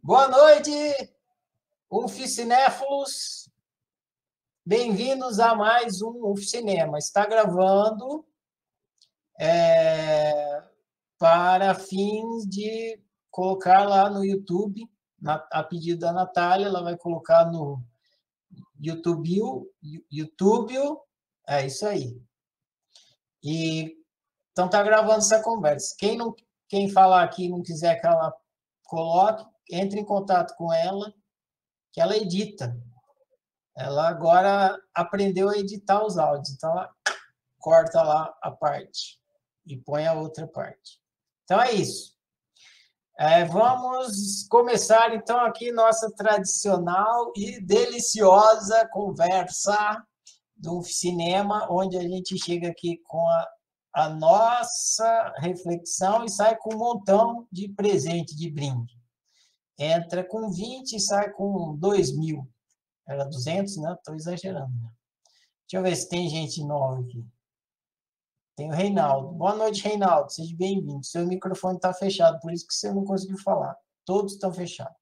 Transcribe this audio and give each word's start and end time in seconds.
Boa 0.00 0.28
noite, 0.28 0.70
Uficinéfilos. 1.90 3.50
Bem-vindos 4.64 5.40
a 5.40 5.56
mais 5.56 6.00
um 6.00 6.26
Uficinema. 6.26 6.98
Está 6.98 7.26
gravando 7.26 8.24
é, 9.38 10.62
para 11.18 11.74
fins 11.74 12.46
de 12.48 13.02
colocar 13.28 13.88
lá 13.88 14.08
no 14.08 14.24
YouTube, 14.24 14.88
na, 15.20 15.34
a 15.50 15.64
pedido 15.64 16.00
da 16.00 16.12
Natália, 16.12 16.66
ela 16.66 16.82
vai 16.82 16.96
colocar 16.96 17.50
no 17.50 17.82
YouTube, 18.78 19.68
YouTube, 20.08 20.74
é 21.48 21.66
isso 21.66 21.84
aí. 21.84 22.22
E 23.42 24.00
então 24.52 24.70
tá 24.70 24.80
gravando 24.80 25.18
essa 25.18 25.42
conversa. 25.42 25.96
Quem 25.98 26.16
não 26.16 26.34
quem 26.72 26.88
falar 26.88 27.22
aqui 27.22 27.50
não 27.50 27.62
quiser 27.62 28.00
que 28.00 28.06
ela 28.06 28.34
coloque, 28.84 29.44
entre 29.70 30.00
em 30.00 30.04
contato 30.06 30.56
com 30.56 30.72
ela, 30.72 31.12
que 31.92 32.00
ela 32.00 32.16
edita. 32.16 32.74
Ela 33.76 34.08
agora 34.08 34.80
aprendeu 34.94 35.50
a 35.50 35.58
editar 35.58 36.02
os 36.02 36.16
áudios, 36.16 36.48
então 36.54 36.70
ela 36.70 36.90
corta 37.58 38.02
lá 38.02 38.34
a 38.40 38.50
parte 38.50 39.20
e 39.66 39.76
põe 39.76 40.06
a 40.06 40.14
outra 40.14 40.46
parte. 40.46 40.98
Então 41.44 41.60
é 41.60 41.72
isso. 41.72 42.16
É, 43.18 43.44
vamos 43.44 44.46
começar 44.48 45.14
então 45.14 45.40
aqui 45.40 45.70
nossa 45.70 46.10
tradicional 46.14 47.34
e 47.36 47.60
deliciosa 47.60 48.88
conversa 48.88 50.02
do 50.56 50.82
cinema, 50.82 51.66
onde 51.70 51.98
a 51.98 52.02
gente 52.02 52.42
chega 52.42 52.68
aqui 52.68 52.96
com 53.04 53.28
a, 53.28 53.48
a 53.92 54.08
nossa 54.08 55.34
reflexão 55.38 56.24
e 56.24 56.30
sai 56.30 56.56
com 56.56 56.74
um 56.74 56.78
montão 56.78 57.46
de 57.52 57.68
presente, 57.68 58.34
de 58.34 58.50
brinde. 58.50 58.98
Entra 59.78 60.24
com 60.24 60.50
20 60.50 60.92
e 60.92 61.00
sai 61.00 61.30
com 61.30 61.76
2 61.76 62.16
mil. 62.16 62.48
Era 63.06 63.24
200, 63.24 63.76
né? 63.78 63.92
Estou 63.92 64.14
exagerando. 64.14 64.72
Né? 64.72 64.90
Deixa 65.62 65.76
eu 65.76 65.82
ver 65.82 65.96
se 65.96 66.08
tem 66.08 66.28
gente 66.28 66.64
nova 66.64 67.00
aqui. 67.00 67.26
Tem 68.56 68.68
o 68.68 68.74
Reinaldo. 68.74 69.32
Boa 69.32 69.54
noite, 69.54 69.82
Reinaldo. 69.82 70.30
Seja 70.30 70.54
bem-vindo. 70.56 71.04
Seu 71.04 71.26
microfone 71.26 71.76
está 71.76 71.92
fechado, 71.92 72.38
por 72.40 72.52
isso 72.52 72.66
que 72.66 72.74
você 72.74 72.92
não 72.92 73.04
conseguiu 73.04 73.38
falar. 73.38 73.76
Todos 74.04 74.34
estão 74.34 74.52
fechados. 74.52 74.96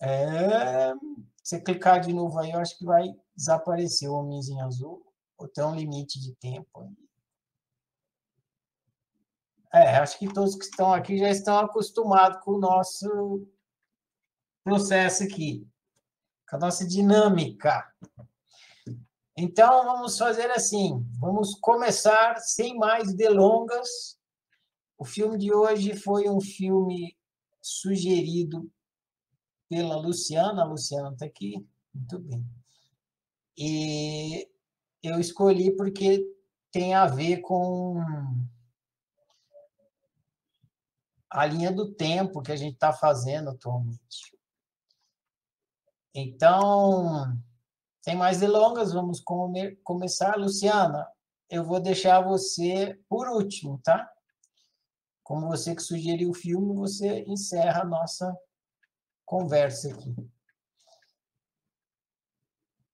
É... 0.00 0.92
Você 1.42 1.60
clicar 1.60 2.00
de 2.00 2.12
novo 2.12 2.38
aí, 2.38 2.50
eu 2.50 2.58
acho 2.58 2.78
que 2.78 2.84
vai 2.84 3.14
desaparecer 3.36 4.08
o 4.08 4.14
homenzinho 4.14 4.64
azul. 4.64 5.04
Ou 5.38 5.48
tem 5.48 5.64
um 5.64 5.74
limite 5.74 6.18
de 6.20 6.34
tempo 6.36 6.80
aí. 6.80 7.03
É, 9.74 9.96
acho 9.96 10.20
que 10.20 10.32
todos 10.32 10.54
que 10.54 10.66
estão 10.66 10.94
aqui 10.94 11.18
já 11.18 11.28
estão 11.28 11.58
acostumados 11.58 12.40
com 12.44 12.52
o 12.52 12.60
nosso 12.60 13.44
processo 14.62 15.24
aqui, 15.24 15.68
com 16.48 16.54
a 16.54 16.58
nossa 16.60 16.86
dinâmica. 16.86 17.84
Então, 19.36 19.84
vamos 19.84 20.16
fazer 20.16 20.48
assim: 20.52 21.04
vamos 21.18 21.56
começar 21.56 22.38
sem 22.38 22.76
mais 22.76 23.12
delongas. 23.14 24.16
O 24.96 25.04
filme 25.04 25.36
de 25.36 25.52
hoje 25.52 25.96
foi 25.96 26.30
um 26.30 26.40
filme 26.40 27.16
sugerido 27.60 28.70
pela 29.68 29.96
Luciana. 29.96 30.62
A 30.62 30.66
Luciana 30.66 31.10
está 31.10 31.26
aqui. 31.26 31.66
Muito 31.92 32.20
bem. 32.20 32.46
E 33.58 34.48
eu 35.02 35.18
escolhi 35.18 35.74
porque 35.74 36.24
tem 36.70 36.94
a 36.94 37.06
ver 37.06 37.40
com 37.40 38.00
a 41.34 41.44
linha 41.46 41.72
do 41.72 41.92
tempo 41.92 42.40
que 42.40 42.52
a 42.52 42.56
gente 42.56 42.74
está 42.74 42.92
fazendo 42.92 43.50
atualmente. 43.50 44.38
Então, 46.14 47.36
sem 48.00 48.14
mais 48.14 48.38
delongas, 48.38 48.92
vamos 48.92 49.20
come 49.20 49.74
começar. 49.82 50.36
Luciana, 50.36 51.10
eu 51.50 51.64
vou 51.64 51.80
deixar 51.80 52.20
você 52.20 52.96
por 53.08 53.28
último, 53.28 53.80
tá? 53.82 54.08
Como 55.24 55.48
você 55.48 55.74
que 55.74 55.82
sugeriu 55.82 56.30
o 56.30 56.34
filme, 56.34 56.72
você 56.72 57.24
encerra 57.26 57.82
a 57.82 57.84
nossa 57.86 58.32
conversa 59.26 59.92
aqui. 59.92 60.14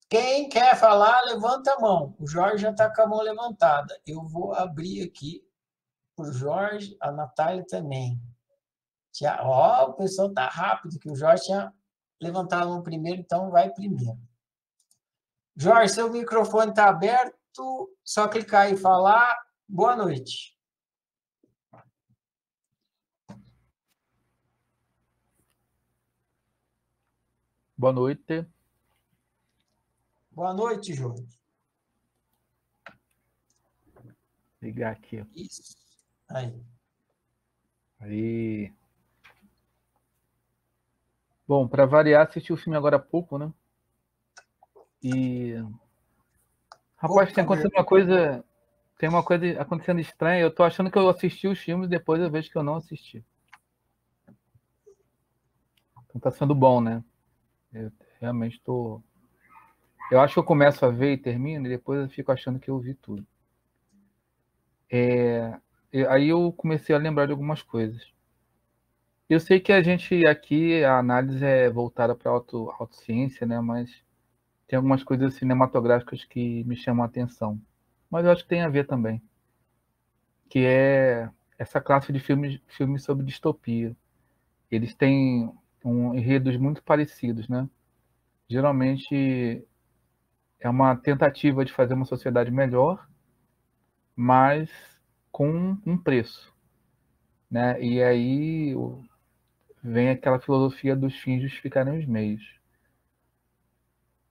Quem 0.08 0.48
quer 0.48 0.78
falar, 0.78 1.24
levanta 1.24 1.74
a 1.74 1.78
mão. 1.78 2.16
O 2.18 2.26
Jorge 2.26 2.62
já 2.62 2.70
está 2.70 2.92
com 2.92 3.02
a 3.02 3.06
mão 3.06 3.20
levantada. 3.20 4.00
Eu 4.06 4.24
vou 4.24 4.54
abrir 4.54 5.02
aqui 5.02 5.46
para 6.16 6.30
o 6.30 6.32
Jorge, 6.32 6.96
a 7.02 7.12
Natália 7.12 7.66
também. 7.66 8.18
Ó, 9.26 9.90
o 9.90 9.94
pessoal 9.94 10.28
está 10.28 10.48
rápido, 10.48 10.98
que 10.98 11.10
o 11.10 11.14
Jorge 11.14 11.44
tinha 11.44 11.72
levantado 12.20 12.68
mão 12.68 12.82
primeiro, 12.82 13.20
então 13.20 13.50
vai 13.50 13.70
primeiro. 13.70 14.18
Jorge, 15.56 15.94
seu 15.94 16.10
microfone 16.10 16.70
está 16.70 16.88
aberto, 16.88 17.94
só 18.04 18.28
clicar 18.28 18.72
e 18.72 18.76
falar. 18.76 19.36
Boa 19.68 19.94
noite. 19.96 20.56
Boa 27.76 27.92
noite. 27.92 28.46
Boa 30.30 30.52
noite, 30.52 30.92
Jorge. 30.94 31.26
Ligar 34.60 34.92
aqui. 34.92 35.24
Isso. 35.34 35.76
Aí. 36.28 36.62
Aí. 37.98 38.79
Bom, 41.50 41.66
para 41.66 41.84
variar, 41.84 42.28
assisti 42.28 42.52
o 42.52 42.56
filme 42.56 42.76
agora 42.76 42.94
há 42.94 43.00
pouco, 43.00 43.36
né? 43.36 43.52
E. 45.02 45.56
Rapaz, 46.96 47.32
tem 47.32 47.42
acontecendo 47.42 47.72
uma 47.74 47.84
coisa. 47.84 48.44
Tem 48.96 49.08
uma 49.08 49.24
coisa 49.24 49.60
acontecendo 49.60 49.98
estranha. 49.98 50.42
Eu 50.42 50.54
tô 50.54 50.62
achando 50.62 50.92
que 50.92 50.96
eu 50.96 51.08
assisti 51.08 51.48
os 51.48 51.58
filmes 51.58 51.88
e 51.88 51.90
depois 51.90 52.22
eu 52.22 52.30
vejo 52.30 52.48
que 52.48 52.56
eu 52.56 52.62
não 52.62 52.76
assisti. 52.76 53.24
Então 56.06 56.20
tá 56.20 56.30
sendo 56.30 56.54
bom, 56.54 56.80
né? 56.80 57.02
Eu 57.72 57.90
realmente 58.20 58.60
tô. 58.60 59.02
Eu 60.08 60.20
acho 60.20 60.34
que 60.34 60.38
eu 60.38 60.44
começo 60.44 60.86
a 60.86 60.88
ver 60.88 61.14
e 61.14 61.18
termino, 61.18 61.66
e 61.66 61.70
depois 61.70 62.00
eu 62.00 62.08
fico 62.08 62.30
achando 62.30 62.60
que 62.60 62.70
eu 62.70 62.78
vi 62.78 62.94
tudo. 62.94 63.26
É... 64.88 65.58
Aí 66.10 66.28
eu 66.28 66.52
comecei 66.52 66.94
a 66.94 66.98
lembrar 66.98 67.26
de 67.26 67.32
algumas 67.32 67.60
coisas. 67.60 68.19
Eu 69.30 69.38
sei 69.38 69.60
que 69.60 69.72
a 69.72 69.80
gente 69.80 70.26
aqui, 70.26 70.82
a 70.82 70.98
análise 70.98 71.44
é 71.44 71.70
voltada 71.70 72.16
para 72.16 72.32
auto, 72.32 72.68
autociência, 72.80 73.46
né? 73.46 73.60
Mas 73.60 73.88
tem 74.66 74.76
algumas 74.76 75.04
coisas 75.04 75.34
cinematográficas 75.34 76.24
que 76.24 76.64
me 76.64 76.74
chamam 76.74 77.04
a 77.04 77.06
atenção. 77.06 77.60
Mas 78.10 78.24
eu 78.24 78.32
acho 78.32 78.42
que 78.42 78.48
tem 78.48 78.62
a 78.62 78.68
ver 78.68 78.88
também. 78.88 79.22
Que 80.48 80.66
é 80.66 81.30
essa 81.56 81.80
classe 81.80 82.12
de 82.12 82.18
filmes, 82.18 82.60
filmes 82.66 83.04
sobre 83.04 83.24
distopia. 83.24 83.96
Eles 84.68 84.96
têm 84.96 85.48
um, 85.84 86.12
enredos 86.12 86.56
muito 86.56 86.82
parecidos, 86.82 87.48
né? 87.48 87.70
Geralmente 88.48 89.64
é 90.58 90.68
uma 90.68 90.96
tentativa 90.96 91.64
de 91.64 91.72
fazer 91.72 91.94
uma 91.94 92.04
sociedade 92.04 92.50
melhor, 92.50 93.08
mas 94.16 94.68
com 95.30 95.78
um 95.86 95.96
preço. 95.96 96.52
Né? 97.48 97.80
E 97.80 98.02
aí 98.02 98.74
vem 99.82 100.10
aquela 100.10 100.40
filosofia 100.40 100.96
dos 100.96 101.16
fins 101.16 101.42
justificarem 101.42 101.98
os 101.98 102.06
meios. 102.06 102.60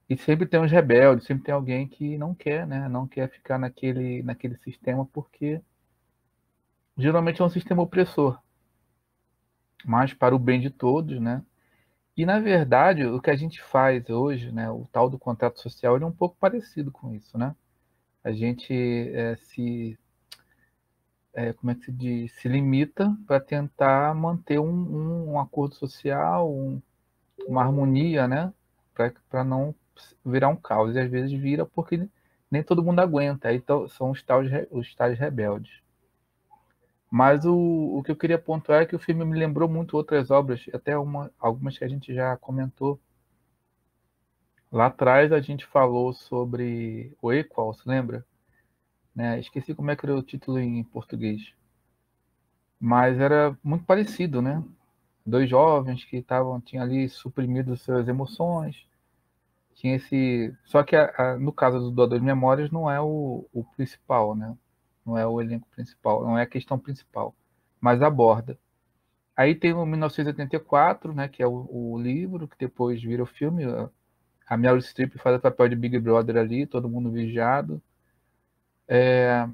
E 0.08 0.16
sempre 0.16 0.46
tem 0.46 0.60
uns 0.60 0.72
rebeldes, 0.72 1.26
sempre 1.26 1.44
tem 1.44 1.54
alguém 1.54 1.86
que 1.86 2.18
não 2.18 2.34
quer, 2.34 2.66
né? 2.66 2.88
Não 2.88 3.06
quer 3.06 3.30
ficar 3.30 3.58
naquele, 3.58 4.22
naquele 4.22 4.56
sistema 4.56 5.06
porque 5.06 5.60
geralmente 6.98 7.40
é 7.40 7.44
um 7.44 7.50
sistema 7.50 7.82
opressor. 7.82 8.38
Mas 9.84 10.12
para 10.12 10.34
o 10.34 10.38
bem 10.38 10.60
de 10.60 10.70
todos, 10.70 11.20
né? 11.20 11.42
E 12.16 12.26
na 12.26 12.38
verdade, 12.40 13.06
o 13.06 13.20
que 13.20 13.30
a 13.30 13.36
gente 13.36 13.62
faz 13.62 14.10
hoje, 14.10 14.52
né, 14.52 14.70
o 14.70 14.86
tal 14.92 15.08
do 15.08 15.18
contrato 15.18 15.60
social, 15.60 15.96
ele 15.96 16.04
é 16.04 16.06
um 16.06 16.12
pouco 16.12 16.36
parecido 16.38 16.90
com 16.90 17.14
isso, 17.14 17.38
né? 17.38 17.54
A 18.24 18.32
gente 18.32 18.74
é, 18.74 19.36
se 19.36 19.98
é, 21.32 21.52
como 21.52 21.70
é 21.70 21.74
que 21.74 21.84
se 21.84 21.92
diz, 21.92 22.32
se 22.32 22.48
limita 22.48 23.16
para 23.26 23.40
tentar 23.40 24.14
manter 24.14 24.58
um, 24.58 24.70
um, 24.70 25.32
um 25.32 25.40
acordo 25.40 25.74
social, 25.74 26.52
um, 26.52 26.80
uma 27.46 27.62
harmonia, 27.62 28.26
né? 28.28 28.52
Para 29.28 29.44
não 29.44 29.74
virar 30.24 30.48
um 30.48 30.56
caos. 30.56 30.94
E 30.96 31.00
às 31.00 31.10
vezes 31.10 31.32
vira 31.32 31.64
porque 31.66 32.08
nem 32.50 32.62
todo 32.62 32.82
mundo 32.82 33.00
aguenta. 33.00 33.48
Aí 33.48 33.62
são 33.88 34.10
os 34.10 34.22
tais, 34.22 34.50
os 34.70 34.94
tais 34.94 35.18
rebeldes. 35.18 35.80
Mas 37.10 37.44
o, 37.44 37.54
o 37.98 38.02
que 38.04 38.10
eu 38.12 38.16
queria 38.16 38.38
pontuar 38.38 38.82
é 38.82 38.86
que 38.86 38.94
o 38.94 38.98
filme 38.98 39.24
me 39.24 39.38
lembrou 39.38 39.68
muito 39.68 39.96
outras 39.96 40.30
obras, 40.30 40.64
até 40.72 40.96
uma, 40.96 41.30
algumas 41.38 41.76
que 41.76 41.84
a 41.84 41.88
gente 41.88 42.14
já 42.14 42.36
comentou. 42.36 43.00
Lá 44.70 44.86
atrás 44.86 45.32
a 45.32 45.40
gente 45.40 45.66
falou 45.66 46.12
sobre 46.12 47.12
o 47.20 47.32
Equal, 47.32 47.74
se 47.74 47.88
lembra? 47.88 48.24
Né? 49.14 49.40
Esqueci 49.40 49.74
como 49.74 49.90
é 49.90 49.96
que 49.96 50.06
era 50.06 50.16
o 50.16 50.22
título 50.22 50.58
em 50.58 50.82
português. 50.84 51.54
mas 52.78 53.18
era 53.18 53.56
muito 53.62 53.84
parecido, 53.84 54.40
né? 54.42 54.62
Dois 55.26 55.48
jovens 55.48 56.04
que 56.04 56.16
estavam 56.18 56.60
tinham 56.60 56.84
ali 56.84 57.08
suprimido 57.08 57.76
suas 57.76 58.08
emoções, 58.08 58.86
tinha 59.74 59.96
esse, 59.96 60.54
só 60.64 60.82
que 60.84 60.96
a, 60.96 61.12
a, 61.34 61.38
no 61.38 61.52
caso 61.52 61.80
do 61.80 61.90
doador 61.90 62.18
de 62.18 62.24
memórias 62.24 62.70
não 62.70 62.90
é 62.90 63.00
o, 63.00 63.46
o 63.52 63.64
principal, 63.76 64.34
né? 64.36 64.56
Não 65.06 65.18
é 65.18 65.26
o 65.26 65.40
elenco 65.40 65.68
principal, 65.70 66.24
não 66.24 66.38
é 66.38 66.42
a 66.42 66.46
questão 66.46 66.78
principal, 66.78 67.34
mas 67.80 68.02
aborda. 68.02 68.58
Aí 69.36 69.54
tem 69.54 69.72
o 69.74 69.86
1984, 69.86 71.14
né, 71.14 71.28
que 71.28 71.42
é 71.42 71.46
o, 71.46 71.68
o 71.70 72.00
livro 72.00 72.48
que 72.48 72.56
depois 72.58 73.02
vira 73.02 73.22
o 73.22 73.26
filme. 73.26 73.64
A 74.46 74.56
Meryl 74.56 74.80
Streep 74.82 75.16
faz 75.18 75.36
o 75.36 75.40
papel 75.40 75.68
de 75.68 75.76
Big 75.76 75.98
Brother 75.98 76.36
ali, 76.36 76.66
todo 76.66 76.88
mundo 76.88 77.10
vigiado. 77.10 77.82
É, 78.92 79.48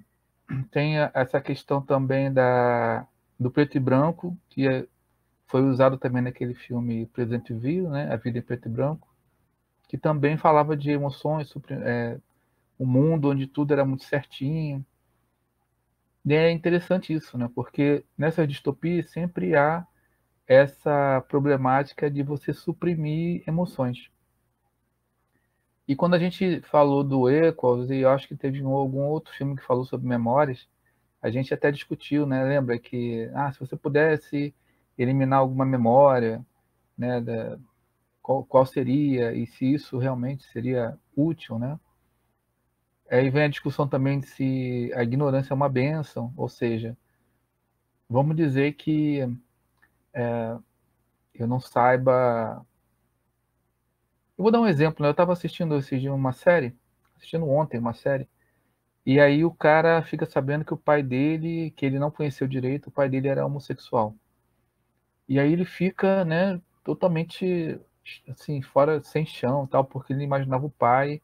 tem 0.70 0.96
essa 1.12 1.42
questão 1.42 1.82
também 1.82 2.32
da, 2.32 3.06
do 3.38 3.50
preto 3.50 3.76
e 3.76 3.80
branco, 3.80 4.34
que 4.48 4.66
é, 4.66 4.86
foi 5.46 5.60
usado 5.62 5.98
também 5.98 6.22
naquele 6.22 6.54
filme 6.54 7.04
Presente 7.08 7.52
Evil, 7.52 7.90
né, 7.90 8.10
A 8.10 8.16
Vida 8.16 8.38
em 8.38 8.42
Preto 8.42 8.66
e 8.66 8.70
Branco, 8.70 9.06
que 9.88 9.98
também 9.98 10.38
falava 10.38 10.74
de 10.74 10.90
emoções, 10.90 11.52
é, 11.84 12.18
um 12.80 12.86
mundo 12.86 13.30
onde 13.30 13.46
tudo 13.46 13.72
era 13.74 13.84
muito 13.84 14.04
certinho. 14.04 14.84
E 16.24 16.34
é 16.34 16.50
interessante 16.50 17.12
isso, 17.12 17.36
né, 17.36 17.50
porque 17.54 18.04
nessas 18.16 18.48
distopias 18.48 19.10
sempre 19.10 19.54
há 19.54 19.86
essa 20.46 21.22
problemática 21.28 22.10
de 22.10 22.22
você 22.22 22.54
suprimir 22.54 23.44
emoções. 23.46 24.08
E 25.88 25.94
quando 25.94 26.14
a 26.14 26.18
gente 26.18 26.60
falou 26.62 27.04
do 27.04 27.30
Equals, 27.30 27.90
e 27.90 27.98
eu 27.98 28.10
acho 28.10 28.26
que 28.26 28.36
teve 28.36 28.62
um, 28.62 28.72
algum 28.72 29.04
outro 29.04 29.32
filme 29.34 29.56
que 29.56 29.62
falou 29.62 29.84
sobre 29.84 30.06
memórias, 30.08 30.68
a 31.22 31.30
gente 31.30 31.54
até 31.54 31.70
discutiu, 31.70 32.26
né? 32.26 32.44
Lembra 32.44 32.78
que, 32.78 33.30
ah, 33.34 33.52
se 33.52 33.60
você 33.60 33.76
pudesse 33.76 34.54
eliminar 34.98 35.40
alguma 35.40 35.64
memória, 35.64 36.44
né, 36.98 37.20
da, 37.20 37.58
qual, 38.22 38.44
qual 38.44 38.66
seria 38.66 39.32
e 39.32 39.46
se 39.46 39.72
isso 39.74 39.98
realmente 39.98 40.44
seria 40.46 40.98
útil, 41.16 41.58
né? 41.58 41.78
Aí 43.08 43.30
vem 43.30 43.44
a 43.44 43.48
discussão 43.48 43.86
também 43.86 44.18
de 44.18 44.26
se 44.26 44.92
a 44.94 45.02
ignorância 45.04 45.52
é 45.52 45.56
uma 45.56 45.68
benção, 45.68 46.32
ou 46.36 46.48
seja, 46.48 46.96
vamos 48.08 48.34
dizer 48.36 48.72
que 48.74 49.20
é, 50.12 50.56
eu 51.34 51.46
não 51.46 51.60
saiba 51.60 52.66
eu 54.38 54.42
vou 54.42 54.50
dar 54.50 54.60
um 54.60 54.66
exemplo, 54.66 55.02
né? 55.02 55.08
Eu 55.08 55.12
estava 55.12 55.32
assistindo 55.32 55.76
esse 55.76 55.98
dia 55.98 56.12
uma 56.12 56.32
série, 56.32 56.76
assistindo 57.16 57.48
ontem 57.48 57.78
uma 57.78 57.94
série, 57.94 58.28
e 59.06 59.20
aí 59.20 59.44
o 59.44 59.52
cara 59.52 60.02
fica 60.02 60.26
sabendo 60.26 60.64
que 60.64 60.74
o 60.74 60.76
pai 60.76 61.02
dele, 61.02 61.70
que 61.76 61.86
ele 61.86 61.98
não 61.98 62.10
conheceu 62.10 62.48
direito, 62.48 62.88
o 62.88 62.90
pai 62.90 63.08
dele 63.08 63.28
era 63.28 63.46
homossexual. 63.46 64.14
E 65.28 65.38
aí 65.38 65.52
ele 65.52 65.64
fica, 65.64 66.24
né, 66.24 66.60
totalmente 66.84 67.80
assim, 68.28 68.62
fora 68.62 69.02
sem 69.02 69.26
chão, 69.26 69.66
tal, 69.66 69.84
porque 69.84 70.12
ele 70.12 70.24
imaginava 70.24 70.66
o 70.66 70.70
pai 70.70 71.20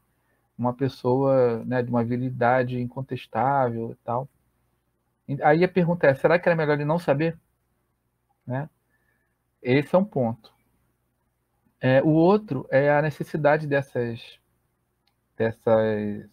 uma 0.57 0.73
pessoa, 0.73 1.63
né, 1.65 1.81
de 1.81 1.89
uma 1.89 2.03
virilidade 2.03 2.79
incontestável 2.79 3.91
e 3.91 3.95
tal. 4.03 4.29
Aí 5.41 5.63
a 5.63 5.67
pergunta 5.67 6.07
é, 6.07 6.13
será 6.15 6.37
que 6.39 6.47
era 6.47 6.55
melhor 6.55 6.73
ele 6.73 6.85
não 6.85 6.99
saber? 6.99 7.37
Né? 8.45 8.69
Esse 9.61 9.95
é 9.95 9.97
um 9.97 10.05
ponto. 10.05 10.53
É, 11.85 12.01
o 12.01 12.11
outro 12.11 12.65
é 12.71 12.89
a 12.89 13.01
necessidade 13.01 13.67
dessas, 13.67 14.39
dessas 15.35 16.29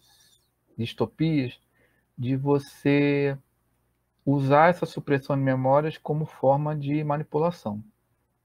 distopias 0.77 1.59
de 2.17 2.37
você 2.37 3.37
usar 4.25 4.69
essa 4.69 4.85
supressão 4.85 5.35
de 5.35 5.43
memórias 5.43 5.97
como 5.97 6.25
forma 6.25 6.73
de 6.73 7.03
manipulação. 7.03 7.83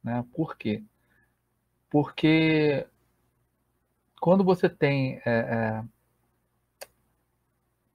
Né? 0.03 0.25
Por 0.35 0.57
quê? 0.57 0.83
Porque 1.89 2.85
quando 4.21 4.43
você 4.43 4.69
tem 4.69 5.23
é, 5.25 5.31
é, 5.31 5.85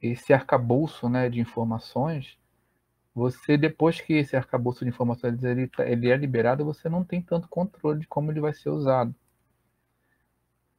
esse 0.02 0.32
arcabouço 0.32 1.10
né, 1.10 1.30
de 1.30 1.42
informações, 1.42 2.38
você 3.14 3.58
depois 3.58 4.00
que 4.00 4.14
esse 4.14 4.36
arcabouço 4.36 4.86
de 4.86 4.90
informações 4.90 5.44
ele, 5.44 5.68
tá, 5.68 5.86
ele 5.88 6.10
é 6.10 6.16
liberado, 6.16 6.66
você 6.66 6.88
não 6.88 7.04
tem 7.04 7.22
tanto 7.22 7.48
controle 7.50 8.00
de 8.00 8.08
como 8.08 8.32
ele 8.32 8.40
vai 8.40 8.54
ser 8.54 8.70
usado. 8.70 9.14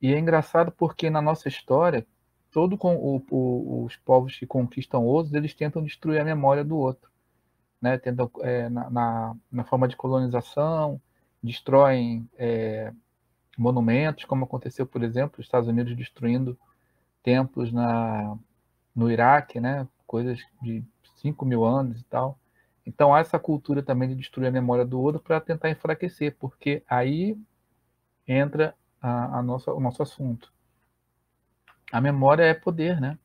E 0.01 0.13
é 0.13 0.19
engraçado 0.19 0.73
porque 0.73 1.11
na 1.11 1.23
nossa 1.23 1.49
história, 1.49 2.07
todo 2.51 2.77
o, 2.81 3.23
o, 3.31 3.85
os 3.85 3.97
povos 3.97 4.37
que 4.37 4.47
conquistam 4.47 5.05
outros, 5.05 5.35
eles 5.35 5.55
tentam 5.55 5.83
destruir 5.83 6.21
a 6.21 6.25
memória 6.25 6.65
do 6.65 6.77
outro, 6.77 7.11
né? 7.81 7.99
Tentam 7.99 8.31
é, 8.41 8.69
na, 8.69 8.91
na, 8.91 9.37
na, 9.51 9.65
forma 9.65 9.87
de 9.87 9.97
colonização, 9.97 11.01
destroem 11.43 12.29
é, 12.37 12.93
monumentos, 13.57 14.25
como 14.25 14.45
aconteceu, 14.45 14.87
por 14.87 15.03
exemplo, 15.05 15.37
os 15.39 15.47
Estados 15.47 15.69
Unidos 15.69 15.97
destruindo 15.97 16.59
templos 17.23 17.73
na 17.73 18.37
no 18.95 19.11
Iraque, 19.11 19.61
né? 19.61 19.87
Coisas 20.07 20.39
de 20.61 20.85
5 21.23 21.45
mil 21.47 21.65
anos 21.65 22.01
e 22.01 22.05
tal. 22.05 22.39
Então 22.85 23.15
há 23.15 23.21
essa 23.21 23.39
cultura 23.39 23.83
também 23.83 24.09
de 24.09 24.17
destruir 24.17 24.49
a 24.49 24.51
memória 24.51 24.85
do 24.85 25.01
outro 25.01 25.21
para 25.21 25.41
tentar 25.41 25.71
enfraquecer, 25.71 26.37
porque 26.39 26.83
aí 26.89 27.39
entra 28.27 28.75
a, 29.01 29.39
a 29.39 29.43
nossa, 29.43 29.73
o 29.73 29.81
nosso 29.81 30.03
assunto. 30.03 30.53
A 31.91 32.01
memória 32.01 32.43
é 32.45 32.55
poder, 32.55 33.01
né? 33.01 33.19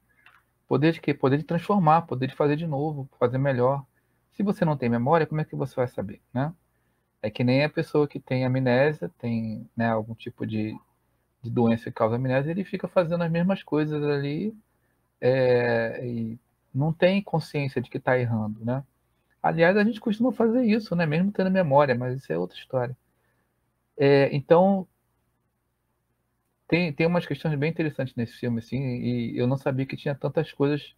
Poder 0.67 0.91
de 0.91 1.01
quê? 1.01 1.13
Poder 1.13 1.37
de 1.37 1.43
transformar, 1.43 2.03
poder 2.03 2.27
de 2.27 2.35
fazer 2.35 2.55
de 2.55 2.67
novo, 2.67 3.09
fazer 3.19 3.37
melhor. 3.37 3.85
Se 4.33 4.43
você 4.43 4.63
não 4.65 4.77
tem 4.77 4.89
memória, 4.89 5.25
como 5.25 5.41
é 5.41 5.45
que 5.45 5.55
você 5.55 5.75
vai 5.75 5.87
saber, 5.87 6.21
né? 6.33 6.53
É 7.21 7.29
que 7.31 7.43
nem 7.43 7.63
a 7.63 7.69
pessoa 7.69 8.07
que 8.07 8.19
tem 8.19 8.45
amnésia, 8.45 9.09
tem 9.17 9.67
né, 9.75 9.89
algum 9.89 10.13
tipo 10.13 10.45
de, 10.45 10.77
de 11.41 11.49
doença 11.49 11.85
que 11.85 11.91
causa 11.91 12.15
amnésia, 12.15 12.51
ele 12.51 12.63
fica 12.63 12.87
fazendo 12.87 13.23
as 13.23 13.31
mesmas 13.31 13.63
coisas 13.63 14.03
ali 14.03 14.55
é, 15.19 16.05
e 16.05 16.39
não 16.73 16.93
tem 16.93 17.21
consciência 17.21 17.81
de 17.81 17.89
que 17.89 17.97
está 17.97 18.17
errando, 18.19 18.63
né? 18.63 18.83
Aliás, 19.41 19.77
a 19.77 19.83
gente 19.83 19.99
costuma 19.99 20.31
fazer 20.31 20.63
isso, 20.65 20.95
né? 20.95 21.05
Mesmo 21.05 21.31
tendo 21.31 21.51
memória, 21.51 21.95
mas 21.95 22.17
isso 22.17 22.31
é 22.31 22.37
outra 22.37 22.57
história. 22.57 22.97
É, 23.97 24.29
então, 24.35 24.87
tem, 26.67 26.91
tem 26.91 27.07
umas 27.07 27.25
questões 27.25 27.57
bem 27.57 27.69
interessantes 27.71 28.13
nesse 28.15 28.33
filme, 28.33 28.59
assim, 28.59 28.77
e 28.77 29.37
eu 29.37 29.47
não 29.47 29.57
sabia 29.57 29.85
que 29.85 29.95
tinha 29.95 30.13
tantas 30.13 30.51
coisas 30.51 30.93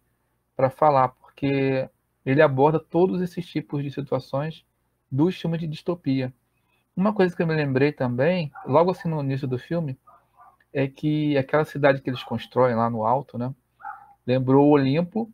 para 0.56 0.68
falar, 0.68 1.08
porque 1.10 1.88
ele 2.26 2.42
aborda 2.42 2.80
todos 2.80 3.22
esses 3.22 3.46
tipos 3.46 3.82
de 3.82 3.90
situações 3.90 4.64
dos 5.10 5.40
filmes 5.40 5.60
de 5.60 5.66
distopia. 5.66 6.32
Uma 6.96 7.14
coisa 7.14 7.34
que 7.34 7.42
eu 7.42 7.46
me 7.46 7.54
lembrei 7.54 7.92
também, 7.92 8.52
logo 8.66 8.90
assim 8.90 9.08
no 9.08 9.20
início 9.22 9.46
do 9.48 9.58
filme, 9.58 9.98
é 10.72 10.88
que 10.88 11.36
aquela 11.36 11.64
cidade 11.64 12.02
que 12.02 12.10
eles 12.10 12.22
constroem 12.22 12.74
lá 12.74 12.90
no 12.90 13.04
alto, 13.04 13.38
né? 13.38 13.54
Lembrou 14.26 14.68
o 14.68 14.70
Olimpo, 14.72 15.32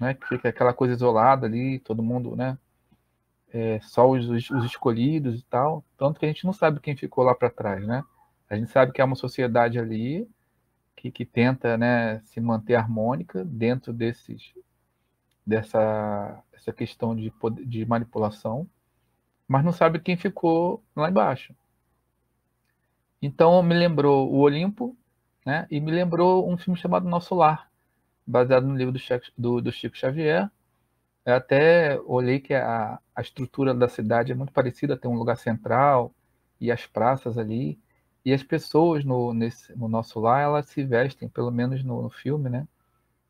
né? 0.00 0.14
Que 0.14 0.26
fica 0.26 0.48
aquela 0.48 0.72
coisa 0.72 0.94
isolada 0.94 1.46
ali, 1.46 1.78
todo 1.80 2.02
mundo, 2.02 2.36
né? 2.36 2.58
É, 3.52 3.80
só 3.80 4.08
os, 4.10 4.28
os, 4.28 4.64
escolhidos 4.64 5.40
e 5.40 5.44
tal. 5.44 5.84
Tanto 5.96 6.20
que 6.20 6.26
a 6.26 6.28
gente 6.28 6.44
não 6.44 6.52
sabe 6.52 6.80
quem 6.80 6.96
ficou 6.96 7.24
lá 7.24 7.34
para 7.34 7.50
trás, 7.50 7.86
né? 7.86 8.04
A 8.48 8.56
gente 8.56 8.70
sabe 8.70 8.92
que 8.92 9.00
é 9.00 9.04
uma 9.04 9.16
sociedade 9.16 9.78
ali 9.78 10.28
que, 10.96 11.10
que 11.10 11.24
tenta, 11.24 11.76
né, 11.76 12.20
se 12.24 12.40
manter 12.40 12.74
harmônica 12.74 13.44
dentro 13.44 13.92
desses 13.92 14.52
dessa 15.46 16.42
essa 16.52 16.72
questão 16.72 17.14
de, 17.14 17.32
de 17.64 17.86
manipulação, 17.86 18.68
mas 19.46 19.64
não 19.64 19.72
sabe 19.72 20.00
quem 20.00 20.16
ficou 20.16 20.82
lá 20.94 21.08
embaixo. 21.08 21.54
Então 23.22 23.62
me 23.62 23.74
lembrou 23.74 24.30
o 24.30 24.38
Olimpo, 24.38 24.96
né? 25.46 25.66
E 25.70 25.80
me 25.80 25.90
lembrou 25.90 26.50
um 26.50 26.58
filme 26.58 26.78
chamado 26.78 27.08
Nosso 27.08 27.34
Lar, 27.34 27.67
baseado 28.28 28.66
no 28.66 28.76
livro 28.76 28.92
do, 28.92 29.00
do, 29.36 29.60
do 29.62 29.72
Chico 29.72 29.96
Xavier. 29.96 30.50
Eu 31.24 31.34
até 31.34 31.98
olhei 32.04 32.40
que 32.40 32.54
a, 32.54 32.98
a 33.14 33.20
estrutura 33.22 33.74
da 33.74 33.88
cidade 33.88 34.32
é 34.32 34.34
muito 34.34 34.52
parecida, 34.52 34.96
tem 34.96 35.10
um 35.10 35.16
lugar 35.16 35.36
central 35.36 36.14
e 36.60 36.70
as 36.70 36.86
praças 36.86 37.38
ali. 37.38 37.78
E 38.24 38.32
as 38.32 38.42
pessoas 38.42 39.04
no, 39.04 39.32
nesse, 39.32 39.74
no 39.76 39.88
nosso 39.88 40.20
lar, 40.20 40.42
elas 40.42 40.66
se 40.66 40.84
vestem, 40.84 41.28
pelo 41.28 41.50
menos 41.50 41.82
no, 41.82 42.02
no 42.02 42.10
filme, 42.10 42.50
né? 42.50 42.68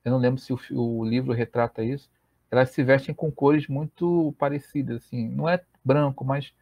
Eu 0.05 0.12
não 0.12 0.19
lembro 0.19 0.40
se 0.40 0.52
o, 0.52 0.59
o, 0.73 1.05
livro 1.05 1.33
retrata 1.33 1.85
isso. 1.85 2.11
Elas 2.50 2.71
se 2.71 2.83
vestem 2.83 3.14
com 3.14 3.31
cores 3.31 3.69
muito 3.69 4.35
parecidas, 4.38 5.05
assim. 5.05 5.28
Não 5.28 5.49
é 5.49 5.62
branco, 5.85 6.25
mas 6.25 6.52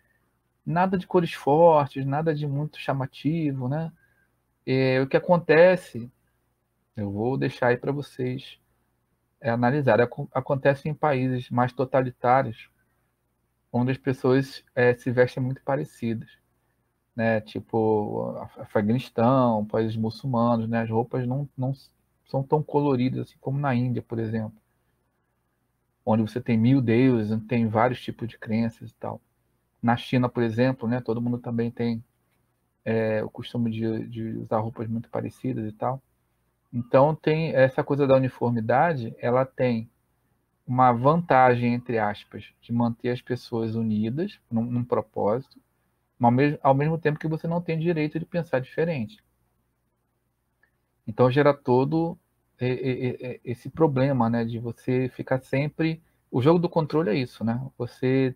nada 0.64 0.98
de 0.98 1.06
cores 1.06 1.32
fortes, 1.32 2.04
nada 2.04 2.34
de 2.34 2.46
muito 2.46 2.78
chamativo, 2.78 3.68
né? 3.68 3.92
E, 4.66 5.00
o 5.00 5.06
que 5.06 5.16
acontece 5.16 6.10
eu 6.96 7.10
vou 7.12 7.36
deixar 7.38 7.68
aí 7.68 7.76
para 7.76 7.92
vocês 7.92 8.58
é, 9.40 9.50
analisar. 9.50 10.00
Acontece 10.32 10.88
em 10.88 10.94
países 10.94 11.50
mais 11.50 11.72
totalitários, 11.72 12.70
onde 13.72 13.92
as 13.92 13.98
pessoas 13.98 14.64
é, 14.74 14.94
se 14.94 15.10
vestem 15.10 15.42
muito 15.42 15.62
parecidas. 15.62 16.30
Né? 17.16 17.40
Tipo, 17.40 18.36
Afeganistão, 18.58 19.66
países 19.66 19.96
muçulmanos, 19.96 20.68
né? 20.68 20.82
as 20.82 20.90
roupas 20.90 21.26
não, 21.26 21.48
não 21.56 21.72
são 22.26 22.42
tão 22.42 22.62
coloridas 22.62 23.28
assim 23.28 23.38
como 23.40 23.58
na 23.58 23.74
Índia, 23.74 24.02
por 24.02 24.18
exemplo. 24.18 24.60
onde 26.04 26.22
você 26.22 26.40
tem 26.40 26.56
mil 26.56 26.80
deuses, 26.80 27.38
tem 27.46 27.68
vários 27.68 28.00
tipos 28.00 28.28
de 28.28 28.38
crenças 28.38 28.90
e 28.90 28.94
tal. 28.94 29.20
Na 29.82 29.96
China, 29.96 30.28
por 30.28 30.42
exemplo, 30.42 30.88
né, 30.88 31.00
todo 31.00 31.20
mundo 31.20 31.38
também 31.38 31.70
tem 31.70 32.04
é, 32.84 33.22
o 33.24 33.30
costume 33.30 33.70
de, 33.70 34.08
de 34.08 34.22
usar 34.38 34.58
roupas 34.60 34.88
muito 34.88 35.10
parecidas 35.10 35.68
e 35.68 35.72
tal. 35.72 36.02
Então 36.72 37.14
tem 37.14 37.54
essa 37.54 37.82
coisa 37.82 38.06
da 38.06 38.16
uniformidade, 38.16 39.14
ela 39.18 39.44
tem 39.44 39.90
uma 40.66 40.92
vantagem 40.92 41.74
entre 41.74 41.98
aspas 41.98 42.52
de 42.60 42.72
manter 42.72 43.10
as 43.10 43.20
pessoas 43.22 43.74
unidas 43.74 44.38
num, 44.50 44.64
num 44.64 44.84
propósito, 44.84 45.60
ao 46.20 46.30
mesmo, 46.30 46.58
ao 46.62 46.74
mesmo 46.74 46.98
tempo 46.98 47.18
que 47.18 47.28
você 47.28 47.46
não 47.46 47.60
tem 47.60 47.78
direito 47.78 48.18
de 48.18 48.24
pensar 48.24 48.60
diferente. 48.60 49.22
Então 51.06 51.30
gera 51.30 51.54
todo 51.54 52.18
esse 52.58 53.68
problema, 53.68 54.30
né, 54.30 54.44
de 54.44 54.58
você 54.58 55.08
ficar 55.10 55.40
sempre. 55.40 56.02
O 56.30 56.40
jogo 56.42 56.58
do 56.58 56.68
controle 56.68 57.10
é 57.10 57.14
isso, 57.14 57.44
né? 57.44 57.60
Você 57.76 58.34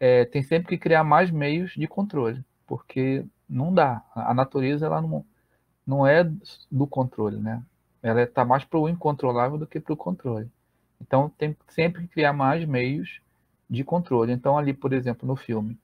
é, 0.00 0.24
tem 0.24 0.42
sempre 0.42 0.68
que 0.68 0.78
criar 0.78 1.04
mais 1.04 1.30
meios 1.30 1.72
de 1.72 1.86
controle, 1.86 2.42
porque 2.66 3.24
não 3.48 3.72
dá. 3.72 4.02
A 4.14 4.32
natureza 4.32 4.86
ela 4.86 5.00
não, 5.02 5.24
não 5.90 6.06
é 6.06 6.24
do 6.70 6.86
controle, 6.86 7.36
né? 7.36 7.62
Ela 8.00 8.22
está 8.22 8.44
mais 8.44 8.64
para 8.64 8.78
o 8.78 8.88
incontrolável 8.88 9.58
do 9.58 9.66
que 9.66 9.80
para 9.80 9.92
o 9.92 9.96
controle. 9.96 10.48
Então 11.00 11.28
tem 11.36 11.56
sempre 11.68 12.02
que 12.02 12.08
criar 12.14 12.32
mais 12.32 12.64
meios 12.64 13.20
de 13.68 13.82
controle. 13.82 14.32
Então 14.32 14.56
ali, 14.56 14.72
por 14.72 14.92
exemplo, 14.92 15.26
no 15.26 15.34
filme, 15.34 15.76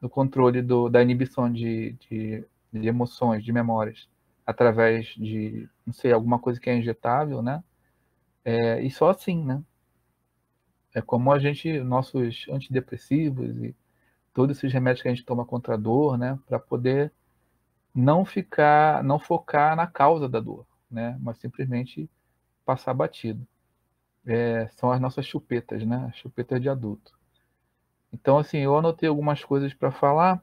no 0.00 0.08
controle 0.08 0.62
do, 0.62 0.88
da 0.88 1.02
inibição 1.02 1.52
de, 1.52 1.92
de, 2.08 2.44
de 2.72 2.88
emoções, 2.88 3.44
de 3.44 3.52
memórias, 3.52 4.08
através 4.46 5.06
de, 5.16 5.68
não 5.84 5.92
sei, 5.92 6.12
alguma 6.12 6.38
coisa 6.38 6.60
que 6.60 6.70
é 6.70 6.76
injetável, 6.76 7.42
né? 7.42 7.62
É, 8.44 8.80
e 8.82 8.90
só 8.90 9.10
assim, 9.10 9.44
né? 9.44 9.62
É 10.94 11.00
como 11.00 11.32
a 11.32 11.38
gente, 11.38 11.80
nossos 11.80 12.46
antidepressivos 12.48 13.56
e 13.58 13.74
todos 14.32 14.56
esses 14.58 14.72
remédios 14.72 15.02
que 15.02 15.08
a 15.08 15.14
gente 15.14 15.24
toma 15.24 15.44
contra 15.44 15.74
a 15.74 15.76
dor, 15.76 16.16
né? 16.16 16.38
Para 16.46 16.58
poder 16.58 17.12
não 17.94 18.24
ficar, 18.24 19.02
não 19.04 19.18
focar 19.18 19.76
na 19.76 19.86
causa 19.86 20.28
da 20.28 20.40
dor, 20.40 20.66
né? 20.90 21.16
Mas 21.20 21.38
simplesmente 21.38 22.08
passar 22.64 22.94
batido. 22.94 23.46
É, 24.26 24.68
são 24.76 24.92
as 24.92 25.00
nossas 25.00 25.26
chupetas, 25.26 25.84
né? 25.86 26.06
As 26.10 26.16
chupetas 26.16 26.60
de 26.60 26.68
adulto. 26.68 27.12
Então, 28.12 28.38
assim, 28.38 28.58
eu 28.58 28.76
anotei 28.76 29.08
algumas 29.08 29.42
coisas 29.44 29.72
para 29.74 29.90
falar 29.90 30.42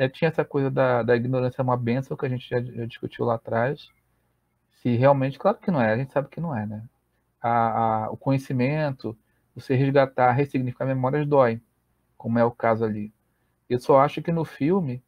é, 0.00 0.08
tinha 0.08 0.28
essa 0.28 0.44
coisa 0.44 0.70
da, 0.70 1.02
da 1.02 1.14
ignorância 1.14 1.60
é 1.60 1.62
uma 1.62 1.76
benção 1.76 2.16
que 2.16 2.24
a 2.24 2.28
gente 2.28 2.48
já, 2.48 2.58
já, 2.62 2.86
discutiu 2.86 3.26
lá 3.26 3.34
atrás. 3.34 3.90
Se 4.76 4.96
realmente, 4.96 5.38
claro 5.38 5.58
que 5.58 5.70
não 5.70 5.80
é, 5.80 5.92
a 5.92 5.96
gente 5.98 6.10
sabe 6.10 6.28
que 6.30 6.40
não 6.40 6.56
é, 6.56 6.64
né? 6.64 6.82
A, 7.40 8.04
a, 8.06 8.10
o 8.10 8.16
conhecimento, 8.16 9.14
você 9.54 9.74
resgatar, 9.74 10.32
ressignificar 10.32 10.86
memórias 10.86 11.26
dói, 11.26 11.60
como 12.16 12.38
é 12.38 12.44
o 12.44 12.50
caso 12.50 12.82
ali. 12.82 13.12
Eu 13.68 13.78
só 13.78 14.00
acho 14.00 14.22
que 14.22 14.32
no 14.32 14.42
filme 14.42 15.02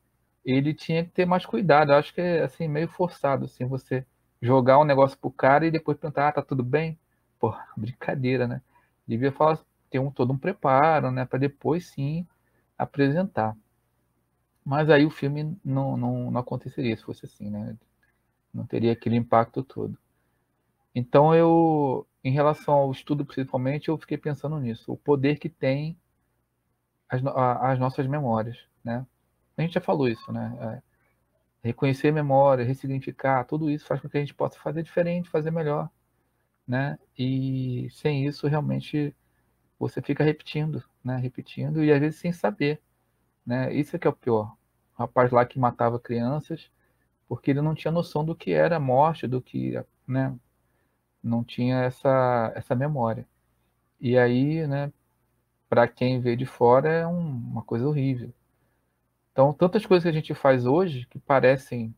ele 0.45 0.75
tinha 0.75 1.05
que 1.05 1.11
ter 1.11 1.27
mais 1.27 1.47
cuidado. 1.47 1.93
Eu 1.93 1.97
acho 1.97 2.15
que 2.15 2.21
é 2.21 2.43
assim 2.43 2.69
meio 2.69 2.89
forçado, 2.89 3.45
assim, 3.47 3.67
você 3.67 4.05
jogar 4.41 4.79
um 4.79 4.85
negócio 4.85 5.19
pro 5.19 5.31
cara 5.31 5.67
e 5.67 5.71
depois 5.71 5.97
perguntar, 5.99 6.29
ah, 6.29 6.33
tá 6.33 6.43
tudo 6.43 6.63
bem? 6.65 6.99
Pô, 7.39 7.55
brincadeira, 7.77 8.47
né? 8.47 8.61
Devia 9.07 9.33
falar, 9.33 9.59
ter 9.91 9.99
um, 9.99 10.11
todo 10.11 10.33
um 10.33 10.39
preparo, 10.39 11.11
né, 11.11 11.25
para 11.25 11.39
depois 11.39 11.89
sim 11.91 12.27
apresentar. 12.79 13.57
Mas 14.65 14.91
aí 14.91 15.05
o 15.05 15.11
filme 15.11 15.57
não, 15.65 15.97
não, 15.97 16.31
não 16.31 16.41
aconteceria 16.41 16.97
se 16.97 17.03
fosse 17.03 17.27
assim, 17.27 17.51
né? 17.51 17.77
Não 18.55 18.67
teria 18.67 18.93
aquele 18.93 19.17
impacto 19.17 19.63
todo. 19.63 19.99
Então 20.95 21.35
eu, 21.35 22.07
em 22.25 22.33
relação 22.33 22.75
ao 22.75 22.93
estudo 22.93 23.25
principalmente, 23.25 23.89
eu 23.89 23.99
fiquei 23.99 24.19
pensando 24.19 24.59
nisso, 24.61 24.93
o 24.93 24.97
poder 24.97 25.39
que 25.39 25.49
tem 25.49 25.97
as, 27.09 27.23
as 27.25 27.79
nossas 27.79 28.07
memórias, 28.07 28.59
né? 28.85 29.07
A 29.57 29.63
gente 29.63 29.75
já 29.75 29.81
falou 29.81 30.09
isso, 30.09 30.33
né? 30.33 30.83
É, 31.63 31.69
reconhecer 31.69 32.09
a 32.09 32.13
memória, 32.13 32.65
ressignificar, 32.65 33.45
tudo 33.45 33.71
isso 33.71 33.87
faz 33.87 34.01
com 34.01 34.09
que 34.09 34.17
a 34.19 34.21
gente 34.21 34.35
possa 34.35 34.59
fazer 34.59 34.83
diferente, 34.83 35.31
fazer 35.31 35.51
melhor, 35.51 35.91
né? 36.67 36.99
E 37.19 37.89
sem 37.93 38.27
isso 38.27 38.47
realmente 38.49 39.15
você 39.79 40.03
fica 40.03 40.25
repetindo, 40.25 40.83
né? 41.05 41.17
Repetindo 41.19 41.85
e 41.85 41.93
às 41.93 42.01
vezes 42.01 42.21
sem 42.21 42.33
saber 42.33 42.81
né? 43.47 43.73
Isso 43.75 43.97
é 43.97 43.99
que 43.99 44.07
é 44.07 44.11
o 44.11 44.13
pior. 44.17 44.57
O 44.97 45.03
rapaz 45.03 45.31
lá 45.31 45.45
que 45.45 45.59
matava 45.59 45.99
crianças 45.99 46.71
porque 47.29 47.51
ele 47.51 47.63
não 47.63 47.75
tinha 47.75 47.93
noção 47.93 48.25
do 48.25 48.37
que 48.37 48.53
era 48.53 48.79
morte, 48.81 49.27
do 49.27 49.41
que, 49.41 49.83
né? 50.07 50.37
Não 51.23 51.45
tinha 51.45 51.83
essa, 51.83 52.53
essa 52.57 52.75
memória. 52.75 53.27
E 54.01 54.19
aí, 54.19 54.67
né? 54.67 54.93
Para 55.69 55.89
quem 55.89 56.21
vê 56.21 56.37
de 56.37 56.47
fora 56.47 56.89
é 56.91 57.07
um, 57.07 57.19
uma 57.21 57.63
coisa 57.63 57.87
horrível. 57.89 58.33
Então, 59.33 59.53
tantas 59.53 59.85
coisas 59.87 60.03
que 60.05 60.09
a 60.09 60.13
gente 60.13 60.35
faz 60.35 60.67
hoje 60.67 61.07
que 61.11 61.19
parecem 61.19 61.95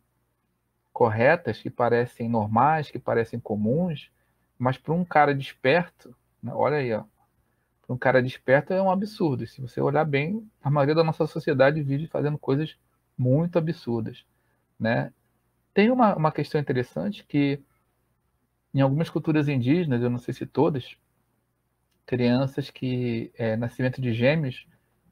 corretas, 0.93 1.61
que 1.61 1.69
parecem 1.69 2.29
normais, 2.29 2.91
que 2.91 2.99
parecem 2.99 3.41
comuns, 3.41 4.11
mas 4.57 4.79
para 4.79 4.95
um 4.95 5.05
cara 5.05 5.35
desperto, 5.35 6.17
né, 6.41 6.53
olha 6.55 6.76
aí, 6.76 6.91
para 6.91 7.95
um 7.95 7.99
cara 7.99 8.23
desperto 8.23 8.73
é 8.73 8.81
um 8.81 8.91
absurdo. 8.91 9.47
Se 9.47 9.61
você 9.61 9.81
olhar 9.81 10.05
bem, 10.05 10.49
a 10.62 10.71
maioria 10.71 10.95
da 10.95 11.05
nossa 11.05 11.26
sociedade 11.26 11.83
vive 11.83 12.07
fazendo 12.07 12.38
coisas 12.38 12.76
muito 13.19 13.59
absurdas, 13.59 14.25
né? 14.79 15.12
Tem 15.75 15.91
uma, 15.91 16.14
uma 16.17 16.33
questão 16.33 16.61
interessante 16.61 17.25
que 17.26 17.61
em 18.73 18.81
algumas 18.81 19.11
culturas 19.11 19.49
indígenas, 19.49 20.03
eu 20.03 20.11
não 20.11 20.19
sei 20.19 20.33
se 20.35 20.47
todas, 20.47 20.97
crianças 22.07 22.71
que 22.71 23.33
é, 23.37 23.57
nascimento 23.57 24.00
de 24.00 24.12
gêmeos, 24.12 24.67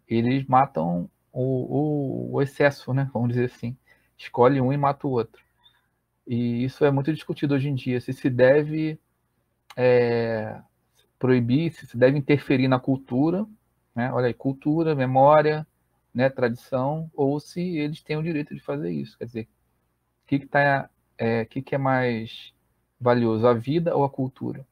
eles 0.08 0.46
matam 0.46 1.10
o, 1.32 1.42
o, 1.42 2.34
o, 2.34 2.42
excesso, 2.42 2.92
né? 2.92 3.10
Vamos 3.12 3.30
dizer 3.30 3.46
assim, 3.46 3.76
escolhe 4.16 4.60
um 4.60 4.72
e 4.72 4.76
mata 4.76 5.06
o 5.06 5.10
outro. 5.10 5.42
E 6.26 6.64
isso 6.64 6.84
é 6.84 6.90
muito 6.90 7.12
discutido 7.12 7.54
hoje 7.54 7.68
em 7.68 7.74
dia, 7.74 8.00
se 8.00 8.12
se 8.12 8.30
deve 8.30 8.98
é, 9.76 10.60
proibir, 11.18 11.72
se 11.72 11.96
deve 11.96 12.18
interferir 12.18 12.68
na 12.68 12.78
cultura, 12.78 13.46
né? 13.94 14.12
olha 14.12 14.26
aí, 14.26 14.34
cultura, 14.34 14.94
memória, 14.94 15.66
né, 16.14 16.28
tradição, 16.28 17.10
ou 17.14 17.40
se 17.40 17.60
eles 17.78 18.02
têm 18.02 18.16
o 18.16 18.22
direito 18.22 18.54
de 18.54 18.60
fazer 18.60 18.90
isso. 18.90 19.16
Quer 19.18 19.24
dizer, 19.26 19.48
o 20.24 20.26
que, 20.26 20.38
que, 20.40 20.46
tá, 20.46 20.90
é, 21.16 21.44
que, 21.44 21.62
que 21.62 21.74
é 21.74 21.78
mais 21.78 22.52
valioso, 23.00 23.46
a 23.46 23.54
vida 23.54 23.96
ou 23.96 24.04
a 24.04 24.10
cultura? 24.10 24.66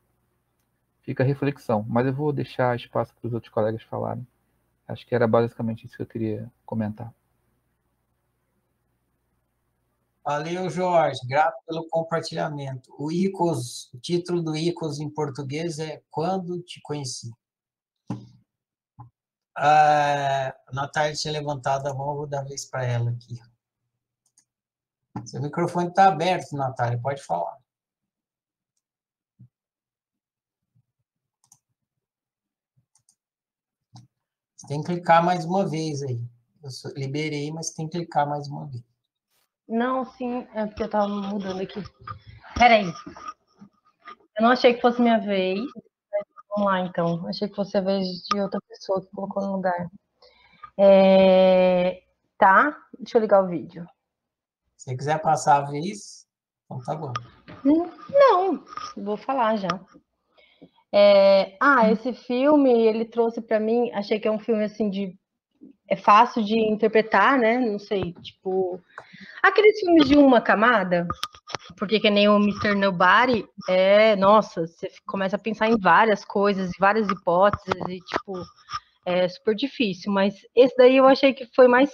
Fica 1.02 1.23
a 1.23 1.26
reflexão, 1.26 1.85
mas 1.88 2.07
eu 2.07 2.12
vou 2.12 2.33
deixar 2.33 2.76
espaço 2.76 3.14
para 3.14 3.26
os 3.29 3.35
outros 3.35 3.52
colegas 3.52 3.83
falarem. 3.83 4.26
Acho 4.90 5.06
que 5.06 5.14
era 5.14 5.28
basicamente 5.28 5.87
isso 5.87 5.97
que 5.97 6.02
eu 6.02 6.06
queria 6.06 6.52
comentar. 6.66 7.14
Valeu, 10.25 10.68
Jorge. 10.68 11.20
Grato 11.28 11.56
pelo 11.64 11.88
compartilhamento. 11.88 12.92
O 12.99 13.12
ICOS, 13.12 13.92
o 13.94 13.99
título 14.00 14.42
do 14.42 14.56
ICOS 14.56 14.99
em 14.99 15.09
português 15.09 15.78
é 15.78 16.02
Quando 16.11 16.61
Te 16.62 16.80
Conheci. 16.82 17.30
A 19.56 20.54
Natália 20.73 21.14
tinha 21.14 21.32
levantado 21.32 21.87
a 21.87 21.94
mão, 21.94 22.16
vou 22.16 22.26
dar 22.26 22.42
vez 22.42 22.64
para 22.64 22.85
ela 22.85 23.11
aqui. 23.11 23.40
Seu 25.25 25.40
microfone 25.40 25.88
está 25.88 26.09
aberto, 26.09 26.56
Natália, 26.56 26.99
pode 27.00 27.23
falar. 27.23 27.61
Você 34.60 34.60
tem 34.71 34.81
que 34.83 34.87
clicar 34.87 35.25
mais 35.25 35.45
uma 35.45 35.69
vez 35.69 36.00
aí. 36.00 36.23
Eu 36.62 36.71
liberei, 36.95 37.50
mas 37.50 37.71
tem 37.71 37.89
que 37.89 37.99
clicar 37.99 38.29
mais 38.29 38.47
uma 38.47 38.69
vez. 38.69 38.85
Não, 39.69 40.05
sim, 40.05 40.47
é 40.55 40.65
porque 40.65 40.85
eu 40.85 40.89
tava 40.89 41.09
mudando 41.09 41.61
aqui. 41.61 41.83
Peraí. 42.57 42.87
Eu 44.37 44.43
não 44.43 44.50
achei 44.50 44.73
que 44.73 44.81
fosse 44.81 45.03
minha 45.03 45.19
vez. 45.19 45.59
Vamos 46.50 46.71
lá, 46.71 46.81
então. 46.83 47.27
Achei 47.27 47.49
que 47.49 47.57
fosse 47.57 47.77
a 47.79 47.81
vez 47.81 48.07
de 48.31 48.41
outra 48.41 48.61
pessoa 48.69 49.00
que 49.00 49.11
colocou 49.11 49.45
no 49.45 49.57
lugar. 49.57 49.91
É... 50.79 52.05
Tá, 52.39 52.81
deixa 52.97 53.19
eu 53.19 53.23
ligar 53.23 53.43
o 53.43 53.49
vídeo. 53.49 53.85
Se 54.77 54.97
quiser 54.97 55.21
passar 55.21 55.57
a 55.57 55.71
vez, 55.71 56.29
então 56.65 56.79
tá 56.85 56.95
bom. 56.95 57.12
Não, 58.09 58.65
vou 58.97 59.17
falar 59.17 59.57
já. 59.57 59.69
É... 60.92 61.56
Ah, 61.61 61.90
esse 61.90 62.12
filme, 62.12 62.70
ele 62.87 63.04
trouxe 63.04 63.40
para 63.40 63.61
mim, 63.61 63.90
achei 63.92 64.18
que 64.18 64.28
é 64.28 64.30
um 64.30 64.38
filme 64.38 64.64
assim 64.64 64.90
de 64.90 65.16
é 65.90 65.97
fácil 65.97 66.44
de 66.44 66.56
interpretar, 66.56 67.37
né? 67.37 67.59
Não 67.59 67.78
sei, 67.78 68.12
tipo. 68.23 68.80
Aqueles 69.42 69.80
filmes 69.80 70.09
de 70.09 70.16
uma 70.16 70.40
camada, 70.40 71.06
porque 71.76 71.99
que 71.99 72.09
nem 72.09 72.28
o 72.28 72.37
Mr. 72.37 72.76
Nobody, 72.76 73.44
é, 73.68 74.14
nossa, 74.14 74.66
você 74.66 74.88
começa 75.04 75.35
a 75.37 75.38
pensar 75.38 75.68
em 75.68 75.78
várias 75.78 76.25
coisas, 76.25 76.70
várias 76.78 77.09
hipóteses, 77.09 77.75
e 77.88 77.99
tipo, 77.99 78.35
é 79.04 79.28
super 79.28 79.54
difícil. 79.54 80.12
Mas 80.12 80.35
esse 80.54 80.76
daí 80.76 80.97
eu 80.97 81.09
achei 81.09 81.35
que 81.35 81.47
foi 81.54 81.66
mais 81.66 81.90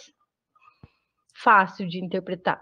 fácil 1.35 1.89
de 1.89 2.05
interpretar. 2.05 2.61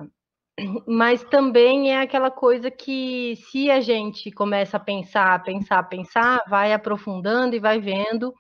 Mas 0.87 1.25
também 1.25 1.92
é 1.92 2.00
aquela 2.00 2.30
coisa 2.30 2.70
que 2.70 3.37
se 3.50 3.70
a 3.70 3.80
gente 3.80 4.30
começa 4.30 4.76
a 4.76 4.80
pensar, 4.80 5.42
pensar, 5.42 5.82
pensar, 5.84 6.42
vai 6.49 6.73
aprofundando 6.73 7.56
e 7.56 7.61
vai 7.61 7.80
vendo, 7.80 8.32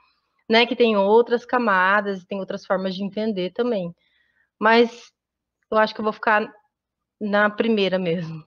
né, 0.48 0.66
que 0.66 0.76
tem 0.76 0.96
outras 0.96 1.44
camadas, 1.44 2.24
tem 2.24 2.38
outras 2.38 2.64
formas 2.64 2.94
de 2.94 3.04
entender 3.04 3.52
também. 3.52 3.92
Mas 4.60 5.10
eu 5.70 5.78
acho 5.78 5.94
que 5.94 6.00
eu 6.00 6.04
vou 6.04 6.12
ficar 6.12 6.48
na 7.20 7.50
primeira 7.50 7.98
mesmo. 7.98 8.44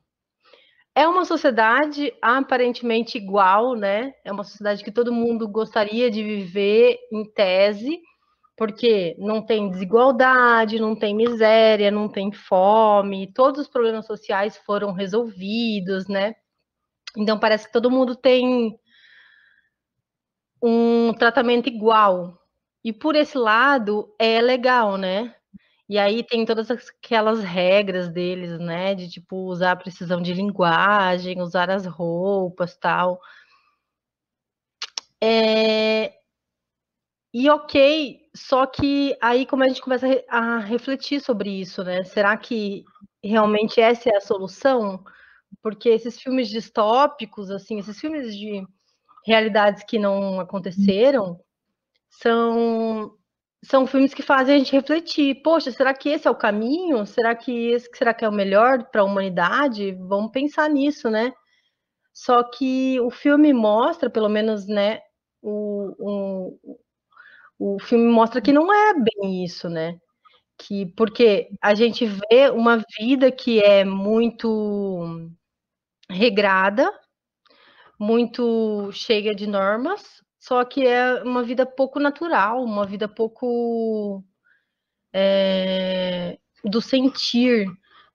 É 0.96 1.08
uma 1.08 1.26
sociedade 1.26 2.12
aparentemente 2.22 3.18
igual, 3.18 3.76
né? 3.76 4.14
É 4.26 4.32
uma 4.32 4.44
sociedade 4.44 4.84
que 4.84 4.92
todo 4.92 5.14
mundo 5.14 5.48
gostaria 5.48 6.10
de 6.10 6.24
viver 6.24 6.98
em 7.12 7.24
tese, 7.34 8.00
porque 8.58 9.16
não 9.20 9.42
tem 9.46 9.70
desigualdade, 9.70 10.80
não 10.80 10.96
tem 10.96 11.16
miséria, 11.16 11.92
não 11.92 12.10
tem 12.10 12.32
fome, 12.32 13.32
todos 13.32 13.62
os 13.62 13.68
problemas 13.68 14.08
sociais 14.08 14.58
foram 14.58 14.92
resolvidos, 14.92 16.08
né? 16.08 16.36
Então 17.16 17.40
parece 17.40 17.68
que 17.68 17.74
todo 17.74 17.92
mundo 17.92 18.16
tem 18.16 18.78
um 20.62 21.14
tratamento 21.14 21.68
igual. 21.70 22.42
E 22.84 22.92
por 22.92 23.16
esse 23.16 23.38
lado 23.38 24.14
é 24.20 24.42
legal, 24.42 24.98
né? 24.98 25.36
E 25.90 25.98
aí 26.00 26.24
tem 26.24 26.46
todas 26.46 26.70
aquelas 26.72 27.42
regras 27.44 28.10
deles, 28.10 28.60
né? 28.60 28.96
De 28.96 29.08
tipo 29.10 29.38
usar 29.38 29.74
a 29.74 29.76
precisão 29.76 30.22
de 30.22 30.34
linguagem, 30.34 31.42
usar 31.42 31.70
as 31.70 31.86
roupas, 31.86 32.76
tal. 32.76 33.22
É... 35.22 36.17
E 37.39 37.51
ok, 37.51 38.20
só 38.36 38.65
que 38.65 39.15
aí 39.22 39.46
como 39.46 39.63
a 39.63 39.67
gente 39.67 39.79
começa 39.79 40.08
a 40.27 40.58
refletir 40.58 41.22
sobre 41.22 41.51
isso, 41.51 41.84
né? 41.84 42.03
Será 42.03 42.36
que 42.36 42.84
realmente 43.24 43.79
essa 43.79 44.10
é 44.10 44.15
a 44.15 44.22
solução? 44.22 45.03
Porque 45.62 45.88
esses 45.89 46.20
filmes 46.20 46.50
distópicos, 46.50 47.51
assim, 47.51 47.77
esses 47.77 48.00
filmes 48.00 48.36
de 48.36 48.65
realidades 49.24 49.84
que 49.84 50.00
não 50.00 50.39
aconteceram, 50.39 51.39
são 52.10 53.15
são 53.63 53.86
filmes 53.86 54.15
que 54.15 54.24
fazem 54.24 54.56
a 54.56 54.58
gente 54.58 54.72
refletir. 54.74 55.44
Poxa, 55.44 55.72
será 55.72 55.94
que 55.94 56.10
esse 56.10 56.27
é 56.27 56.32
o 56.32 56.36
caminho? 56.36 57.06
Será 57.06 57.36
que 57.36 57.51
esse 57.70 57.88
será 57.94 58.15
que 58.15 58.25
é 58.25 58.29
o 58.29 58.34
melhor 58.34 58.86
para 58.91 59.01
a 59.01 59.06
humanidade? 59.06 59.91
Vamos 60.08 60.32
pensar 60.32 60.72
nisso, 60.72 61.08
né? 61.08 61.32
Só 62.12 62.44
que 62.44 63.00
o 63.01 63.12
filme 63.12 63.53
mostra, 63.53 64.10
pelo 64.10 64.29
menos, 64.29 64.67
né? 64.67 65.01
O, 65.41 65.94
o, 66.00 66.77
o 67.60 67.80
filme 67.80 68.06
mostra 68.12 68.42
que 68.42 68.54
não 68.54 68.72
é 68.74 68.94
bem 68.94 69.44
isso, 69.44 69.70
né? 69.70 70.00
Que 70.58 70.86
porque 70.96 71.50
a 71.62 71.76
gente 71.76 72.06
vê 72.06 72.50
uma 72.52 72.84
vida 73.00 73.32
que 73.32 73.62
é 73.62 73.86
muito 73.86 75.30
regrada, 76.10 76.92
muito 78.00 78.92
cheia 78.92 79.34
de 79.36 79.48
normas, 79.48 80.22
só 80.40 80.64
que 80.66 80.86
é 80.86 81.24
uma 81.24 81.44
vida 81.44 81.66
pouco 81.66 82.00
natural, 82.00 82.64
uma 82.64 82.86
vida 82.86 83.08
pouco 83.08 84.24
é, 85.14 86.38
do 86.64 86.82
sentir. 86.82 87.68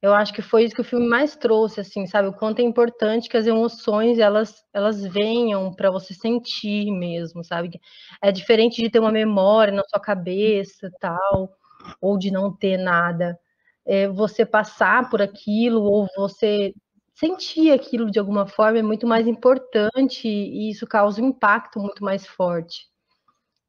Eu 0.03 0.13
acho 0.15 0.35
que 0.35 0.43
foi 0.43 0.65
isso 0.65 0.75
que 0.75 0.81
o 0.81 0.85
filme 0.85 1.07
mais 1.09 1.37
trouxe, 1.37 1.81
assim, 1.81 2.07
sabe? 2.09 2.27
O 2.29 2.33
quanto 2.33 2.59
é 2.59 2.63
importante 2.65 3.29
que 3.29 3.37
as 3.37 3.47
emoções 3.47 4.19
elas, 4.19 4.65
elas 4.75 5.01
venham 5.07 5.73
para 5.73 5.93
você 5.93 6.13
sentir 6.13 6.91
mesmo, 6.91 7.45
sabe? 7.45 7.81
É 8.21 8.33
diferente 8.33 8.83
de 8.83 8.91
ter 8.91 8.99
uma 8.99 9.13
memória 9.13 9.73
na 9.73 9.85
sua 9.89 10.01
cabeça, 10.01 10.91
tal, 11.01 11.53
ou 12.01 12.19
de 12.19 12.33
não 12.33 12.53
ter 12.57 12.77
nada. 12.79 13.39
É, 13.87 14.09
você 14.09 14.45
passar 14.45 15.09
por 15.09 15.23
aquilo 15.23 15.81
ou 15.83 16.09
você 16.17 16.73
sentir 17.15 17.71
aquilo 17.73 18.11
de 18.11 18.19
alguma 18.19 18.47
forma 18.47 18.79
é 18.81 18.83
muito 18.83 19.07
mais 19.07 19.27
importante 19.29 20.27
e 20.29 20.69
isso 20.71 20.85
causa 20.87 21.23
um 21.23 21.29
impacto 21.29 21.79
muito 21.81 22.03
mais 22.05 22.27
forte. 22.27 22.87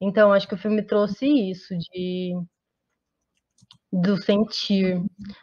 Então, 0.00 0.32
acho 0.32 0.48
que 0.48 0.54
o 0.54 0.58
filme 0.58 0.82
trouxe 0.82 1.26
isso 1.26 1.76
de 1.78 2.34
do 4.02 4.16
sentir. 4.16 5.00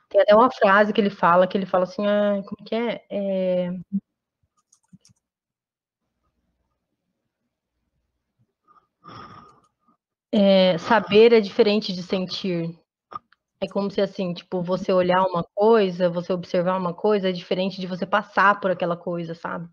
Tem 0.10 0.22
até 0.22 0.36
uma 0.36 0.52
frase 0.52 0.92
que 0.92 1.00
ele 1.00 1.10
fala, 1.10 1.48
que 1.48 1.58
ele 1.58 1.66
fala 1.66 1.86
assim, 1.86 2.06
ah, 2.06 2.42
como 2.46 2.68
que 2.68 2.76
é? 2.76 3.06
é... 3.10 3.72
É, 10.34 10.78
saber 10.78 11.34
é 11.34 11.42
diferente 11.42 11.94
de 11.94 12.04
sentir. 12.04 12.74
É 13.62 13.68
como 13.68 13.92
se 13.92 14.02
assim, 14.02 14.34
tipo, 14.34 14.62
você 14.64 14.92
olhar 14.92 15.24
uma 15.26 15.44
coisa, 15.54 16.10
você 16.10 16.34
observar 16.34 16.78
uma 16.78 16.94
coisa 16.94 17.30
é 17.30 17.32
diferente 17.32 17.80
de 17.80 17.88
você 17.88 18.06
passar 18.06 18.60
por 18.60 18.72
aquela 18.72 18.98
coisa, 18.98 19.36
sabe? 19.36 19.68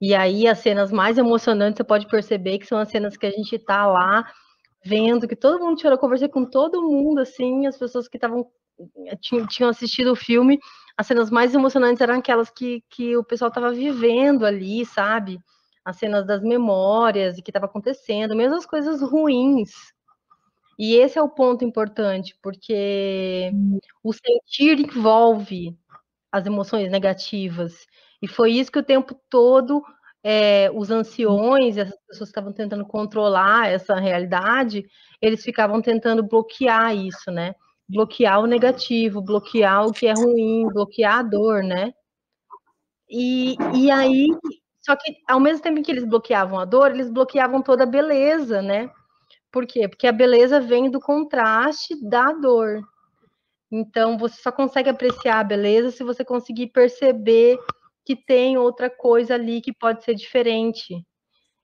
E 0.00 0.14
aí 0.14 0.46
as 0.48 0.58
cenas 0.58 0.92
mais 0.92 1.18
emocionantes 1.18 1.78
você 1.78 1.84
pode 1.84 2.06
perceber 2.08 2.58
que 2.58 2.66
são 2.66 2.78
as 2.78 2.90
cenas 2.90 3.16
que 3.16 3.26
a 3.26 3.30
gente 3.30 3.58
tá 3.58 3.86
lá 3.86 4.24
vendo, 4.84 5.28
que 5.28 5.36
todo 5.36 5.62
mundo 5.64 5.80
chorou, 5.80 5.98
conversei 5.98 6.28
com 6.28 6.44
todo 6.44 6.82
mundo, 6.82 7.20
assim, 7.20 7.66
as 7.66 7.76
pessoas 7.78 8.08
que 8.08 8.16
estavam 8.16 8.46
tinham, 9.20 9.68
assistido 9.68 10.12
o 10.12 10.16
filme, 10.16 10.58
as 10.96 11.06
cenas 11.06 11.30
mais 11.30 11.54
emocionantes 11.54 12.00
eram 12.00 12.18
aquelas 12.18 12.50
que, 12.50 12.82
que 12.90 13.16
o 13.16 13.24
pessoal 13.24 13.48
estava 13.48 13.72
vivendo 13.72 14.44
ali, 14.44 14.84
sabe? 14.84 15.38
As 15.84 15.96
cenas 15.98 16.26
das 16.26 16.42
memórias 16.42 17.38
e 17.38 17.42
que 17.42 17.50
estava 17.50 17.66
acontecendo, 17.66 18.34
mesmo 18.34 18.56
as 18.56 18.66
coisas 18.66 19.02
ruins, 19.02 19.70
e 20.78 20.96
esse 20.96 21.18
é 21.18 21.22
o 21.22 21.28
ponto 21.28 21.64
importante, 21.64 22.36
porque 22.42 23.52
o 24.02 24.12
sentir 24.12 24.80
envolve 24.80 25.76
as 26.30 26.46
emoções 26.46 26.90
negativas. 26.90 27.86
E 28.20 28.26
foi 28.26 28.52
isso 28.52 28.72
que 28.72 28.78
o 28.78 28.84
tempo 28.84 29.14
todo 29.28 29.82
é, 30.24 30.70
os 30.72 30.90
anciões, 30.90 31.76
essas 31.76 31.98
pessoas 32.06 32.28
que 32.28 32.32
estavam 32.38 32.52
tentando 32.52 32.86
controlar 32.86 33.68
essa 33.68 33.96
realidade, 33.96 34.84
eles 35.20 35.42
ficavam 35.42 35.82
tentando 35.82 36.22
bloquear 36.22 36.94
isso, 36.96 37.30
né? 37.30 37.54
Bloquear 37.88 38.40
o 38.40 38.46
negativo, 38.46 39.20
bloquear 39.20 39.86
o 39.86 39.92
que 39.92 40.06
é 40.06 40.12
ruim, 40.12 40.68
bloquear 40.72 41.18
a 41.18 41.22
dor, 41.22 41.62
né? 41.62 41.92
E, 43.10 43.56
e 43.74 43.90
aí, 43.90 44.28
só 44.80 44.96
que 44.96 45.16
ao 45.28 45.40
mesmo 45.40 45.62
tempo 45.62 45.82
que 45.82 45.90
eles 45.90 46.04
bloqueavam 46.04 46.58
a 46.58 46.64
dor, 46.64 46.92
eles 46.92 47.10
bloqueavam 47.10 47.60
toda 47.60 47.82
a 47.82 47.86
beleza, 47.86 48.62
né? 48.62 48.90
Por 49.50 49.66
quê? 49.66 49.88
Porque 49.88 50.06
a 50.06 50.12
beleza 50.12 50.60
vem 50.60 50.90
do 50.90 51.00
contraste 51.00 51.94
da 52.08 52.32
dor. 52.32 52.80
Então, 53.70 54.16
você 54.16 54.40
só 54.40 54.52
consegue 54.52 54.88
apreciar 54.88 55.40
a 55.40 55.44
beleza 55.44 55.90
se 55.90 56.04
você 56.04 56.24
conseguir 56.24 56.68
perceber 56.68 57.58
que 58.04 58.16
tem 58.16 58.58
outra 58.58 58.90
coisa 58.90 59.34
ali 59.34 59.60
que 59.60 59.72
pode 59.72 60.04
ser 60.04 60.14
diferente. 60.14 61.04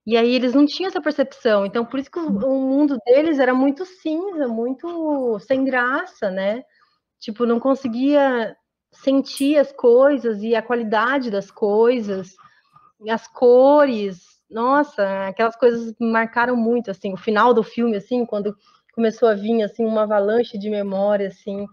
E 0.07 0.17
aí 0.17 0.35
eles 0.35 0.55
não 0.55 0.65
tinham 0.65 0.89
essa 0.89 1.03
percepção. 1.03 1.67
Então, 1.67 1.85
por 1.85 1.99
isso 2.01 2.11
que 2.11 2.19
o, 2.19 2.31
mundo 2.31 2.99
deles 3.05 3.39
era 3.39 3.53
muito 3.53 3.85
cinza, 3.85 4.49
muito 4.49 5.39
sem 5.41 5.65
graça, 5.65 6.31
né? 6.31 6.63
Tipo, 7.21 7.45
não 7.45 7.61
conseguia 7.61 8.57
sentir 8.91 9.59
as 9.59 9.73
coisas 9.73 10.43
e 10.43 10.55
a 10.55 10.63
qualidade 10.63 11.31
das 11.31 11.51
coisas, 11.51 12.35
as 13.09 13.27
cores, 13.29 14.39
nossa, 14.51 15.29
aquelas 15.29 15.57
coisas 15.57 15.95
marcaram 16.01 16.57
muito, 16.57 16.91
assim, 16.91 17.13
o 17.13 17.19
final 17.19 17.53
do 17.53 17.63
filme, 17.63 17.97
assim, 17.97 18.25
quando 18.25 18.57
começou 18.95 19.29
a 19.29 19.35
vir, 19.35 19.63
assim, 19.63 19.85
uma 19.85 20.05
avalanche 20.05 20.59
de 20.59 20.71
memória, 20.71 21.29
assim, 21.29 21.67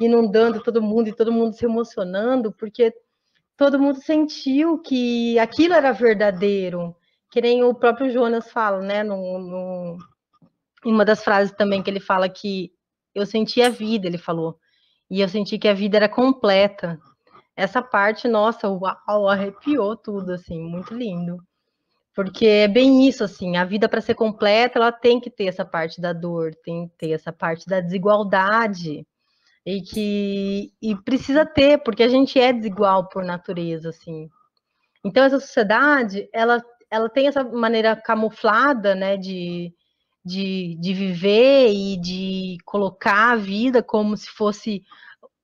inundando 0.00 0.62
todo 0.62 0.80
mundo 0.80 1.08
e 1.08 1.12
todo 1.12 1.32
mundo 1.32 1.54
se 1.54 1.64
emocionando, 1.64 2.52
porque 2.52 2.94
todo 3.60 3.78
mundo 3.78 4.00
sentiu 4.02 4.78
que 4.78 5.38
aquilo 5.38 5.74
era 5.74 5.92
verdadeiro, 5.92 6.96
que 7.30 7.42
nem 7.42 7.62
o 7.62 7.74
próprio 7.74 8.10
Jonas 8.10 8.50
fala, 8.50 8.80
né, 8.80 9.02
no, 9.02 9.38
no, 9.38 9.98
em 10.82 10.90
uma 10.90 11.04
das 11.04 11.22
frases 11.22 11.52
também 11.52 11.82
que 11.82 11.90
ele 11.90 12.00
fala 12.00 12.26
que 12.26 12.72
eu 13.14 13.26
senti 13.26 13.60
a 13.60 13.68
vida, 13.68 14.06
ele 14.06 14.16
falou, 14.16 14.58
e 15.10 15.20
eu 15.20 15.28
senti 15.28 15.58
que 15.58 15.68
a 15.68 15.74
vida 15.74 15.98
era 15.98 16.08
completa. 16.08 16.98
Essa 17.54 17.82
parte, 17.82 18.26
nossa, 18.26 18.66
uau, 18.66 19.28
arrepiou 19.28 19.94
tudo, 19.94 20.32
assim, 20.32 20.58
muito 20.58 20.94
lindo. 20.94 21.36
Porque 22.14 22.46
é 22.46 22.66
bem 22.66 23.06
isso, 23.06 23.22
assim, 23.22 23.58
a 23.58 23.64
vida 23.66 23.90
para 23.90 24.00
ser 24.00 24.14
completa, 24.14 24.78
ela 24.78 24.90
tem 24.90 25.20
que 25.20 25.28
ter 25.28 25.48
essa 25.48 25.66
parte 25.66 26.00
da 26.00 26.14
dor, 26.14 26.54
tem 26.64 26.88
que 26.88 26.94
ter 26.96 27.10
essa 27.10 27.30
parte 27.30 27.66
da 27.66 27.78
desigualdade, 27.78 29.06
e 29.64 29.82
que 29.82 30.72
e 30.80 30.96
precisa 30.96 31.44
ter, 31.44 31.78
porque 31.82 32.02
a 32.02 32.08
gente 32.08 32.38
é 32.38 32.52
desigual 32.52 33.08
por 33.08 33.24
natureza, 33.24 33.90
assim. 33.90 34.28
Então 35.04 35.24
essa 35.24 35.40
sociedade, 35.40 36.28
ela, 36.32 36.62
ela 36.90 37.08
tem 37.08 37.26
essa 37.26 37.44
maneira 37.44 37.96
camuflada, 37.96 38.94
né, 38.94 39.16
de, 39.16 39.72
de, 40.24 40.76
de 40.80 40.94
viver 40.94 41.72
e 41.72 41.96
de 42.00 42.58
colocar 42.64 43.32
a 43.32 43.36
vida 43.36 43.82
como 43.82 44.16
se 44.16 44.28
fosse 44.30 44.82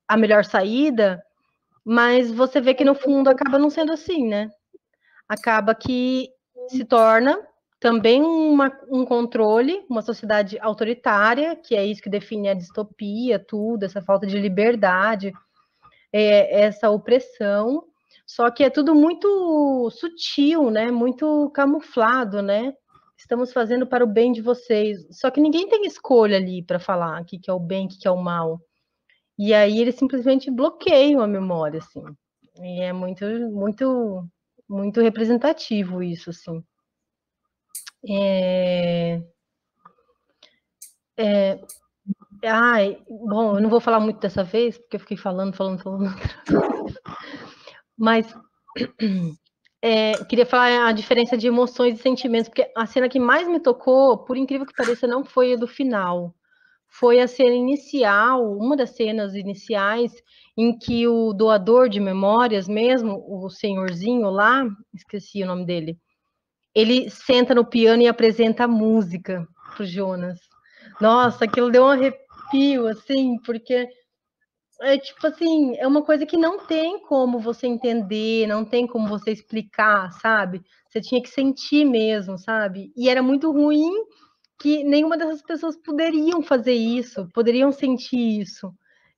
a 0.08 0.16
melhor 0.16 0.44
saída, 0.44 1.22
mas 1.84 2.30
você 2.30 2.60
vê 2.60 2.74
que 2.74 2.84
no 2.84 2.94
fundo 2.94 3.28
acaba 3.28 3.58
não 3.58 3.70
sendo 3.70 3.92
assim, 3.92 4.26
né? 4.26 4.50
Acaba 5.28 5.74
que 5.74 6.28
se 6.68 6.84
torna 6.84 7.38
também 7.80 8.22
uma, 8.22 8.72
um 8.90 9.04
controle, 9.04 9.84
uma 9.88 10.02
sociedade 10.02 10.58
autoritária, 10.60 11.56
que 11.56 11.74
é 11.76 11.84
isso 11.84 12.02
que 12.02 12.10
define 12.10 12.48
a 12.48 12.54
distopia, 12.54 13.38
tudo, 13.38 13.84
essa 13.84 14.02
falta 14.02 14.26
de 14.26 14.38
liberdade. 14.38 15.32
é, 16.12 16.62
essa 16.62 16.90
opressão, 16.90 17.84
só 18.26 18.50
que 18.50 18.64
é 18.64 18.70
tudo 18.70 18.94
muito 18.94 19.90
sutil, 19.90 20.70
né? 20.70 20.90
Muito 20.90 21.50
camuflado, 21.54 22.42
né? 22.42 22.72
Estamos 23.16 23.52
fazendo 23.52 23.86
para 23.86 24.04
o 24.04 24.06
bem 24.06 24.32
de 24.32 24.42
vocês. 24.42 25.06
Só 25.12 25.30
que 25.30 25.40
ninguém 25.40 25.68
tem 25.68 25.86
escolha 25.86 26.36
ali 26.36 26.62
para 26.64 26.78
falar 26.78 27.22
o 27.22 27.24
que, 27.24 27.38
que 27.38 27.50
é 27.50 27.54
o 27.54 27.60
bem, 27.60 27.86
o 27.86 27.88
que, 27.88 27.98
que 27.98 28.08
é 28.08 28.10
o 28.10 28.22
mal. 28.22 28.60
E 29.38 29.54
aí 29.54 29.80
eles 29.80 29.96
simplesmente 29.96 30.50
bloqueiam 30.50 31.20
a 31.22 31.26
memória, 31.26 31.78
assim. 31.80 32.02
E 32.60 32.82
é 32.82 32.92
muito, 32.92 33.24
muito, 33.52 34.26
muito 34.68 35.00
representativo 35.00 36.02
isso, 36.02 36.30
assim. 36.30 36.62
É... 38.04 39.22
É... 41.16 41.60
Ai, 42.44 43.02
bom, 43.08 43.56
eu 43.56 43.62
não 43.62 43.70
vou 43.70 43.80
falar 43.80 43.98
muito 44.00 44.20
dessa 44.20 44.44
vez, 44.44 44.78
porque 44.78 44.96
eu 44.96 45.00
fiquei 45.00 45.16
falando, 45.16 45.54
falando, 45.56 45.82
falando. 45.82 46.14
Mas 47.96 48.32
é, 49.82 50.12
queria 50.24 50.46
falar 50.46 50.88
a 50.88 50.92
diferença 50.92 51.36
de 51.36 51.46
emoções 51.46 51.98
e 51.98 52.02
sentimentos, 52.02 52.48
porque 52.48 52.70
a 52.76 52.86
cena 52.86 53.08
que 53.08 53.18
mais 53.18 53.48
me 53.48 53.58
tocou, 53.60 54.18
por 54.18 54.36
incrível 54.36 54.66
que 54.66 54.74
pareça, 54.74 55.06
não 55.06 55.24
foi 55.24 55.54
a 55.54 55.56
do 55.56 55.66
final. 55.66 56.34
Foi 56.88 57.20
a 57.20 57.28
cena 57.28 57.54
inicial, 57.54 58.56
uma 58.56 58.76
das 58.76 58.90
cenas 58.90 59.34
iniciais, 59.34 60.12
em 60.56 60.78
que 60.78 61.06
o 61.08 61.32
doador 61.32 61.88
de 61.88 62.00
memórias 62.00 62.68
mesmo, 62.68 63.24
o 63.28 63.50
senhorzinho 63.50 64.30
lá, 64.30 64.66
esqueci 64.94 65.42
o 65.42 65.46
nome 65.46 65.66
dele, 65.66 65.98
ele 66.76 67.08
senta 67.08 67.54
no 67.54 67.64
piano 67.64 68.02
e 68.02 68.06
apresenta 68.06 68.64
a 68.64 68.68
música 68.68 69.48
pro 69.74 69.86
Jonas. 69.86 70.38
Nossa, 71.00 71.46
aquilo 71.46 71.70
deu 71.70 71.84
um 71.84 71.88
arrepio, 71.88 72.86
assim, 72.86 73.38
porque 73.38 73.88
é 74.82 74.98
tipo 74.98 75.26
assim, 75.26 75.74
é 75.78 75.86
uma 75.86 76.02
coisa 76.02 76.26
que 76.26 76.36
não 76.36 76.66
tem 76.66 77.00
como 77.00 77.38
você 77.38 77.66
entender, 77.66 78.46
não 78.46 78.62
tem 78.62 78.86
como 78.86 79.08
você 79.08 79.32
explicar, 79.32 80.12
sabe? 80.20 80.60
Você 80.86 81.00
tinha 81.00 81.22
que 81.22 81.30
sentir 81.30 81.86
mesmo, 81.86 82.36
sabe? 82.38 82.92
E 82.94 83.08
era 83.08 83.22
muito 83.22 83.50
ruim 83.50 83.90
que 84.60 84.84
nenhuma 84.84 85.16
dessas 85.16 85.40
pessoas 85.40 85.78
poderiam 85.78 86.42
fazer 86.42 86.74
isso, 86.74 87.26
poderiam 87.32 87.72
sentir 87.72 88.42
isso. 88.42 88.70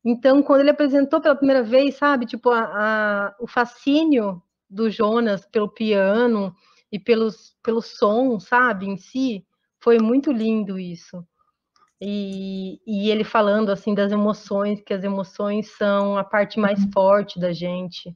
Então, 0.04 0.44
quando 0.44 0.60
ele 0.60 0.70
apresentou 0.70 1.20
pela 1.20 1.34
primeira 1.34 1.64
vez, 1.64 1.96
sabe, 1.96 2.24
tipo, 2.24 2.50
a, 2.50 2.60
a, 2.60 3.36
o 3.40 3.48
fascínio 3.48 4.40
do 4.70 4.88
Jonas 4.88 5.44
pelo 5.44 5.68
piano 5.68 6.54
e 6.90 6.98
pelos, 6.98 7.56
pelo 7.62 7.82
som, 7.82 8.38
sabe, 8.40 8.86
em 8.86 8.96
si, 8.96 9.44
foi 9.80 9.98
muito 9.98 10.32
lindo 10.32 10.78
isso. 10.78 11.24
E, 12.00 12.80
e 12.86 13.10
ele 13.10 13.24
falando, 13.24 13.70
assim, 13.70 13.94
das 13.94 14.12
emoções, 14.12 14.80
que 14.80 14.94
as 14.94 15.02
emoções 15.02 15.70
são 15.76 16.16
a 16.16 16.24
parte 16.24 16.58
mais 16.58 16.82
uhum. 16.82 16.90
forte 16.92 17.40
da 17.40 17.52
gente, 17.52 18.14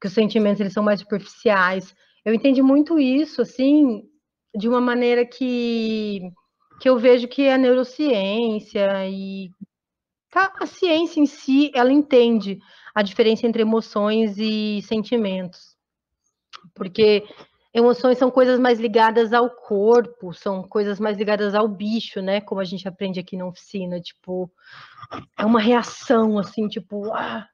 que 0.00 0.06
os 0.06 0.12
sentimentos, 0.12 0.60
eles 0.60 0.72
são 0.72 0.82
mais 0.82 1.00
superficiais. 1.00 1.94
Eu 2.24 2.34
entendi 2.34 2.62
muito 2.62 2.98
isso, 2.98 3.40
assim, 3.40 4.02
de 4.54 4.68
uma 4.68 4.80
maneira 4.80 5.24
que, 5.24 6.20
que 6.80 6.88
eu 6.88 6.98
vejo 6.98 7.26
que 7.26 7.48
a 7.48 7.56
neurociência 7.56 9.08
e 9.08 9.50
tá, 10.30 10.52
a 10.60 10.66
ciência 10.66 11.20
em 11.20 11.26
si, 11.26 11.70
ela 11.74 11.92
entende 11.92 12.58
a 12.94 13.02
diferença 13.02 13.46
entre 13.46 13.62
emoções 13.62 14.36
e 14.38 14.82
sentimentos. 14.82 15.76
Porque 16.74 17.24
emoções 17.74 18.16
são 18.16 18.30
coisas 18.30 18.58
mais 18.60 18.78
ligadas 18.78 19.32
ao 19.32 19.50
corpo, 19.50 20.32
são 20.32 20.62
coisas 20.62 21.00
mais 21.00 21.18
ligadas 21.18 21.54
ao 21.54 21.66
bicho, 21.66 22.22
né? 22.22 22.40
Como 22.40 22.60
a 22.60 22.64
gente 22.64 22.86
aprende 22.86 23.18
aqui 23.18 23.36
na 23.36 23.46
oficina, 23.46 24.00
tipo, 24.00 24.48
é 25.36 25.44
uma 25.44 25.60
reação 25.60 26.38
assim, 26.38 26.68
tipo, 26.68 27.12
ah, 27.12 27.46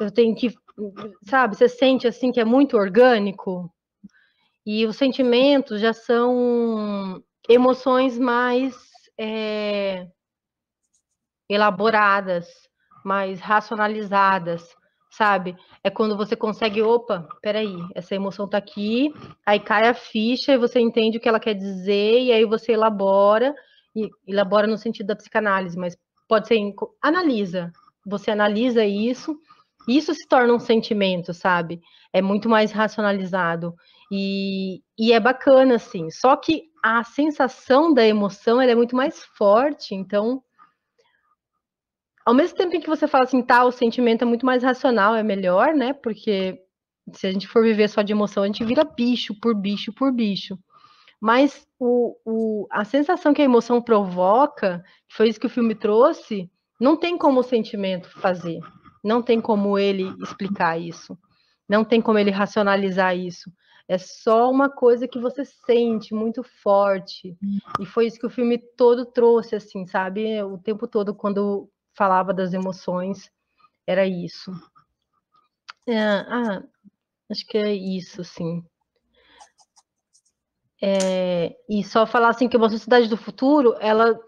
eu 0.00 0.10
tenho 0.10 0.34
que, 0.34 0.54
sabe, 1.28 1.54
você 1.56 1.68
sente 1.68 2.08
assim 2.08 2.32
que 2.32 2.40
é 2.40 2.44
muito 2.44 2.76
orgânico. 2.76 3.70
E 4.64 4.86
os 4.86 4.96
sentimentos 4.96 5.80
já 5.80 5.92
são 5.92 7.22
emoções 7.48 8.18
mais 8.18 8.74
é, 9.18 10.06
elaboradas, 11.48 12.48
mais 13.04 13.40
racionalizadas, 13.40 14.74
sabe? 15.10 15.56
É 15.82 15.90
quando 15.90 16.16
você 16.16 16.36
consegue, 16.36 16.80
opa, 16.80 17.28
peraí, 17.42 17.76
essa 17.94 18.14
emoção 18.14 18.48
tá 18.48 18.58
aqui, 18.58 19.12
aí 19.44 19.58
cai 19.58 19.88
a 19.88 19.94
ficha 19.94 20.52
e 20.52 20.58
você 20.58 20.80
entende 20.80 21.18
o 21.18 21.20
que 21.20 21.28
ela 21.28 21.40
quer 21.40 21.54
dizer, 21.54 22.20
e 22.20 22.32
aí 22.32 22.44
você 22.44 22.72
elabora, 22.72 23.54
e 23.94 24.08
elabora 24.26 24.66
no 24.66 24.78
sentido 24.78 25.08
da 25.08 25.16
psicanálise, 25.16 25.76
mas 25.76 25.96
pode 26.28 26.46
ser, 26.46 26.58
analisa, 27.02 27.72
você 28.06 28.30
analisa 28.30 28.84
isso, 28.84 29.36
isso 29.88 30.14
se 30.14 30.26
torna 30.28 30.54
um 30.54 30.60
sentimento, 30.60 31.34
sabe? 31.34 31.80
É 32.12 32.22
muito 32.22 32.48
mais 32.48 32.70
racionalizado. 32.70 33.74
E, 34.12 34.82
e 34.98 35.12
é 35.12 35.20
bacana, 35.20 35.76
assim. 35.76 36.10
Só 36.10 36.36
que 36.36 36.64
a 36.82 37.04
sensação 37.04 37.92
da 37.92 38.06
emoção 38.06 38.60
é 38.60 38.74
muito 38.74 38.96
mais 38.96 39.24
forte, 39.36 39.94
então 39.94 40.42
ao 42.30 42.34
mesmo 42.34 42.56
tempo 42.56 42.76
em 42.76 42.80
que 42.80 42.88
você 42.88 43.08
fala 43.08 43.24
assim, 43.24 43.42
tá, 43.42 43.64
o 43.64 43.72
sentimento 43.72 44.22
é 44.22 44.24
muito 44.24 44.46
mais 44.46 44.62
racional, 44.62 45.16
é 45.16 45.22
melhor, 45.22 45.74
né? 45.74 45.92
Porque 45.92 46.62
se 47.12 47.26
a 47.26 47.32
gente 47.32 47.48
for 47.48 47.60
viver 47.60 47.88
só 47.88 48.02
de 48.02 48.12
emoção, 48.12 48.44
a 48.44 48.46
gente 48.46 48.64
vira 48.64 48.84
bicho 48.84 49.34
por 49.40 49.52
bicho 49.52 49.92
por 49.92 50.12
bicho. 50.12 50.56
Mas 51.20 51.66
o, 51.76 52.16
o, 52.24 52.68
a 52.70 52.84
sensação 52.84 53.34
que 53.34 53.42
a 53.42 53.44
emoção 53.44 53.82
provoca, 53.82 54.80
foi 55.10 55.28
isso 55.28 55.40
que 55.40 55.48
o 55.48 55.50
filme 55.50 55.74
trouxe, 55.74 56.48
não 56.80 56.96
tem 56.96 57.18
como 57.18 57.40
o 57.40 57.42
sentimento 57.42 58.08
fazer. 58.20 58.60
Não 59.02 59.20
tem 59.20 59.40
como 59.40 59.76
ele 59.76 60.14
explicar 60.22 60.80
isso. 60.80 61.18
Não 61.68 61.84
tem 61.84 62.00
como 62.00 62.16
ele 62.16 62.30
racionalizar 62.30 63.16
isso. 63.16 63.50
É 63.88 63.98
só 63.98 64.48
uma 64.48 64.70
coisa 64.70 65.08
que 65.08 65.18
você 65.18 65.44
sente 65.44 66.14
muito 66.14 66.44
forte. 66.62 67.36
E 67.80 67.84
foi 67.84 68.06
isso 68.06 68.20
que 68.20 68.26
o 68.26 68.30
filme 68.30 68.56
todo 68.56 69.04
trouxe, 69.04 69.56
assim, 69.56 69.84
sabe? 69.84 70.40
O 70.44 70.56
tempo 70.58 70.86
todo, 70.86 71.12
quando 71.12 71.68
falava 72.00 72.32
das 72.32 72.54
emoções, 72.54 73.30
era 73.86 74.06
isso. 74.06 74.50
É, 75.86 75.98
ah, 75.98 76.62
acho 77.30 77.44
que 77.46 77.58
é 77.58 77.74
isso, 77.74 78.24
sim. 78.24 78.64
É, 80.82 81.54
e 81.68 81.84
só 81.84 82.06
falar 82.06 82.30
assim 82.30 82.48
que 82.48 82.56
uma 82.56 82.70
sociedade 82.70 83.06
do 83.06 83.18
futuro, 83.18 83.76
ela 83.80 84.18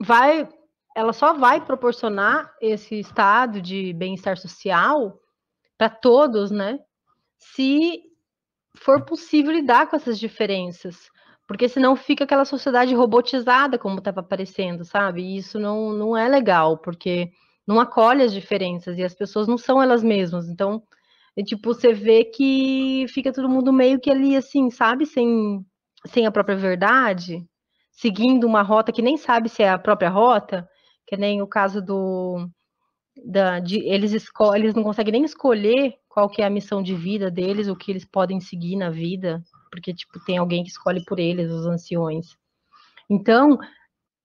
vai, 0.00 0.48
ela 0.96 1.12
só 1.12 1.32
vai 1.32 1.60
proporcionar 1.64 2.54
esse 2.60 2.94
estado 3.00 3.60
de 3.60 3.92
bem-estar 3.94 4.36
social 4.38 5.20
para 5.76 5.90
todos, 5.90 6.52
né? 6.52 6.78
Se 7.40 8.04
for 8.76 9.04
possível 9.04 9.50
lidar 9.50 9.90
com 9.90 9.96
essas 9.96 10.16
diferenças. 10.16 11.10
Porque 11.46 11.68
senão 11.68 11.94
fica 11.94 12.24
aquela 12.24 12.44
sociedade 12.44 12.94
robotizada, 12.94 13.78
como 13.78 13.98
estava 13.98 14.20
aparecendo, 14.20 14.84
sabe? 14.84 15.22
E 15.22 15.36
isso 15.38 15.58
não, 15.58 15.92
não 15.92 16.16
é 16.16 16.28
legal, 16.28 16.78
porque 16.78 17.30
não 17.66 17.80
acolhe 17.80 18.22
as 18.22 18.32
diferenças 18.32 18.98
e 18.98 19.04
as 19.04 19.14
pessoas 19.14 19.46
não 19.46 19.56
são 19.56 19.82
elas 19.82 20.02
mesmas. 20.02 20.48
Então, 20.48 20.82
é 21.36 21.42
tipo, 21.42 21.74
você 21.74 21.92
vê 21.92 22.24
que 22.24 23.06
fica 23.08 23.32
todo 23.32 23.48
mundo 23.48 23.72
meio 23.72 24.00
que 24.00 24.10
ali, 24.10 24.36
assim, 24.36 24.70
sabe? 24.70 25.06
Sem, 25.06 25.64
sem 26.06 26.26
a 26.26 26.32
própria 26.32 26.56
verdade, 26.56 27.46
seguindo 27.92 28.46
uma 28.46 28.62
rota 28.62 28.92
que 28.92 29.02
nem 29.02 29.16
sabe 29.16 29.48
se 29.48 29.62
é 29.62 29.70
a 29.70 29.78
própria 29.78 30.08
rota, 30.08 30.68
que 31.06 31.16
nem 31.16 31.42
o 31.42 31.46
caso 31.46 31.82
do. 31.82 32.48
Da, 33.24 33.60
de, 33.60 33.78
eles, 33.88 34.12
eles 34.54 34.74
não 34.74 34.82
conseguem 34.82 35.12
nem 35.12 35.24
escolher 35.24 35.94
qual 36.08 36.28
que 36.28 36.42
é 36.42 36.46
a 36.46 36.50
missão 36.50 36.82
de 36.82 36.94
vida 36.94 37.30
deles, 37.30 37.68
o 37.68 37.76
que 37.76 37.90
eles 37.90 38.04
podem 38.04 38.40
seguir 38.40 38.76
na 38.76 38.90
vida, 38.90 39.42
porque, 39.70 39.94
tipo, 39.94 40.18
tem 40.24 40.38
alguém 40.38 40.62
que 40.62 40.70
escolhe 40.70 41.04
por 41.04 41.18
eles, 41.18 41.50
os 41.50 41.66
anciões. 41.66 42.36
Então, 43.08 43.58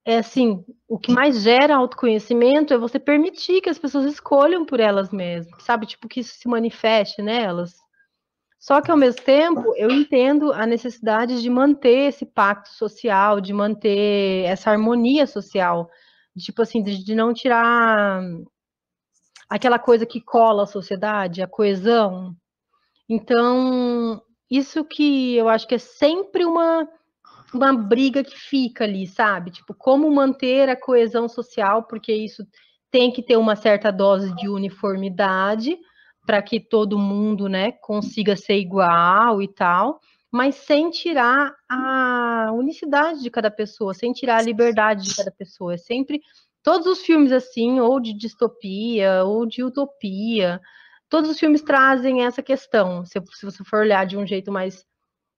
é 0.05 0.17
assim, 0.17 0.65
o 0.87 0.97
que 0.97 1.11
mais 1.11 1.41
gera 1.41 1.75
autoconhecimento 1.75 2.73
é 2.73 2.77
você 2.77 2.99
permitir 2.99 3.61
que 3.61 3.69
as 3.69 3.77
pessoas 3.77 4.05
escolham 4.05 4.65
por 4.65 4.79
elas 4.79 5.11
mesmas, 5.11 5.63
sabe? 5.63 5.85
Tipo, 5.85 6.07
que 6.07 6.21
isso 6.21 6.35
se 6.35 6.47
manifeste 6.47 7.21
nelas. 7.21 7.75
Só 8.59 8.79
que, 8.81 8.91
ao 8.91 8.97
mesmo 8.97 9.23
tempo, 9.23 9.73
eu 9.75 9.89
entendo 9.89 10.53
a 10.53 10.65
necessidade 10.65 11.41
de 11.41 11.49
manter 11.49 12.09
esse 12.09 12.25
pacto 12.25 12.69
social, 12.69 13.41
de 13.41 13.53
manter 13.53 14.45
essa 14.45 14.69
harmonia 14.69 15.25
social, 15.25 15.89
tipo 16.37 16.61
assim, 16.61 16.83
de, 16.83 17.03
de 17.03 17.15
não 17.15 17.33
tirar 17.33 18.23
aquela 19.49 19.79
coisa 19.79 20.05
que 20.05 20.21
cola 20.21 20.63
a 20.63 20.67
sociedade, 20.67 21.41
a 21.41 21.47
coesão. 21.47 22.35
Então, 23.09 24.21
isso 24.51 24.83
que 24.83 25.35
eu 25.37 25.47
acho 25.47 25.65
que 25.65 25.75
é 25.75 25.79
sempre 25.79 26.43
uma, 26.43 26.85
uma 27.53 27.73
briga 27.73 28.21
que 28.21 28.37
fica 28.37 28.83
ali, 28.83 29.07
sabe? 29.07 29.49
Tipo, 29.49 29.73
como 29.73 30.11
manter 30.11 30.67
a 30.67 30.75
coesão 30.75 31.29
social, 31.29 31.83
porque 31.83 32.13
isso 32.13 32.45
tem 32.91 33.09
que 33.09 33.23
ter 33.23 33.37
uma 33.37 33.55
certa 33.55 33.89
dose 33.89 34.35
de 34.35 34.49
uniformidade 34.49 35.77
para 36.25 36.41
que 36.41 36.59
todo 36.59 36.99
mundo, 36.99 37.47
né, 37.47 37.71
consiga 37.71 38.35
ser 38.35 38.57
igual 38.57 39.41
e 39.41 39.47
tal, 39.47 40.01
mas 40.29 40.55
sem 40.55 40.89
tirar 40.89 41.55
a 41.69 42.51
unicidade 42.53 43.21
de 43.21 43.29
cada 43.29 43.49
pessoa, 43.49 43.93
sem 43.93 44.11
tirar 44.11 44.39
a 44.39 44.43
liberdade 44.43 45.03
de 45.05 45.15
cada 45.15 45.31
pessoa. 45.31 45.75
É 45.75 45.77
sempre 45.77 46.21
todos 46.61 46.85
os 46.87 46.99
filmes 46.99 47.31
assim, 47.31 47.79
ou 47.79 48.01
de 48.01 48.13
distopia, 48.13 49.23
ou 49.23 49.45
de 49.45 49.63
utopia, 49.63 50.61
todos 51.11 51.29
os 51.29 51.37
filmes 51.37 51.61
trazem 51.61 52.23
essa 52.23 52.41
questão, 52.41 53.05
se, 53.05 53.21
se 53.33 53.45
você 53.45 53.63
for 53.65 53.81
olhar 53.81 54.05
de 54.05 54.17
um 54.17 54.25
jeito 54.25 54.49
mais 54.49 54.85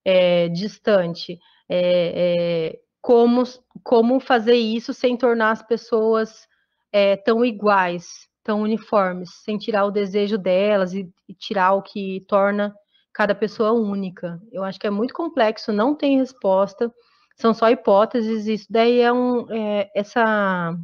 é, 0.06 0.48
distante. 0.50 1.40
É, 1.68 2.76
é, 2.76 2.80
como, 3.02 3.44
como 3.84 4.20
fazer 4.20 4.56
isso 4.56 4.94
sem 4.94 5.18
tornar 5.18 5.52
as 5.52 5.64
pessoas 5.64 6.48
é, 6.92 7.18
tão 7.18 7.44
iguais, 7.44 8.30
tão 8.44 8.62
uniformes, 8.62 9.32
sem 9.44 9.58
tirar 9.58 9.86
o 9.86 9.92
desejo 9.92 10.38
delas 10.38 10.94
e, 10.94 11.12
e 11.28 11.34
tirar 11.34 11.74
o 11.74 11.82
que 11.82 12.24
torna 12.28 12.74
cada 13.12 13.34
pessoa 13.34 13.72
única. 13.72 14.40
Eu 14.52 14.64
acho 14.64 14.80
que 14.80 14.86
é 14.86 14.92
muito 14.92 15.14
complexo, 15.14 15.74
não 15.74 15.96
tem 15.96 16.20
resposta, 16.20 16.94
são 17.36 17.52
só 17.52 17.70
hipóteses. 17.70 18.46
Isso 18.46 18.68
daí 18.70 19.00
é 19.00 19.12
um 19.12 19.52
é, 19.52 19.90
essa 19.96 20.78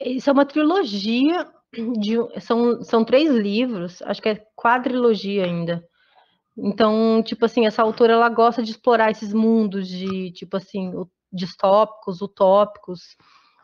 isso 0.00 0.30
é 0.30 0.32
uma 0.32 0.46
trilogia 0.46 1.44
de 1.98 2.16
são, 2.40 2.82
são 2.82 3.04
três 3.04 3.30
livros, 3.30 4.02
acho 4.02 4.22
que 4.22 4.28
é 4.28 4.46
quadrilogia 4.56 5.44
ainda. 5.44 5.84
Então, 6.56 7.22
tipo 7.22 7.44
assim, 7.44 7.66
essa 7.66 7.82
autora 7.82 8.12
ela 8.12 8.28
gosta 8.28 8.62
de 8.62 8.70
explorar 8.70 9.10
esses 9.10 9.32
mundos 9.32 9.88
de 9.88 10.30
tipo 10.32 10.56
assim, 10.56 10.92
distópicos, 11.32 12.22
utópicos 12.22 13.16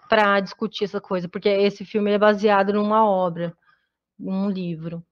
para 0.08 0.40
discutir 0.40 0.84
essa 0.84 1.00
coisa, 1.00 1.28
porque 1.28 1.48
esse 1.48 1.84
filme 1.84 2.10
é 2.10 2.18
baseado 2.18 2.72
numa 2.72 3.06
obra, 3.06 3.56
num 4.18 4.50
livro. 4.50 5.04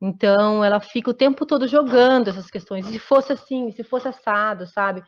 Então, 0.00 0.62
ela 0.62 0.78
fica 0.80 1.10
o 1.10 1.14
tempo 1.14 1.46
todo 1.46 1.66
jogando 1.66 2.28
essas 2.28 2.50
questões. 2.50 2.86
Se 2.86 2.98
fosse 2.98 3.32
assim, 3.32 3.70
se 3.72 3.82
fosse 3.82 4.08
assado, 4.08 4.66
sabe? 4.66 5.02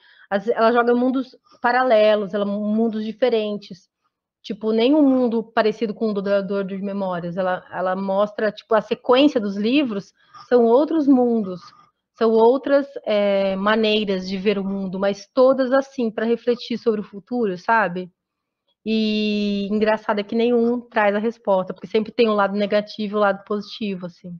Ela 0.54 0.72
joga 0.72 0.94
mundos 0.94 1.36
paralelos, 1.60 2.32
ela, 2.32 2.44
mundos 2.44 3.04
diferentes. 3.04 3.87
Tipo, 4.48 4.72
nenhum 4.72 5.02
mundo 5.02 5.42
parecido 5.42 5.92
com 5.92 6.08
o 6.08 6.14
do 6.14 6.22
Doador 6.22 6.64
de 6.64 6.78
Memórias. 6.78 7.36
Ela, 7.36 7.62
ela 7.70 7.94
mostra, 7.94 8.50
tipo, 8.50 8.74
a 8.74 8.80
sequência 8.80 9.38
dos 9.38 9.58
livros 9.58 10.14
são 10.48 10.64
outros 10.64 11.06
mundos, 11.06 11.60
são 12.14 12.30
outras 12.30 12.86
é, 13.04 13.54
maneiras 13.56 14.26
de 14.26 14.38
ver 14.38 14.58
o 14.58 14.64
mundo, 14.64 14.98
mas 14.98 15.28
todas 15.34 15.70
assim, 15.70 16.10
para 16.10 16.24
refletir 16.24 16.78
sobre 16.78 17.02
o 17.02 17.04
futuro, 17.04 17.58
sabe? 17.58 18.10
E 18.86 19.68
engraçado 19.70 20.20
é 20.20 20.24
que 20.24 20.34
nenhum 20.34 20.80
traz 20.80 21.14
a 21.14 21.18
resposta, 21.18 21.74
porque 21.74 21.86
sempre 21.86 22.10
tem 22.10 22.26
o 22.26 22.32
um 22.32 22.34
lado 22.34 22.56
negativo 22.56 23.12
e 23.12 23.16
o 23.16 23.18
um 23.18 23.20
lado 23.20 23.44
positivo, 23.44 24.06
assim. 24.06 24.34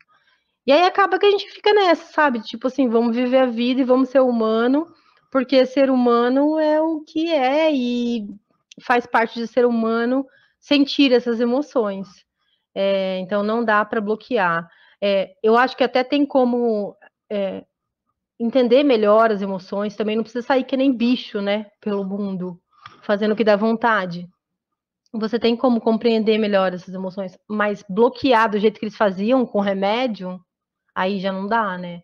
E 0.67 0.73
aí 0.73 0.85
acaba 0.85 1.19
que 1.19 1.27
a 1.27 1.31
gente 1.31 1.51
fica 1.51 1.75
nessa, 1.75 2.11
sabe? 2.15 2.41
Tipo 2.41 2.69
assim, 2.69 2.89
vamos 2.89 3.15
viver 3.15 3.41
a 3.41 3.47
vida 3.47 3.83
e 3.83 3.85
vamos 3.85 4.09
ser 4.09 4.21
humano, 4.21 4.87
porque 5.31 5.67
ser 5.67 5.91
humano 5.91 6.59
é 6.59 6.81
o 6.81 7.03
que 7.03 7.31
é 7.31 7.71
e 7.71 8.27
faz 8.83 9.07
parte 9.07 9.39
de 9.39 9.47
ser 9.47 9.65
humano 9.67 10.27
sentir 10.59 11.13
essas 11.13 11.41
emoções. 11.41 12.09
É, 12.75 13.19
então 13.19 13.43
não 13.43 13.65
dá 13.65 13.85
para 13.85 14.01
bloquear. 14.01 14.69
É, 15.01 15.35
eu 15.43 15.57
acho 15.57 15.77
que 15.77 15.85
até 15.85 16.05
tem 16.05 16.27
como 16.27 16.97
é, 17.31 17.65
entender 18.39 18.83
melhor 18.83 19.31
as 19.31 19.43
emoções, 19.43 19.97
também 19.97 20.17
não 20.17 20.23
precisa 20.23 20.47
sair 20.47 20.65
que 20.65 20.77
nem 20.77 20.93
bicho, 20.93 21.41
né, 21.41 21.67
pelo 21.81 22.05
mundo 22.05 22.61
fazendo 23.03 23.33
o 23.33 23.37
que 23.37 23.45
dá 23.45 23.57
vontade. 23.57 24.29
Você 25.13 25.39
tem 25.39 25.57
como 25.57 25.81
compreender 25.81 26.39
melhor 26.39 26.73
essas 26.73 26.95
emoções, 26.95 27.39
mas 27.49 27.83
bloquear 27.89 28.51
do 28.51 28.59
jeito 28.59 28.79
que 28.79 28.85
eles 28.85 28.97
faziam 28.97 29.47
com 29.47 29.61
remédio, 29.61 30.39
aí 30.95 31.19
já 31.19 31.33
não 31.33 31.47
dá, 31.47 31.79
né? 31.79 32.03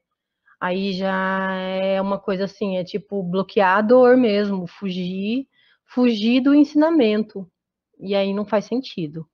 Aí 0.59 0.93
já 0.95 1.53
é 1.53 2.01
uma 2.01 2.19
coisa 2.19 2.45
assim, 2.45 2.79
é 2.79 2.85
tipo 2.85 3.23
bloquear 3.23 3.79
a 3.79 3.83
dor 3.83 4.17
mesmo, 4.17 4.67
fugir, 4.67 5.47
fugir 5.87 6.41
do 6.41 6.55
ensinamento. 6.55 7.51
E 7.99 8.15
aí 8.15 8.35
não 8.35 8.45
faz 8.45 8.67
sentido. 8.67 9.29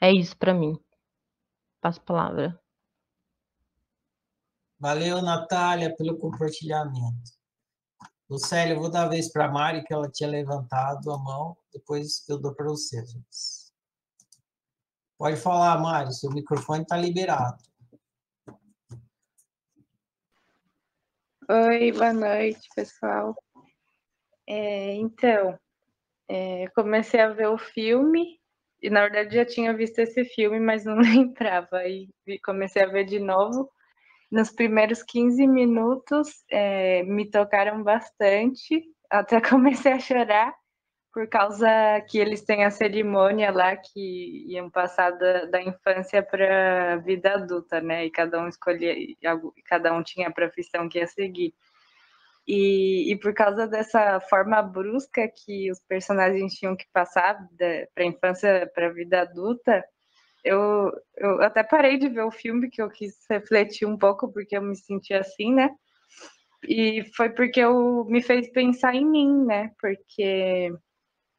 É 0.00 0.12
isso 0.12 0.36
para 0.36 0.54
mim. 0.54 0.78
Passo 1.80 2.00
a 2.00 2.04
palavra. 2.04 2.60
Valeu, 4.78 5.20
Natália, 5.20 5.94
pelo 5.96 6.18
compartilhamento. 6.18 7.38
Lucélia, 8.28 8.74
eu 8.74 8.80
vou 8.80 8.90
dar 8.90 9.04
a 9.04 9.08
vez 9.08 9.32
para 9.32 9.46
a 9.46 9.50
Mari, 9.50 9.82
que 9.84 9.92
ela 9.92 10.10
tinha 10.10 10.28
levantado 10.28 11.10
a 11.10 11.18
mão, 11.18 11.56
depois 11.72 12.28
eu 12.28 12.38
dou 12.38 12.54
para 12.54 12.66
você. 12.66 13.02
Pode 15.16 15.36
falar, 15.36 15.78
Mari, 15.80 16.12
seu 16.12 16.30
microfone 16.30 16.82
está 16.82 16.96
liberado. 16.96 17.58
Oi, 21.50 21.90
boa 21.92 22.12
noite, 22.12 22.68
pessoal. 22.76 23.34
É, 24.48 24.94
então, 24.94 25.58
é, 26.28 26.66
comecei 26.74 27.20
a 27.20 27.28
ver 27.30 27.48
o 27.48 27.58
filme, 27.58 28.38
e 28.82 28.90
na 28.90 29.02
verdade 29.02 29.36
já 29.36 29.44
tinha 29.44 29.74
visto 29.74 29.98
esse 29.98 30.24
filme, 30.24 30.60
mas 30.60 30.84
não 30.84 30.98
lembrava, 31.00 31.86
e 31.86 32.08
comecei 32.44 32.82
a 32.82 32.86
ver 32.86 33.04
de 33.04 33.18
novo 33.20 33.70
nos 34.30 34.50
primeiros 34.50 35.02
15 35.02 35.46
minutos 35.46 36.44
é, 36.50 37.02
me 37.04 37.30
tocaram 37.30 37.82
bastante, 37.82 38.82
até 39.10 39.40
comecei 39.40 39.92
a 39.92 39.98
chorar 39.98 40.54
por 41.12 41.26
causa 41.28 41.66
que 42.08 42.18
eles 42.18 42.42
têm 42.42 42.64
a 42.64 42.70
cerimônia 42.70 43.50
lá 43.50 43.76
que 43.76 44.44
iam 44.48 44.70
passar 44.70 45.10
da, 45.12 45.46
da 45.46 45.62
infância 45.62 46.22
para 46.22 46.92
a 46.94 46.96
vida 46.96 47.34
adulta, 47.34 47.80
né? 47.80 48.04
E 48.06 48.10
cada 48.10 48.40
um 48.40 48.46
escolhia, 48.46 48.94
cada 49.64 49.92
um 49.94 50.02
tinha 50.02 50.28
a 50.28 50.32
profissão 50.32 50.88
que 50.88 50.98
ia 50.98 51.06
seguir. 51.06 51.54
E, 52.48 53.12
e 53.12 53.16
por 53.16 53.34
causa 53.34 53.68
dessa 53.68 54.18
forma 54.20 54.62
brusca 54.62 55.28
que 55.28 55.70
os 55.70 55.78
personagens 55.80 56.54
tinham 56.54 56.74
que 56.74 56.86
passar 56.94 57.38
para 57.94 58.04
a 58.04 58.06
infância 58.06 58.70
para 58.74 58.86
a 58.86 58.92
vida 58.92 59.20
adulta, 59.20 59.84
eu, 60.42 60.90
eu 61.18 61.42
até 61.42 61.62
parei 61.62 61.98
de 61.98 62.08
ver 62.08 62.22
o 62.22 62.30
filme, 62.30 62.70
que 62.70 62.80
eu 62.80 62.88
quis 62.88 63.14
refletir 63.28 63.86
um 63.86 63.98
pouco, 63.98 64.32
porque 64.32 64.56
eu 64.56 64.62
me 64.62 64.74
senti 64.74 65.12
assim, 65.12 65.52
né? 65.52 65.68
E 66.66 67.04
foi 67.14 67.28
porque 67.28 67.60
eu 67.60 68.06
me 68.06 68.22
fez 68.22 68.50
pensar 68.50 68.94
em 68.94 69.04
mim, 69.04 69.44
né? 69.44 69.70
Porque 69.78 70.72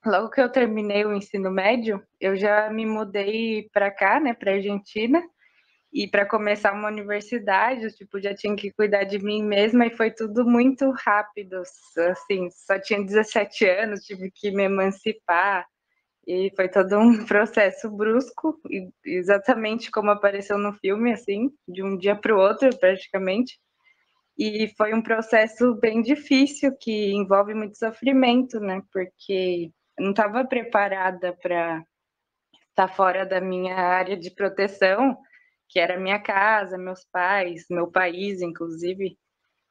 logo 0.06 0.30
que 0.30 0.42
eu 0.42 0.52
terminei 0.52 1.06
o 1.06 1.14
ensino 1.14 1.50
médio, 1.50 2.04
eu 2.20 2.36
já 2.38 2.70
me 2.70 2.86
mudei 2.86 3.68
para 3.74 3.90
cá, 3.90 4.20
né, 4.20 4.34
para 4.34 4.54
Argentina, 4.54 5.22
e 5.92 6.08
para 6.08 6.26
começar 6.26 6.72
uma 6.72 6.88
universidade, 6.88 7.84
eu, 7.84 7.94
tipo, 7.94 8.20
já 8.20 8.34
tinha 8.34 8.56
que 8.56 8.72
cuidar 8.72 9.06
de 9.06 9.18
mim 9.18 9.44
mesma 9.44 9.88
e 9.88 9.96
foi 9.96 10.12
tudo 10.12 10.46
muito 10.46 10.92
rápido, 10.92 11.62
assim, 12.12 12.50
só 12.52 12.80
tinha 12.80 13.04
17 13.04 13.66
anos, 13.66 14.06
tive 14.06 14.30
que 14.32 14.52
me 14.52 14.64
emancipar, 14.64 15.66
e 16.28 16.52
foi 16.56 16.70
todo 16.70 16.96
um 17.00 17.26
processo 17.26 17.90
brusco, 17.90 18.56
exatamente 19.04 19.90
como 19.90 20.12
apareceu 20.12 20.60
no 20.60 20.74
filme, 20.74 21.12
assim, 21.12 21.50
de 21.68 21.84
um 21.84 21.98
dia 21.98 22.16
para 22.16 22.36
o 22.36 22.40
outro, 22.40 22.70
praticamente. 22.78 23.60
E 24.38 24.72
foi 24.78 24.94
um 24.94 25.02
processo 25.02 25.74
bem 25.76 26.04
difícil, 26.04 26.72
que 26.80 27.12
envolve 27.12 27.56
muito 27.56 27.78
sofrimento, 27.78 28.60
né? 28.60 28.82
Porque 28.94 29.72
eu 29.98 30.04
não 30.04 30.12
estava 30.12 30.46
preparada 30.46 31.36
para 31.42 31.84
estar 32.70 32.88
fora 32.88 33.26
da 33.26 33.42
minha 33.42 33.76
área 33.76 34.16
de 34.16 34.30
proteção, 34.30 35.18
que 35.70 35.80
era 35.80 36.00
minha 36.00 36.20
casa, 36.20 36.78
meus 36.78 37.06
pais, 37.12 37.66
meu 37.70 37.90
país, 37.92 38.42
inclusive, 38.42 39.18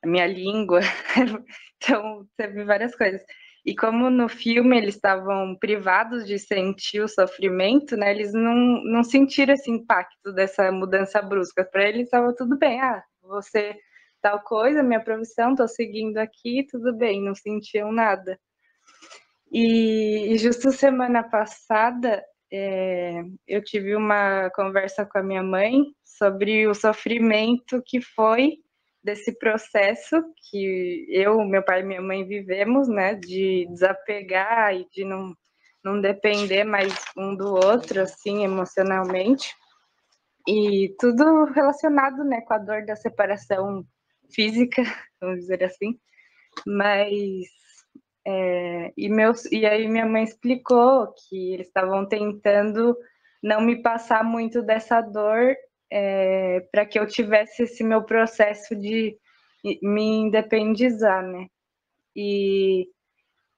a 0.02 0.06
minha 0.06 0.26
língua. 0.26 0.80
então, 1.76 2.26
teve 2.36 2.64
várias 2.64 2.94
coisas. 2.96 3.22
E 3.66 3.74
como 3.76 4.08
no 4.08 4.28
filme 4.28 4.78
eles 4.78 4.94
estavam 4.94 5.56
privados 5.58 6.26
de 6.26 6.38
sentir 6.38 7.00
o 7.00 7.08
sofrimento, 7.08 7.96
né? 7.96 8.10
Eles 8.12 8.32
não, 8.32 8.54
não 8.84 9.02
sentiram 9.04 9.52
esse 9.54 9.70
impacto 9.70 10.32
dessa 10.32 10.72
mudança 10.72 11.20
brusca. 11.20 11.64
Para 11.64 11.88
eles 11.88 12.04
estava 12.04 12.34
tudo 12.34 12.56
bem. 12.56 12.80
Ah, 12.80 13.02
você 13.22 13.76
tal 14.22 14.40
coisa, 14.40 14.82
minha 14.82 15.02
profissão, 15.02 15.50
estou 15.52 15.68
seguindo 15.68 16.18
aqui, 16.18 16.66
tudo 16.70 16.96
bem, 16.96 17.22
não 17.22 17.34
sentiam 17.34 17.92
nada. 17.92 18.38
E, 19.52 20.32
e 20.32 20.38
justo 20.38 20.72
semana 20.72 21.22
passada 21.22 22.22
é, 22.50 23.22
eu 23.46 23.62
tive 23.62 23.94
uma 23.94 24.50
conversa 24.50 25.04
com 25.04 25.18
a 25.18 25.22
minha 25.22 25.42
mãe 25.42 25.84
sobre 26.04 26.66
o 26.66 26.74
sofrimento 26.74 27.82
que 27.84 28.00
foi 28.00 28.58
desse 29.02 29.32
processo 29.38 30.16
que 30.50 31.06
eu, 31.10 31.44
meu 31.44 31.62
pai 31.62 31.80
e 31.80 31.84
minha 31.84 32.02
mãe 32.02 32.26
vivemos, 32.26 32.88
né, 32.88 33.14
de 33.14 33.66
desapegar 33.70 34.74
e 34.74 34.86
de 34.90 35.04
não, 35.04 35.34
não 35.84 36.00
depender 36.00 36.64
mais 36.64 36.92
um 37.16 37.34
do 37.34 37.54
outro, 37.54 38.00
assim, 38.02 38.44
emocionalmente. 38.44 39.54
E 40.46 40.94
tudo 40.98 41.44
relacionado, 41.44 42.24
né, 42.24 42.40
com 42.40 42.54
a 42.54 42.58
dor 42.58 42.84
da 42.84 42.96
separação 42.96 43.84
física, 44.34 44.82
vamos 45.20 45.40
dizer 45.40 45.62
assim. 45.64 45.98
Mas 46.66 47.46
é, 48.30 48.92
e, 48.94 49.08
meus, 49.08 49.46
e 49.50 49.64
aí 49.64 49.88
minha 49.88 50.04
mãe 50.04 50.22
explicou 50.22 51.14
que 51.14 51.54
eles 51.54 51.66
estavam 51.66 52.06
tentando 52.06 52.94
não 53.42 53.62
me 53.62 53.80
passar 53.80 54.22
muito 54.22 54.60
dessa 54.60 55.00
dor 55.00 55.56
é, 55.90 56.60
para 56.70 56.84
que 56.84 56.98
eu 56.98 57.06
tivesse 57.06 57.62
esse 57.62 57.82
meu 57.82 58.04
processo 58.04 58.76
de 58.76 59.16
me 59.82 60.18
independizar, 60.18 61.22
né? 61.26 61.46
E, 62.14 62.90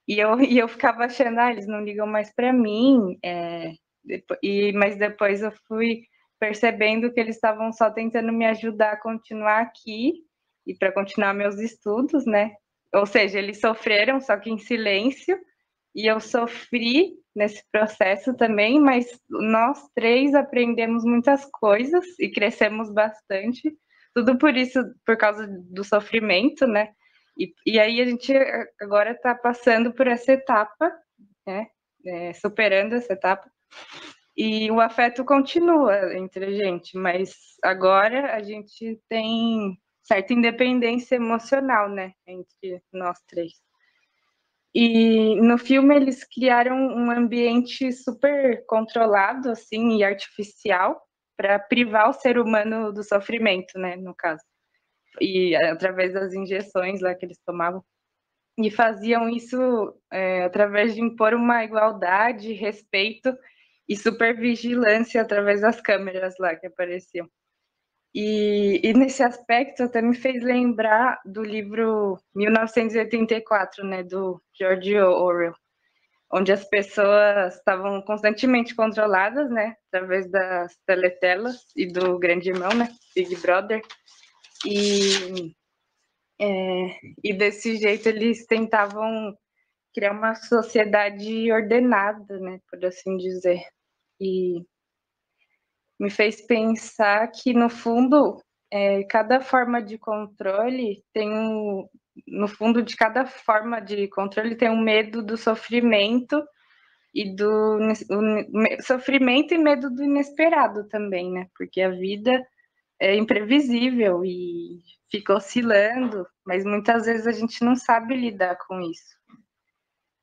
e, 0.07 0.21
eu, 0.21 0.39
e 0.41 0.57
eu 0.59 0.69
ficava 0.69 1.05
achando, 1.05 1.41
ah, 1.41 1.51
eles 1.51 1.67
não 1.67 1.83
ligam 1.83 2.07
mais 2.07 2.33
para 2.33 2.53
mim, 2.53 3.19
é, 3.25 3.73
e, 4.41 4.73
mas 4.73 4.97
depois 4.97 5.43
eu 5.43 5.51
fui 5.67 6.03
percebendo 6.39 7.13
que 7.13 7.19
eles 7.19 7.35
estavam 7.35 7.73
só 7.73 7.91
tentando 7.91 8.33
me 8.33 8.47
ajudar 8.47 8.93
a 8.93 9.01
continuar 9.01 9.63
aqui 9.63 10.15
e 10.65 10.77
para 10.77 10.93
continuar 10.93 11.35
meus 11.35 11.59
estudos, 11.59 12.25
né? 12.25 12.53
Ou 12.95 13.07
seja, 13.07 13.39
eles 13.39 13.61
sofreram, 13.61 14.21
só 14.21 14.37
que 14.37 14.51
em 14.51 14.59
silêncio, 14.59 15.39
e 15.95 16.07
eu 16.11 16.21
sofri 16.21 17.15
nesse 17.35 17.63
processo 17.71 18.37
também, 18.37 18.81
mas 18.81 19.07
nós 19.29 19.89
três 19.95 20.35
aprendemos 20.35 21.05
muitas 21.05 21.45
coisas 21.47 22.05
e 22.19 22.29
crescemos 22.31 22.93
bastante. 22.93 23.73
Tudo 24.15 24.37
por 24.37 24.57
isso, 24.57 24.81
por 25.07 25.17
causa 25.17 25.47
do 25.47 25.85
sofrimento, 25.85 26.67
né? 26.67 26.93
E, 27.39 27.55
e 27.65 27.79
aí 27.79 28.01
a 28.01 28.05
gente 28.05 28.33
agora 28.81 29.13
está 29.13 29.35
passando 29.35 29.93
por 29.93 30.07
essa 30.07 30.33
etapa, 30.33 30.93
né? 31.47 31.67
É, 32.05 32.33
superando 32.33 32.95
essa 32.95 33.13
etapa. 33.13 33.49
E 34.37 34.71
o 34.71 34.81
afeto 34.81 35.25
continua 35.25 36.17
entre 36.17 36.47
a 36.47 36.51
gente, 36.51 36.97
mas 36.97 37.35
agora 37.63 38.35
a 38.35 38.43
gente 38.43 39.01
tem 39.09 39.79
certa 40.11 40.33
independência 40.33 41.15
emocional, 41.15 41.89
né? 41.89 42.13
Entre 42.27 42.83
nós 42.93 43.17
três. 43.29 43.53
E 44.75 45.41
no 45.41 45.57
filme 45.57 45.95
eles 45.95 46.25
criaram 46.25 46.77
um 46.77 47.13
ambiente 47.13 47.93
super 47.93 48.65
controlado, 48.67 49.51
assim, 49.51 49.99
e 49.99 50.05
artificial, 50.05 51.01
para 51.37 51.61
privar 51.61 52.11
o 52.11 52.13
ser 52.13 52.39
humano 52.39 52.93
do 52.93 53.05
sofrimento, 53.05 53.79
né, 53.79 53.95
no 53.97 54.13
caso. 54.13 54.43
E 55.21 55.55
através 55.55 56.13
das 56.13 56.35
injeções 56.35 57.01
lá 57.01 57.15
que 57.15 57.25
eles 57.25 57.39
tomavam. 57.47 57.85
E 58.59 58.69
faziam 58.69 59.29
isso 59.29 59.57
é, 60.13 60.43
através 60.43 60.93
de 60.95 61.01
impor 61.01 61.35
uma 61.35 61.65
igualdade, 61.65 62.53
respeito 62.53 63.33
e 63.89 63.97
supervigilância 63.97 65.23
através 65.23 65.61
das 65.61 65.81
câmeras 65.81 66.35
lá 66.39 66.57
que 66.57 66.67
apareciam. 66.67 67.29
E, 68.15 68.81
e, 68.83 68.93
nesse 68.93 69.23
aspecto 69.23 69.85
até 69.85 70.03
me 70.03 70.17
fez 70.17 70.43
lembrar 70.43 71.21
do 71.25 71.43
livro 71.43 72.19
1984, 72.35 73.85
né, 73.87 74.03
do 74.03 74.43
George 74.59 74.99
Orwell, 74.99 75.55
onde 76.33 76.53
as 76.53 76.65
pessoas 76.69 77.55
estavam 77.57 78.03
constantemente 78.03 78.75
controladas, 78.75 79.49
né, 79.51 79.77
através 79.89 80.29
das 80.29 80.77
teletelas 80.85 81.57
e 81.77 81.87
do 81.87 82.19
grande 82.19 82.51
irmão, 82.51 82.71
né, 82.75 82.89
Big 83.15 83.37
Brother, 83.37 83.81
e, 84.67 85.55
é, 86.41 86.47
e 87.23 87.33
desse 87.33 87.77
jeito 87.77 88.09
eles 88.09 88.45
tentavam 88.47 89.37
criar 89.95 90.13
uma 90.13 90.35
sociedade 90.35 91.51
ordenada, 91.53 92.39
né, 92.41 92.59
por 92.69 92.85
assim 92.85 93.17
dizer, 93.17 93.63
e 94.21 94.65
me 96.01 96.09
fez 96.09 96.41
pensar 96.47 97.31
que, 97.31 97.53
no 97.53 97.69
fundo, 97.69 98.43
é, 98.73 99.05
cada 99.05 99.41
forma 99.41 99.83
de 99.83 99.99
controle 99.99 101.05
tem 101.13 101.31
um. 101.31 101.87
No 102.27 102.49
fundo 102.49 102.83
de 102.83 102.97
cada 102.97 103.27
forma 103.27 103.81
de 103.81 104.09
controle 104.09 104.57
tem 104.57 104.71
um 104.71 104.81
medo 104.81 105.23
do 105.23 105.37
sofrimento 105.37 106.43
e 107.15 107.35
do 107.35 107.79
sofrimento 108.83 109.55
e 109.55 109.59
medo 109.59 109.91
do 109.91 110.03
inesperado 110.03 110.89
também, 110.89 111.31
né? 111.31 111.47
Porque 111.57 111.81
a 111.83 111.91
vida 111.91 112.43
é 113.01 113.17
imprevisível 113.17 114.25
e 114.25 114.81
fica 115.11 115.35
oscilando, 115.35 116.27
mas 116.47 116.65
muitas 116.65 117.07
vezes 117.07 117.27
a 117.27 117.33
gente 117.33 117.65
não 117.65 117.77
sabe 117.77 118.15
lidar 118.15 118.57
com 118.67 118.81
isso. 118.81 119.19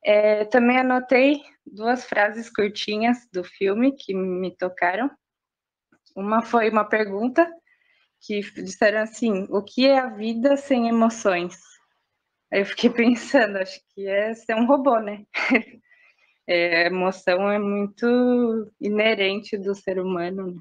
É, 0.04 0.44
também 0.44 0.78
anotei 0.78 1.42
duas 1.66 2.04
frases 2.04 2.50
curtinhas 2.50 3.28
do 3.32 3.44
filme 3.44 3.92
que 3.92 4.14
me 4.14 4.56
tocaram. 4.56 5.10
Uma 6.18 6.42
foi 6.42 6.68
uma 6.68 6.84
pergunta 6.84 7.48
que 8.20 8.40
disseram 8.60 9.02
assim: 9.02 9.46
o 9.50 9.62
que 9.62 9.86
é 9.86 10.00
a 10.00 10.08
vida 10.08 10.56
sem 10.56 10.88
emoções? 10.88 11.56
Aí 12.52 12.60
eu 12.60 12.66
fiquei 12.66 12.90
pensando, 12.90 13.56
acho 13.58 13.80
que 13.94 14.04
é 14.04 14.34
ser 14.34 14.56
um 14.56 14.66
robô, 14.66 14.98
né? 14.98 15.24
É, 16.50 16.86
emoção 16.86 17.52
é 17.52 17.58
muito 17.58 18.06
inerente 18.80 19.58
do 19.58 19.74
ser 19.74 20.00
humano. 20.00 20.54
Né? 20.54 20.60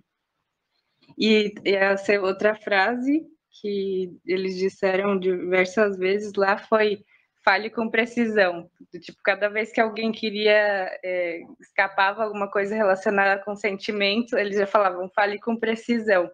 E, 1.17 1.53
e 1.63 1.73
essa 1.73 2.19
outra 2.19 2.53
frase 2.55 3.25
que 3.61 4.11
eles 4.25 4.57
disseram 4.57 5.17
diversas 5.17 5.97
vezes 5.97 6.33
lá 6.33 6.57
foi 6.57 7.05
fale 7.47 7.69
com 7.69 7.89
precisão. 7.89 8.69
Tipo, 8.99 9.19
cada 9.23 9.47
vez 9.47 9.71
que 9.71 9.79
alguém 9.79 10.11
queria, 10.11 10.99
é, 11.01 11.39
escapava 11.61 12.25
alguma 12.25 12.51
coisa 12.51 12.75
relacionada 12.75 13.41
com 13.41 13.55
sentimento, 13.55 14.37
eles 14.37 14.57
já 14.57 14.67
falavam, 14.67 15.09
fale 15.15 15.39
com 15.39 15.55
precisão. 15.55 16.29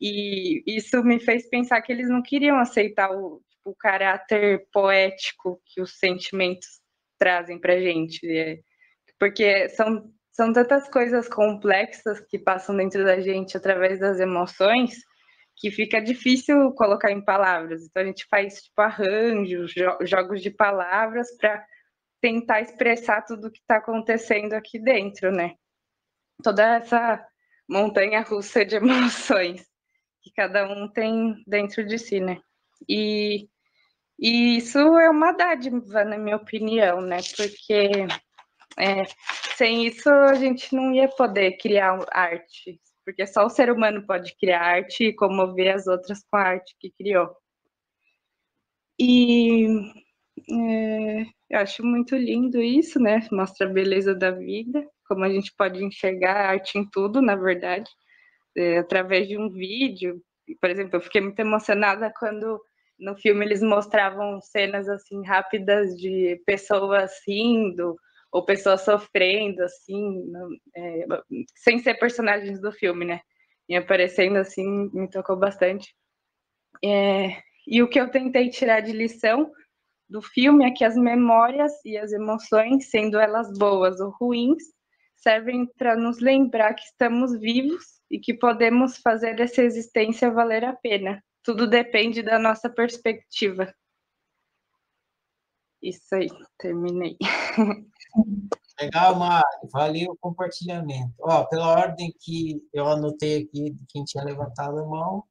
E 0.00 0.62
isso 0.66 1.04
me 1.04 1.20
fez 1.20 1.46
pensar 1.50 1.82
que 1.82 1.92
eles 1.92 2.08
não 2.08 2.22
queriam 2.22 2.58
aceitar 2.58 3.10
o, 3.10 3.42
tipo, 3.50 3.70
o 3.70 3.76
caráter 3.76 4.66
poético 4.72 5.60
que 5.66 5.82
os 5.82 5.98
sentimentos 5.98 6.80
trazem 7.18 7.60
para 7.60 7.78
gente. 7.78 8.26
É, 8.26 8.60
porque 9.18 9.68
são, 9.68 10.10
são 10.32 10.54
tantas 10.54 10.88
coisas 10.88 11.28
complexas 11.28 12.18
que 12.18 12.38
passam 12.38 12.74
dentro 12.74 13.04
da 13.04 13.20
gente 13.20 13.58
através 13.58 14.00
das 14.00 14.18
emoções, 14.18 14.94
que 15.60 15.70
fica 15.70 16.00
difícil 16.00 16.72
colocar 16.72 17.12
em 17.12 17.22
palavras. 17.22 17.84
Então 17.84 18.02
a 18.02 18.06
gente 18.06 18.26
faz 18.30 18.62
tipo 18.62 18.80
arranjos, 18.80 19.72
jo 19.72 19.98
jogos 20.06 20.40
de 20.42 20.50
palavras 20.50 21.36
para 21.36 21.62
tentar 22.20 22.62
expressar 22.62 23.22
tudo 23.22 23.50
que 23.50 23.58
está 23.58 23.76
acontecendo 23.76 24.54
aqui 24.54 24.78
dentro, 24.78 25.30
né? 25.30 25.54
Toda 26.42 26.76
essa 26.76 27.22
montanha 27.68 28.22
russa 28.22 28.64
de 28.64 28.76
emoções 28.76 29.66
que 30.22 30.32
cada 30.34 30.66
um 30.66 30.88
tem 30.88 31.34
dentro 31.46 31.86
de 31.86 31.98
si, 31.98 32.20
né? 32.20 32.40
E, 32.88 33.46
e 34.18 34.56
isso 34.56 34.78
é 34.78 35.10
uma 35.10 35.32
dádiva, 35.32 36.04
na 36.04 36.16
minha 36.16 36.36
opinião, 36.36 37.02
né? 37.02 37.18
Porque 37.36 38.06
é, 38.78 39.04
sem 39.56 39.86
isso 39.86 40.08
a 40.08 40.34
gente 40.34 40.74
não 40.74 40.94
ia 40.94 41.08
poder 41.08 41.58
criar 41.58 41.98
arte, 42.10 42.80
porque 43.04 43.26
só 43.26 43.46
o 43.46 43.50
ser 43.50 43.70
humano 43.70 44.04
pode 44.06 44.34
criar 44.36 44.62
arte 44.62 45.04
e 45.04 45.14
comover 45.14 45.74
as 45.74 45.86
outras 45.86 46.22
com 46.30 46.36
a 46.36 46.42
arte 46.42 46.76
que 46.78 46.90
criou. 46.90 47.34
E 48.98 49.66
é, 50.50 51.22
eu 51.50 51.58
acho 51.58 51.84
muito 51.84 52.14
lindo 52.16 52.60
isso, 52.60 53.00
né? 53.00 53.26
Mostra 53.32 53.66
a 53.66 53.72
beleza 53.72 54.14
da 54.14 54.30
vida, 54.30 54.86
como 55.08 55.24
a 55.24 55.28
gente 55.30 55.52
pode 55.56 55.82
enxergar 55.84 56.36
a 56.36 56.48
arte 56.50 56.78
em 56.78 56.88
tudo, 56.88 57.22
na 57.22 57.34
verdade, 57.34 57.90
é, 58.56 58.78
através 58.78 59.28
de 59.28 59.38
um 59.38 59.50
vídeo. 59.50 60.22
Por 60.60 60.70
exemplo, 60.70 60.96
eu 60.96 61.00
fiquei 61.00 61.20
muito 61.20 61.40
emocionada 61.40 62.12
quando 62.18 62.60
no 62.98 63.16
filme 63.16 63.44
eles 63.44 63.62
mostravam 63.62 64.40
cenas 64.42 64.88
assim 64.88 65.24
rápidas 65.24 65.96
de 65.96 66.40
pessoas 66.44 67.12
rindo 67.26 67.96
ou 68.32 68.44
pessoas 68.44 68.82
sofrendo, 68.82 69.62
assim, 69.62 70.32
é, 70.76 71.06
sem 71.56 71.78
ser 71.78 71.94
personagens 71.94 72.60
do 72.60 72.72
filme, 72.72 73.04
né? 73.04 73.20
E 73.68 73.76
aparecendo 73.76 74.36
assim, 74.36 74.90
me 74.92 75.08
tocou 75.08 75.36
bastante. 75.36 75.94
É, 76.84 77.42
e 77.66 77.82
o 77.82 77.88
que 77.88 78.00
eu 78.00 78.10
tentei 78.10 78.48
tirar 78.48 78.80
de 78.80 78.92
lição 78.92 79.50
do 80.08 80.22
filme 80.22 80.64
é 80.64 80.72
que 80.72 80.84
as 80.84 80.96
memórias 80.96 81.72
e 81.84 81.96
as 81.96 82.12
emoções, 82.12 82.90
sendo 82.90 83.18
elas 83.18 83.56
boas 83.58 84.00
ou 84.00 84.10
ruins, 84.10 84.62
servem 85.16 85.66
para 85.78 85.96
nos 85.96 86.18
lembrar 86.18 86.74
que 86.74 86.82
estamos 86.82 87.38
vivos 87.38 87.84
e 88.10 88.18
que 88.18 88.34
podemos 88.34 88.98
fazer 88.98 89.38
essa 89.40 89.62
existência 89.62 90.30
valer 90.30 90.64
a 90.64 90.74
pena. 90.74 91.22
Tudo 91.44 91.66
depende 91.66 92.22
da 92.22 92.38
nossa 92.38 92.68
perspectiva. 92.68 93.72
Isso 95.82 96.14
aí, 96.14 96.28
terminei. 96.58 97.16
Legal, 98.80 99.14
Mari. 99.16 99.68
Valeu 99.70 100.12
o 100.12 100.16
compartilhamento. 100.16 101.14
Ó, 101.20 101.44
pela 101.44 101.68
ordem 101.68 102.14
que 102.18 102.66
eu 102.72 102.86
anotei 102.86 103.42
aqui 103.42 103.70
de 103.70 103.86
quem 103.86 104.04
tinha 104.04 104.24
levantado 104.24 104.78
a 104.78 104.86
mão, 104.86 105.24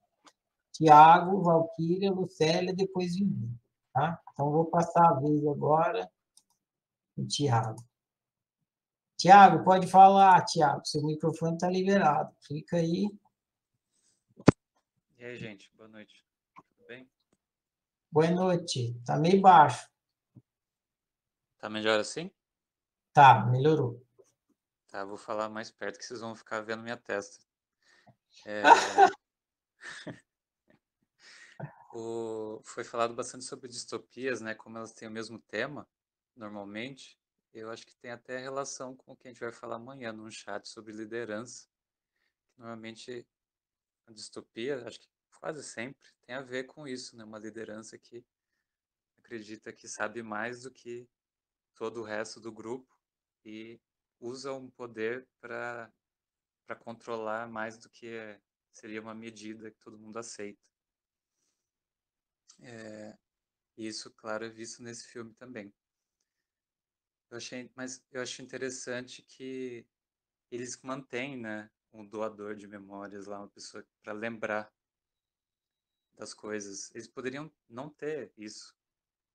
Tiago, 0.72 1.42
Valquíria, 1.42 2.12
Lucélia, 2.12 2.74
depois 2.74 3.16
Vivi, 3.16 3.50
tá? 3.92 4.22
Então, 4.32 4.52
vou 4.52 4.66
passar 4.66 5.06
a 5.10 5.20
vez 5.20 5.46
agora 5.48 6.10
o 7.18 7.26
Tiago. 7.26 7.84
Tiago, 9.18 9.66
pode 9.66 9.88
falar, 9.88 10.46
Tiago. 10.46 10.86
Seu 10.86 11.04
microfone 11.04 11.56
está 11.56 11.70
liberado. 11.70 12.34
Clica 12.48 12.78
aí. 12.78 13.10
E 15.18 15.26
aí, 15.26 15.36
gente, 15.36 15.70
boa 15.76 15.90
noite. 15.90 16.26
Tudo 16.56 16.88
bem? 16.88 17.10
Boa 18.10 18.32
noite. 18.32 18.96
Está 18.98 19.18
meio 19.18 19.42
baixo. 19.42 19.90
Tá 21.58 21.70
melhor 21.70 22.00
assim? 22.00 22.32
Tá, 23.20 23.46
melhorou. 23.48 24.02
Tá, 24.88 25.04
vou 25.04 25.18
falar 25.18 25.50
mais 25.50 25.70
perto 25.70 26.00
que 26.00 26.06
vocês 26.06 26.22
vão 26.22 26.34
ficar 26.34 26.62
vendo 26.62 26.84
minha 26.84 26.96
testa. 26.96 27.46
É... 28.46 28.64
o... 31.94 32.62
Foi 32.64 32.86
falado 32.86 33.14
bastante 33.14 33.44
sobre 33.44 33.68
distopias, 33.68 34.40
né? 34.40 34.56
Como 34.56 34.78
elas 34.78 34.94
têm 34.94 35.06
o 35.06 35.12
mesmo 35.12 35.38
tema, 35.38 35.86
normalmente. 36.34 37.20
Eu 37.54 37.70
acho 37.70 37.86
que 37.86 37.98
tem 37.98 38.12
até 38.12 38.38
relação 38.38 38.96
com 38.96 39.12
o 39.12 39.18
que 39.18 39.28
a 39.28 39.32
gente 39.32 39.42
vai 39.42 39.52
falar 39.52 39.76
amanhã 39.76 40.14
num 40.14 40.32
chat 40.32 40.70
sobre 40.70 40.94
liderança. 40.94 41.68
normalmente 42.58 43.28
a 44.08 44.14
distopia, 44.14 44.88
acho 44.88 44.98
que 44.98 45.10
quase 45.42 45.62
sempre, 45.62 46.08
tem 46.26 46.38
a 46.38 46.42
ver 46.42 46.64
com 46.68 46.88
isso, 46.88 47.18
né? 47.18 47.26
Uma 47.26 47.38
liderança 47.38 47.98
que 47.98 48.26
acredita 49.18 49.74
que 49.74 49.90
sabe 49.90 50.24
mais 50.24 50.62
do 50.62 50.72
que 50.72 51.06
todo 51.76 52.00
o 52.00 52.06
resto 52.06 52.40
do 52.40 52.50
grupo 52.50 52.98
e 53.46 53.80
usa 54.20 54.54
um 54.54 54.70
poder 54.70 55.28
para 55.40 55.92
para 56.66 56.76
controlar 56.76 57.48
mais 57.50 57.80
do 57.80 57.90
que 57.90 58.40
seria 58.72 59.02
uma 59.02 59.16
medida 59.16 59.72
que 59.72 59.80
todo 59.80 59.98
mundo 59.98 60.20
aceita. 60.20 60.62
É, 62.62 63.18
isso, 63.76 64.12
claro, 64.12 64.46
é 64.46 64.50
visto 64.50 64.84
nesse 64.84 65.08
filme 65.08 65.34
também. 65.34 65.74
Eu 67.32 67.38
achei, 67.38 67.72
mas 67.76 68.06
eu 68.12 68.22
acho 68.22 68.44
interessante 68.44 69.24
que 69.24 69.84
eles 70.52 70.80
mantêm, 70.82 71.38
né, 71.38 71.72
um 71.92 72.06
doador 72.06 72.56
de 72.56 72.68
memórias 72.68 73.26
lá, 73.26 73.40
uma 73.40 73.50
pessoa 73.50 73.84
para 74.04 74.14
lembrar 74.14 74.72
das 76.14 76.34
coisas. 76.34 76.94
Eles 76.94 77.08
poderiam 77.08 77.52
não 77.68 77.90
ter 77.90 78.32
isso 78.38 78.76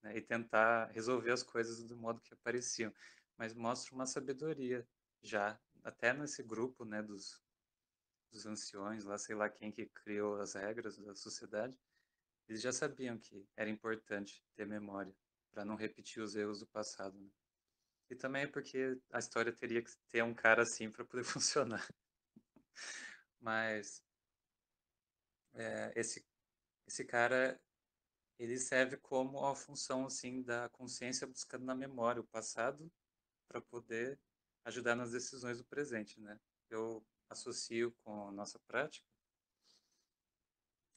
né, 0.02 0.16
e 0.16 0.20
tentar 0.20 0.86
resolver 0.92 1.32
as 1.32 1.42
coisas 1.42 1.82
do 1.82 1.96
modo 1.96 2.20
que 2.20 2.34
apareciam, 2.34 2.92
mas 3.36 3.54
mostra 3.54 3.94
uma 3.94 4.06
sabedoria 4.06 4.86
já, 5.22 5.60
até 5.82 6.12
nesse 6.12 6.42
grupo, 6.42 6.84
né, 6.84 7.02
dos, 7.02 7.42
dos 8.30 8.46
anciões, 8.46 9.04
lá 9.04 9.18
sei 9.18 9.34
lá 9.34 9.48
quem 9.48 9.70
que 9.70 9.86
criou 9.86 10.40
as 10.40 10.54
regras 10.54 10.98
da 10.98 11.14
sociedade, 11.14 11.78
eles 12.48 12.60
já 12.60 12.72
sabiam 12.72 13.18
que 13.18 13.48
era 13.56 13.70
importante 13.70 14.44
ter 14.54 14.66
memória 14.66 15.14
para 15.50 15.64
não 15.64 15.76
repetir 15.76 16.22
os 16.22 16.34
erros 16.34 16.60
do 16.60 16.66
passado. 16.66 17.18
Né? 17.18 17.30
E 18.10 18.14
também 18.14 18.42
é 18.42 18.46
porque 18.46 19.00
a 19.10 19.18
história 19.18 19.52
teria 19.52 19.82
que 19.82 19.90
ter 20.08 20.22
um 20.22 20.34
cara 20.34 20.62
assim 20.62 20.90
para 20.90 21.04
poder 21.04 21.24
funcionar. 21.24 21.86
Mas 23.40 24.02
é, 25.54 25.92
esse 25.96 26.24
esse 26.86 27.04
cara 27.04 27.58
ele 28.38 28.58
serve 28.58 28.96
como 28.98 29.44
a 29.46 29.54
função 29.54 30.06
assim 30.06 30.42
da 30.42 30.68
consciência 30.70 31.26
buscando 31.26 31.64
na 31.64 31.74
memória 31.74 32.20
o 32.20 32.26
passado 32.26 32.90
para 33.54 33.60
poder 33.60 34.18
ajudar 34.64 34.96
nas 34.96 35.12
decisões 35.12 35.58
do 35.58 35.64
presente, 35.64 36.20
né? 36.20 36.40
Eu 36.68 37.06
associo 37.28 37.92
com 38.02 38.26
a 38.28 38.32
nossa 38.32 38.58
prática 38.58 39.06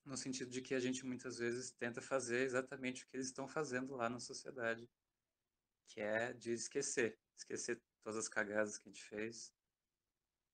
no 0.04 0.18
sentido 0.18 0.50
de 0.50 0.62
que 0.62 0.74
a 0.74 0.80
gente 0.80 1.06
muitas 1.06 1.38
vezes 1.38 1.72
tenta 1.72 2.02
fazer 2.02 2.44
exatamente 2.44 3.04
o 3.04 3.08
que 3.08 3.18
eles 3.18 3.28
estão 3.28 3.48
fazendo 3.48 3.96
lá 3.96 4.10
na 4.10 4.20
sociedade, 4.20 4.90
que 5.86 6.00
é 6.00 6.34
de 6.34 6.54
esquecer, 6.54 7.20
esquecer 7.38 7.80
todas 8.02 8.18
as 8.18 8.30
cagadas 8.30 8.78
que 8.78 8.88
a 8.88 8.92
gente 8.92 9.04
fez. 9.04 9.54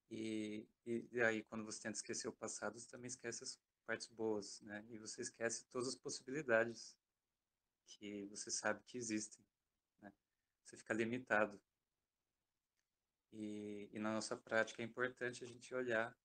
E, 0.10 0.68
e, 0.86 1.22
aí, 1.22 1.44
quando 1.44 1.64
você 1.64 1.82
tenta 1.84 1.98
esquecer 1.98 2.28
o 2.28 2.34
passado, 2.34 2.80
você 2.80 2.88
também 2.88 3.08
esquece 3.08 3.44
as 3.44 3.60
partes 3.86 4.08
boas, 4.08 4.60
né? 4.62 4.84
E 4.90 4.98
você 4.98 5.22
esquece 5.22 5.66
todas 5.72 5.88
as 5.88 5.96
possibilidades 5.96 6.98
que 7.86 8.26
você 8.26 8.52
sabe 8.52 8.84
que 8.84 8.98
existem, 8.98 9.44
né? 10.02 10.12
Você 10.64 10.78
fica 10.78 10.94
limitado. 10.94 11.62
E, 13.34 13.90
e 13.92 14.00
na 14.00 14.14
nossa 14.14 14.38
prática 14.38 14.82
é 14.82 14.86
importante 14.86 15.44
a 15.44 15.48
gente 15.48 15.74
olhar 15.74 16.16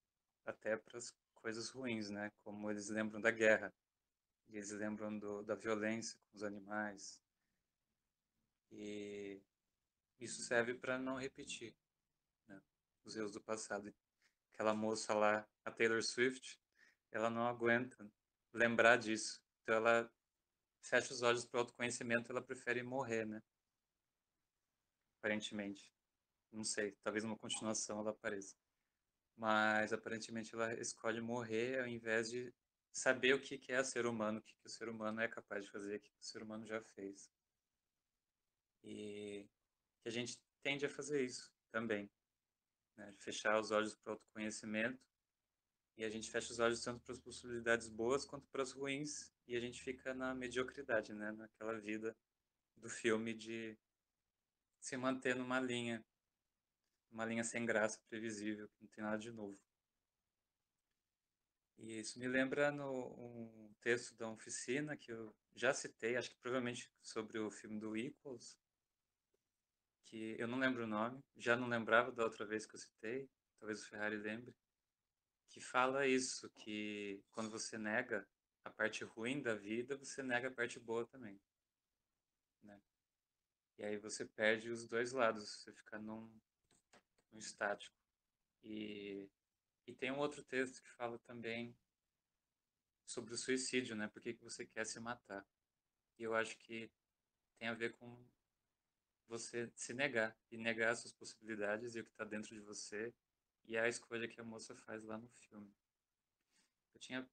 até 0.45 0.77
para 0.77 0.99
as 0.99 1.13
coisas 1.35 1.71
ruins, 1.71 2.11
né? 2.11 2.31
Como 2.45 2.71
eles 2.71 2.89
lembram 2.89 3.21
da 3.21 3.31
guerra, 3.31 3.75
e 4.49 4.57
eles 4.57 4.71
lembram 4.71 5.19
do, 5.19 5.43
da 5.43 5.55
violência 5.55 6.19
com 6.19 6.37
os 6.37 6.43
animais. 6.43 7.21
E 8.71 9.43
isso 10.21 10.43
serve 10.43 10.75
para 10.75 10.99
não 10.99 11.17
repetir 11.17 11.75
né? 12.47 12.61
os 13.05 13.17
erros 13.17 13.33
do 13.33 13.41
passado. 13.41 13.93
Aquela 14.53 14.75
moça 14.75 15.15
lá, 15.15 15.49
a 15.65 15.71
Taylor 15.71 16.03
Swift, 16.03 16.61
ela 17.11 17.31
não 17.31 17.47
aguenta 17.47 18.11
lembrar 18.53 18.97
disso. 18.97 19.43
Então 19.63 19.77
ela 19.77 20.13
fecha 20.83 21.13
os 21.13 21.23
olhos 21.23 21.45
para 21.45 21.59
o 21.59 21.61
autoconhecimento, 21.61 22.31
ela 22.31 22.43
prefere 22.43 22.83
morrer, 22.83 23.25
né? 23.27 23.43
Aparentemente. 25.19 25.98
Não 26.53 26.65
sei, 26.65 26.93
talvez 27.03 27.25
uma 27.25 27.37
continuação 27.37 28.01
ela 28.01 28.11
apareça. 28.11 28.57
Mas 29.37 29.93
aparentemente 29.93 30.55
ela 30.55 30.75
escolhe 30.81 31.21
morrer 31.21 31.81
ao 31.81 31.87
invés 31.87 32.31
de 32.31 32.53
saber 32.93 33.35
o 33.35 33.41
que 33.41 33.61
é 33.71 33.83
ser 33.85 34.07
humano, 34.07 34.39
o 34.39 34.43
que 34.43 34.55
o 34.65 34.69
ser 34.69 34.89
humano 34.89 35.21
é 35.21 35.29
capaz 35.29 35.65
de 35.65 35.71
fazer, 35.71 35.97
o 35.97 36.01
que 36.01 36.11
o 36.11 36.25
ser 36.25 36.43
humano 36.43 36.67
já 36.67 36.81
fez. 36.81 37.31
E 38.83 39.49
que 40.01 40.09
a 40.09 40.11
gente 40.11 40.39
tende 40.63 40.87
a 40.87 40.89
fazer 40.89 41.25
isso 41.25 41.53
também. 41.71 42.11
Né? 42.97 43.15
Fechar 43.19 43.61
os 43.61 43.71
olhos 43.71 43.95
para 43.95 44.11
o 44.11 44.13
autoconhecimento 44.15 45.01
e 45.97 46.05
a 46.05 46.09
gente 46.09 46.31
fecha 46.31 46.53
os 46.53 46.59
olhos 46.59 46.83
tanto 46.83 47.03
para 47.03 47.13
as 47.13 47.21
possibilidades 47.21 47.89
boas 47.89 48.25
quanto 48.25 48.49
para 48.49 48.63
as 48.63 48.73
ruins 48.73 49.33
e 49.47 49.57
a 49.57 49.61
gente 49.61 49.83
fica 49.83 50.15
na 50.15 50.35
mediocridade, 50.35 51.13
né? 51.13 51.33
Naquela 51.33 51.79
vida 51.79 52.17
do 52.77 52.89
filme 52.89 53.35
de 53.35 53.77
se 54.81 54.97
manter 54.97 55.35
numa 55.35 55.59
linha, 55.59 56.05
uma 57.11 57.25
linha 57.25 57.45
sem 57.45 57.65
graça, 57.65 58.01
previsível, 58.09 58.69
que 58.69 58.83
não 58.83 58.89
tem 58.89 59.05
nada 59.05 59.19
de 59.19 59.31
novo. 59.31 59.59
E 61.79 62.01
isso 62.01 62.19
me 62.19 62.27
lembra 62.27 62.73
no 62.73 62.91
um 62.93 63.75
texto 63.81 64.15
da 64.17 64.29
oficina 64.29 64.97
que 64.97 65.13
eu 65.13 65.35
já 65.55 65.73
citei, 65.73 66.17
acho 66.17 66.31
que 66.31 66.41
provavelmente 66.41 66.91
sobre 67.01 67.39
o 67.39 67.51
filme 67.51 67.79
do 67.79 67.97
Equals, 67.97 68.59
que 70.05 70.37
eu 70.39 70.49
não 70.49 70.59
lembro 70.59 70.85
o 70.85 70.87
nome, 70.87 71.23
já 71.37 71.57
não 71.57 71.69
lembrava 71.69 72.11
da 72.11 72.25
outra 72.25 72.45
vez 72.45 72.67
que 72.67 72.75
eu 72.75 72.81
citei, 72.81 73.31
talvez 73.59 73.83
o 73.83 73.89
Ferrari 73.89 74.17
lembre, 74.17 74.55
que 75.49 75.61
fala 75.61 76.07
isso, 76.07 76.51
que 76.51 77.23
quando 77.31 77.51
você 77.51 77.79
nega 77.79 78.27
a 78.65 78.71
parte 78.71 79.05
ruim 79.05 79.41
da 79.41 79.55
vida, 79.55 79.97
você 79.97 80.23
nega 80.23 80.49
a 80.49 80.53
parte 80.53 80.81
boa 80.81 81.07
também. 81.07 81.41
Né? 82.63 82.81
E 83.79 83.85
aí 83.85 83.97
você 83.99 84.25
perde 84.25 84.71
os 84.71 84.87
dois 84.87 85.13
lados, 85.13 85.49
você 85.49 85.73
fica 85.73 85.99
num, 85.99 86.29
estático. 87.41 87.97
E, 88.63 89.29
e 89.87 89.95
tem 89.95 90.11
um 90.11 90.19
outro 90.19 90.43
texto 90.43 90.83
que 90.83 90.91
fala 90.91 91.19
também 91.21 91.77
sobre 93.05 93.35
o 93.35 93.39
suicídio, 93.39 93.97
né? 93.97 94.09
Por 94.09 94.21
que, 94.21 94.35
que 94.35 94.45
você 94.45 94.67
quer 94.67 94.85
se 94.85 95.01
matar? 95.01 95.47
E 96.19 96.23
eu 96.23 96.35
acho 96.35 96.59
que 96.59 96.91
tem 97.59 97.69
a 97.69 97.75
ver 97.75 97.97
com 97.97 98.27
você 99.27 99.71
se 99.75 99.93
negar 99.93 100.37
e 100.51 100.57
negar 100.57 100.93
as 100.93 101.01
suas 101.01 101.13
possibilidades 101.13 101.95
e 101.95 102.01
o 102.01 102.05
que 102.05 102.11
está 102.11 102.25
dentro 102.25 102.55
de 102.55 102.61
você 102.61 103.15
e 103.65 103.77
a 103.77 103.87
escolha 103.87 104.27
que 104.27 104.41
a 104.41 104.45
moça 104.45 104.75
faz 104.75 105.05
lá 105.05 105.19
no 105.19 105.29
filme. 105.29 105.71
Eu 106.95 107.01
tinha 107.01 107.31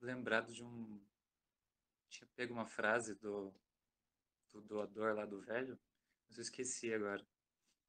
lembrado 0.00 0.52
de 0.52 0.64
um. 0.64 1.04
Tinha 2.08 2.28
pego 2.34 2.54
uma 2.54 2.66
frase 2.66 3.14
do, 3.14 3.52
do 4.52 4.60
doador 4.62 5.14
lá 5.14 5.26
do 5.26 5.40
velho, 5.40 5.78
mas 6.28 6.38
eu 6.38 6.42
esqueci 6.42 6.92
agora. 6.92 7.26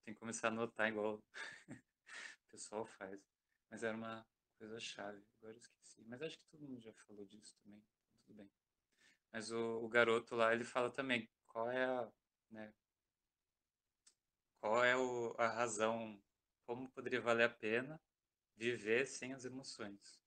Tem 0.04 0.14
que 0.14 0.20
começar 0.20 0.47
a 0.47 0.52
anotar 0.52 0.88
igual 0.89 1.24
o 1.70 2.49
pessoal 2.49 2.86
faz. 2.86 3.22
Mas 3.70 3.84
era 3.84 3.95
uma 3.95 4.26
coisa 4.58 4.80
chave, 4.80 5.24
agora 5.38 5.54
eu 5.54 5.58
esqueci. 5.58 6.04
Mas 6.06 6.22
acho 6.22 6.38
que 6.38 6.45
todo 6.52 6.68
mundo 6.68 6.82
já 6.82 6.93
falou 6.93 7.26
disso 7.26 7.56
também, 7.64 7.84
tudo 8.26 8.38
bem. 8.38 8.52
Mas 9.32 9.52
o, 9.52 9.84
o 9.84 9.89
garoto 9.89 10.36
lá, 10.36 10.54
ele 10.54 10.64
fala 10.64 10.91
também 10.91 11.30
qual 11.47 11.70
é 11.72 11.86
a. 11.86 12.12
Né, 12.49 12.74
qual 14.60 14.84
é 14.84 14.95
o, 14.95 15.34
a 15.38 15.47
razão 15.47 16.22
como 16.66 16.89
poderia 16.91 17.20
valer 17.20 17.45
a 17.45 17.49
pena 17.49 17.99
viver 18.56 19.08
sem 19.08 19.34
as 19.34 19.43
emoções, 19.43 20.22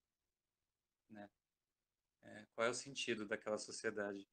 né? 1.09 1.31
É, 2.23 2.47
qual 2.55 2.67
é 2.67 2.71
o 2.71 2.75
sentido 2.75 3.27
daquela 3.27 3.59
sociedade? 3.59 4.27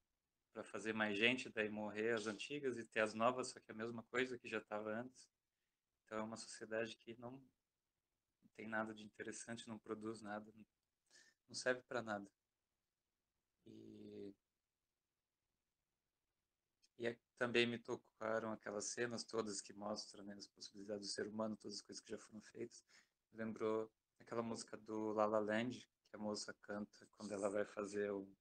Para 0.53 0.63
fazer 0.63 0.93
mais 0.93 1.17
gente, 1.17 1.49
daí 1.49 1.69
morrer 1.69 2.11
as 2.11 2.27
antigas 2.27 2.77
e 2.77 2.85
ter 2.85 2.99
as 2.99 3.13
novas, 3.13 3.49
só 3.49 3.59
que 3.59 3.71
é 3.71 3.73
a 3.73 3.77
mesma 3.77 4.03
coisa 4.03 4.37
que 4.37 4.49
já 4.49 4.57
estava 4.57 4.91
antes. 4.91 5.29
Então 6.03 6.19
é 6.19 6.23
uma 6.23 6.37
sociedade 6.37 6.97
que 6.97 7.17
não, 7.19 7.31
não 7.31 8.51
tem 8.55 8.67
nada 8.67 8.93
de 8.93 9.03
interessante, 9.03 9.67
não 9.67 9.79
produz 9.79 10.21
nada, 10.21 10.51
não 11.47 11.55
serve 11.55 11.81
para 11.83 12.01
nada. 12.01 12.29
E 13.65 14.01
e 17.01 17.07
é, 17.07 17.17
também 17.35 17.65
me 17.65 17.79
tocaram 17.79 18.51
aquelas 18.51 18.85
cenas 18.85 19.23
todas 19.23 19.59
que 19.59 19.73
mostram 19.73 20.23
né, 20.23 20.35
as 20.37 20.45
possibilidades 20.45 21.07
do 21.07 21.11
ser 21.11 21.27
humano, 21.27 21.57
todas 21.57 21.77
as 21.77 21.81
coisas 21.81 21.99
que 21.99 22.11
já 22.11 22.17
foram 22.19 22.39
feitas. 22.41 22.85
Lembrou 23.33 23.91
aquela 24.19 24.43
música 24.43 24.77
do 24.77 25.11
La 25.13 25.25
La 25.25 25.39
Land, 25.39 25.79
que 26.07 26.15
a 26.15 26.19
moça 26.19 26.53
canta 26.61 27.07
quando 27.13 27.31
ela 27.31 27.49
vai 27.49 27.65
fazer 27.65 28.11
o, 28.11 28.31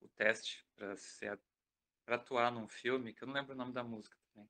o 0.00 0.08
teste 0.08 0.66
para 0.74 2.16
atuar 2.16 2.52
num 2.52 2.68
filme, 2.68 3.12
que 3.12 3.22
eu 3.22 3.28
não 3.28 3.34
lembro 3.34 3.52
o 3.52 3.56
nome 3.56 3.72
da 3.72 3.82
música 3.82 4.16
também, 4.32 4.48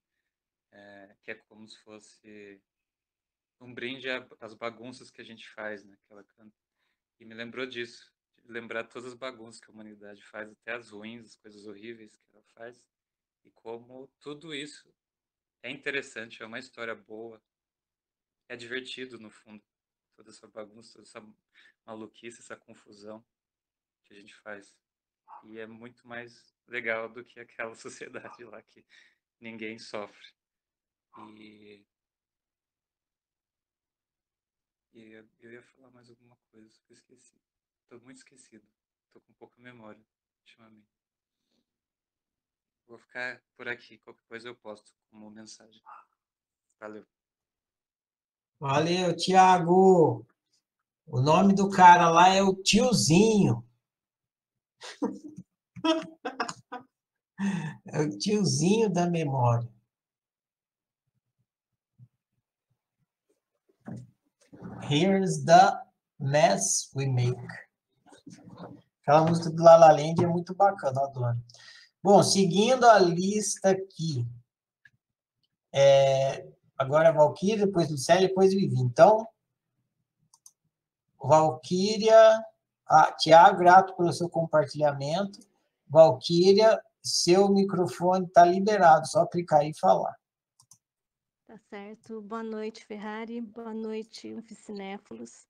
é, 0.72 1.16
que 1.22 1.30
é 1.30 1.34
como 1.34 1.66
se 1.68 1.78
fosse 1.78 2.62
um 3.60 3.72
brinde 3.72 4.08
às 4.40 4.54
bagunças 4.54 5.10
que 5.10 5.20
a 5.20 5.24
gente 5.24 5.48
faz, 5.48 5.84
né, 5.84 5.96
que 5.96 6.12
ela 6.12 6.24
canta. 6.24 6.56
E 7.18 7.24
me 7.24 7.34
lembrou 7.34 7.66
disso, 7.66 8.12
lembrar 8.44 8.84
todas 8.84 9.12
as 9.12 9.14
bagunças 9.14 9.60
que 9.60 9.70
a 9.70 9.74
humanidade 9.74 10.22
faz, 10.24 10.50
até 10.50 10.72
as 10.72 10.90
ruins, 10.90 11.24
as 11.24 11.36
coisas 11.36 11.66
horríveis 11.66 12.16
que 12.16 12.24
ela 12.32 12.44
faz, 12.54 12.84
e 13.44 13.50
como 13.52 14.08
tudo 14.20 14.54
isso 14.54 14.92
é 15.62 15.70
interessante, 15.70 16.42
é 16.42 16.46
uma 16.46 16.58
história 16.58 16.94
boa, 16.94 17.42
é 18.48 18.56
divertido 18.56 19.18
no 19.18 19.30
fundo 19.30 19.64
toda 20.14 20.30
essa 20.30 20.46
bagunça, 20.48 20.92
toda 20.94 21.06
essa 21.06 21.34
maluquice, 21.84 22.40
essa 22.40 22.56
confusão 22.56 23.24
que 24.04 24.14
a 24.14 24.16
gente 24.16 24.34
faz. 24.34 24.74
E 25.44 25.58
é 25.58 25.66
muito 25.66 26.06
mais 26.06 26.54
legal 26.66 27.08
do 27.08 27.24
que 27.24 27.40
aquela 27.40 27.74
sociedade 27.76 28.44
lá 28.44 28.60
que 28.62 28.84
ninguém 29.40 29.78
sofre. 29.78 30.34
E, 31.38 31.84
e 34.92 35.12
eu, 35.12 35.28
eu 35.40 35.52
ia 35.52 35.62
falar 35.62 35.90
mais 35.90 36.10
alguma 36.10 36.36
coisa 36.50 36.78
que 36.82 36.92
eu 36.92 36.94
esqueci. 36.94 37.40
Estou 37.82 38.00
muito 38.00 38.18
esquecido. 38.18 38.66
Estou 39.06 39.22
com 39.22 39.32
pouca 39.34 39.60
memória 39.60 40.04
ultimamente. 40.40 40.96
Vou 42.86 42.98
ficar 42.98 43.42
por 43.56 43.68
aqui. 43.68 43.98
Qualquer 43.98 44.24
coisa 44.28 44.48
eu 44.48 44.54
posto 44.54 44.92
como 45.10 45.30
mensagem. 45.30 45.82
Valeu. 46.78 47.06
Valeu, 48.58 49.16
Tiago. 49.16 50.26
O 51.06 51.20
nome 51.20 51.54
do 51.54 51.70
cara 51.70 52.10
lá 52.10 52.28
é 52.28 52.42
o 52.42 52.54
tiozinho. 52.54 53.64
É 57.86 58.00
o 58.00 58.18
tiozinho 58.18 58.90
da 58.90 59.06
memória. 59.06 59.68
Here's 64.88 65.44
the 65.44 65.78
mess 66.18 66.90
we 66.94 67.06
make. 67.06 67.36
Aquela 69.02 69.24
música 69.24 69.50
do 69.50 69.62
La 69.62 69.76
La 69.76 69.92
Land 69.92 70.24
é 70.24 70.26
muito 70.26 70.54
bacana, 70.54 71.02
adoro. 71.02 71.38
Bom, 72.02 72.22
seguindo 72.22 72.84
a 72.84 72.98
lista 72.98 73.70
aqui. 73.70 74.26
É, 75.72 76.46
agora 76.76 77.12
Valkyria, 77.12 77.66
depois 77.66 77.90
Lucélia, 77.90 78.28
depois 78.28 78.52
Vivi. 78.52 78.80
Então, 78.80 79.26
Valkyria, 81.18 82.42
ah, 82.88 83.12
Tiago, 83.12 83.58
grato 83.58 83.94
pelo 83.96 84.12
seu 84.12 84.28
compartilhamento. 84.28 85.40
Valkyria, 85.88 86.80
seu 87.02 87.48
microfone 87.48 88.26
está 88.26 88.44
liberado, 88.44 89.06
só 89.06 89.26
clicar 89.26 89.64
e 89.64 89.76
falar. 89.78 90.14
Tá 91.46 91.58
certo. 91.70 92.20
Boa 92.20 92.42
noite, 92.42 92.84
Ferrari. 92.84 93.40
Boa 93.40 93.72
noite, 93.72 94.34
Oficinéfilos. 94.34 95.46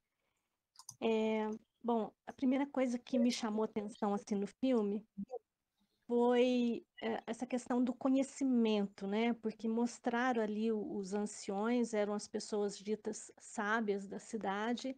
É, 1.00 1.48
bom, 1.82 2.12
a 2.26 2.32
primeira 2.32 2.66
coisa 2.66 2.98
que 2.98 3.18
me 3.18 3.30
chamou 3.30 3.64
atenção 3.64 4.14
assim 4.14 4.34
no 4.34 4.46
filme 4.46 5.06
foi 6.06 6.84
é, 7.02 7.22
essa 7.26 7.46
questão 7.46 7.82
do 7.82 7.92
conhecimento, 7.92 9.06
né? 9.06 9.32
Porque 9.34 9.68
mostraram 9.68 10.42
ali 10.42 10.70
os 10.70 11.12
anciões, 11.12 11.92
eram 11.92 12.14
as 12.14 12.28
pessoas 12.28 12.78
ditas 12.78 13.32
sábias 13.38 14.06
da 14.06 14.18
cidade, 14.18 14.96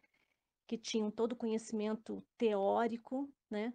que 0.69 0.77
tinham 0.77 1.11
todo 1.11 1.33
o 1.33 1.37
conhecimento 1.37 2.23
teórico, 2.37 3.29
né? 3.51 3.73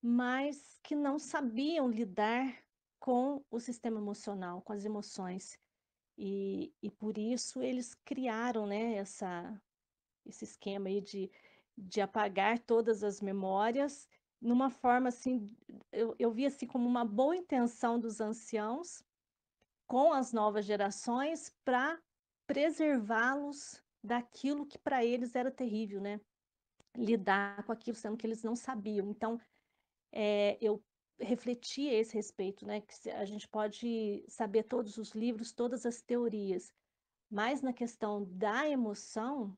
mas 0.00 0.78
que 0.82 0.94
não 0.94 1.18
sabiam 1.18 1.90
lidar 1.90 2.56
com 3.00 3.44
o 3.50 3.58
sistema 3.58 3.98
emocional, 3.98 4.62
com 4.62 4.72
as 4.72 4.84
emoções. 4.84 5.58
E, 6.16 6.72
e 6.80 6.90
por 6.90 7.18
isso 7.18 7.60
eles 7.60 7.94
criaram 8.04 8.66
né, 8.66 8.94
essa, 8.94 9.60
esse 10.24 10.44
esquema 10.44 10.88
aí 10.88 11.00
de, 11.00 11.28
de 11.76 12.00
apagar 12.00 12.60
todas 12.60 13.02
as 13.02 13.20
memórias, 13.20 14.08
numa 14.40 14.70
forma 14.70 15.08
assim, 15.08 15.52
eu, 15.90 16.14
eu 16.18 16.30
vi 16.30 16.46
assim 16.46 16.66
como 16.66 16.88
uma 16.88 17.04
boa 17.04 17.36
intenção 17.36 17.98
dos 17.98 18.20
anciãos 18.20 19.04
com 19.88 20.12
as 20.12 20.32
novas 20.32 20.64
gerações 20.64 21.52
para 21.64 22.00
preservá-los 22.46 23.81
daquilo 24.02 24.66
que 24.66 24.78
para 24.78 25.04
eles 25.04 25.34
era 25.34 25.50
terrível, 25.50 26.00
né? 26.00 26.20
Lidar 26.96 27.64
com 27.64 27.72
aquilo, 27.72 27.96
sendo 27.96 28.16
que 28.16 28.26
eles 28.26 28.42
não 28.42 28.56
sabiam. 28.56 29.08
Então, 29.10 29.40
é, 30.10 30.58
eu 30.60 30.82
refleti 31.18 31.88
a 31.88 31.94
esse 31.94 32.14
respeito, 32.14 32.66
né? 32.66 32.80
Que 32.80 33.10
a 33.10 33.24
gente 33.24 33.48
pode 33.48 34.24
saber 34.28 34.64
todos 34.64 34.98
os 34.98 35.12
livros, 35.12 35.52
todas 35.52 35.86
as 35.86 36.02
teorias, 36.02 36.72
mas 37.30 37.62
na 37.62 37.72
questão 37.72 38.24
da 38.24 38.68
emoção 38.68 39.56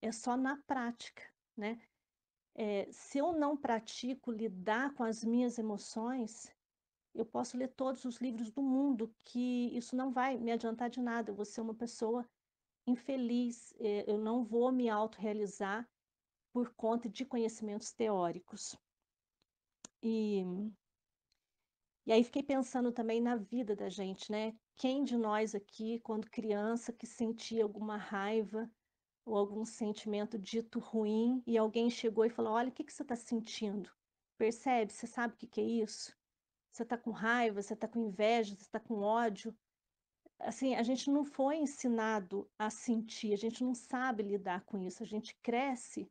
é 0.00 0.12
só 0.12 0.36
na 0.36 0.56
prática, 0.66 1.22
né? 1.56 1.80
É, 2.54 2.90
se 2.92 3.18
eu 3.18 3.32
não 3.32 3.56
pratico 3.56 4.30
lidar 4.30 4.94
com 4.94 5.02
as 5.02 5.24
minhas 5.24 5.58
emoções, 5.58 6.54
eu 7.12 7.26
posso 7.26 7.56
ler 7.56 7.68
todos 7.68 8.04
os 8.04 8.18
livros 8.18 8.50
do 8.52 8.62
mundo, 8.62 9.12
que 9.24 9.76
isso 9.76 9.96
não 9.96 10.10
vai 10.10 10.38
me 10.38 10.52
adiantar 10.52 10.88
de 10.88 11.00
nada. 11.00 11.30
Eu 11.30 11.34
vou 11.34 11.44
ser 11.44 11.60
uma 11.60 11.74
pessoa 11.74 12.28
infeliz, 12.86 13.74
é, 13.78 14.10
eu 14.10 14.18
não 14.18 14.44
vou 14.44 14.70
me 14.70 14.88
autorrealizar 14.88 15.88
por 16.52 16.72
conta 16.74 17.08
de 17.08 17.24
conhecimentos 17.24 17.92
teóricos. 17.92 18.76
E, 20.02 20.44
e 22.06 22.12
aí 22.12 22.22
fiquei 22.22 22.42
pensando 22.42 22.92
também 22.92 23.20
na 23.20 23.36
vida 23.36 23.74
da 23.74 23.88
gente, 23.88 24.30
né? 24.30 24.54
Quem 24.76 25.02
de 25.02 25.16
nós 25.16 25.54
aqui, 25.54 26.00
quando 26.00 26.30
criança, 26.30 26.92
que 26.92 27.06
sentia 27.06 27.62
alguma 27.62 27.96
raiva 27.96 28.70
ou 29.24 29.36
algum 29.36 29.64
sentimento 29.64 30.38
dito 30.38 30.78
ruim 30.78 31.42
e 31.46 31.56
alguém 31.56 31.88
chegou 31.88 32.24
e 32.24 32.30
falou: 32.30 32.52
Olha, 32.52 32.68
o 32.68 32.72
que, 32.72 32.84
que 32.84 32.92
você 32.92 33.02
está 33.02 33.16
sentindo? 33.16 33.90
Percebe? 34.36 34.92
Você 34.92 35.06
sabe 35.06 35.34
o 35.34 35.36
que, 35.36 35.46
que 35.46 35.60
é 35.60 35.64
isso? 35.64 36.14
Você 36.70 36.82
está 36.82 36.98
com 36.98 37.10
raiva, 37.10 37.62
você 37.62 37.74
está 37.74 37.88
com 37.88 38.00
inveja, 38.00 38.54
você 38.54 38.62
está 38.62 38.80
com 38.80 39.00
ódio. 39.00 39.56
Assim, 40.38 40.74
a 40.74 40.82
gente 40.82 41.10
não 41.10 41.24
foi 41.24 41.56
ensinado 41.56 42.48
a 42.58 42.68
sentir, 42.68 43.32
a 43.32 43.36
gente 43.36 43.62
não 43.62 43.74
sabe 43.74 44.22
lidar 44.22 44.64
com 44.64 44.78
isso. 44.78 45.02
A 45.02 45.06
gente 45.06 45.34
cresce 45.42 46.06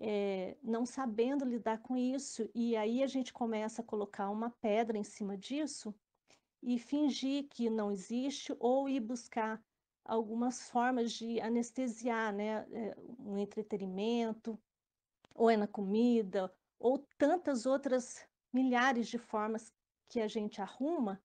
é, 0.00 0.56
não 0.62 0.86
sabendo 0.86 1.44
lidar 1.44 1.82
com 1.82 1.96
isso, 1.96 2.48
e 2.54 2.76
aí 2.76 3.02
a 3.02 3.06
gente 3.06 3.32
começa 3.32 3.82
a 3.82 3.84
colocar 3.84 4.30
uma 4.30 4.50
pedra 4.60 4.96
em 4.96 5.04
cima 5.04 5.36
disso 5.36 5.94
e 6.62 6.78
fingir 6.78 7.48
que 7.48 7.68
não 7.68 7.90
existe 7.90 8.54
ou 8.58 8.88
ir 8.88 9.00
buscar 9.00 9.60
algumas 10.04 10.70
formas 10.70 11.12
de 11.12 11.40
anestesiar, 11.40 12.32
né? 12.32 12.66
É, 12.72 12.96
um 13.18 13.36
entretenimento, 13.38 14.58
ou 15.34 15.50
é 15.50 15.56
na 15.56 15.68
comida, 15.68 16.52
ou 16.78 17.04
tantas 17.18 17.66
outras 17.66 18.26
milhares 18.52 19.08
de 19.08 19.18
formas 19.18 19.72
que 20.08 20.20
a 20.20 20.28
gente 20.28 20.60
arruma 20.60 21.20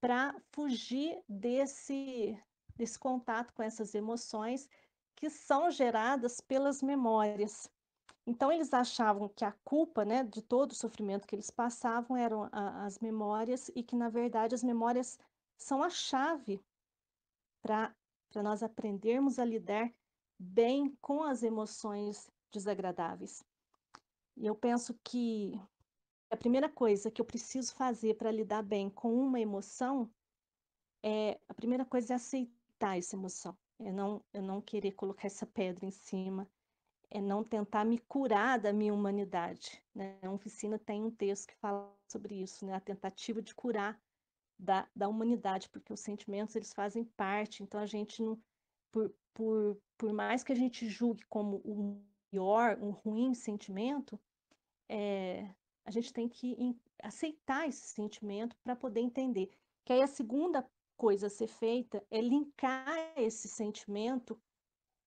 para 0.00 0.34
fugir 0.52 1.20
desse, 1.28 2.38
desse 2.76 2.98
contato 2.98 3.52
com 3.52 3.62
essas 3.62 3.94
emoções 3.94 4.68
que 5.16 5.28
são 5.28 5.70
geradas 5.70 6.40
pelas 6.40 6.82
memórias. 6.82 7.68
Então, 8.26 8.52
eles 8.52 8.72
achavam 8.72 9.28
que 9.28 9.44
a 9.44 9.52
culpa 9.64 10.04
né, 10.04 10.22
de 10.22 10.42
todo 10.42 10.72
o 10.72 10.76
sofrimento 10.76 11.26
que 11.26 11.34
eles 11.34 11.50
passavam 11.50 12.16
eram 12.16 12.48
a, 12.52 12.84
as 12.84 12.98
memórias 12.98 13.70
e 13.74 13.82
que, 13.82 13.96
na 13.96 14.08
verdade, 14.08 14.54
as 14.54 14.62
memórias 14.62 15.18
são 15.56 15.82
a 15.82 15.90
chave 15.90 16.62
para 17.62 17.92
nós 18.36 18.62
aprendermos 18.62 19.38
a 19.38 19.44
lidar 19.44 19.92
bem 20.38 20.96
com 21.00 21.22
as 21.22 21.42
emoções 21.42 22.30
desagradáveis. 22.52 23.42
E 24.36 24.46
eu 24.46 24.54
penso 24.54 24.94
que 25.02 25.60
a 26.30 26.36
primeira 26.36 26.68
coisa 26.68 27.10
que 27.10 27.20
eu 27.20 27.24
preciso 27.24 27.74
fazer 27.74 28.14
para 28.14 28.30
lidar 28.30 28.62
bem 28.62 28.90
com 28.90 29.14
uma 29.14 29.40
emoção 29.40 30.10
é 31.02 31.38
a 31.48 31.54
primeira 31.54 31.84
coisa 31.84 32.14
é 32.14 32.16
aceitar 32.16 32.98
essa 32.98 33.16
emoção, 33.16 33.56
é 33.78 33.90
não, 33.90 34.22
é 34.32 34.40
não 34.40 34.60
querer 34.60 34.92
colocar 34.92 35.26
essa 35.26 35.46
pedra 35.46 35.86
em 35.86 35.90
cima, 35.90 36.48
é 37.10 37.20
não 37.20 37.42
tentar 37.42 37.84
me 37.84 37.98
curar 37.98 38.58
da 38.58 38.72
minha 38.72 38.92
humanidade. 38.92 39.82
Né? 39.94 40.18
A 40.22 40.30
oficina 40.30 40.78
tem 40.78 41.02
um 41.02 41.10
texto 41.10 41.48
que 41.48 41.56
fala 41.56 41.90
sobre 42.06 42.34
isso, 42.34 42.66
né? 42.66 42.74
a 42.74 42.80
tentativa 42.80 43.40
de 43.40 43.54
curar 43.54 43.98
da, 44.58 44.88
da 44.94 45.08
humanidade, 45.08 45.68
porque 45.70 45.92
os 45.92 46.00
sentimentos 46.00 46.56
eles 46.56 46.74
fazem 46.74 47.04
parte, 47.04 47.62
então 47.62 47.80
a 47.80 47.86
gente 47.86 48.22
não, 48.22 48.38
por, 48.90 49.14
por, 49.32 49.80
por 49.96 50.12
mais 50.12 50.42
que 50.42 50.52
a 50.52 50.56
gente 50.56 50.88
julgue 50.88 51.24
como 51.28 51.56
o 51.64 52.02
pior, 52.30 52.76
um 52.80 52.90
ruim 52.90 53.34
sentimento, 53.34 54.20
é, 54.88 55.48
a 55.88 55.90
gente 55.90 56.12
tem 56.12 56.28
que 56.28 56.54
aceitar 57.02 57.66
esse 57.66 57.88
sentimento 57.88 58.54
para 58.62 58.76
poder 58.76 59.00
entender. 59.00 59.50
Que 59.86 59.94
aí 59.94 60.02
a 60.02 60.06
segunda 60.06 60.68
coisa 60.98 61.28
a 61.28 61.30
ser 61.30 61.46
feita 61.48 62.04
é 62.10 62.20
linkar 62.20 63.14
esse 63.16 63.48
sentimento 63.48 64.38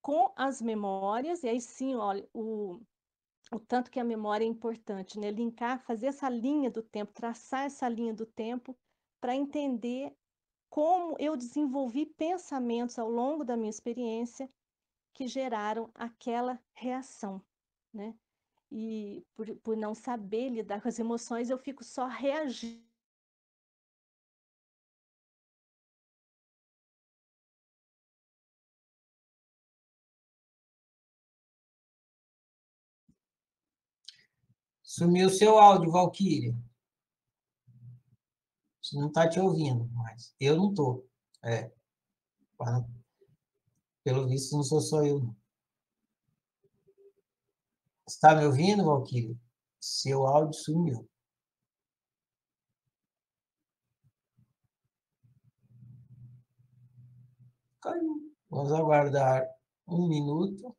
com 0.02 0.32
as 0.34 0.60
memórias, 0.60 1.44
e 1.44 1.48
aí 1.48 1.60
sim, 1.60 1.94
olha, 1.94 2.28
o, 2.34 2.80
o 3.52 3.60
tanto 3.60 3.92
que 3.92 4.00
a 4.00 4.04
memória 4.04 4.44
é 4.44 4.48
importante, 4.48 5.20
né? 5.20 5.30
Linkar, 5.30 5.78
fazer 5.84 6.06
essa 6.06 6.28
linha 6.28 6.68
do 6.68 6.82
tempo, 6.82 7.12
traçar 7.12 7.66
essa 7.66 7.88
linha 7.88 8.12
do 8.12 8.26
tempo 8.26 8.76
para 9.20 9.36
entender 9.36 10.12
como 10.68 11.14
eu 11.20 11.36
desenvolvi 11.36 12.06
pensamentos 12.06 12.98
ao 12.98 13.08
longo 13.08 13.44
da 13.44 13.56
minha 13.56 13.70
experiência 13.70 14.50
que 15.14 15.28
geraram 15.28 15.92
aquela 15.94 16.60
reação, 16.74 17.40
né? 17.94 18.16
e 18.74 19.22
por, 19.34 19.54
por 19.56 19.76
não 19.76 19.94
saber 19.94 20.48
lidar 20.48 20.80
com 20.80 20.88
as 20.88 20.98
emoções, 20.98 21.50
eu 21.50 21.58
fico 21.58 21.84
só 21.84 22.06
reagindo. 22.06 22.82
Sumiu 34.82 35.28
seu 35.28 35.58
áudio, 35.58 35.90
Valkyrie. 35.90 36.54
Você 38.80 38.96
não 38.96 39.08
está 39.08 39.28
te 39.28 39.38
ouvindo, 39.38 39.86
mas 39.92 40.34
eu 40.40 40.56
não 40.56 40.70
estou. 40.70 41.06
É. 41.42 41.70
Pelo 44.02 44.28
visto, 44.28 44.56
não 44.56 44.62
sou 44.62 44.80
só 44.80 45.04
eu, 45.04 45.18
não. 45.20 45.41
Está 48.06 48.34
me 48.36 48.44
ouvindo, 48.46 48.84
Valkyria? 48.84 49.36
Seu 49.80 50.26
áudio 50.26 50.54
sumiu. 50.54 51.08
Vamos 58.50 58.72
aguardar 58.72 59.46
um 59.88 60.08
minuto. 60.08 60.76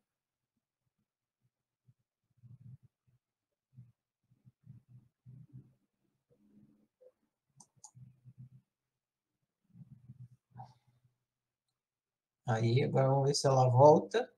Aí, 12.47 12.83
agora 12.83 13.07
vamos 13.09 13.27
ver 13.27 13.35
se 13.35 13.47
ela 13.47 13.67
volta. 13.69 14.29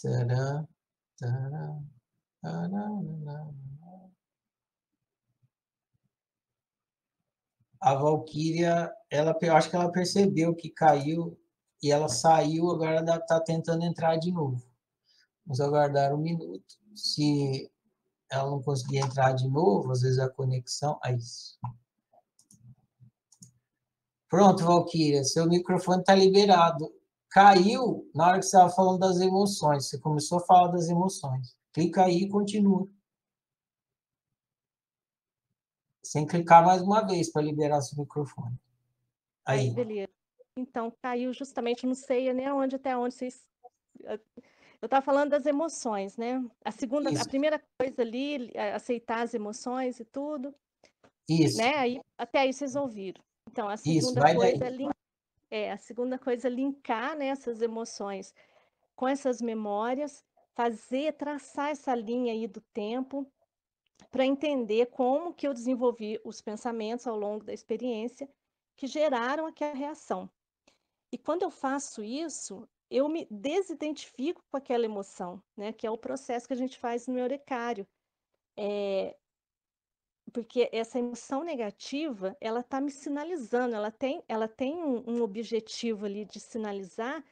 Tcharam, 0.00 0.66
tcharam, 1.18 1.84
tcharam, 2.40 3.54
a 7.78 7.94
Valkyria, 7.94 8.90
ela, 9.10 9.36
eu 9.42 9.54
acho 9.54 9.68
que 9.68 9.76
ela 9.76 9.92
percebeu 9.92 10.54
que 10.54 10.70
caiu 10.70 11.38
e 11.82 11.90
ela 11.90 12.08
saiu, 12.08 12.70
agora 12.70 13.00
está 13.14 13.40
tentando 13.40 13.84
entrar 13.84 14.16
de 14.16 14.32
novo. 14.32 14.62
Vamos 15.44 15.60
aguardar 15.60 16.14
um 16.14 16.18
minuto. 16.18 16.78
Se 16.94 17.70
ela 18.30 18.50
não 18.50 18.62
conseguir 18.62 18.98
entrar 18.98 19.32
de 19.32 19.46
novo, 19.48 19.92
às 19.92 20.00
vezes 20.00 20.18
a 20.18 20.30
conexão. 20.30 20.98
É 21.04 21.14
isso. 21.14 21.58
Pronto, 24.30 24.64
Valkyria, 24.64 25.24
seu 25.24 25.46
microfone 25.46 26.00
está 26.00 26.14
liberado. 26.14 26.90
Caiu 27.30 28.10
na 28.14 28.28
hora 28.28 28.38
que 28.38 28.44
você 28.44 28.56
estava 28.56 28.74
falando 28.74 28.98
das 28.98 29.20
emoções. 29.20 29.88
Você 29.88 29.98
começou 29.98 30.38
a 30.38 30.44
falar 30.44 30.68
das 30.68 30.88
emoções. 30.88 31.56
Clica 31.72 32.04
aí 32.04 32.22
e 32.22 32.28
continua. 32.28 32.88
Sem 36.02 36.26
clicar 36.26 36.64
mais 36.64 36.82
uma 36.82 37.06
vez 37.06 37.30
para 37.30 37.42
liberar 37.42 37.80
seu 37.82 37.98
microfone. 37.98 38.58
Aí. 39.44 39.60
aí. 39.60 39.70
Beleza. 39.70 40.10
Então, 40.56 40.92
caiu 41.00 41.32
justamente, 41.32 41.86
não 41.86 41.94
sei 41.94 42.32
nem 42.32 42.46
aonde 42.46 42.76
até 42.76 42.96
onde 42.96 43.14
vocês 43.14 43.46
eu 44.80 44.86
estava 44.86 45.04
falando 45.04 45.30
das 45.30 45.44
emoções, 45.44 46.16
né? 46.16 46.42
A 46.64 46.70
segunda, 46.70 47.10
Isso. 47.10 47.22
a 47.22 47.28
primeira 47.28 47.62
coisa 47.78 48.00
ali, 48.00 48.50
é 48.54 48.72
aceitar 48.72 49.22
as 49.22 49.34
emoções 49.34 50.00
e 50.00 50.04
tudo. 50.06 50.54
Isso. 51.28 51.58
Né? 51.58 51.74
Aí, 51.76 52.00
até 52.16 52.40
aí 52.40 52.52
vocês 52.52 52.74
ouviram. 52.74 53.22
Então, 53.50 53.68
a 53.68 53.76
segunda 53.76 54.30
Isso, 54.30 54.36
coisa 54.36 54.64
é, 54.64 54.70
link... 54.70 54.90
é, 55.50 55.72
a 55.72 55.76
segunda 55.76 56.18
coisa 56.18 56.48
é 56.48 56.50
linkar 56.50 57.16
né, 57.16 57.26
essas 57.26 57.60
emoções 57.60 58.34
com 58.94 59.08
essas 59.08 59.40
memórias, 59.40 60.24
fazer, 60.54 61.14
traçar 61.14 61.70
essa 61.70 61.94
linha 61.94 62.32
aí 62.32 62.46
do 62.46 62.60
tempo 62.60 63.26
para 64.10 64.24
entender 64.24 64.86
como 64.86 65.34
que 65.34 65.46
eu 65.46 65.54
desenvolvi 65.54 66.20
os 66.24 66.40
pensamentos 66.40 67.06
ao 67.06 67.16
longo 67.16 67.44
da 67.44 67.52
experiência 67.52 68.28
que 68.76 68.86
geraram 68.86 69.46
aquela 69.46 69.74
reação. 69.74 70.30
E 71.12 71.18
quando 71.18 71.42
eu 71.42 71.50
faço 71.50 72.02
isso, 72.02 72.68
eu 72.90 73.08
me 73.08 73.26
desidentifico 73.30 74.42
com 74.50 74.56
aquela 74.56 74.84
emoção, 74.84 75.42
né? 75.56 75.72
Que 75.72 75.86
é 75.86 75.90
o 75.90 75.98
processo 75.98 76.46
que 76.46 76.52
a 76.52 76.56
gente 76.56 76.78
faz 76.78 77.06
no 77.06 77.18
eurecário. 77.18 77.86
É, 78.56 79.16
porque 80.30 80.68
essa 80.72 80.98
emoção 80.98 81.44
negativa, 81.44 82.36
ela 82.40 82.60
está 82.60 82.80
me 82.80 82.90
sinalizando, 82.90 83.74
ela 83.74 83.90
tem, 83.90 84.22
ela 84.28 84.48
tem 84.48 84.82
um, 84.82 85.18
um 85.18 85.22
objetivo 85.22 86.06
ali 86.06 86.24
de 86.24 86.40
sinalizar 86.40 87.24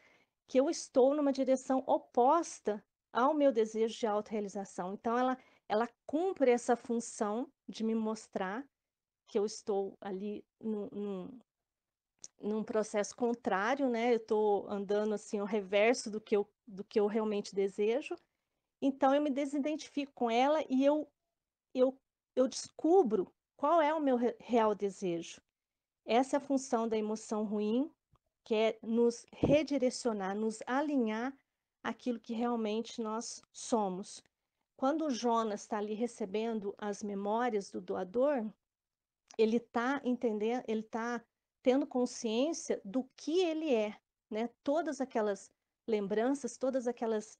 que 0.47 0.59
eu 0.59 0.69
estou 0.69 1.15
numa 1.15 1.33
direção 1.33 1.83
oposta 1.87 2.85
ao 3.13 3.35
meu 3.35 3.53
desejo 3.53 3.99
de 3.99 4.07
autorrealização. 4.07 4.95
Então, 4.95 5.17
ela, 5.17 5.39
ela 5.69 5.89
cumpre 6.07 6.51
essa 6.51 6.77
função 6.77 7.51
de 7.69 7.85
me 7.85 7.95
mostrar 7.95 8.67
que 9.27 9.39
eu 9.39 9.45
estou 9.45 9.97
ali 10.01 10.45
num, 10.61 10.89
num, 10.91 11.39
num 12.41 12.65
processo 12.65 13.15
contrário, 13.15 13.89
né? 13.89 14.13
Eu 14.13 14.17
estou 14.17 14.69
andando 14.69 15.15
assim 15.15 15.39
ao 15.39 15.47
reverso 15.47 16.11
do 16.11 16.21
que 16.21 16.37
eu, 16.37 16.49
do 16.67 16.83
que 16.83 16.99
eu 16.99 17.07
realmente 17.07 17.55
desejo. 17.55 18.17
Então 18.81 19.15
eu 19.15 19.21
me 19.21 19.31
desidentifico 19.31 20.13
com 20.15 20.31
ela 20.31 20.65
e 20.69 20.85
eu 20.85 21.07
eu 21.75 21.97
eu 22.39 22.47
descubro 22.47 23.27
qual 23.57 23.83
é 23.83 23.93
o 23.93 24.01
meu 24.01 24.17
real 24.39 24.73
desejo. 24.73 25.41
Essa 26.07 26.37
é 26.37 26.39
a 26.39 26.41
função 26.41 26.89
da 26.89 26.97
emoção 26.97 27.45
ruim, 27.45 27.91
que 28.45 28.55
é 28.55 28.79
nos 28.81 29.27
redirecionar, 29.33 30.37
nos 30.37 30.61
alinhar 30.65 31.37
aquilo 31.83 32.21
que 32.21 32.33
realmente 32.33 33.03
nós 33.03 33.43
somos. 33.53 34.23
Quando 34.77 35.07
o 35.07 35.11
Jonas 35.11 35.63
está 35.63 35.79
ali 35.79 35.95
recebendo 35.95 36.73
as 36.79 37.03
memórias 37.03 37.73
do 37.73 37.81
doador, 37.81 38.49
ele 39.37 39.57
está 39.57 40.01
entendendo, 40.05 40.63
ele 40.69 40.83
está 40.83 41.21
tendo 41.61 41.89
consciência 41.89 42.81
do 42.85 43.03
que 43.17 43.41
ele 43.41 43.75
é, 43.75 43.99
né? 44.31 44.49
Todas 44.63 45.01
aquelas 45.01 45.51
lembranças, 45.89 46.57
todas 46.57 46.87
aquelas 46.87 47.37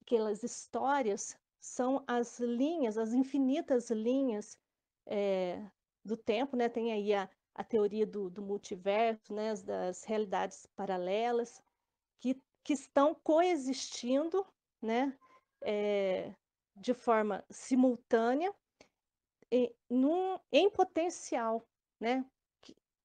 aquelas 0.00 0.44
histórias 0.44 1.36
são 1.62 2.02
as 2.08 2.40
linhas, 2.40 2.98
as 2.98 3.12
infinitas 3.12 3.88
linhas 3.90 4.58
é, 5.06 5.64
do 6.04 6.16
tempo, 6.16 6.56
né? 6.56 6.68
Tem 6.68 6.92
aí 6.92 7.14
a, 7.14 7.30
a 7.54 7.62
teoria 7.62 8.04
do, 8.04 8.28
do 8.28 8.42
multiverso, 8.42 9.32
né? 9.32 9.54
das 9.64 10.02
realidades 10.02 10.66
paralelas 10.74 11.62
que, 12.20 12.42
que 12.64 12.72
estão 12.72 13.14
coexistindo, 13.14 14.44
né? 14.82 15.16
É, 15.62 16.34
de 16.74 16.92
forma 16.92 17.44
simultânea 17.48 18.52
em, 19.50 19.72
num, 19.88 20.38
em 20.50 20.68
potencial, 20.68 21.64
né? 22.00 22.26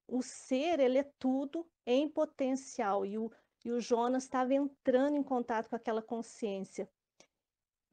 o 0.08 0.22
ser, 0.22 0.80
ele 0.80 0.98
é 0.98 1.12
tudo 1.20 1.70
em 1.86 2.10
potencial. 2.10 3.06
E 3.06 3.18
o, 3.18 3.30
e 3.64 3.72
o 3.72 3.80
Jonas 3.80 4.24
estava 4.24 4.54
entrando 4.54 5.18
em 5.18 5.24
contato 5.24 5.70
com 5.70 5.76
aquela 5.76 6.02
consciência. 6.02 6.90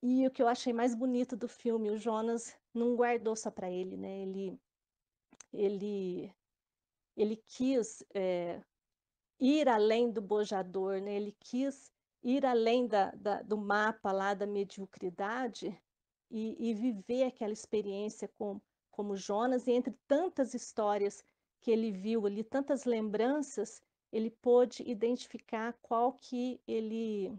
E 0.07 0.27
o 0.27 0.31
que 0.31 0.43
eu 0.43 0.49
achei 0.49 0.71
mais 0.71 0.95
bonito 0.95 1.35
do 1.35 1.49
filme, 1.49 1.91
o 1.91 1.97
Jonas 1.97 2.55
não 2.75 2.95
guardou 2.95 3.35
só 3.35 3.51
para 3.51 3.71
ele, 3.71 3.97
né? 3.97 4.21
Ele, 4.21 4.61
ele, 5.51 6.35
ele 7.17 7.37
quis 7.47 8.05
é, 8.13 8.63
ir 9.41 9.67
além 9.67 10.11
do 10.11 10.21
bojador, 10.21 11.01
né? 11.01 11.15
Ele 11.15 11.35
quis 11.41 11.91
ir 12.23 12.45
além 12.45 12.87
da, 12.87 13.13
da, 13.13 13.41
do 13.41 13.57
mapa 13.57 14.13
lá 14.13 14.35
da 14.35 14.47
mediocridade 14.47 15.75
e, 16.31 16.55
e 16.69 16.75
viver 16.75 17.25
aquela 17.25 17.55
experiência 17.55 18.29
com, 18.29 18.61
como 18.91 19.17
Jonas, 19.17 19.67
e 19.67 19.73
entre 19.73 19.97
tantas 20.07 20.53
histórias 20.53 21.25
que 21.63 21.71
ele 21.71 21.91
viu 21.91 22.27
ali 22.27 22.45
tantas 22.45 22.85
lembranças, 22.85 23.83
ele 24.13 24.31
pôde 24.31 24.83
identificar 24.83 25.73
qual 25.81 26.13
que 26.13 26.61
ele 26.69 27.35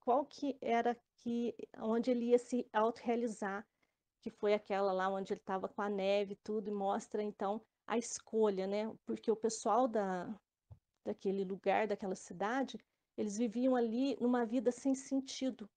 qual 0.00 0.24
que 0.24 0.56
era 0.62 0.96
que 1.24 1.54
onde 1.78 2.10
ele 2.10 2.26
ia 2.26 2.38
se 2.38 2.68
autorrealizar, 2.70 3.66
que 4.20 4.30
foi 4.30 4.52
aquela 4.52 4.92
lá 4.92 5.08
onde 5.08 5.32
ele 5.32 5.40
estava 5.40 5.66
com 5.66 5.80
a 5.80 5.88
neve 5.88 6.34
e 6.34 6.36
tudo, 6.36 6.68
e 6.68 6.72
mostra 6.72 7.22
então 7.22 7.62
a 7.86 7.96
escolha, 7.96 8.66
né? 8.66 8.94
Porque 9.06 9.30
o 9.30 9.36
pessoal 9.36 9.88
da 9.88 10.38
daquele 11.04 11.44
lugar, 11.44 11.86
daquela 11.86 12.14
cidade, 12.14 12.78
eles 13.16 13.36
viviam 13.36 13.76
ali 13.76 14.16
numa 14.20 14.46
vida 14.46 14.70
sem 14.70 14.94
sentido, 14.94 15.68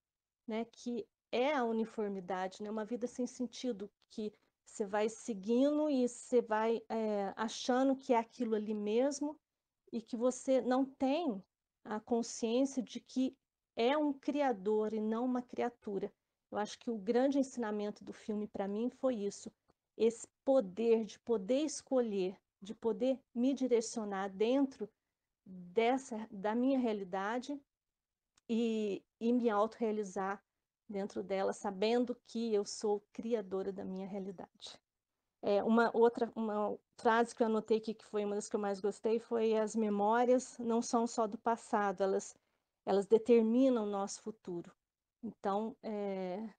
né? 0.45 0.65
Que 0.65 1.07
é 1.31 1.53
a 1.53 1.63
uniformidade, 1.63 2.61
né? 2.61 2.69
Uma 2.69 2.85
vida 2.85 3.07
sem 3.07 3.25
sentido 3.25 3.89
que 4.09 4.33
você 4.65 4.85
vai 4.85 5.07
seguindo 5.07 5.89
e 5.89 6.07
você 6.07 6.41
vai 6.41 6.81
é, 6.89 7.33
achando 7.37 7.95
que 7.95 8.13
é 8.13 8.17
aquilo 8.17 8.55
ali 8.55 8.73
mesmo 8.73 9.39
e 9.93 10.01
que 10.01 10.17
você 10.17 10.61
não 10.61 10.85
tem 10.85 11.41
a 11.85 11.99
consciência 12.01 12.83
de 12.83 12.99
que 12.99 13.35
é 13.77 13.95
um 13.95 14.11
criador 14.11 14.91
e 14.93 14.99
não 14.99 15.23
uma 15.23 15.41
criatura. 15.41 16.11
Eu 16.51 16.57
acho 16.57 16.79
que 16.79 16.89
o 16.89 16.97
grande 16.97 17.37
ensinamento 17.37 18.03
do 18.03 18.11
filme 18.11 18.47
para 18.47 18.67
mim 18.67 18.89
foi 18.89 19.15
isso, 19.15 19.51
esse 19.95 20.27
poder 20.43 21.05
de 21.05 21.19
poder 21.19 21.63
escolher, 21.63 22.35
de 22.59 22.73
poder 22.73 23.19
me 23.33 23.53
direcionar 23.53 24.29
dentro 24.29 24.89
dessa 25.45 26.27
da 26.31 26.55
minha 26.55 26.79
realidade 26.79 27.57
e, 28.49 29.03
e 29.19 29.31
me 29.31 29.49
autorrealizar 29.49 30.43
dentro 30.89 31.21
dela, 31.21 31.53
sabendo 31.53 32.15
que 32.25 32.53
eu 32.53 32.65
sou 32.65 33.01
criadora 33.13 33.71
da 33.71 33.83
minha 33.83 34.07
realidade. 34.07 34.79
É, 35.41 35.63
uma 35.63 35.91
outra 35.95 36.31
uma 36.35 36.77
frase 36.95 37.35
que 37.35 37.43
eu 37.43 37.47
anotei 37.47 37.77
aqui, 37.77 37.93
que 37.93 38.05
foi 38.05 38.25
uma 38.25 38.35
das 38.35 38.49
que 38.49 38.55
eu 38.55 38.59
mais 38.59 38.79
gostei, 38.79 39.19
foi 39.19 39.55
as 39.55 39.75
memórias 39.75 40.57
não 40.57 40.81
são 40.81 41.05
só 41.05 41.27
do 41.27 41.37
passado, 41.37 42.01
elas, 42.01 42.35
elas 42.87 43.05
determinam 43.05 43.83
o 43.83 43.89
nosso 43.89 44.21
futuro. 44.21 44.73
Então, 45.21 45.75
é, 45.83 46.49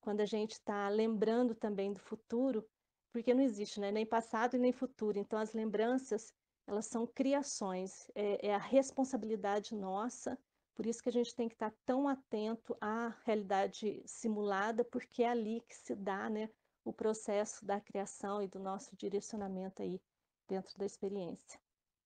quando 0.00 0.22
a 0.22 0.24
gente 0.24 0.52
está 0.52 0.88
lembrando 0.88 1.54
também 1.54 1.92
do 1.92 2.00
futuro, 2.00 2.66
porque 3.12 3.34
não 3.34 3.42
existe 3.42 3.78
né, 3.78 3.92
nem 3.92 4.06
passado 4.06 4.56
e 4.56 4.58
nem 4.58 4.72
futuro, 4.72 5.18
então 5.18 5.38
as 5.38 5.52
lembranças, 5.52 6.32
elas 6.66 6.86
são 6.86 7.06
criações, 7.06 8.10
é, 8.14 8.48
é 8.48 8.54
a 8.54 8.58
responsabilidade 8.58 9.74
nossa, 9.74 10.38
por 10.74 10.86
isso 10.86 11.02
que 11.02 11.10
a 11.10 11.12
gente 11.12 11.34
tem 11.34 11.46
que 11.46 11.56
estar 11.56 11.72
tá 11.72 11.76
tão 11.84 12.08
atento 12.08 12.74
à 12.80 13.14
realidade 13.26 14.02
simulada, 14.06 14.82
porque 14.82 15.22
é 15.22 15.28
ali 15.28 15.60
que 15.68 15.76
se 15.76 15.94
dá 15.94 16.30
né, 16.30 16.48
o 16.82 16.92
processo 16.92 17.66
da 17.66 17.78
criação 17.78 18.42
e 18.42 18.48
do 18.48 18.58
nosso 18.58 18.96
direcionamento 18.96 19.82
aí 19.82 20.00
dentro 20.48 20.78
da 20.78 20.86
experiência. 20.86 21.60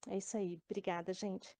É 0.09 0.17
isso 0.17 0.37
aí. 0.37 0.61
Obrigada, 0.69 1.13
gente. 1.13 1.57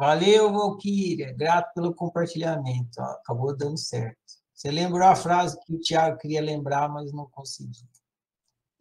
Valeu, 0.00 0.50
Valquíria. 0.50 1.30
Grato 1.34 1.74
pelo 1.74 1.94
compartilhamento. 1.94 2.98
Ó, 2.98 3.04
acabou 3.04 3.54
dando 3.54 3.76
certo. 3.76 4.18
Você 4.54 4.70
lembrou 4.70 5.06
a 5.06 5.14
frase 5.14 5.60
que 5.60 5.74
o 5.74 5.78
Tiago 5.78 6.16
queria 6.16 6.40
lembrar, 6.40 6.88
mas 6.88 7.12
não 7.12 7.28
conseguiu. 7.28 7.86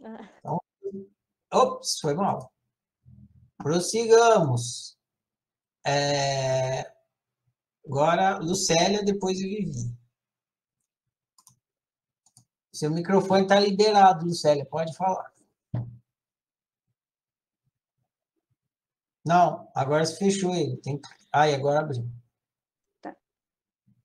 Ah. 0.01 0.29
Então, 0.39 0.57
ops, 1.51 1.99
foi 1.99 2.13
mal. 2.13 2.49
Prossigamos. 3.57 4.97
É... 5.85 6.89
Agora, 7.85 8.37
Lucélia, 8.37 9.03
depois 9.03 9.41
eu 9.41 9.49
Vivi. 9.49 9.93
Seu 12.71 12.91
microfone 12.91 13.41
está 13.43 13.59
liberado, 13.59 14.25
Lucélia, 14.25 14.65
pode 14.65 14.95
falar. 14.95 15.33
Não, 19.29 19.71
agora 19.75 20.03
se 20.07 20.17
fechou 20.17 20.55
ele. 20.55 20.75
Tem... 20.77 20.99
Ai, 21.31 21.53
agora 21.53 21.81
abriu. 21.81 22.01
Tá. 22.99 23.15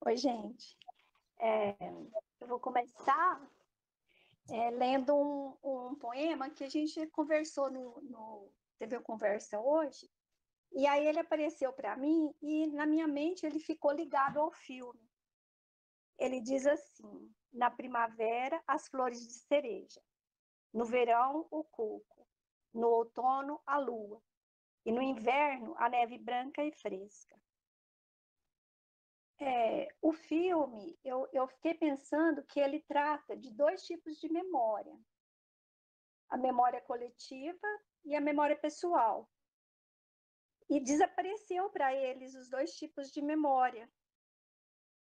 Oi, 0.05 0.19
gente. 0.19 0.77
É, 1.41 1.75
eu 2.43 2.47
vou 2.47 2.61
começar 2.61 3.41
é, 4.51 4.71
lendo 4.73 5.15
um, 5.17 5.57
um, 5.65 5.95
poema 5.95 6.51
que 6.51 6.63
a 6.63 6.69
gente 6.69 7.07
conversou 7.07 7.71
no, 7.71 7.99
no 8.03 8.53
uma 8.79 9.01
conversa 9.01 9.59
hoje, 9.59 10.07
e 10.73 10.87
aí 10.87 11.07
ele 11.07 11.21
apareceu 11.21 11.73
para 11.73 11.97
mim 11.97 12.35
e 12.43 12.67
na 12.67 12.85
minha 12.85 13.09
mente 13.09 13.47
ele 13.47 13.59
ficou 13.59 13.93
ligado 13.93 14.39
ao 14.39 14.51
filme. 14.51 15.09
Ele 16.19 16.39
diz 16.39 16.67
assim: 16.67 17.33
na 17.51 17.71
primavera, 17.71 18.63
as 18.67 18.89
flores 18.89 19.27
de 19.27 19.33
cereja. 19.33 20.03
No 20.71 20.85
verão, 20.85 21.47
o 21.51 21.65
coco. 21.65 22.29
No 22.75 22.89
outono, 22.89 23.59
a 23.65 23.79
lua. 23.79 24.21
E 24.85 24.93
no 24.93 25.03
inverno, 25.03 25.75
a 25.79 25.89
neve 25.89 26.19
branca 26.19 26.63
e 26.63 26.73
fresca. 26.73 27.41
É, 29.39 29.89
o 30.01 30.13
filme, 30.13 30.99
eu, 31.03 31.29
eu 31.33 31.47
fiquei 31.49 31.75
pensando 31.75 32.45
que 32.45 32.61
ele 32.61 32.81
trata 32.81 33.37
de 33.37 33.51
dois 33.51 33.85
tipos 33.85 34.19
de 34.19 34.29
memória: 34.31 34.97
a 36.29 36.37
memória 36.37 36.81
coletiva 36.83 37.69
e 38.05 38.15
a 38.15 38.21
memória 38.21 38.57
pessoal. 38.57 39.29
E 40.69 40.81
desapareceu 40.81 41.69
para 41.71 41.95
eles 41.95 42.35
os 42.35 42.49
dois 42.49 42.75
tipos 42.77 43.11
de 43.11 43.21
memória, 43.21 43.91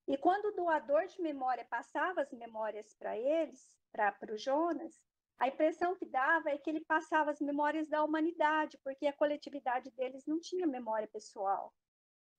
e 0.07 0.18
quando 0.18 0.45
o 0.45 0.55
doador 0.55 1.05
de 1.07 1.22
memória 1.22 1.65
passava 1.65 2.22
as 2.22 2.32
memórias 2.32 2.93
para 2.93 3.18
eles, 3.18 3.78
para 3.91 4.15
o 4.32 4.38
Jonas, 4.38 5.01
a 5.39 5.47
impressão 5.47 5.95
que 5.95 6.05
dava 6.05 6.49
é 6.49 6.57
que 6.57 6.69
ele 6.69 6.83
passava 6.83 7.31
as 7.31 7.39
memórias 7.39 7.88
da 7.88 8.03
humanidade, 8.03 8.77
porque 8.83 9.05
a 9.05 9.13
coletividade 9.13 9.91
deles 9.91 10.25
não 10.25 10.39
tinha 10.39 10.65
memória 10.65 11.07
pessoal. 11.07 11.73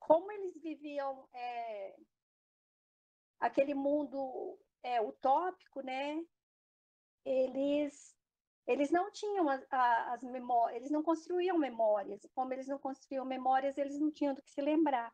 Como 0.01 0.30
eles 0.32 0.57
viviam 0.61 1.28
é, 1.32 1.96
aquele 3.38 3.74
mundo 3.74 4.59
é, 4.82 5.01
utópico, 5.01 5.80
né? 5.80 6.20
Eles 7.24 8.16
eles 8.66 8.90
não 8.90 9.11
tinham 9.11 9.49
as, 9.49 9.64
as 9.70 10.22
memórias, 10.22 10.76
eles 10.76 10.90
não 10.90 11.03
construíam 11.03 11.57
memórias. 11.57 12.20
Como 12.34 12.53
eles 12.53 12.66
não 12.66 12.78
construíam 12.78 13.24
memórias, 13.24 13.78
eles 13.78 13.99
não 13.99 14.11
tinham 14.11 14.34
do 14.34 14.42
que 14.42 14.51
se 14.51 14.61
lembrar. 14.61 15.11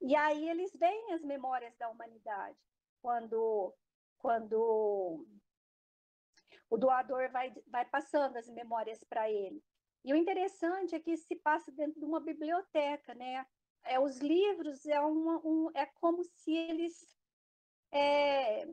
E 0.00 0.16
aí 0.16 0.48
eles 0.48 0.72
veem 0.74 1.12
as 1.12 1.22
memórias 1.22 1.76
da 1.76 1.88
humanidade, 1.88 2.58
quando, 3.00 3.72
quando 4.18 5.24
o 6.72 6.76
doador 6.76 7.30
vai, 7.30 7.52
vai 7.66 7.84
passando 7.84 8.36
as 8.36 8.48
memórias 8.48 9.02
para 9.04 9.30
ele. 9.30 9.62
E 10.04 10.12
o 10.12 10.16
interessante 10.16 10.94
é 10.94 11.00
que 11.00 11.16
se 11.16 11.36
passa 11.36 11.70
dentro 11.70 12.00
de 12.00 12.06
uma 12.06 12.20
biblioteca, 12.20 13.14
né? 13.14 13.46
É, 13.84 14.00
os 14.00 14.18
livros 14.18 14.86
é, 14.86 15.00
uma, 15.00 15.36
um, 15.44 15.70
é 15.74 15.86
como 15.86 16.22
se 16.24 16.54
eles 16.54 16.94
é, 17.92 18.66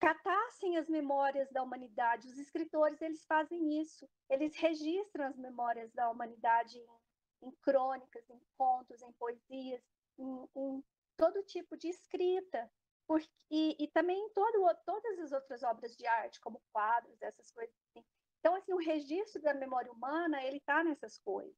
catassem 0.00 0.76
as 0.76 0.88
memórias 0.88 1.50
da 1.50 1.62
humanidade. 1.62 2.28
Os 2.28 2.38
escritores 2.38 3.00
eles 3.00 3.24
fazem 3.24 3.80
isso, 3.80 4.08
eles 4.28 4.56
registram 4.56 5.26
as 5.26 5.36
memórias 5.36 5.92
da 5.92 6.10
humanidade 6.10 6.78
em 6.78 7.02
em 7.42 7.50
crônicas, 7.60 8.28
em 8.30 8.40
contos, 8.56 9.02
em 9.02 9.12
poesias, 9.12 9.82
em, 10.18 10.48
em 10.56 10.84
todo 11.16 11.42
tipo 11.42 11.76
de 11.76 11.88
escrita. 11.88 12.70
Porque, 13.06 13.28
e, 13.50 13.76
e 13.84 13.88
também 13.88 14.30
todo, 14.34 14.76
todas 14.84 15.18
as 15.18 15.32
outras 15.32 15.62
obras 15.62 15.96
de 15.96 16.06
arte, 16.06 16.40
como 16.40 16.62
quadros, 16.72 17.20
essas 17.20 17.50
coisas 17.50 17.74
assim. 17.88 18.04
Então, 18.40 18.54
assim, 18.54 18.72
o 18.72 18.78
registro 18.78 19.40
da 19.42 19.54
memória 19.54 19.92
humana, 19.92 20.42
ele 20.44 20.56
está 20.56 20.82
nessas 20.82 21.18
coisas. 21.18 21.56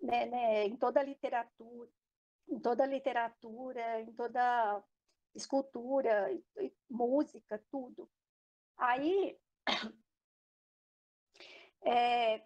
Né, 0.00 0.26
né, 0.26 0.64
em 0.64 0.76
toda 0.76 0.98
a 0.98 1.04
literatura, 1.04 1.90
em 2.48 2.58
toda 2.58 2.82
a 2.82 2.86
literatura, 2.86 4.00
em 4.00 4.12
toda 4.14 4.82
escultura, 5.34 6.28
música, 6.90 7.62
tudo. 7.70 8.10
Aí, 8.76 9.38
é, 11.84 12.42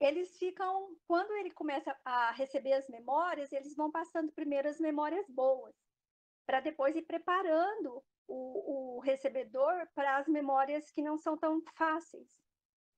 eles 0.00 0.36
ficam, 0.38 0.96
quando 1.06 1.32
ele 1.36 1.50
começa 1.50 1.96
a 2.04 2.30
receber 2.32 2.72
as 2.72 2.88
memórias, 2.88 3.52
eles 3.52 3.76
vão 3.76 3.90
passando 3.90 4.32
primeiro 4.32 4.68
as 4.68 4.80
memórias 4.80 5.28
boas, 5.28 5.74
para 6.46 6.60
depois 6.60 6.94
ir 6.94 7.02
preparando 7.02 8.02
o, 8.26 8.96
o 8.96 9.00
recebedor 9.00 9.88
para 9.94 10.16
as 10.18 10.28
memórias 10.28 10.90
que 10.90 11.02
não 11.02 11.16
são 11.16 11.36
tão 11.36 11.62
fáceis, 11.76 12.28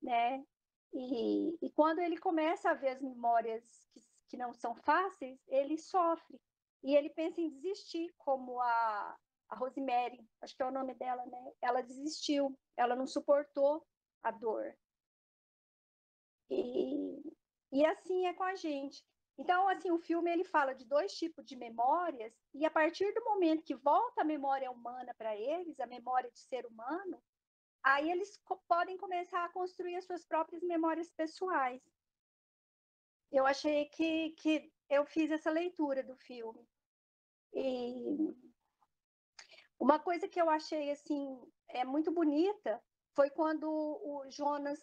né? 0.02 0.44
E, 0.92 1.66
e 1.66 1.70
quando 1.72 1.98
ele 1.98 2.16
começa 2.16 2.70
a 2.70 2.74
ver 2.74 2.88
as 2.88 3.02
memórias 3.02 3.64
que, 3.92 4.00
que 4.28 4.36
não 4.36 4.52
são 4.54 4.74
fáceis, 4.74 5.38
ele 5.48 5.76
sofre 5.76 6.40
e 6.82 6.94
ele 6.94 7.10
pensa 7.10 7.40
em 7.40 7.50
desistir, 7.50 8.14
como 8.16 8.60
a, 8.60 9.16
a 9.48 9.56
Rosemary, 9.56 10.24
acho 10.40 10.56
que 10.56 10.62
é 10.62 10.66
o 10.66 10.72
nome 10.72 10.94
dela, 10.94 11.24
né? 11.26 11.52
Ela 11.60 11.82
desistiu, 11.82 12.56
ela 12.76 12.94
não 12.94 13.06
suportou 13.06 13.84
a 14.22 14.30
dor. 14.30 14.76
E, 16.48 17.22
e 17.72 17.84
assim 17.84 18.26
é 18.26 18.34
com 18.34 18.44
a 18.44 18.54
gente. 18.54 19.04
Então, 19.38 19.68
assim, 19.68 19.90
o 19.90 19.98
filme 19.98 20.30
ele 20.30 20.44
fala 20.44 20.74
de 20.74 20.84
dois 20.84 21.12
tipos 21.12 21.44
de 21.44 21.56
memórias, 21.56 22.32
e 22.54 22.64
a 22.64 22.70
partir 22.70 23.12
do 23.12 23.24
momento 23.24 23.64
que 23.64 23.74
volta 23.74 24.22
a 24.22 24.24
memória 24.24 24.70
humana 24.70 25.14
para 25.14 25.36
eles, 25.36 25.78
a 25.78 25.86
memória 25.86 26.30
de 26.30 26.40
ser 26.40 26.64
humano, 26.64 27.22
aí 27.82 28.10
eles 28.10 28.40
podem 28.66 28.96
começar 28.96 29.44
a 29.44 29.52
construir 29.52 29.96
as 29.96 30.04
suas 30.06 30.24
próprias 30.24 30.62
memórias 30.62 31.10
pessoais. 31.12 31.82
Eu 33.30 33.44
achei 33.44 33.86
que, 33.90 34.30
que 34.30 34.72
eu 34.88 35.04
fiz 35.04 35.30
essa 35.30 35.50
leitura 35.50 36.02
do 36.02 36.16
filme. 36.16 36.66
E 37.52 38.34
uma 39.78 39.98
coisa 39.98 40.26
que 40.26 40.40
eu 40.40 40.48
achei 40.48 40.90
assim 40.90 41.38
é 41.68 41.84
muito 41.84 42.10
bonita 42.10 42.82
foi 43.14 43.30
quando 43.30 43.68
o 43.68 44.24
Jonas 44.30 44.80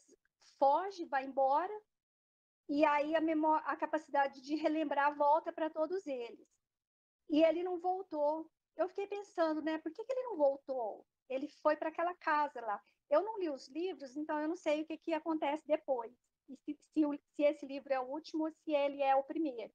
foge, 0.59 1.05
vai 1.05 1.25
embora, 1.25 1.73
e 2.73 2.83
aí 2.85 3.15
a, 3.15 3.21
memória, 3.21 3.63
a 3.67 3.77
capacidade 3.77 4.41
de 4.41 4.55
relembrar 4.55 5.15
volta 5.15 5.53
para 5.53 5.69
todos 5.69 6.07
eles. 6.07 6.49
E 7.29 7.43
ele 7.43 7.61
não 7.61 7.79
voltou. 7.79 8.49
Eu 8.75 8.89
fiquei 8.89 9.05
pensando, 9.05 9.61
né? 9.61 9.77
Por 9.77 9.91
que, 9.91 10.03
que 10.03 10.11
ele 10.11 10.23
não 10.23 10.37
voltou? 10.37 11.05
Ele 11.29 11.47
foi 11.61 11.75
para 11.75 11.89
aquela 11.89 12.15
casa 12.15 12.59
lá. 12.61 12.81
Eu 13.11 13.21
não 13.21 13.37
li 13.37 13.47
os 13.47 13.67
livros, 13.67 14.17
então 14.17 14.41
eu 14.41 14.47
não 14.47 14.55
sei 14.55 14.81
o 14.81 14.87
que, 14.87 14.97
que 14.97 15.13
acontece 15.13 15.61
depois. 15.67 16.11
E 16.49 16.57
se, 16.57 16.73
se, 16.73 17.01
se 17.35 17.43
esse 17.43 17.63
livro 17.63 17.93
é 17.93 17.99
o 17.99 18.09
último 18.09 18.45
ou 18.45 18.51
se 18.51 18.73
ele 18.73 19.03
é 19.03 19.15
o 19.15 19.23
primeiro. 19.23 19.71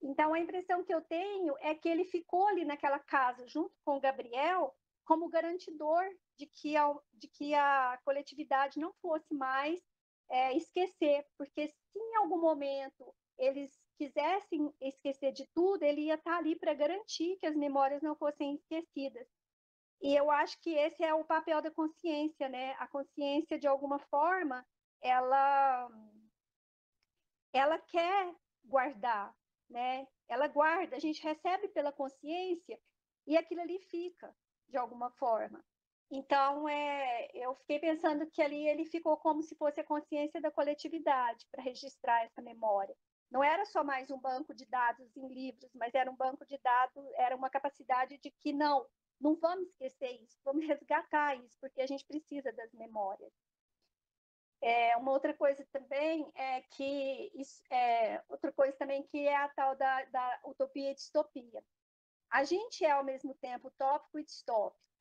Então, 0.00 0.32
a 0.32 0.38
impressão 0.38 0.84
que 0.84 0.94
eu 0.94 1.02
tenho 1.02 1.56
é 1.58 1.74
que 1.74 1.88
ele 1.88 2.04
ficou 2.04 2.46
ali 2.46 2.64
naquela 2.64 3.00
casa, 3.00 3.44
junto 3.48 3.74
com 3.84 3.96
o 3.96 4.00
Gabriel, 4.00 4.72
como 5.04 5.28
garantidor 5.28 6.04
de 6.38 6.46
que 6.46 6.76
a, 6.76 6.94
de 7.12 7.26
que 7.26 7.54
a 7.54 7.98
coletividade 8.04 8.78
não 8.78 8.92
fosse 9.02 9.34
mais 9.34 9.82
é, 10.30 10.56
esquecer, 10.56 11.26
porque 11.36 11.68
se 11.68 11.98
em 11.98 12.16
algum 12.16 12.40
momento 12.40 13.14
eles 13.38 13.70
quisessem 13.96 14.72
esquecer 14.80 15.32
de 15.32 15.46
tudo, 15.54 15.82
ele 15.82 16.02
ia 16.02 16.14
estar 16.14 16.36
ali 16.38 16.56
para 16.56 16.74
garantir 16.74 17.36
que 17.38 17.46
as 17.46 17.54
memórias 17.54 18.02
não 18.02 18.14
fossem 18.16 18.54
esquecidas. 18.54 19.26
E 20.00 20.14
eu 20.14 20.30
acho 20.30 20.60
que 20.60 20.70
esse 20.74 21.02
é 21.02 21.14
o 21.14 21.24
papel 21.24 21.62
da 21.62 21.70
consciência, 21.70 22.48
né? 22.48 22.72
A 22.78 22.86
consciência, 22.86 23.58
de 23.58 23.66
alguma 23.66 23.98
forma, 23.98 24.66
ela, 25.00 25.88
ela 27.52 27.78
quer 27.78 28.34
guardar, 28.64 29.34
né? 29.68 30.06
Ela 30.28 30.48
guarda, 30.48 30.96
a 30.96 30.98
gente 30.98 31.22
recebe 31.22 31.68
pela 31.68 31.92
consciência 31.92 32.78
e 33.26 33.36
aquilo 33.36 33.60
ali 33.60 33.78
fica, 33.90 34.34
de 34.68 34.76
alguma 34.76 35.10
forma. 35.12 35.64
Então, 36.10 36.68
é, 36.68 37.28
eu 37.34 37.54
fiquei 37.56 37.78
pensando 37.78 38.26
que 38.30 38.42
ali 38.42 38.68
ele 38.68 38.84
ficou 38.84 39.16
como 39.16 39.42
se 39.42 39.56
fosse 39.56 39.80
a 39.80 39.84
consciência 39.84 40.40
da 40.40 40.50
coletividade 40.50 41.46
para 41.50 41.62
registrar 41.62 42.24
essa 42.24 42.42
memória. 42.42 42.94
Não 43.30 43.42
era 43.42 43.64
só 43.64 43.82
mais 43.82 44.10
um 44.10 44.18
banco 44.18 44.54
de 44.54 44.64
dados 44.66 45.16
em 45.16 45.26
livros, 45.28 45.70
mas 45.74 45.94
era 45.94 46.10
um 46.10 46.16
banco 46.16 46.46
de 46.46 46.58
dados, 46.58 47.04
era 47.14 47.34
uma 47.34 47.50
capacidade 47.50 48.18
de 48.18 48.30
que 48.30 48.52
não, 48.52 48.86
não 49.20 49.34
vamos 49.34 49.68
esquecer 49.70 50.22
isso, 50.22 50.38
vamos 50.44 50.66
resgatar 50.66 51.34
isso, 51.36 51.58
porque 51.60 51.80
a 51.80 51.86
gente 51.86 52.04
precisa 52.04 52.52
das 52.52 52.72
memórias. 52.72 53.32
É, 54.60 54.96
uma 54.96 55.12
outra 55.12 55.34
coisa 55.34 55.66
também 55.72 56.30
é 56.34 56.62
que 56.62 57.30
isso, 57.34 57.62
é, 57.70 58.22
outra 58.28 58.52
coisa 58.52 58.76
também 58.78 59.02
que 59.02 59.26
é 59.26 59.36
a 59.36 59.48
tal 59.48 59.76
da, 59.76 60.04
da 60.04 60.40
utopia 60.44 60.90
e 60.90 60.94
distopia. 60.94 61.62
A 62.30 62.44
gente 62.44 62.84
é 62.84 62.90
ao 62.90 63.04
mesmo 63.04 63.34
tempo 63.34 63.68
utópico 63.68 64.18
e 64.18 64.24
distópico. 64.24 64.93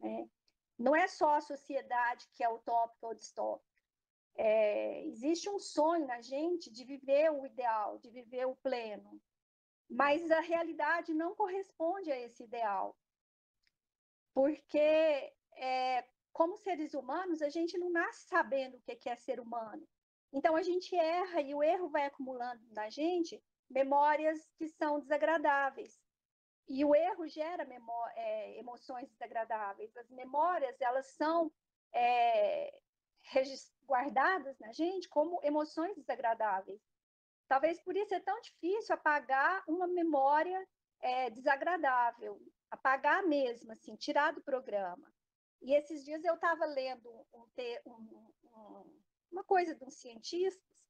Né? 0.00 0.28
Não 0.78 0.96
é 0.96 1.06
só 1.06 1.36
a 1.36 1.40
sociedade 1.40 2.26
que 2.34 2.42
é 2.42 2.48
utópica 2.48 3.06
ou 3.06 3.14
distópica. 3.14 3.70
É, 4.36 5.04
existe 5.06 5.50
um 5.50 5.58
sonho 5.58 6.06
na 6.06 6.22
gente 6.22 6.70
de 6.70 6.84
viver 6.84 7.30
o 7.30 7.44
ideal, 7.44 7.98
de 7.98 8.08
viver 8.10 8.46
o 8.46 8.56
pleno, 8.56 9.20
mas 9.88 10.30
a 10.30 10.40
realidade 10.40 11.12
não 11.12 11.34
corresponde 11.34 12.10
a 12.10 12.18
esse 12.18 12.44
ideal, 12.44 12.96
porque 14.32 14.78
é, 15.56 16.06
como 16.32 16.56
seres 16.56 16.94
humanos 16.94 17.42
a 17.42 17.48
gente 17.48 17.76
não 17.76 17.90
nasce 17.90 18.28
sabendo 18.28 18.76
o 18.76 18.80
que 18.80 19.08
é 19.08 19.16
ser 19.16 19.40
humano. 19.40 19.86
Então 20.32 20.54
a 20.54 20.62
gente 20.62 20.94
erra 20.94 21.40
e 21.40 21.54
o 21.54 21.62
erro 21.62 21.88
vai 21.88 22.06
acumulando 22.06 22.64
na 22.70 22.88
gente 22.88 23.42
memórias 23.68 24.48
que 24.56 24.68
são 24.68 25.00
desagradáveis. 25.00 26.00
E 26.68 26.84
o 26.84 26.94
erro 26.94 27.26
gera 27.28 27.66
é, 28.14 28.58
emoções 28.58 29.08
desagradáveis. 29.10 29.96
As 29.96 30.08
memórias, 30.10 30.80
elas 30.80 31.06
são 31.16 31.52
é, 31.92 32.80
guardadas 33.86 34.58
na 34.58 34.72
gente 34.72 35.08
como 35.08 35.40
emoções 35.42 35.96
desagradáveis. 35.96 36.80
Talvez 37.48 37.82
por 37.82 37.96
isso 37.96 38.14
é 38.14 38.20
tão 38.20 38.40
difícil 38.40 38.94
apagar 38.94 39.64
uma 39.66 39.88
memória 39.88 40.64
é, 41.00 41.30
desagradável, 41.30 42.40
apagar 42.70 43.24
mesmo, 43.24 43.72
assim, 43.72 43.96
tirar 43.96 44.32
do 44.32 44.42
programa. 44.42 45.12
E 45.60 45.74
esses 45.74 46.04
dias 46.04 46.24
eu 46.24 46.34
estava 46.34 46.64
lendo 46.66 47.10
um, 47.32 47.44
um, 47.86 48.32
um, 48.54 49.00
uma 49.32 49.44
coisa 49.44 49.74
de 49.74 49.84
um 49.84 49.90
cientistas 49.90 50.80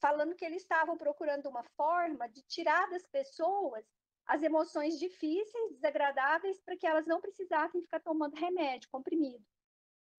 falando 0.00 0.34
que 0.34 0.44
eles 0.44 0.62
estavam 0.62 0.96
procurando 0.96 1.48
uma 1.48 1.62
forma 1.76 2.28
de 2.28 2.42
tirar 2.42 2.88
das 2.90 3.06
pessoas 3.06 3.84
as 4.26 4.42
emoções 4.42 4.98
difíceis, 4.98 5.72
desagradáveis, 5.72 6.60
para 6.62 6.76
que 6.76 6.86
elas 6.86 7.06
não 7.06 7.20
precisassem 7.20 7.82
ficar 7.82 8.00
tomando 8.00 8.34
remédio, 8.34 8.88
comprimido. 8.90 9.44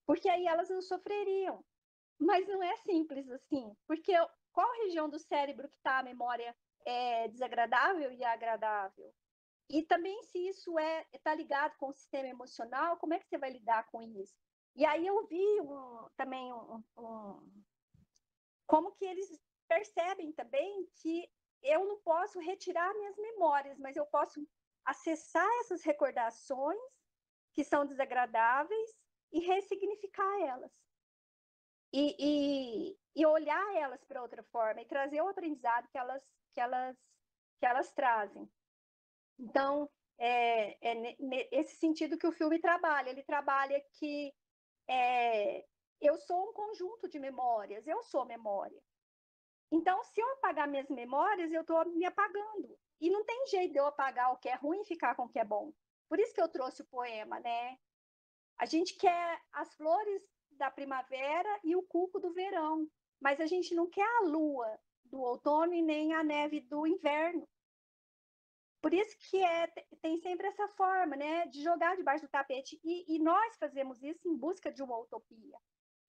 Porque 0.05 0.29
aí 0.29 0.45
elas 0.45 0.69
não 0.69 0.81
sofreriam. 0.81 1.63
Mas 2.19 2.47
não 2.47 2.63
é 2.63 2.75
simples 2.77 3.29
assim, 3.29 3.75
porque 3.85 4.13
qual 4.53 4.71
região 4.83 5.09
do 5.09 5.19
cérebro 5.19 5.67
que 5.67 5.75
está 5.75 5.99
a 5.99 6.03
memória 6.03 6.55
é 6.85 7.27
desagradável 7.27 8.11
e 8.11 8.23
agradável? 8.23 9.13
E 9.69 9.83
também 9.83 10.21
se 10.23 10.47
isso 10.47 10.77
é 10.79 11.05
está 11.11 11.33
ligado 11.35 11.75
com 11.77 11.89
o 11.89 11.93
sistema 11.93 12.29
emocional, 12.29 12.97
como 12.97 13.13
é 13.13 13.19
que 13.19 13.27
você 13.27 13.37
vai 13.37 13.49
lidar 13.49 13.85
com 13.91 14.01
isso? 14.01 14.33
E 14.75 14.85
aí 14.85 15.05
eu 15.05 15.25
vi 15.27 15.61
um, 15.61 16.07
também 16.15 16.53
um, 16.53 16.83
um, 16.97 17.63
como 18.67 18.91
que 18.93 19.05
eles 19.05 19.27
percebem 19.67 20.31
também 20.33 20.87
que 21.01 21.27
eu 21.65 21.85
não 21.85 21.99
posso 22.01 22.39
retirar 22.39 22.93
minhas 22.93 23.17
memórias, 23.17 23.77
mas 23.79 23.95
eu 23.95 24.05
posso 24.05 24.47
acessar 24.85 25.49
essas 25.61 25.83
recordações 25.83 26.79
que 27.53 27.63
são 27.63 27.85
desagradáveis 27.85 28.89
e 29.31 29.39
ressignificar 29.39 30.41
elas. 30.41 30.71
E, 31.91 32.15
e, 32.19 32.97
e 33.15 33.25
olhar 33.25 33.75
elas 33.75 34.03
para 34.03 34.21
outra 34.21 34.43
forma 34.43 34.81
e 34.81 34.85
trazer 34.85 35.21
o 35.21 35.29
aprendizado 35.29 35.87
que 35.89 35.97
elas, 35.97 36.23
que 36.53 36.59
elas, 36.59 36.97
que 37.59 37.65
elas 37.65 37.91
trazem. 37.93 38.49
Então, 39.39 39.89
é, 40.17 40.77
é 40.81 41.17
esse 41.51 41.75
sentido 41.77 42.17
que 42.17 42.27
o 42.27 42.31
filme 42.31 42.59
trabalha. 42.59 43.09
Ele 43.09 43.23
trabalha 43.23 43.81
que 43.93 44.33
é, 44.87 45.65
eu 46.01 46.17
sou 46.19 46.49
um 46.49 46.53
conjunto 46.53 47.09
de 47.09 47.19
memórias, 47.19 47.87
eu 47.87 48.03
sou 48.03 48.25
memória. 48.25 48.81
Então, 49.75 50.01
se 50.05 50.21
eu 50.21 50.29
apagar 50.35 50.69
minhas 50.69 50.89
memórias, 50.89 51.51
eu 51.51 51.59
estou 51.59 51.83
me 51.89 52.05
apagando. 52.05 52.79
E 53.01 53.09
não 53.09 53.25
tem 53.25 53.45
jeito 53.47 53.73
de 53.73 53.77
eu 53.77 53.85
apagar 53.85 54.31
o 54.31 54.37
que 54.37 54.47
é 54.47 54.55
ruim 54.55 54.79
e 54.79 54.85
ficar 54.85 55.15
com 55.15 55.23
o 55.23 55.27
que 55.27 55.37
é 55.37 55.43
bom. 55.43 55.73
Por 56.07 56.17
isso 56.17 56.33
que 56.33 56.41
eu 56.41 56.47
trouxe 56.47 56.81
o 56.81 56.85
poema, 56.87 57.41
né? 57.41 57.77
A 58.57 58.65
gente 58.65 58.95
quer 58.95 59.41
as 59.51 59.75
flores 59.75 60.21
da 60.51 60.71
primavera 60.71 61.59
e 61.61 61.75
o 61.75 61.83
cuco 61.83 62.21
do 62.21 62.31
verão, 62.31 62.89
mas 63.19 63.41
a 63.41 63.45
gente 63.45 63.75
não 63.75 63.89
quer 63.89 64.07
a 64.19 64.21
lua 64.21 64.79
do 65.03 65.19
outono 65.19 65.73
e 65.73 65.81
nem 65.81 66.13
a 66.13 66.23
neve 66.23 66.61
do 66.61 66.87
inverno. 66.87 67.45
Por 68.81 68.93
isso 68.93 69.17
que 69.29 69.43
é, 69.43 69.67
tem 70.01 70.15
sempre 70.19 70.47
essa 70.47 70.69
forma 70.69 71.17
né, 71.17 71.47
de 71.47 71.61
jogar 71.61 71.97
debaixo 71.97 72.25
do 72.25 72.31
tapete. 72.31 72.79
E, 72.81 73.13
e 73.13 73.19
nós 73.19 73.57
fazemos 73.57 74.01
isso 74.01 74.25
em 74.25 74.37
busca 74.37 74.71
de 74.71 74.81
uma 74.81 74.97
utopia 74.97 75.59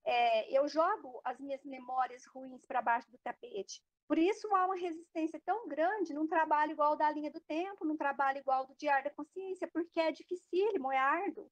é, 0.07 0.57
eu 0.57 0.69
jogo 0.69 1.21
as 1.25 1.39
minhas 1.41 1.65
memórias 1.65 2.25
ruins 2.27 2.65
para 2.65 2.81
baixo 2.81 3.11
do 3.11 3.19
tapete. 3.19 3.83
Por 4.07 4.17
isso 4.17 4.47
há 4.55 4.67
uma 4.67 4.77
resistência 4.77 5.41
tão 5.45 5.67
grande 5.67 6.15
num 6.15 6.29
trabalho 6.29 6.71
igual 6.71 6.97
da 6.97 7.11
linha 7.11 7.31
do 7.31 7.41
tempo, 7.41 7.85
num 7.85 7.97
trabalho 7.97 8.39
igual 8.39 8.65
do 8.65 8.77
diário 8.77 9.05
da 9.05 9.11
consciência, 9.11 9.69
porque 9.73 9.99
é 9.99 10.13
dificílimo, 10.13 10.93
é 10.93 10.97
árduo. 10.97 11.51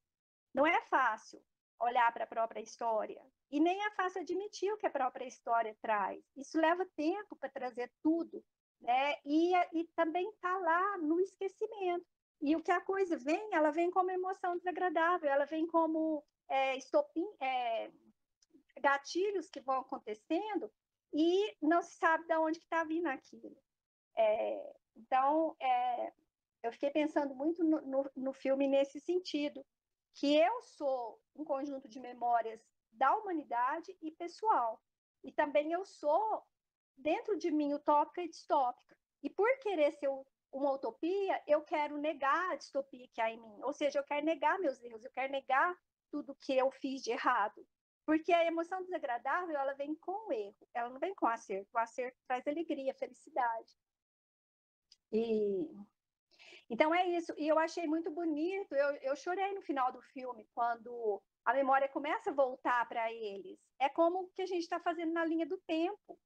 Não 0.54 0.64
é 0.64 0.80
fácil 0.82 1.42
olhar 1.80 2.12
para 2.12 2.22
a 2.22 2.28
própria 2.28 2.60
história. 2.60 3.20
E 3.50 3.58
nem 3.58 3.84
é 3.84 3.90
fácil 3.90 4.22
admitir 4.22 4.72
o 4.72 4.78
que 4.78 4.86
a 4.86 4.90
própria 4.90 5.26
história 5.26 5.76
traz. 5.82 6.24
Isso 6.36 6.56
leva 6.56 6.86
tempo 6.96 7.34
para 7.34 7.50
trazer 7.50 7.90
tudo. 8.00 8.44
Né? 8.80 9.16
E, 9.24 9.52
e 9.72 9.84
também 9.96 10.28
está 10.30 10.56
lá 10.58 10.98
no 10.98 11.18
esquecimento. 11.18 12.06
E 12.40 12.54
o 12.54 12.62
que 12.62 12.70
a 12.70 12.80
coisa 12.80 13.16
vem, 13.16 13.48
ela 13.52 13.70
vem 13.70 13.90
como 13.90 14.10
emoção 14.10 14.56
desagradável, 14.56 15.28
ela 15.28 15.44
vem 15.44 15.66
como 15.66 16.22
é, 16.48 16.76
estopim, 16.76 17.26
é, 17.40 17.90
gatilhos 18.84 19.48
que 19.48 19.62
vão 19.62 19.78
acontecendo 19.80 20.70
e 21.10 21.56
não 21.62 21.80
se 21.82 21.94
sabe 21.94 22.26
de 22.26 22.36
onde 22.36 22.58
está 22.58 22.84
vindo 22.84 23.06
aquilo. 23.06 23.56
É, 24.14 24.76
então, 24.94 25.56
é, 25.58 26.12
eu 26.62 26.70
fiquei 26.70 26.90
pensando 26.90 27.34
muito 27.34 27.64
no, 27.64 27.80
no, 27.80 28.10
no, 28.14 28.32
filme 28.34 28.68
nesse 28.68 29.00
sentido, 29.00 29.64
que 30.14 30.36
eu 30.36 30.62
sou 30.62 31.18
um 31.34 31.44
conjunto 31.44 31.88
de 31.88 31.98
memórias 31.98 32.60
da 32.92 33.16
humanidade 33.16 33.96
e 34.02 34.10
pessoal. 34.10 34.78
E 35.22 35.32
também 35.32 35.72
eu 35.72 35.84
sou, 35.86 36.42
dentro 36.94 37.38
de 37.38 37.50
mim, 37.50 37.72
utópica 37.72 38.22
e 38.22 38.28
distópica. 38.28 38.94
E 39.22 39.30
por 39.30 39.48
querer 39.60 39.92
ser 39.92 40.10
uma 40.52 40.72
utopia, 40.72 41.42
eu 41.46 41.62
quero 41.62 41.96
negar 41.96 42.52
a 42.52 42.56
distopia 42.56 43.08
que 43.08 43.20
há 43.20 43.30
em 43.30 43.40
mim. 43.40 43.62
Ou 43.62 43.72
seja, 43.72 43.98
eu 43.98 44.04
quero 44.04 44.26
negar 44.26 44.58
meus 44.58 44.82
erros, 44.82 45.04
eu 45.04 45.10
quero 45.10 45.32
negar 45.32 45.74
tudo 46.10 46.34
que 46.34 46.52
eu 46.52 46.70
fiz 46.70 47.02
de 47.02 47.12
errado. 47.12 47.66
Porque 48.06 48.32
a 48.32 48.44
emoção 48.44 48.82
desagradável, 48.82 49.56
ela 49.56 49.72
vem 49.74 49.94
com 49.94 50.28
o 50.28 50.32
erro, 50.32 50.68
ela 50.74 50.90
não 50.90 51.00
vem 51.00 51.14
com 51.14 51.26
o 51.26 51.28
acerto. 51.28 51.70
O 51.72 51.78
acerto 51.78 52.18
traz 52.26 52.46
alegria, 52.46 52.94
felicidade. 52.94 53.72
E 55.12 55.68
então 56.68 56.94
é 56.94 57.06
isso. 57.08 57.32
E 57.36 57.46
eu 57.48 57.58
achei 57.58 57.86
muito 57.86 58.10
bonito. 58.10 58.74
Eu, 58.74 58.94
eu 58.96 59.16
chorei 59.16 59.52
no 59.54 59.62
final 59.62 59.92
do 59.92 60.00
filme 60.00 60.48
quando 60.54 61.22
a 61.44 61.52
memória 61.52 61.88
começa 61.88 62.30
a 62.30 62.34
voltar 62.34 62.86
para 62.88 63.12
eles. 63.12 63.58
É 63.78 63.88
como 63.88 64.22
o 64.22 64.30
que 64.30 64.42
a 64.42 64.46
gente 64.46 64.62
está 64.62 64.80
fazendo 64.80 65.12
na 65.12 65.24
linha 65.24 65.46
do 65.46 65.58
tempo. 65.66 66.18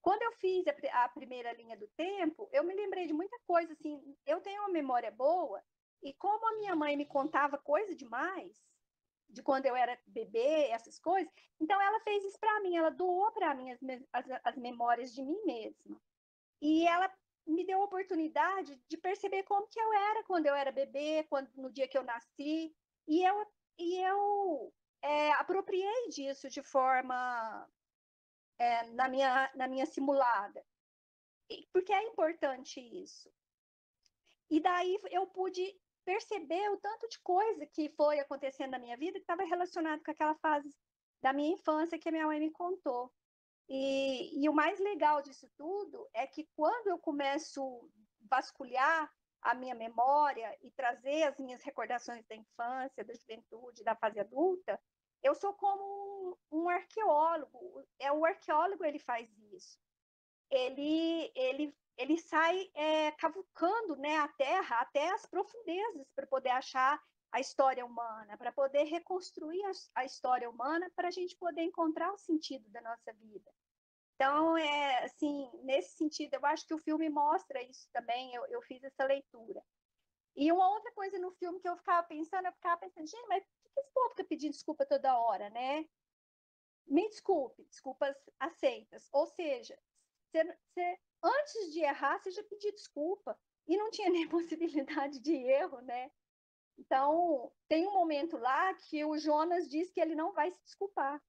Quando 0.00 0.22
eu 0.22 0.32
fiz 0.32 0.64
a, 0.66 1.04
a, 1.04 1.08
primeira 1.08 1.52
linha 1.52 1.76
do 1.76 1.88
tempo, 1.88 2.48
eu 2.52 2.64
me 2.64 2.74
lembrei 2.74 3.06
de 3.06 3.12
muita 3.12 3.36
coisa. 3.46 3.72
Assim, 3.72 4.00
eu 4.26 4.40
tenho 4.40 4.62
uma 4.62 4.72
memória 4.72 5.10
boa 5.10 5.62
e 6.02 6.14
como 6.14 6.46
a 6.46 6.56
minha 6.56 6.76
mãe 6.76 6.96
me 6.96 7.06
contava 7.06 7.58
coisa 7.58 7.94
demais, 7.94 8.62
de 9.28 9.42
quando 9.42 9.66
eu 9.66 9.76
era 9.76 9.98
bebê, 10.06 10.68
essas 10.70 10.98
coisas. 10.98 11.30
Então, 11.60 11.80
ela 11.80 12.00
fez 12.00 12.24
isso 12.24 12.38
para 12.38 12.60
mim, 12.60 12.76
ela 12.76 12.90
doou 12.90 13.30
para 13.32 13.54
mim 13.54 13.70
as, 13.70 13.78
as, 14.12 14.40
as, 14.44 14.56
memórias 14.56 15.12
de 15.12 15.22
mim 15.22 15.38
mesma. 15.44 16.00
E 16.60 16.86
ela 16.86 17.12
me 17.46 17.64
deu 17.64 17.80
a 17.80 17.84
oportunidade 17.84 18.80
de 18.88 18.96
perceber 18.96 19.42
como 19.44 19.68
que 19.68 19.80
eu 19.80 19.92
era 19.92 20.24
quando 20.24 20.46
eu 20.46 20.54
era 20.54 20.72
bebê, 20.72 21.24
quando, 21.28 21.50
no 21.56 21.70
dia 21.70 21.88
que 21.88 21.96
eu 21.96 22.02
nasci. 22.02 22.74
E 23.06 23.24
eu, 23.24 23.46
e 23.78 23.96
eu 24.02 24.72
é, 25.02 25.32
apropriei 25.32 26.08
disso 26.08 26.48
de 26.48 26.62
forma 26.62 27.68
é, 28.58 28.84
na, 28.88 29.08
minha, 29.08 29.50
na 29.54 29.68
minha 29.68 29.86
simulada. 29.86 30.64
Porque 31.72 31.92
é 31.92 32.02
importante 32.02 32.80
isso. 32.80 33.30
E 34.50 34.60
daí 34.60 34.98
eu 35.10 35.26
pude 35.26 35.78
perceber 36.08 36.70
o 36.70 36.78
tanto 36.78 37.06
de 37.06 37.20
coisa 37.20 37.66
que 37.66 37.90
foi 37.90 38.18
acontecendo 38.18 38.70
na 38.70 38.78
minha 38.78 38.96
vida 38.96 39.18
que 39.18 39.24
estava 39.24 39.44
relacionado 39.44 40.02
com 40.02 40.10
aquela 40.10 40.34
fase 40.36 40.74
da 41.20 41.34
minha 41.34 41.52
infância 41.52 41.98
que 41.98 42.08
a 42.08 42.12
minha 42.12 42.26
mãe 42.26 42.40
me 42.40 42.50
contou. 42.50 43.12
E, 43.68 44.42
e 44.42 44.48
o 44.48 44.54
mais 44.54 44.80
legal 44.80 45.20
disso 45.20 45.46
tudo 45.54 46.08
é 46.14 46.26
que 46.26 46.48
quando 46.56 46.86
eu 46.86 46.98
começo 46.98 47.60
a 47.62 48.36
vasculhar 48.36 49.12
a 49.42 49.54
minha 49.54 49.74
memória 49.74 50.56
e 50.62 50.70
trazer 50.70 51.24
as 51.24 51.38
minhas 51.38 51.62
recordações 51.62 52.24
da 52.26 52.36
infância, 52.36 53.04
da 53.04 53.12
juventude, 53.12 53.84
da 53.84 53.94
fase 53.94 54.18
adulta, 54.18 54.80
eu 55.22 55.34
sou 55.34 55.52
como 55.52 56.38
um, 56.50 56.60
um 56.62 56.68
arqueólogo. 56.70 57.84
É 57.98 58.10
o 58.10 58.24
arqueólogo 58.24 58.82
ele 58.82 58.98
faz 58.98 59.28
isso. 59.52 59.78
Ele 60.50 61.30
ele 61.34 61.76
ele 61.98 62.16
sai 62.16 62.70
é, 62.74 63.10
cavucando 63.12 63.96
né, 63.96 64.16
a 64.18 64.28
terra 64.28 64.80
até 64.80 65.10
as 65.10 65.26
profundezas 65.26 66.08
para 66.14 66.26
poder 66.26 66.50
achar 66.50 67.02
a 67.30 67.40
história 67.40 67.84
humana, 67.84 68.38
para 68.38 68.52
poder 68.52 68.84
reconstruir 68.84 69.62
a, 69.64 69.72
a 69.96 70.04
história 70.04 70.48
humana, 70.48 70.90
para 70.96 71.08
a 71.08 71.10
gente 71.10 71.36
poder 71.36 71.62
encontrar 71.62 72.12
o 72.12 72.18
sentido 72.18 72.66
da 72.70 72.80
nossa 72.80 73.12
vida. 73.12 73.52
Então, 74.14 74.56
é, 74.56 75.04
assim, 75.04 75.50
nesse 75.64 75.96
sentido, 75.96 76.34
eu 76.34 76.46
acho 76.46 76.66
que 76.66 76.74
o 76.74 76.78
filme 76.78 77.08
mostra 77.10 77.62
isso 77.62 77.88
também, 77.92 78.34
eu, 78.34 78.46
eu 78.46 78.62
fiz 78.62 78.82
essa 78.82 79.04
leitura. 79.04 79.62
E 80.34 80.50
uma 80.52 80.70
outra 80.70 80.92
coisa 80.92 81.18
no 81.18 81.32
filme 81.32 81.60
que 81.60 81.68
eu 81.68 81.76
ficava 81.76 82.06
pensando, 82.06 82.46
eu 82.46 82.52
ficava 82.52 82.80
pensando, 82.80 83.06
gente, 83.06 83.26
mas 83.28 83.44
por 83.44 83.72
que 83.74 83.80
esse 83.80 83.92
povo 83.92 84.10
fica 84.10 84.24
pedindo 84.24 84.52
desculpa 84.52 84.86
toda 84.86 85.18
hora, 85.18 85.50
né? 85.50 85.84
Me 86.86 87.08
desculpe, 87.08 87.64
desculpas 87.64 88.16
aceitas. 88.38 89.08
Ou 89.12 89.26
seja, 89.26 89.78
você, 90.30 90.44
você, 90.44 90.98
antes 91.22 91.72
de 91.72 91.80
errar, 91.80 92.18
você 92.18 92.30
já 92.30 92.42
pediu 92.44 92.72
desculpa. 92.72 93.38
E 93.66 93.76
não 93.76 93.90
tinha 93.90 94.10
nem 94.10 94.28
possibilidade 94.28 95.20
de 95.20 95.34
erro, 95.34 95.80
né? 95.82 96.10
Então, 96.78 97.52
tem 97.68 97.86
um 97.86 97.92
momento 97.92 98.36
lá 98.36 98.72
que 98.74 99.04
o 99.04 99.18
Jonas 99.18 99.68
diz 99.68 99.90
que 99.90 100.00
ele 100.00 100.14
não 100.14 100.32
vai 100.32 100.50
se 100.50 100.62
desculpar. 100.62 101.20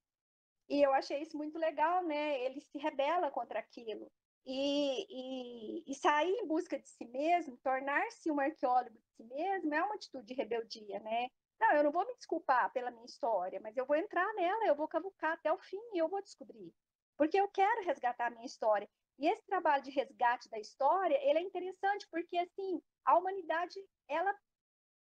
E 0.70 0.82
eu 0.82 0.94
achei 0.94 1.22
isso 1.22 1.36
muito 1.36 1.58
legal, 1.58 2.04
né? 2.04 2.40
Ele 2.44 2.62
se 2.62 2.78
rebela 2.78 3.32
contra 3.32 3.60
aquilo. 3.60 4.12
E, 4.46 5.06
e, 5.10 5.92
e 5.92 5.96
sair 5.96 6.32
em 6.32 6.48
busca 6.48 6.80
de 6.80 6.88
si 6.88 7.06
mesmo, 7.06 7.58
tornar-se 7.58 8.32
um 8.32 8.40
arqueólogo 8.40 8.98
de 8.98 9.10
si 9.16 9.24
mesmo, 9.24 9.74
é 9.74 9.84
uma 9.84 9.96
atitude 9.96 10.26
de 10.26 10.34
rebeldia, 10.34 11.00
né? 11.00 11.30
Não, 11.60 11.72
eu 11.74 11.84
não 11.84 11.92
vou 11.92 12.06
me 12.06 12.16
desculpar 12.16 12.72
pela 12.72 12.92
minha 12.92 13.06
história, 13.06 13.60
mas 13.60 13.76
eu 13.76 13.86
vou 13.86 13.96
entrar 13.96 14.32
nela, 14.36 14.66
eu 14.66 14.76
vou 14.76 14.88
cavucar 14.88 15.34
até 15.34 15.52
o 15.52 15.58
fim 15.58 15.82
e 15.94 15.98
eu 15.98 16.08
vou 16.08 16.22
descobrir. 16.22 16.74
Porque 17.18 17.40
eu 17.40 17.50
quero 17.50 17.84
resgatar 17.84 18.28
a 18.28 18.30
minha 18.30 18.46
história. 18.46 18.90
E 19.20 19.28
esse 19.28 19.46
trabalho 19.46 19.84
de 19.84 19.92
resgate 19.92 20.50
da 20.50 20.58
história, 20.58 21.20
ele 21.22 21.40
é 21.40 21.42
interessante 21.42 22.08
porque, 22.10 22.38
assim, 22.38 22.82
a 23.04 23.18
humanidade, 23.18 23.76
ela 24.08 24.34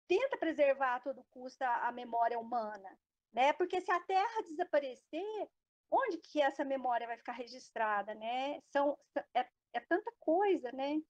tenta 0.06 0.38
preservar 0.38 0.96
a 0.96 1.00
todo 1.00 1.26
custo 1.32 1.64
a, 1.64 1.90
memória 1.94 2.38
humana, 2.38 3.00
né? 3.32 3.54
Porque 3.54 3.80
se 3.80 3.90
a 3.90 4.02
Terra 4.02 4.42
desaparecer, 4.44 5.48
onde 5.90 6.18
que 6.18 6.42
essa 6.42 6.66
memória 6.66 7.08
vai 7.08 7.16
ficar 7.16 7.32
registrada, 7.32 8.14
né? 8.14 8.62
São, 8.70 8.98
é, 9.34 9.48
é 9.74 9.80
tanta 9.80 10.12
coisa, 10.20 10.70
né? 10.74 11.02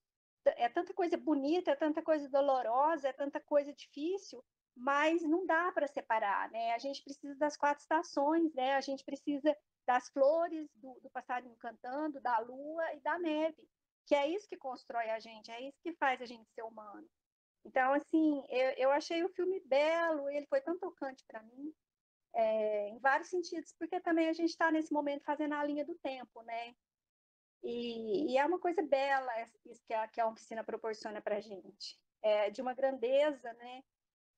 É 0.45 0.69
tanta 0.69 0.93
coisa 0.93 1.17
bonita, 1.17 1.71
é 1.71 1.75
tanta 1.75 2.03
coisa 2.03 2.29
dolorosa, 2.29 3.09
é 3.09 3.13
tanta 3.13 3.39
coisa 3.39 3.73
difícil, 3.73 4.43
mas 4.75 5.23
não 5.23 5.45
dá 5.47 5.71
para 5.71 5.87
separar, 5.87 6.51
né? 6.51 6.73
A 6.73 6.77
gente 6.77 7.03
precisa 7.03 7.35
das 7.35 7.57
quatro 7.57 7.81
estações, 7.81 8.53
né? 8.53 8.75
A 8.75 8.81
gente 8.81 9.03
precisa 9.03 9.55
das 9.85 10.09
flores, 10.09 10.69
do, 10.75 10.99
do 11.01 11.09
passarinho 11.09 11.55
cantando, 11.57 12.21
da 12.21 12.39
lua 12.39 12.93
e 12.93 12.99
da 13.01 13.17
neve, 13.19 13.67
que 14.05 14.15
é 14.15 14.27
isso 14.27 14.47
que 14.47 14.57
constrói 14.57 15.09
a 15.09 15.19
gente, 15.19 15.51
é 15.51 15.61
isso 15.61 15.77
que 15.81 15.93
faz 15.93 16.21
a 16.21 16.25
gente 16.25 16.49
ser 16.53 16.63
humano. 16.63 17.07
Então, 17.63 17.93
assim, 17.93 18.43
eu, 18.49 18.69
eu 18.71 18.91
achei 18.91 19.23
o 19.23 19.29
filme 19.29 19.59
belo, 19.65 20.29
ele 20.29 20.47
foi 20.47 20.61
tão 20.61 20.77
tocante 20.79 21.23
para 21.27 21.43
mim, 21.43 21.73
é, 22.33 22.89
em 22.89 22.99
vários 22.99 23.29
sentidos, 23.29 23.73
porque 23.77 23.99
também 23.99 24.29
a 24.29 24.33
gente 24.33 24.49
está 24.49 24.71
nesse 24.71 24.91
momento 24.91 25.23
fazendo 25.23 25.53
a 25.53 25.63
linha 25.63 25.85
do 25.85 25.95
tempo, 25.95 26.41
né? 26.43 26.73
E, 27.63 28.33
e 28.33 28.37
é 28.37 28.45
uma 28.45 28.59
coisa 28.59 28.81
bela 28.81 29.31
isso 29.65 29.83
que 29.85 29.93
a, 29.93 30.07
que 30.07 30.19
a 30.19 30.27
oficina 30.27 30.63
proporciona 30.63 31.21
para 31.21 31.37
a 31.37 31.41
gente, 31.41 31.99
é, 32.23 32.49
de 32.49 32.61
uma 32.61 32.73
grandeza, 32.73 33.53
né? 33.53 33.83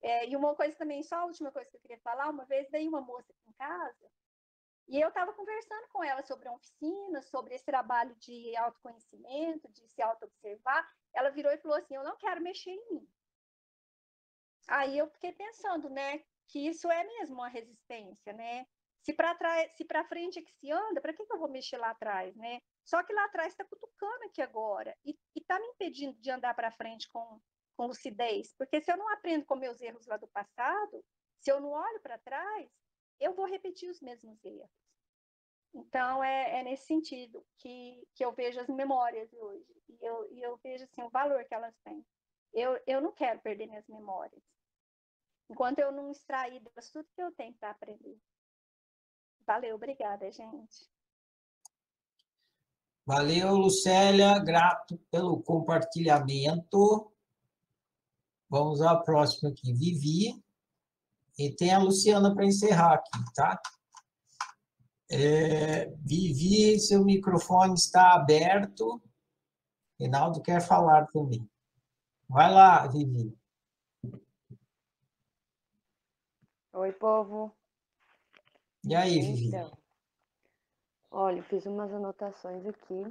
É, 0.02 0.28
e 0.28 0.36
uma 0.36 0.54
coisa 0.54 0.78
também, 0.78 1.02
só 1.02 1.16
a 1.16 1.26
última 1.26 1.52
coisa 1.52 1.70
que 1.70 1.78
eu 1.78 1.82
queria 1.82 2.00
falar, 2.00 2.30
uma 2.30 2.46
vez 2.46 2.70
veio 2.70 2.90
uma 2.90 3.00
moça 3.00 3.32
aqui 3.32 3.50
em 3.50 3.54
casa, 3.54 4.12
e 4.88 5.00
eu 5.00 5.08
estava 5.08 5.34
conversando 5.34 5.88
com 5.90 6.04
ela 6.04 6.22
sobre 6.24 6.48
a 6.48 6.54
oficina, 6.54 7.22
sobre 7.22 7.56
esse 7.56 7.66
trabalho 7.66 8.16
de 8.16 8.56
autoconhecimento, 8.58 9.72
de 9.72 9.88
se 9.88 10.02
auto-observar. 10.02 10.88
Ela 11.14 11.30
virou 11.30 11.52
e 11.52 11.58
falou 11.58 11.78
assim: 11.78 11.96
Eu 11.96 12.04
não 12.04 12.18
quero 12.18 12.42
mexer 12.42 12.72
em 12.72 12.92
mim. 12.92 13.08
Aí 14.68 14.98
eu 14.98 15.08
fiquei 15.10 15.32
pensando, 15.34 15.90
né, 15.90 16.24
que 16.48 16.68
isso 16.68 16.90
é 16.90 17.04
mesmo 17.04 17.36
uma 17.36 17.50
resistência, 17.50 18.34
né? 18.34 18.66
Se 19.02 19.14
para 19.14 19.36
trás, 19.36 19.76
se 19.76 19.84
para 19.84 20.06
frente 20.06 20.40
é 20.40 20.42
que 20.42 20.54
se 20.54 20.72
anda, 20.72 21.02
para 21.02 21.14
que, 21.14 21.26
que 21.26 21.34
eu 21.34 21.40
vou 21.40 21.50
mexer 21.50 21.78
lá 21.78 21.90
atrás, 21.90 22.34
né? 22.36 22.62
Só 22.86 23.04
que 23.04 23.14
lá 23.14 23.26
atrás 23.26 23.52
está 23.52 23.66
cutucando 23.66 24.26
aqui 24.26 24.42
agora 24.42 24.96
e 25.04 25.18
está 25.36 25.60
me 25.60 25.68
impedindo 25.68 26.18
de 26.22 26.32
andar 26.32 26.54
para 26.54 26.72
frente 26.72 27.08
com, 27.10 27.42
com 27.76 27.88
lucidez, 27.88 28.54
porque 28.58 28.82
se 28.82 28.92
eu 28.92 28.98
não 28.98 29.10
aprendo 29.10 29.46
com 29.46 29.56
meus 29.56 29.82
erros 29.82 30.06
lá 30.08 30.16
do 30.16 30.28
passado, 30.30 31.04
se 31.40 31.52
eu 31.52 31.60
não 31.60 31.72
olho 31.72 32.00
para 32.02 32.18
trás, 32.20 32.72
eu 33.20 33.34
vou 33.34 33.46
repetir 33.46 33.90
os 33.90 34.02
mesmos 34.02 34.44
erros. 34.44 34.70
Então, 35.74 36.24
é, 36.24 36.60
é, 36.60 36.64
nesse 36.64 36.86
sentido 36.86 37.44
que, 37.58 38.08
que 38.14 38.24
eu 38.24 38.32
vejo 38.32 38.60
as 38.60 38.68
memórias 38.68 39.32
hoje. 39.34 39.66
E 39.90 40.06
eu, 40.06 40.32
e 40.32 40.42
eu 40.42 40.58
vejo 40.58 40.84
assim, 40.84 41.02
o 41.02 41.10
valor 41.10 41.44
que 41.46 41.54
elas 41.54 41.76
têm. 41.84 42.06
Eu, 42.54 42.80
eu 42.86 43.02
não 43.02 43.12
quero 43.12 43.40
perder 43.40 43.68
minhas 43.68 43.88
memórias. 43.88 44.44
Enquanto 45.50 45.80
eu 45.80 45.92
não 45.92 46.12
extrair 46.12 46.60
delas 46.62 46.92
tudo 46.92 47.10
que 47.16 47.22
eu 47.22 47.32
tenho 47.32 47.54
para 47.56 47.72
aprender. 47.72 48.18
Valeu, 49.46 49.76
obrigada, 49.76 50.32
gente. 50.32 50.88
Valeu, 53.06 53.56
Lucélia. 53.56 54.40
Grato 54.40 54.98
pelo 55.12 55.42
compartilhamento. 55.42 57.12
Vamos 58.48 58.82
à 58.82 58.96
próxima 58.96 59.50
aqui. 59.50 59.74
Vivi. 59.74 60.43
E 61.38 61.56
tem 61.56 61.74
a 61.74 61.80
Luciana 61.80 62.34
para 62.34 62.46
encerrar 62.46 62.94
aqui, 62.94 63.34
tá? 63.36 63.60
É, 65.12 65.86
Vivi, 66.06 66.80
seu 66.80 67.04
microfone 67.04 67.74
está 67.74 68.14
aberto. 68.14 69.02
Reinaldo 70.00 70.42
quer 70.42 70.62
falar 70.62 71.08
também. 71.08 71.48
Vai 72.30 72.52
lá, 72.52 72.88
Vivi. 72.88 73.36
Oi, 76.74 76.92
povo. 76.94 77.56
E 78.84 78.96
aí, 78.96 79.20
Vivi? 79.20 79.48
Então, 79.48 79.78
olha, 81.12 81.44
fiz 81.44 81.66
umas 81.66 81.94
anotações 81.94 82.66
aqui 82.66 83.06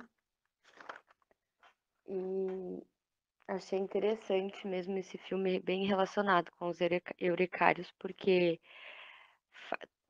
e 2.06 2.82
achei 3.57 3.78
interessante 3.78 4.66
mesmo 4.66 4.96
esse 4.98 5.18
filme 5.18 5.61
bem 5.61 5.86
relacionado 5.86 6.50
com 6.53 6.68
os 6.68 6.78
Eurecários, 7.18 7.92
porque 7.98 8.61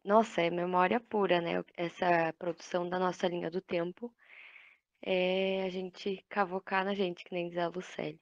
nossa, 0.04 0.42
é 0.42 0.50
memória 0.50 0.98
pura, 0.98 1.40
né? 1.40 1.64
Essa 1.76 2.32
produção 2.38 2.88
da 2.88 2.98
nossa 2.98 3.28
linha 3.28 3.50
do 3.50 3.60
tempo 3.60 4.12
é 5.00 5.62
a 5.64 5.70
gente 5.70 6.24
cavocar 6.28 6.84
na 6.84 6.94
gente, 6.94 7.24
que 7.24 7.32
nem 7.32 7.48
diz 7.48 7.58
a 7.58 7.68
Lucélia. 7.68 8.18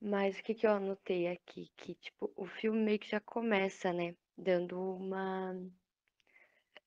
Mas 0.00 0.38
o 0.38 0.42
que 0.42 0.54
que 0.54 0.66
eu 0.66 0.72
anotei 0.72 1.28
aqui? 1.28 1.70
Que, 1.76 1.94
tipo, 1.94 2.32
o 2.36 2.46
filme 2.46 2.78
meio 2.78 2.98
que 2.98 3.08
já 3.08 3.20
começa, 3.20 3.92
né? 3.92 4.14
Dando 4.36 4.78
uma... 4.78 5.54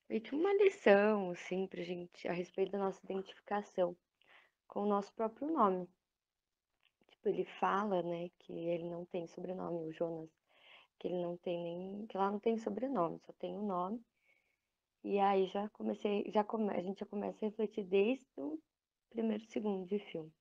Meio 0.08 0.22
que 0.22 0.34
uma 0.34 0.52
lição, 0.54 1.30
assim, 1.30 1.66
pra 1.66 1.82
gente, 1.82 2.28
a 2.28 2.32
respeito 2.32 2.72
da 2.72 2.78
nossa 2.78 3.00
identificação 3.04 3.96
com 4.66 4.82
o 4.82 4.88
nosso 4.88 5.12
próprio 5.14 5.48
nome. 5.48 5.88
Ele 7.28 7.44
fala, 7.60 8.02
né, 8.02 8.30
que 8.38 8.52
ele 8.52 8.84
não 8.84 9.04
tem 9.04 9.26
sobrenome, 9.26 9.88
o 9.88 9.92
Jonas 9.92 10.30
que 10.98 11.08
ele 11.08 11.22
não 11.22 11.36
tem 11.36 11.62
nem, 11.62 12.06
que 12.06 12.16
lá 12.16 12.30
não 12.30 12.40
tem 12.40 12.58
sobrenome, 12.58 13.20
só 13.20 13.32
tem 13.34 13.54
o 13.56 13.62
um 13.62 13.66
nome. 13.66 14.00
E 15.04 15.18
aí 15.18 15.46
já 15.46 15.68
comecei, 15.70 16.28
já 16.32 16.42
come, 16.42 16.70
a 16.74 16.82
gente 16.82 17.00
já 17.00 17.06
começa 17.06 17.44
a 17.44 17.48
refletir 17.48 17.84
desde 17.84 18.26
o 18.36 18.58
primeiro 19.10 19.44
segundo 19.46 19.86
de 19.86 19.98
filme. 19.98 20.32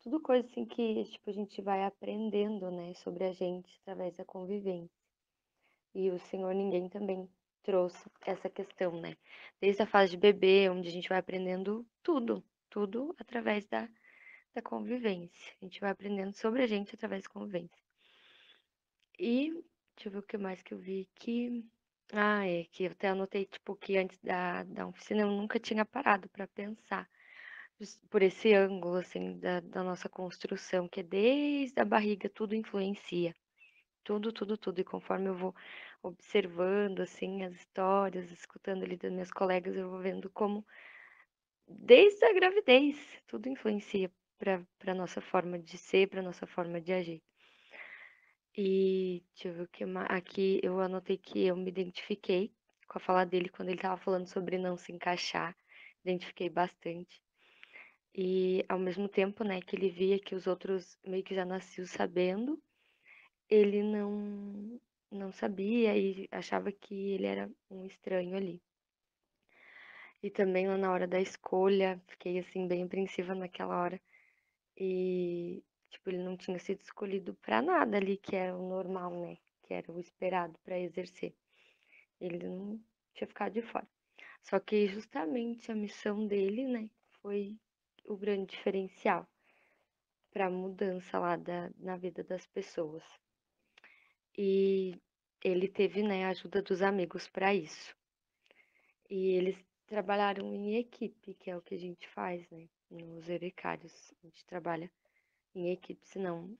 Tudo 0.00 0.20
coisa 0.20 0.46
assim 0.46 0.64
que 0.64 1.04
tipo, 1.04 1.28
a 1.30 1.32
gente 1.32 1.60
vai 1.60 1.84
aprendendo, 1.84 2.70
né, 2.70 2.94
sobre 2.94 3.24
a 3.24 3.32
gente 3.32 3.76
através 3.82 4.16
da 4.16 4.24
convivência. 4.24 4.96
E 5.94 6.10
o 6.10 6.18
Senhor 6.18 6.54
Ninguém 6.54 6.88
também 6.88 7.28
trouxe 7.62 8.08
essa 8.26 8.48
questão, 8.50 9.00
né? 9.00 9.16
Desde 9.60 9.82
a 9.82 9.86
fase 9.86 10.12
de 10.12 10.16
bebê, 10.16 10.68
onde 10.68 10.88
a 10.88 10.92
gente 10.92 11.08
vai 11.08 11.18
aprendendo 11.18 11.86
tudo, 12.02 12.44
tudo 12.68 13.14
através 13.18 13.66
da, 13.66 13.88
da 14.54 14.62
convivência. 14.62 15.52
A 15.60 15.64
gente 15.64 15.80
vai 15.80 15.90
aprendendo 15.90 16.34
sobre 16.34 16.62
a 16.62 16.66
gente 16.66 16.94
através 16.94 17.24
da 17.24 17.30
convivência. 17.30 17.82
E 19.18 19.50
deixa 19.96 20.08
eu 20.08 20.12
ver 20.12 20.18
o 20.18 20.22
que 20.22 20.38
mais 20.38 20.62
que 20.62 20.74
eu 20.74 20.78
vi 20.78 21.08
aqui. 21.16 21.64
Ah, 22.12 22.46
é 22.46 22.64
que 22.64 22.84
eu 22.84 22.92
até 22.92 23.08
anotei, 23.08 23.46
tipo, 23.46 23.74
que 23.76 23.96
antes 23.96 24.18
da, 24.20 24.62
da 24.64 24.86
oficina 24.86 25.22
eu 25.22 25.30
nunca 25.30 25.58
tinha 25.58 25.84
parado 25.84 26.28
para 26.28 26.46
pensar 26.46 27.08
por 28.08 28.22
esse 28.22 28.54
ângulo, 28.54 28.96
assim, 28.96 29.38
da, 29.38 29.60
da 29.60 29.82
nossa 29.82 30.08
construção, 30.08 30.88
que 30.88 31.00
é 31.00 31.02
desde 31.02 31.80
a 31.80 31.84
barriga 31.84 32.28
tudo 32.28 32.54
influencia. 32.54 33.34
Tudo, 34.04 34.32
tudo, 34.32 34.56
tudo. 34.56 34.80
E 34.80 34.84
conforme 34.84 35.28
eu 35.28 35.34
vou 35.34 35.54
observando, 36.02 37.00
assim, 37.00 37.42
as 37.42 37.54
histórias, 37.54 38.30
escutando 38.30 38.84
ali 38.84 38.96
das 38.96 39.10
minhas 39.10 39.30
colegas, 39.30 39.74
eu 39.76 39.90
vou 39.90 40.00
vendo 40.00 40.30
como, 40.30 40.64
desde 41.66 42.24
a 42.26 42.32
gravidez, 42.32 42.96
tudo 43.26 43.48
influencia 43.48 44.10
para 44.78 44.92
a 44.92 44.94
nossa 44.94 45.20
forma 45.20 45.58
de 45.58 45.78
ser, 45.78 46.08
para 46.08 46.20
a 46.20 46.22
nossa 46.22 46.46
forma 46.46 46.80
de 46.80 46.92
agir. 46.92 47.22
E 48.56 49.24
deixa 49.34 49.48
eu 49.48 49.54
ver 49.54 49.62
o 49.62 49.68
que 49.68 49.84
mais. 49.84 50.08
Aqui 50.10 50.60
eu 50.62 50.80
anotei 50.80 51.18
que 51.18 51.44
eu 51.44 51.56
me 51.56 51.68
identifiquei 51.70 52.52
com 52.86 52.98
a 52.98 53.00
fala 53.00 53.24
dele 53.24 53.48
quando 53.48 53.68
ele 53.68 53.78
estava 53.78 53.96
falando 53.96 54.28
sobre 54.28 54.58
não 54.58 54.76
se 54.76 54.92
encaixar. 54.92 55.56
Identifiquei 56.04 56.48
bastante. 56.48 57.20
E 58.14 58.64
ao 58.68 58.78
mesmo 58.78 59.08
tempo, 59.08 59.42
né, 59.42 59.60
que 59.60 59.74
ele 59.74 59.90
via 59.90 60.20
que 60.20 60.34
os 60.34 60.46
outros 60.46 60.96
meio 61.04 61.24
que 61.24 61.34
já 61.34 61.44
nasciam 61.44 61.86
sabendo, 61.86 62.62
ele 63.48 63.82
não 63.82 64.80
não 65.10 65.32
sabia 65.32 65.96
e 65.96 66.28
achava 66.30 66.72
que 66.72 67.12
ele 67.12 67.26
era 67.26 67.50
um 67.70 67.84
estranho 67.86 68.36
ali. 68.36 68.60
E 70.22 70.30
também 70.30 70.66
lá 70.66 70.76
na 70.76 70.92
hora 70.92 71.06
da 71.06 71.20
escolha, 71.20 72.02
fiquei 72.08 72.38
assim 72.38 72.66
bem 72.66 72.82
apreensiva 72.82 73.34
naquela 73.34 73.80
hora. 73.80 74.00
E 74.76 75.62
tipo, 75.90 76.10
ele 76.10 76.22
não 76.22 76.36
tinha 76.36 76.58
sido 76.58 76.80
escolhido 76.80 77.34
para 77.34 77.62
nada 77.62 77.96
ali 77.96 78.16
que 78.16 78.34
era 78.34 78.56
o 78.56 78.68
normal, 78.68 79.10
né? 79.10 79.38
Que 79.62 79.74
era 79.74 79.90
o 79.92 80.00
esperado 80.00 80.58
para 80.64 80.78
exercer. 80.78 81.34
Ele 82.20 82.48
não 82.48 82.80
tinha 83.14 83.28
ficado 83.28 83.52
de 83.52 83.62
fora. 83.62 83.88
Só 84.42 84.60
que 84.60 84.86
justamente 84.88 85.72
a 85.72 85.74
missão 85.74 86.26
dele, 86.26 86.66
né, 86.66 86.90
foi 87.22 87.56
o 88.04 88.16
grande 88.16 88.54
diferencial 88.54 89.26
para 90.30 90.46
a 90.46 90.50
mudança 90.50 91.18
lá 91.18 91.36
da, 91.36 91.70
na 91.78 91.96
vida 91.96 92.22
das 92.22 92.46
pessoas. 92.46 93.02
E 94.36 95.00
ele 95.42 95.68
teve, 95.68 96.02
né, 96.02 96.24
a 96.24 96.30
ajuda 96.30 96.60
dos 96.60 96.82
amigos 96.82 97.28
para 97.28 97.54
isso. 97.54 97.96
E 99.08 99.30
eles 99.30 99.56
trabalharam 99.86 100.52
em 100.52 100.76
equipe, 100.76 101.34
que 101.34 101.50
é 101.50 101.56
o 101.56 101.62
que 101.62 101.74
a 101.74 101.78
gente 101.78 102.06
faz, 102.08 102.48
né, 102.50 102.68
nos 102.90 103.28
Erecários. 103.28 104.12
A 104.22 104.26
gente 104.26 104.44
trabalha 104.46 104.90
em 105.54 105.70
equipe, 105.70 106.06
senão 106.06 106.56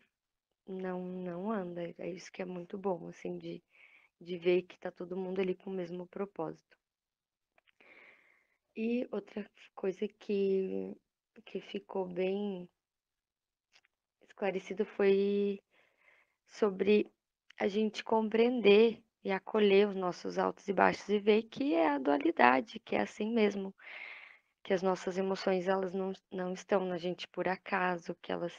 não 0.67 1.05
não 1.05 1.51
anda. 1.51 1.95
É 1.99 2.09
isso 2.09 2.33
que 2.33 2.43
é 2.43 2.45
muito 2.45 2.79
bom, 2.79 3.09
assim, 3.09 3.39
de, 3.39 3.63
de 4.21 4.39
ver 4.39 4.63
que 4.63 4.79
tá 4.79 4.91
todo 4.91 5.17
mundo 5.17 5.41
ali 5.41 5.55
com 5.55 5.71
o 5.71 5.75
mesmo 5.75 6.07
propósito. 6.07 6.77
E 8.77 9.07
outra 9.13 9.49
coisa 9.75 10.09
que, 10.09 10.97
que 11.45 11.61
ficou 11.61 12.07
bem 12.07 12.69
esclarecido 14.23 14.85
foi 14.85 15.61
sobre 16.49 17.09
a 17.59 17.69
gente 17.69 18.03
compreender 18.03 19.01
e 19.23 19.31
acolher 19.31 19.89
os 19.89 19.95
nossos 19.95 20.39
altos 20.39 20.67
e 20.67 20.73
baixos 20.73 21.09
e 21.09 21.19
ver 21.21 21.45
que 21.45 21.75
é 21.75 21.89
a 21.89 21.99
dualidade, 21.99 22.81
que 22.81 22.97
é 22.97 23.01
assim 23.01 23.33
mesmo, 23.33 23.73
que 24.65 24.73
as 24.73 24.83
nossas 24.83 25.19
emoções 25.19 25.69
elas 25.69 25.93
não, 25.95 26.13
não 26.33 26.55
estão 26.55 26.85
na 26.87 26.99
gente 26.99 27.29
por 27.29 27.47
acaso, 27.47 28.17
que 28.23 28.33
elas 28.33 28.53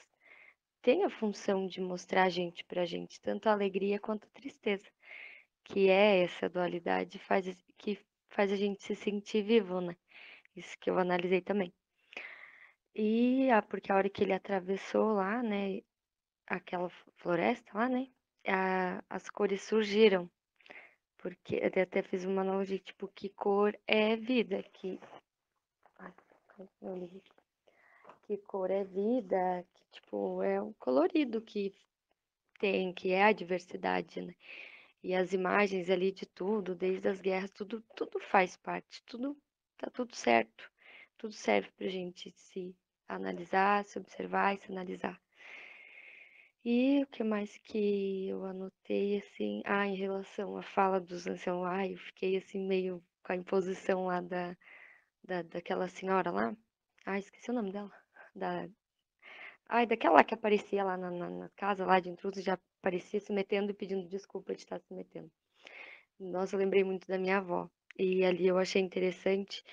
têm 0.82 1.03
a 1.03 1.10
função 1.10 1.68
de 1.68 1.82
mostrar 1.82 2.24
a 2.24 2.30
gente 2.30 2.64
para 2.64 2.84
a 2.84 2.86
gente 2.86 3.20
tanto 3.20 3.49
a 3.49 3.51
alegria 3.51 3.99
quanto 3.99 4.28
a 4.28 4.39
tristeza, 4.39 4.86
que 5.64 5.89
é 5.89 6.24
essa 6.24 6.47
dualidade 6.47 7.20
faz 7.20 7.45
que 7.78 7.99
faz 8.30 8.51
a 8.51 8.56
gente 8.56 8.84
se 8.84 8.95
sentir 8.95 9.43
vivo, 9.43 9.82
né? 9.82 9.95
Isso 10.56 10.78
que 10.80 10.89
eu 10.89 10.99
analisei 10.99 11.41
também. 11.41 11.74
E 12.93 13.49
ah, 13.51 13.62
porque 13.62 13.91
a 13.91 13.95
hora 13.95 14.10
que 14.10 14.24
ele 14.24 14.34
atravessou 14.34 15.14
lá, 15.14 15.41
né, 15.43 15.82
aquela 16.47 16.89
floresta 17.18 17.72
lá, 17.78 17.89
né, 17.89 18.08
a, 18.47 19.03
as 19.10 19.30
cores 19.30 19.64
surgiram. 19.64 20.30
Porque 21.18 21.56
eu 21.56 21.84
até 21.84 22.03
fiz 22.03 22.24
uma 22.26 22.41
analogia, 22.41 22.80
tipo, 22.80 23.08
que 23.08 23.30
cor 23.30 23.78
é 23.88 24.16
vida, 24.16 24.64
que. 24.74 24.99
Ai, 26.60 27.10
que 28.24 28.38
cor 28.38 28.72
é 28.72 28.84
vida, 28.84 29.66
que 29.74 29.84
tipo, 29.91 30.41
é 30.41 30.62
o 30.62 30.74
colorido 30.80 31.41
que 31.41 31.74
tem, 32.60 32.93
que 32.93 33.12
é 33.12 33.24
a 33.24 33.32
diversidade, 33.32 34.22
né? 34.22 34.34
E 35.03 35.14
as 35.14 35.34
imagens 35.34 35.89
ali 35.89 36.12
de 36.12 36.26
tudo, 36.26 36.74
desde 36.74 37.08
as 37.08 37.22
guerras, 37.22 37.51
tudo, 37.51 37.84
tudo 37.95 38.20
faz 38.20 38.58
parte, 38.58 39.03
tudo 39.06 39.38
tá 39.78 39.89
tudo 39.89 40.16
certo. 40.16 40.72
Tudo 41.18 41.34
serve 41.34 41.70
pra 41.78 41.88
gente 41.88 42.32
se 42.32 42.76
analisar, 43.08 43.86
se 43.86 43.97
observar 43.99 44.56
e 44.56 44.58
se 44.60 44.72
analisar. 44.72 45.20
E 46.64 47.03
o 47.03 47.08
que 47.08 47.24
mais 47.24 47.58
que 47.60 48.28
eu 48.28 48.43
anotei, 48.45 49.20
assim, 49.20 49.62
ah, 49.66 49.88
em 49.88 49.95
relação 49.95 50.58
à 50.58 50.64
fala 50.64 50.99
dos 50.99 51.28
anciãos 51.28 51.62
lá, 51.64 51.88
eu 51.88 51.97
fiquei 51.97 52.38
assim 52.38 52.60
meio 52.66 53.03
com 53.24 53.34
a 53.34 53.36
imposição 53.36 54.08
lá 54.08 54.22
da, 54.22 54.58
da, 55.26 55.42
daquela 55.44 55.88
senhora 55.88 56.32
lá. 56.32 56.56
Ah, 57.06 57.20
esqueci 57.20 57.52
o 57.52 57.54
nome 57.54 57.72
dela. 57.72 57.92
Da, 58.36 58.68
ai, 59.70 59.86
daquela 59.86 60.24
que 60.24 60.34
aparecia 60.34 60.84
lá 60.84 60.98
na, 60.98 61.12
na, 61.12 61.30
na 61.30 61.50
casa 61.50 61.86
lá 61.86 62.00
de 62.00 62.10
intrusos, 62.10 62.44
já 62.44 62.58
aparecia 62.80 63.20
se 63.20 63.32
metendo 63.34 63.72
e 63.72 63.74
pedindo 63.74 64.08
desculpa 64.08 64.54
de 64.54 64.62
estar 64.62 64.80
se 64.80 64.94
metendo. 64.94 65.32
Nossa, 66.20 66.56
eu 66.56 66.60
lembrei 66.60 66.84
muito 66.84 67.08
da 67.08 67.18
minha 67.18 67.38
avó. 67.38 67.70
E 67.98 68.24
ali 68.26 68.48
eu 68.48 68.58
achei 68.58 68.82
interessante 68.82 69.64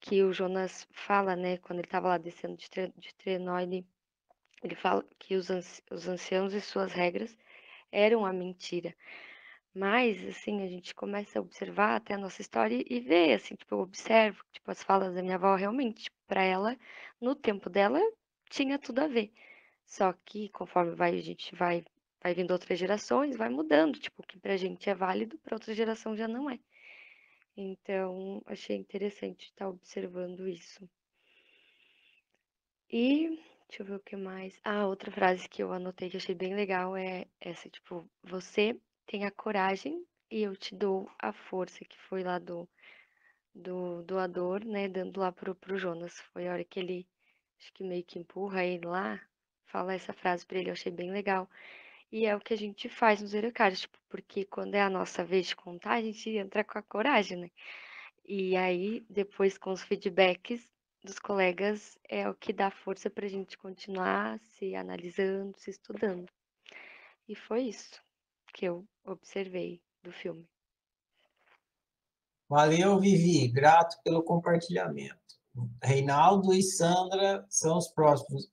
que 0.00 0.22
o 0.22 0.32
Jonas 0.32 0.86
fala, 0.92 1.34
né, 1.36 1.58
quando 1.58 1.78
ele 1.80 1.86
estava 1.86 2.08
lá 2.08 2.18
descendo 2.18 2.56
de, 2.56 2.68
de 2.96 3.14
trenó, 3.16 3.58
ele 3.58 3.86
ele 4.62 4.74
fala 4.74 5.04
que 5.18 5.36
os, 5.36 5.50
os 5.90 6.08
anciãos 6.08 6.54
e 6.54 6.60
suas 6.60 6.90
regras 6.92 7.36
eram 7.92 8.24
a 8.24 8.32
mentira. 8.32 8.96
Mas, 9.74 10.24
assim, 10.24 10.62
a 10.62 10.68
gente 10.68 10.94
começa 10.94 11.38
a 11.38 11.42
observar 11.42 11.96
até 11.96 12.14
a 12.14 12.18
nossa 12.18 12.40
história 12.40 12.82
e 12.88 13.00
ver, 13.00 13.34
assim, 13.34 13.54
tipo, 13.56 13.74
eu 13.74 13.80
observo, 13.80 14.42
tipo, 14.52 14.70
as 14.70 14.82
falas 14.82 15.14
da 15.14 15.22
minha 15.22 15.34
avó, 15.34 15.54
realmente, 15.56 16.04
tipo, 16.04 16.16
para 16.26 16.42
ela, 16.42 16.78
no 17.20 17.34
tempo 17.34 17.68
dela, 17.68 18.00
tinha 18.48 18.78
tudo 18.78 19.00
a 19.00 19.08
ver. 19.08 19.32
Só 19.84 20.12
que, 20.24 20.48
conforme 20.50 20.94
vai, 20.94 21.18
a 21.18 21.22
gente 21.22 21.54
vai, 21.56 21.84
vai 22.22 22.34
vindo 22.34 22.52
outras 22.52 22.78
gerações, 22.78 23.36
vai 23.36 23.48
mudando, 23.48 23.98
tipo, 23.98 24.22
o 24.22 24.26
que 24.26 24.38
pra 24.38 24.56
gente 24.56 24.88
é 24.88 24.94
válido, 24.94 25.38
para 25.38 25.56
outra 25.56 25.74
geração 25.74 26.16
já 26.16 26.28
não 26.28 26.48
é. 26.48 26.58
Então, 27.56 28.42
achei 28.46 28.76
interessante 28.76 29.46
estar 29.46 29.68
observando 29.68 30.48
isso. 30.48 30.88
E 32.90 33.38
Deixa 33.68 33.82
eu 33.82 33.86
ver 33.86 33.94
o 33.96 34.00
que 34.00 34.16
mais. 34.16 34.60
Ah, 34.62 34.86
outra 34.86 35.10
frase 35.10 35.48
que 35.48 35.60
eu 35.60 35.72
anotei 35.72 36.08
que 36.08 36.16
achei 36.16 36.34
bem 36.34 36.54
legal 36.54 36.96
é 36.96 37.26
essa, 37.40 37.68
tipo, 37.68 38.08
você 38.22 38.78
tem 39.06 39.24
a 39.24 39.30
coragem 39.30 40.04
e 40.30 40.42
eu 40.42 40.56
te 40.56 40.74
dou 40.74 41.10
a 41.18 41.32
força, 41.32 41.84
que 41.84 41.98
foi 41.98 42.22
lá 42.22 42.38
do, 42.38 42.68
do 43.54 44.02
doador, 44.02 44.64
né, 44.64 44.88
dando 44.88 45.20
lá 45.20 45.30
pro, 45.32 45.54
pro 45.54 45.78
Jonas. 45.78 46.20
Foi 46.32 46.48
a 46.48 46.52
hora 46.52 46.64
que 46.64 46.80
ele, 46.80 47.06
acho 47.58 47.72
que 47.72 47.84
meio 47.84 48.04
que 48.04 48.18
empurra 48.18 48.64
ele 48.64 48.86
lá, 48.86 49.20
fala 49.66 49.94
essa 49.94 50.12
frase 50.12 50.46
pra 50.46 50.58
ele, 50.58 50.70
eu 50.70 50.72
achei 50.72 50.92
bem 50.92 51.10
legal. 51.10 51.48
E 52.12 52.26
é 52.26 52.36
o 52.36 52.40
que 52.40 52.54
a 52.54 52.56
gente 52.56 52.88
faz 52.88 53.20
nos 53.20 53.34
Eurocários, 53.34 53.82
tipo, 53.82 53.98
porque 54.08 54.44
quando 54.44 54.74
é 54.74 54.82
a 54.82 54.90
nossa 54.90 55.24
vez 55.24 55.48
de 55.48 55.56
contar, 55.56 55.94
a 55.94 56.02
gente 56.02 56.30
entra 56.30 56.64
com 56.64 56.78
a 56.78 56.82
coragem, 56.82 57.38
né? 57.38 57.50
E 58.24 58.56
aí, 58.56 59.04
depois 59.10 59.58
com 59.58 59.72
os 59.72 59.82
feedbacks, 59.82 60.68
dos 61.02 61.18
colegas 61.18 61.98
é 62.08 62.28
o 62.28 62.34
que 62.34 62.52
dá 62.52 62.70
força 62.70 63.10
para 63.10 63.26
a 63.26 63.28
gente 63.28 63.58
continuar 63.58 64.38
se 64.40 64.74
analisando, 64.74 65.58
se 65.58 65.70
estudando. 65.70 66.26
E 67.28 67.34
foi 67.34 67.62
isso 67.64 68.03
que 68.54 68.64
eu 68.64 68.86
observei 69.04 69.82
do 70.02 70.12
filme. 70.12 70.48
Valeu, 72.48 73.00
Vivi. 73.00 73.48
Grato 73.48 73.96
pelo 74.04 74.22
compartilhamento. 74.22 75.18
Reinaldo 75.82 76.54
e 76.54 76.62
Sandra 76.62 77.44
são 77.48 77.78
os 77.78 77.88
próximos. 77.88 78.48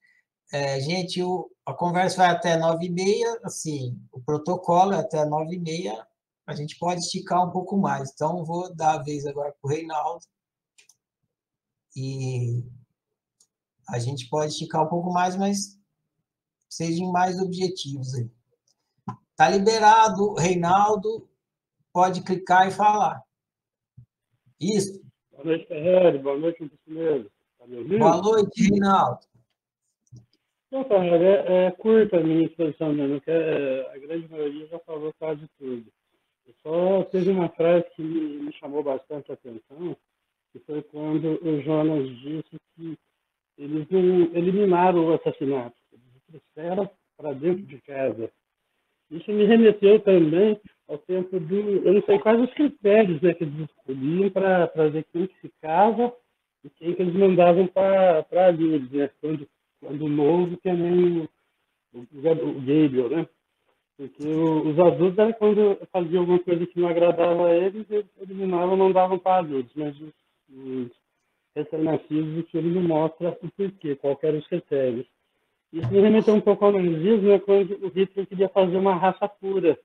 É, 0.51 0.79
gente, 0.81 1.21
o, 1.23 1.49
a 1.65 1.73
conversa 1.73 2.17
vai 2.17 2.29
até 2.29 2.57
nove 2.57 2.87
e 2.87 2.89
meia, 2.89 3.39
assim, 3.43 3.97
o 4.11 4.19
protocolo 4.19 4.93
é 4.93 4.99
até 4.99 5.23
nove 5.23 5.55
e 5.55 5.59
meia, 5.59 6.05
a 6.45 6.53
gente 6.53 6.77
pode 6.77 6.99
esticar 6.99 7.47
um 7.47 7.51
pouco 7.51 7.77
mais. 7.77 8.11
Então, 8.11 8.43
vou 8.43 8.73
dar 8.75 8.95
a 8.95 9.03
vez 9.03 9.25
agora 9.25 9.55
para 9.61 9.67
o 9.67 9.71
Reinaldo 9.71 10.25
e 11.95 12.65
a 13.87 13.99
gente 13.99 14.27
pode 14.29 14.51
esticar 14.51 14.83
um 14.83 14.89
pouco 14.89 15.11
mais, 15.11 15.37
mas 15.37 15.79
sejam 16.69 17.11
mais 17.11 17.39
objetivos 17.39 18.13
aí. 18.15 18.29
Tá 19.41 19.49
liberado, 19.49 20.35
Reinaldo, 20.35 21.27
pode 21.91 22.23
clicar 22.23 22.67
e 22.67 22.71
falar. 22.71 23.23
Isso. 24.61 25.01
Boa 25.31 25.45
noite, 25.45 25.65
Ferreira. 25.65 26.19
Boa 26.19 26.37
noite, 26.37 26.59
Conselheiro. 26.59 27.31
Tá 27.57 27.65
Boa 27.65 28.21
noite, 28.21 28.69
Reinaldo. 28.69 29.19
Não, 30.69 30.83
Ferreira, 30.85 31.25
é, 31.25 31.65
é, 31.65 31.71
curta 31.71 32.17
a 32.17 32.23
minha 32.23 32.45
exposição 32.45 32.93
mesmo, 32.93 33.19
que 33.19 33.31
é, 33.31 33.91
a 33.91 33.97
grande 33.97 34.29
maioria 34.29 34.67
já 34.67 34.77
falou 34.77 35.11
quase 35.17 35.41
tudo. 35.57 35.91
Eu 36.45 36.53
só 36.61 37.03
teve 37.05 37.31
uma 37.31 37.49
frase 37.49 37.87
que 37.95 38.03
me, 38.03 38.43
me 38.43 38.53
chamou 38.53 38.83
bastante 38.83 39.31
a 39.31 39.33
atenção, 39.33 39.97
que 40.51 40.59
foi 40.59 40.83
quando 40.83 41.43
o 41.43 41.61
Jonas 41.63 42.07
disse 42.19 42.59
que 42.75 42.95
eles 43.57 43.89
não 43.89 44.35
eliminaram 44.35 45.03
o 45.03 45.13
assassinato, 45.15 45.75
eles 45.91 46.21
trouxeram 46.29 46.87
para 47.17 47.33
dentro 47.33 47.63
de 47.63 47.81
casa. 47.81 48.31
Isso 49.11 49.31
me 49.31 49.43
remeteu 49.45 49.99
também 49.99 50.59
ao 50.87 50.97
tempo 50.97 51.37
do. 51.37 51.55
Eu 51.85 51.93
não 51.93 52.01
sei 52.03 52.17
quais 52.19 52.39
os 52.41 52.53
critérios 52.53 53.21
né, 53.21 53.33
que 53.33 53.43
eles 53.43 53.69
escolhiam 53.69 54.29
para 54.29 54.89
ver 54.89 55.05
quem 55.11 55.27
que 55.27 55.39
se 55.41 55.51
casa 55.61 56.13
e 56.63 56.69
quem 56.69 56.93
que 56.95 57.01
eles 57.01 57.13
mandavam 57.13 57.67
para 57.67 58.25
ali, 58.47 58.79
né? 58.89 59.09
Quando, 59.19 59.47
quando 59.81 60.07
novo 60.07 60.55
também 60.57 61.19
o, 61.19 61.29
o, 61.93 61.99
o 61.99 62.21
Gabriel, 62.21 63.09
né? 63.09 63.27
Porque 63.97 64.25
o, 64.25 64.69
os 64.69 64.79
adultos 64.79 65.19
era 65.19 65.33
quando 65.33 65.77
faziam 65.91 66.21
alguma 66.21 66.39
coisa 66.39 66.65
que 66.65 66.79
não 66.79 66.87
agradava 66.87 67.47
a 67.47 67.53
eles, 67.53 67.85
eles 67.91 68.07
eliminavam 68.19 68.77
mandavam 68.77 69.19
para 69.19 69.39
adultos, 69.39 69.73
mas 69.75 69.99
os, 69.99 70.13
os 70.49 70.91
recém-nascidos, 71.55 72.49
que 72.49 72.57
ele 72.57 72.73
não 72.73 72.81
mostra 72.81 73.37
o 73.41 73.51
porquê, 73.51 73.95
qual 73.97 74.17
eram 74.23 74.39
os 74.39 74.47
critérios. 74.47 75.05
Isso 75.71 75.91
me 75.91 76.01
remeteu 76.01 76.33
um 76.33 76.41
pouco 76.41 76.65
ao 76.65 76.71
nazismo, 76.71 77.29
né, 77.29 77.39
quando 77.39 77.71
o 77.83 77.87
Hitler 77.87 78.27
queria 78.27 78.49
fazer 78.49 78.75
uma 78.75 78.95
raça 78.95 79.27
pura. 79.27 79.77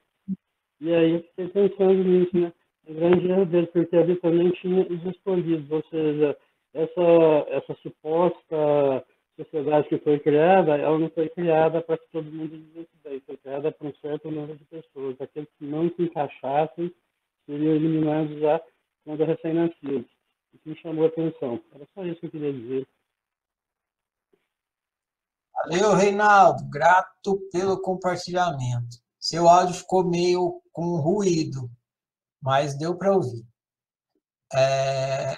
E 0.81 0.93
aí 0.93 1.13
eu 1.13 1.23
fiquei 1.23 1.49
pensando 1.49 2.05
nisso, 2.05 2.37
né? 2.37 2.53
O 2.89 2.95
grande 2.95 3.29
erro 3.29 3.47
dele, 3.47 3.67
porque 3.69 3.97
ali 3.97 4.17
também 4.17 4.51
tinha 4.51 4.83
os 4.83 5.05
escolhidos, 5.07 5.71
ou 5.71 5.83
seja, 5.91 6.37
essa, 6.75 7.47
essa 7.49 7.75
suposta 7.83 9.05
sociedade 9.37 9.89
que 9.89 9.99
foi 9.99 10.19
criada, 10.19 10.77
ela 10.77 10.99
não 10.99 11.11
foi 11.11 11.29
criada 11.29 11.83
para 11.83 11.99
que 11.99 12.09
todo 12.11 12.25
mundo 12.25 12.57
vivesse 12.57 12.91
bem, 13.05 13.21
foi 13.21 13.37
criada 13.37 13.71
para 13.71 13.87
um 13.87 13.95
certo 13.97 14.31
número 14.31 14.57
de 14.57 14.65
pessoas. 14.65 15.21
Aqueles 15.21 15.49
que 15.59 15.65
não 15.65 15.91
se 15.91 16.03
encaixassem 16.03 16.93
seriam 17.45 17.75
eliminados 17.75 18.39
já 18.41 18.61
quando 19.05 19.25
recém-nascidos. 19.25 20.07
Isso 20.55 20.69
me 20.69 20.77
chamou 20.77 21.05
a 21.05 21.09
atenção. 21.09 21.61
Era 21.75 21.87
só 21.95 22.05
isso 22.05 22.21
que 22.21 22.27
eu 22.27 22.31
queria 22.31 22.53
dizer. 22.53 22.87
Valeu, 25.57 25.95
Reinaldo. 25.95 26.69
Grato 26.69 27.41
pelo 27.51 27.81
compartilhamento. 27.81 28.99
Seu 29.19 29.49
áudio 29.49 29.75
ficou 29.75 30.05
meio 30.05 30.63
com 30.73 31.01
ruído, 31.01 31.71
mas 32.41 32.77
deu 32.79 32.97
para 32.97 33.13
ouvir. 33.13 33.45
É, 34.55 35.37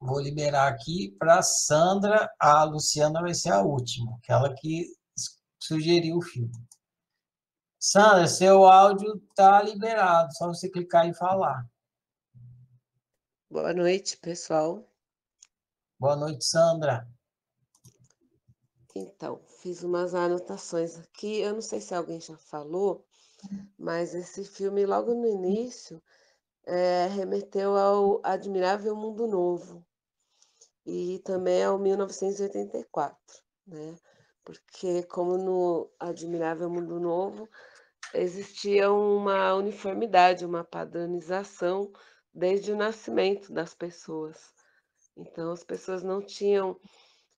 vou 0.00 0.20
liberar 0.20 0.68
aqui 0.68 1.14
para 1.18 1.42
Sandra. 1.42 2.30
A 2.38 2.64
Luciana 2.64 3.20
vai 3.20 3.34
ser 3.34 3.52
a 3.52 3.60
última, 3.60 4.16
aquela 4.16 4.54
que 4.54 4.86
sugeriu 5.60 6.18
o 6.18 6.22
filme. 6.22 6.54
Sandra, 7.78 8.26
seu 8.26 8.64
áudio 8.64 9.22
está 9.28 9.62
liberado, 9.62 10.34
só 10.34 10.46
você 10.48 10.70
clicar 10.70 11.06
e 11.08 11.14
falar. 11.14 11.68
Boa 13.50 13.74
noite, 13.74 14.16
pessoal. 14.16 14.88
Boa 15.98 16.16
noite, 16.16 16.44
Sandra. 16.44 17.06
Então, 18.98 19.40
fiz 19.60 19.82
umas 19.82 20.14
anotações 20.14 20.98
aqui. 20.98 21.40
Eu 21.40 21.52
não 21.52 21.60
sei 21.60 21.80
se 21.82 21.94
alguém 21.94 22.18
já 22.18 22.36
falou, 22.38 23.04
mas 23.78 24.14
esse 24.14 24.42
filme, 24.42 24.86
logo 24.86 25.14
no 25.14 25.26
início, 25.26 26.02
é, 26.64 27.06
remeteu 27.08 27.76
ao 27.76 28.20
Admirável 28.24 28.96
Mundo 28.96 29.26
Novo 29.26 29.84
e 30.86 31.20
também 31.24 31.62
ao 31.62 31.78
1984, 31.78 33.42
né? 33.66 33.98
Porque, 34.42 35.02
como 35.02 35.36
no 35.36 35.90
Admirável 36.00 36.70
Mundo 36.70 36.98
Novo, 36.98 37.46
existia 38.14 38.90
uma 38.90 39.54
uniformidade, 39.56 40.46
uma 40.46 40.64
padronização 40.64 41.92
desde 42.32 42.72
o 42.72 42.76
nascimento 42.76 43.52
das 43.52 43.74
pessoas. 43.74 44.54
Então, 45.16 45.52
as 45.52 45.64
pessoas 45.64 46.02
não 46.02 46.22
tinham 46.22 46.78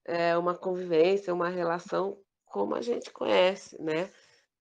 é, 0.09 0.37
uma 0.37 0.57
convivência, 0.57 1.35
uma 1.35 1.51
relação 1.51 2.19
como 2.47 2.75
a 2.75 2.81
gente 2.81 3.11
conhece, 3.13 3.81
né? 3.81 4.11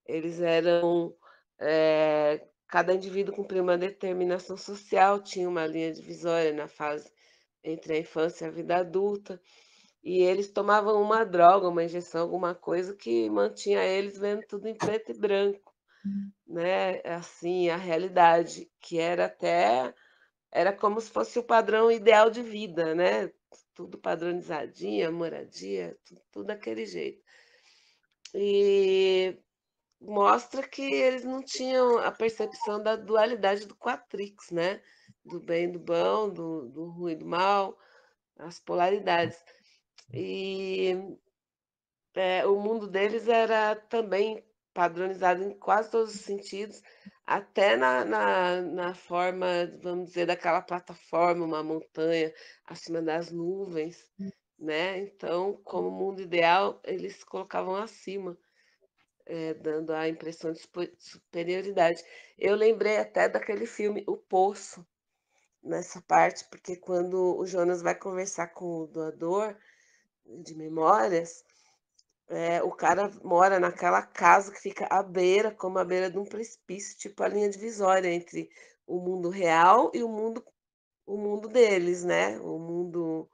Eles 0.06 0.42
eram. 0.42 1.16
É, 1.60 2.46
cada 2.68 2.94
indivíduo 2.94 3.34
cumpria 3.34 3.64
uma 3.64 3.78
determinação 3.78 4.58
social, 4.58 5.24
tinha 5.24 5.48
uma 5.50 5.66
linha 5.66 5.92
divisória 5.94 6.54
na 6.54 6.68
fase 6.68 7.10
entre 7.64 7.94
a 7.94 8.00
infância 8.00 8.46
e 8.46 8.48
a 8.50 8.52
vida 8.52 8.78
adulta, 8.78 9.42
e 10.04 10.22
eles 10.22 10.52
tomavam 10.52 11.02
uma 11.02 11.24
droga, 11.24 11.70
uma 11.70 11.84
injeção, 11.84 12.22
alguma 12.22 12.54
coisa 12.54 12.94
que 12.96 13.30
mantinha 13.30 13.84
eles 13.84 14.18
vendo 14.18 14.44
tudo 14.48 14.68
em 14.68 14.76
preto 14.76 15.12
e 15.12 15.18
branco, 15.18 15.74
né? 16.46 17.02
Assim, 17.06 17.70
a 17.70 17.78
realidade, 17.78 18.70
que 18.82 19.00
era 19.00 19.26
até 19.26 19.94
era 20.52 20.74
como 20.74 21.00
se 21.02 21.10
fosse 21.10 21.40
o 21.40 21.44
padrão 21.44 21.92
ideal 21.92 22.30
de 22.30 22.42
vida, 22.42 22.96
né? 22.96 23.32
Tudo 23.74 23.98
padronizadinho, 23.98 25.12
moradia, 25.14 25.98
tudo, 26.06 26.22
tudo 26.32 26.48
daquele 26.48 26.86
jeito. 26.86 27.24
E 28.34 29.38
mostra 30.00 30.68
que 30.68 30.82
eles 30.82 31.24
não 31.24 31.42
tinham 31.42 31.98
a 32.00 32.12
percepção 32.12 32.82
da 32.82 32.96
dualidade 32.96 33.66
do 33.66 33.76
Quatrix, 33.76 34.52
né? 34.52 34.82
Do 35.26 35.40
bem 35.40 35.72
do 35.72 35.80
bom, 35.80 36.30
do, 36.30 36.70
do 36.70 36.86
ruim 36.90 37.18
do 37.18 37.26
mal, 37.26 37.78
as 38.38 38.60
polaridades. 38.60 39.38
E 40.14 40.96
é, 42.16 42.46
o 42.46 42.60
mundo 42.60 42.88
deles 42.88 43.28
era 43.28 43.76
também 43.76 44.44
padronizado 44.74 45.44
em 45.44 45.58
quase 45.58 45.90
todos 45.90 46.14
os 46.14 46.22
sentidos, 46.22 46.82
até 47.28 47.76
na, 47.76 48.06
na, 48.06 48.62
na, 48.62 48.94
forma, 48.96 49.48
vamos 49.82 50.08
dizer, 50.08 50.26
daquela 50.26 50.62
plataforma, 50.62 51.46
uma 51.46 51.62
montanha 51.62 52.34
acima 52.66 53.02
das 53.02 53.30
nuvens, 53.32 54.10
né? 54.58 55.00
Então, 55.00 55.60
como 55.66 55.92
mundo 55.92 56.22
ideal, 56.22 56.80
eles 56.86 57.18
se 57.18 57.26
colocavam 57.26 57.76
acima, 57.76 58.38
é, 59.26 59.54
dando 59.56 59.94
a 59.94 60.08
impressão 60.08 60.54
de 60.54 60.62
superioridade. 60.98 62.02
Eu 62.38 62.56
lembrei 62.56 62.96
até 62.98 63.28
daquele 63.28 63.66
filme 63.66 64.06
O 64.08 64.16
Poço, 64.16 64.88
nessa 65.62 66.02
parte, 66.02 66.46
porque 66.50 66.78
quando 66.78 67.38
o 67.38 67.46
Jonas 67.46 67.82
vai 67.82 67.94
conversar 67.94 68.48
com 68.54 68.84
o 68.84 68.88
doador 68.88 69.54
de 70.26 70.56
memórias, 70.56 71.44
é, 72.30 72.62
o 72.62 72.72
cara 72.72 73.10
mora 73.24 73.60
naquela 73.60 74.02
casa 74.02 74.52
que 74.52 74.60
fica 74.60 74.86
à 74.90 75.02
beira, 75.02 75.52
como 75.52 75.80
à 75.80 75.86
beira 75.86 76.10
de 76.10 76.18
um 76.18 76.26
precipício, 76.26 76.98
tipo 76.98 77.24
a 77.24 77.28
linha 77.28 77.50
divisória 77.50 78.10
entre 78.10 78.50
o 78.86 79.00
mundo 79.00 79.30
real 79.30 79.92
e 79.94 80.04
o 80.04 80.10
mundo, 80.10 80.44
o 81.06 81.18
mundo 81.18 81.48
deles, 81.48 82.04
né? 82.04 82.40
O 82.40 82.60
mundo 82.60 83.30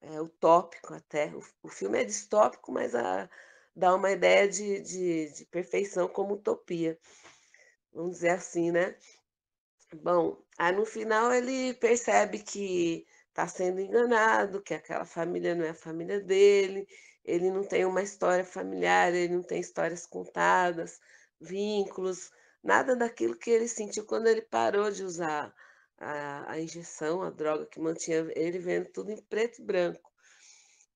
é, 0.00 0.20
utópico 0.20 0.94
até. 0.94 1.26
O, 1.34 1.42
o, 1.64 1.68
filme 1.68 2.00
é 2.00 2.04
distópico, 2.04 2.72
mas 2.72 2.94
a, 2.94 3.28
dá 3.74 3.94
uma 3.94 4.10
ideia 4.10 4.48
de, 4.48 4.80
de, 4.80 5.30
de 5.32 5.44
perfeição 5.46 6.08
como 6.08 6.34
utopia. 6.34 6.98
Vamos 7.92 8.12
dizer 8.16 8.30
assim, 8.30 8.70
né? 8.70 8.96
Bom, 10.02 10.40
aí 10.58 10.72
no 10.72 10.86
final 10.86 11.32
ele 11.32 11.74
percebe 11.74 12.38
que 12.38 13.06
está 13.28 13.48
sendo 13.48 13.80
enganado, 13.80 14.62
que 14.62 14.74
aquela 14.74 15.04
família 15.04 15.54
não 15.54 15.64
é 15.64 15.70
a 15.70 15.74
família 15.74 16.20
dele, 16.20 16.86
ele 17.24 17.50
não 17.50 17.64
tem 17.64 17.84
uma 17.84 18.02
história 18.02 18.44
familiar, 18.44 19.14
ele 19.14 19.34
não 19.34 19.42
tem 19.42 19.60
histórias 19.60 20.06
contadas, 20.06 21.00
vínculos, 21.40 22.30
nada 22.62 22.96
daquilo 22.96 23.36
que 23.36 23.50
ele 23.50 23.68
sentiu 23.68 24.04
quando 24.04 24.26
ele 24.26 24.42
parou 24.42 24.90
de 24.90 25.04
usar 25.04 25.54
a, 25.98 26.52
a 26.52 26.60
injeção, 26.60 27.22
a 27.22 27.30
droga 27.30 27.66
que 27.66 27.80
mantinha 27.80 28.26
ele 28.34 28.58
vendo 28.58 28.86
tudo 28.90 29.10
em 29.10 29.20
preto 29.22 29.60
e 29.60 29.64
branco. 29.64 30.10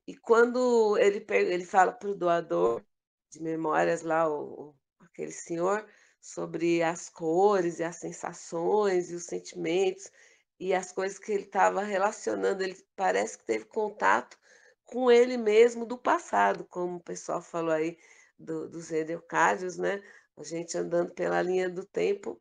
E 0.07 0.17
quando 0.17 0.99
ele, 0.99 1.25
ele 1.31 1.65
fala 1.65 1.93
para 1.93 2.11
o 2.11 2.15
doador 2.15 2.83
de 3.31 3.43
memórias 3.43 4.03
lá, 4.03 4.29
o, 4.29 4.75
aquele 5.01 5.33
senhor, 5.33 5.87
sobre 6.21 6.83
as 6.83 7.09
cores 7.09 7.79
e 7.79 7.85
as 7.85 7.97
sensações 7.97 9.11
e 9.11 9.15
os 9.15 9.25
sentimentos 9.25 10.11
e 10.59 10.73
as 10.73 10.93
coisas 10.93 11.19
que 11.19 11.33
ele 11.33 11.45
estava 11.45 11.83
relacionando, 11.83 12.63
ele 12.63 12.77
parece 12.97 13.37
que 13.37 13.45
teve 13.45 13.65
contato 13.67 14.39
com 14.85 15.11
ele 15.11 15.37
mesmo 15.37 15.87
do 15.87 15.99
passado, 15.99 16.65
como 16.65 16.97
o 16.97 17.03
pessoal 17.03 17.43
falou 17.43 17.73
aí 17.73 17.99
do, 18.39 18.69
dos 18.69 18.91
Edeucádios, 18.91 19.77
né? 19.77 20.03
A 20.37 20.43
gente 20.43 20.77
andando 20.77 21.13
pela 21.13 21.41
linha 21.43 21.69
do 21.71 21.85
tempo, 21.85 22.41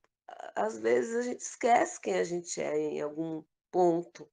às 0.55 0.79
vezes 0.79 1.15
a 1.15 1.21
gente 1.21 1.41
esquece 1.41 1.99
quem 2.01 2.15
a 2.15 2.23
gente 2.23 2.61
é 2.61 2.77
em 2.77 3.01
algum 3.01 3.43
ponto, 3.71 4.29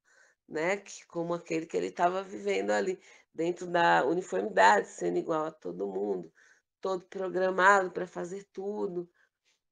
né? 0.48 0.78
Que, 0.78 1.06
como 1.06 1.34
aquele 1.34 1.66
que 1.66 1.76
ele 1.76 1.88
estava 1.88 2.22
vivendo 2.22 2.70
ali, 2.70 3.00
dentro 3.34 3.66
da 3.66 4.04
uniformidade, 4.04 4.88
sendo 4.88 5.18
igual 5.18 5.46
a 5.46 5.52
todo 5.52 5.86
mundo, 5.86 6.32
todo 6.80 7.04
programado 7.06 7.90
para 7.90 8.06
fazer 8.06 8.44
tudo. 8.52 9.08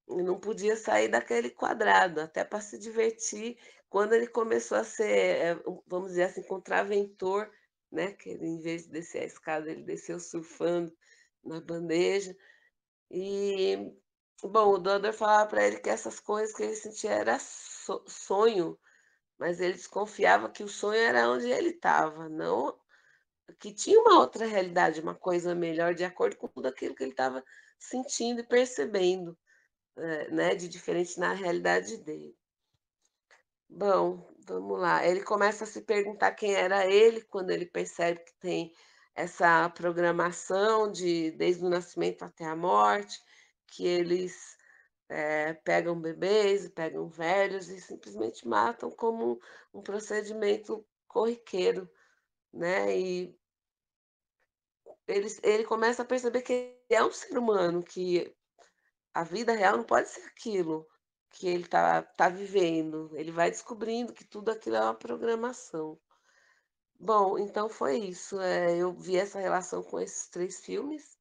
E 0.09 0.23
não 0.23 0.39
podia 0.41 0.77
sair 0.77 1.09
daquele 1.09 1.51
quadrado, 1.51 2.21
até 2.21 2.45
para 2.45 2.61
se 2.61 2.79
divertir. 2.79 3.59
Quando 3.91 4.15
ele 4.15 4.27
começou 4.27 4.79
a 4.79 4.85
ser, 4.85 5.07
eh, 5.09 5.63
vamos 5.87 6.11
dizer 6.11 6.25
assim, 6.25 6.43
contraventor 6.43 7.51
né? 7.91 8.13
Que 8.13 8.31
ele, 8.31 8.47
em 8.47 8.61
vez 8.61 8.85
de 8.85 8.91
descer 8.91 9.23
a 9.23 9.27
escada, 9.27 9.71
ele 9.71 9.83
desceu 9.83 10.19
surfando 10.21 10.93
na 11.45 11.61
bandeja. 11.61 12.37
E, 13.11 13.93
bom, 14.43 14.75
o 14.75 14.79
doador 14.79 15.13
falava 15.13 15.49
para 15.49 15.67
ele 15.67 15.79
que 15.81 15.91
essas 15.91 16.21
coisas 16.21 16.55
que 16.55 16.63
ele 16.63 16.77
sentia 16.77 17.13
era 17.13 17.39
sonho, 17.39 18.79
mas 19.39 19.61
ele 19.61 19.75
desconfiava 19.75 20.51
que 20.51 20.63
o 20.63 20.69
sonho 20.69 21.01
era 21.01 21.31
onde 21.31 21.51
ele 21.51 21.71
estava, 21.71 22.29
não 22.29 22.79
que 23.59 23.73
tinha 23.73 24.01
uma 24.01 24.19
outra 24.19 24.47
realidade, 24.47 25.01
uma 25.01 25.15
coisa 25.15 25.55
melhor, 25.55 25.95
de 25.95 26.05
acordo 26.05 26.37
com 26.37 26.49
tudo 26.49 26.67
aquilo 26.67 26.95
que 26.95 27.03
ele 27.03 27.13
estava 27.13 27.45
sentindo 27.79 28.41
e 28.41 28.47
percebendo, 28.47 29.37
é, 29.97 30.31
né, 30.31 30.55
de 30.55 30.69
diferente 30.69 31.19
na 31.19 31.33
realidade 31.33 31.97
dele. 31.99 32.37
Bom, 33.69 34.27
vamos 34.49 34.81
lá. 34.81 35.07
Ele 35.07 35.23
começa 35.23 35.65
a 35.65 35.67
se 35.67 35.83
perguntar 35.83 36.33
quem 36.33 36.55
era 36.55 36.87
ele 36.87 37.23
quando 37.23 37.51
ele 37.51 37.67
percebe 37.67 38.21
que 38.25 38.35
tem 38.41 38.73
essa 39.15 39.69
programação 39.71 40.91
de 40.91 41.31
desde 41.33 41.65
o 41.65 41.69
nascimento 41.69 42.25
até 42.25 42.45
a 42.45 42.57
morte, 42.57 43.21
que 43.67 43.87
eles 43.87 44.57
é, 45.09 45.55
pegam 45.55 46.01
bebês 46.01 46.65
e 46.65 46.71
pegam 46.71 47.09
velhos 47.09 47.69
e 47.69 47.81
simplesmente 47.81 48.47
matam 48.47 48.91
como 48.91 49.33
um, 49.75 49.79
um 49.81 49.83
procedimento 49.83 50.87
corriqueiro, 51.07 51.91
né? 52.53 52.97
E 52.97 53.37
ele, 55.07 55.29
ele 55.43 55.65
começa 55.65 56.03
a 56.03 56.07
perceber 56.07 56.43
que 56.43 56.77
é 56.91 57.03
um 57.03 57.11
ser 57.11 57.37
humano, 57.39 57.83
que 57.83 58.35
a 59.15 59.25
vida 59.25 59.53
real 59.53 59.77
não 59.79 59.85
pode 59.85 60.09
ser 60.09 60.23
aquilo 60.27 60.87
que 61.31 61.49
ele 61.49 61.65
está 61.65 62.03
tá 62.03 62.29
vivendo. 62.29 63.11
Ele 63.15 63.31
vai 63.31 63.51
descobrindo 63.51 64.13
que 64.13 64.25
tudo 64.25 64.51
aquilo 64.51 64.77
é 64.77 64.81
uma 64.81 64.95
programação. 64.95 65.99
Bom, 66.99 67.39
então 67.39 67.69
foi 67.69 67.99
isso. 67.99 68.41
É, 68.41 68.77
eu 68.77 68.93
vi 68.93 69.17
essa 69.17 69.39
relação 69.39 69.83
com 69.83 70.01
esses 70.01 70.29
três 70.29 70.61
filmes, 70.61 71.17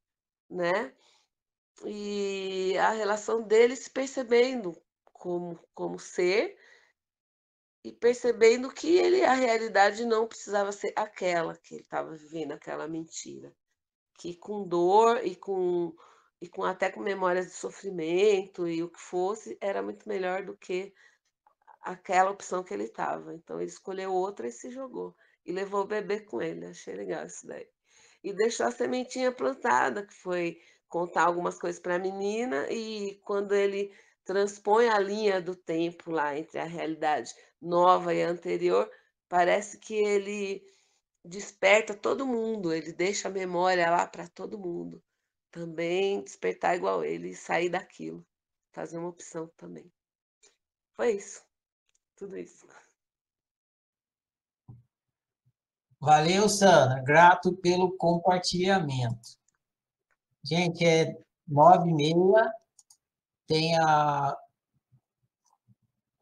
né? 0.50 0.94
E 1.86 2.76
a 2.80 2.92
relação 2.92 3.44
dele 3.44 3.76
se 3.76 3.90
percebendo 3.90 4.76
como, 5.14 5.60
como 5.74 6.00
ser 6.00 6.58
e 7.84 7.92
percebendo 7.92 8.70
que 8.72 8.98
ele 8.98 9.24
a 9.24 9.34
realidade 9.34 10.04
não 10.06 10.28
precisava 10.28 10.72
ser 10.72 10.94
aquela 10.96 11.56
que 11.56 11.76
ele 11.76 11.84
estava 11.84 12.16
vivendo, 12.16 12.54
aquela 12.54 12.88
mentira. 12.88 13.54
Que 14.20 14.36
com 14.36 14.68
dor 14.68 15.24
e 15.24 15.36
com 15.36 15.96
e 16.42 16.48
com 16.48 16.64
até 16.64 16.92
com 16.92 17.00
memórias 17.00 17.48
de 17.48 17.54
sofrimento 17.54 18.68
e 18.68 18.84
o 18.84 18.90
que 18.90 19.00
fosse, 19.00 19.58
era 19.60 19.82
muito 19.82 20.08
melhor 20.08 20.44
do 20.44 20.56
que 20.56 20.94
aquela 21.82 22.32
opção 22.32 22.64
que 22.64 22.74
ele 22.74 22.84
estava. 22.84 23.34
Então 23.34 23.60
ele 23.60 23.70
escolheu 23.70 24.14
outra 24.14 24.48
e 24.48 24.52
se 24.52 24.70
jogou. 24.70 25.16
E 25.46 25.52
levou 25.52 25.82
o 25.82 25.88
bebê 25.88 26.20
com 26.20 26.42
ele. 26.42 26.66
Achei 26.66 26.94
legal 26.96 27.26
isso 27.26 27.48
daí. 27.48 27.68
E 28.24 28.34
deixou 28.34 28.68
a 28.68 28.72
sementinha 28.72 29.32
plantada, 29.32 30.06
que 30.06 30.14
foi 30.14 30.60
contar 30.88 31.24
algumas 31.26 31.60
coisas 31.60 31.82
para 31.82 31.96
a 31.96 32.00
menina, 32.00 32.68
e 32.72 33.20
quando 33.24 33.54
ele 33.54 33.94
transpõe 34.26 34.90
a 34.90 35.00
linha 35.00 35.42
do 35.42 35.56
tempo 35.56 36.12
lá 36.12 36.38
entre 36.38 36.60
a 36.60 36.66
realidade 36.66 37.34
nova 37.62 38.14
e 38.14 38.22
anterior, 38.22 38.90
parece 39.30 39.80
que 39.80 39.96
ele 39.96 40.64
desperta 41.24 41.94
todo 41.94 42.26
mundo, 42.26 42.74
ele 42.74 42.94
deixa 42.94 43.28
a 43.28 43.32
memória 43.32 43.90
lá 43.90 44.08
para 44.08 44.28
todo 44.28 44.58
mundo 44.58 45.02
também 45.52 46.22
despertar 46.22 46.76
igual 46.76 47.04
ele 47.04 47.30
e 47.30 47.36
sair 47.36 47.70
daquilo. 47.70 48.26
Fazer 48.72 48.98
uma 48.98 49.10
opção 49.10 49.48
também. 49.58 49.92
Foi 50.96 51.14
isso. 51.14 51.44
Tudo 52.16 52.38
isso. 52.38 52.68
Valeu, 56.00 56.48
Sandra. 56.48 57.02
Grato 57.04 57.56
pelo 57.58 57.96
compartilhamento. 57.98 59.38
Gente, 60.44 60.86
é 60.86 61.18
nove 61.48 61.90
e 61.90 61.94
meia. 61.94 62.54
Tem 63.48 63.78
a 63.80 64.38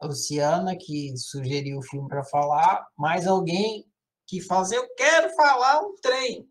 Luciana 0.02 0.76
que 0.76 1.16
sugeriu 1.16 1.78
o 1.78 1.82
filme 1.82 2.08
para 2.08 2.24
falar. 2.24 2.86
Mais 2.96 3.26
alguém 3.26 3.86
que 4.26 4.40
faz? 4.40 4.72
Eu 4.72 4.88
quero 4.94 5.34
falar 5.34 5.80
um 5.80 5.94
trem. 5.96 6.48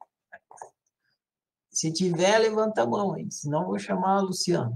Se 1.76 1.92
tiver, 1.92 2.40
levanta 2.40 2.84
a 2.84 2.88
mão 2.88 3.14
aí, 3.14 3.30
senão 3.30 3.66
vou 3.66 3.78
chamar 3.78 4.20
a 4.20 4.22
Luciana. 4.22 4.72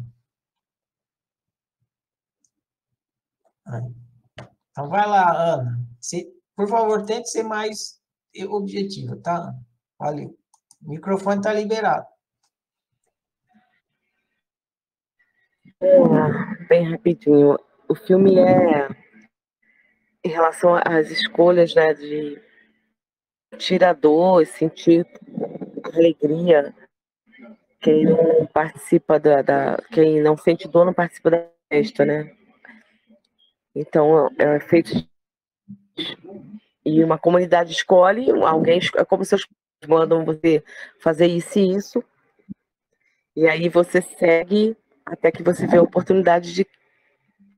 Então 4.70 4.90
vai 4.90 5.08
lá, 5.08 5.32
Ana. 5.32 5.80
Se, 6.02 6.30
por 6.58 6.68
favor, 6.68 7.06
tente 7.06 7.30
ser 7.30 7.44
mais 7.44 8.02
objetiva, 8.50 9.16
tá, 9.16 9.38
Ana? 9.38 9.66
Valeu. 9.98 10.38
O 10.84 10.90
microfone 10.90 11.38
está 11.38 11.54
liberado. 11.54 12.06
É, 15.80 16.66
bem 16.68 16.92
rapidinho. 16.92 17.58
O 17.88 17.96
filme 17.96 18.38
é 18.38 18.90
em 20.22 20.30
relação 20.30 20.76
às 20.86 21.10
escolhas 21.10 21.74
né, 21.74 21.94
de 21.94 22.42
tirar 23.58 23.94
dor, 23.94 24.46
sentir 24.46 25.08
alegria 25.94 26.76
quem 27.82 28.04
não 28.04 28.46
participa 28.48 29.20
da, 29.20 29.42
da, 29.42 29.78
Quem 29.92 30.22
não 30.22 30.38
sente 30.38 30.68
dor 30.68 30.86
não 30.86 30.94
participa 30.94 31.32
da 31.32 31.48
festa, 31.70 32.06
né? 32.06 32.36
Então, 33.76 34.30
é 34.38 34.60
feito. 34.60 34.92
E 36.86 37.04
uma 37.04 37.18
comunidade 37.18 37.72
escolhe, 37.72 38.30
alguém. 38.44 38.80
É 38.96 39.06
como 39.06 39.24
se 39.24 39.36
mandam 39.88 40.26
você 40.26 40.64
fazer 41.00 41.28
isso 41.28 41.60
e 41.60 41.76
isso. 41.76 42.04
E 43.36 43.48
aí 43.48 43.70
você 43.70 44.02
segue 44.02 44.76
até 45.06 45.32
que 45.32 45.44
você 45.44 45.66
vê 45.66 45.78
a 45.78 45.82
oportunidade 45.82 46.54
de 46.54 46.68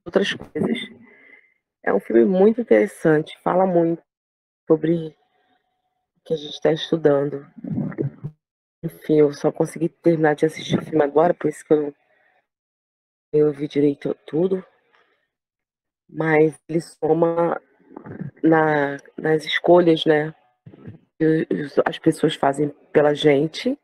outras 0.06 0.34
coisas. 0.34 0.77
É 1.84 1.93
um 1.93 1.99
filme 1.99 2.26
muito 2.26 2.61
interessante, 2.61 3.38
fala 3.43 3.65
muito 3.65 4.03
sobre 4.68 5.07
o 5.07 6.22
que 6.23 6.34
a 6.34 6.38
gente 6.38 6.53
está 6.53 6.72
estudando. 6.72 7.45
Enfim, 8.84 9.20
eu 9.20 9.32
só 9.34 9.52
consegui 9.52 9.90
terminar 9.90 10.36
de 10.36 10.45
assistir 10.45 10.78
o 10.78 10.82
filme 10.82 11.03
agora, 11.03 11.34
por 11.34 11.48
isso 11.49 11.64
que 11.64 11.74
eu 11.74 11.94
não 13.34 13.48
ouvi 13.48 13.68
direito 13.68 14.16
tudo. 14.26 14.64
Mas 16.10 16.60
ele 16.68 16.82
soma 16.82 17.62
na, 18.44 18.98
nas 19.18 19.45
escolhas, 19.45 20.06
né? 20.06 20.34
Que 21.20 21.48
as 21.86 21.99
pessoas 21.99 22.36
fazem 22.36 22.70
pela 22.91 23.14
gente 23.14 23.78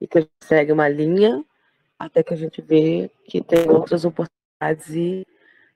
e 0.00 0.06
que 0.08 0.18
a 0.18 0.20
gente 0.22 0.32
segue 0.42 0.72
uma 0.72 0.88
linha 0.88 1.44
até 1.98 2.22
que 2.22 2.34
a 2.34 2.36
gente 2.36 2.60
vê 2.60 3.10
que 3.26 3.42
tem 3.42 3.70
outras 3.70 4.04
oportunidades 4.04 4.90
e 4.90 5.24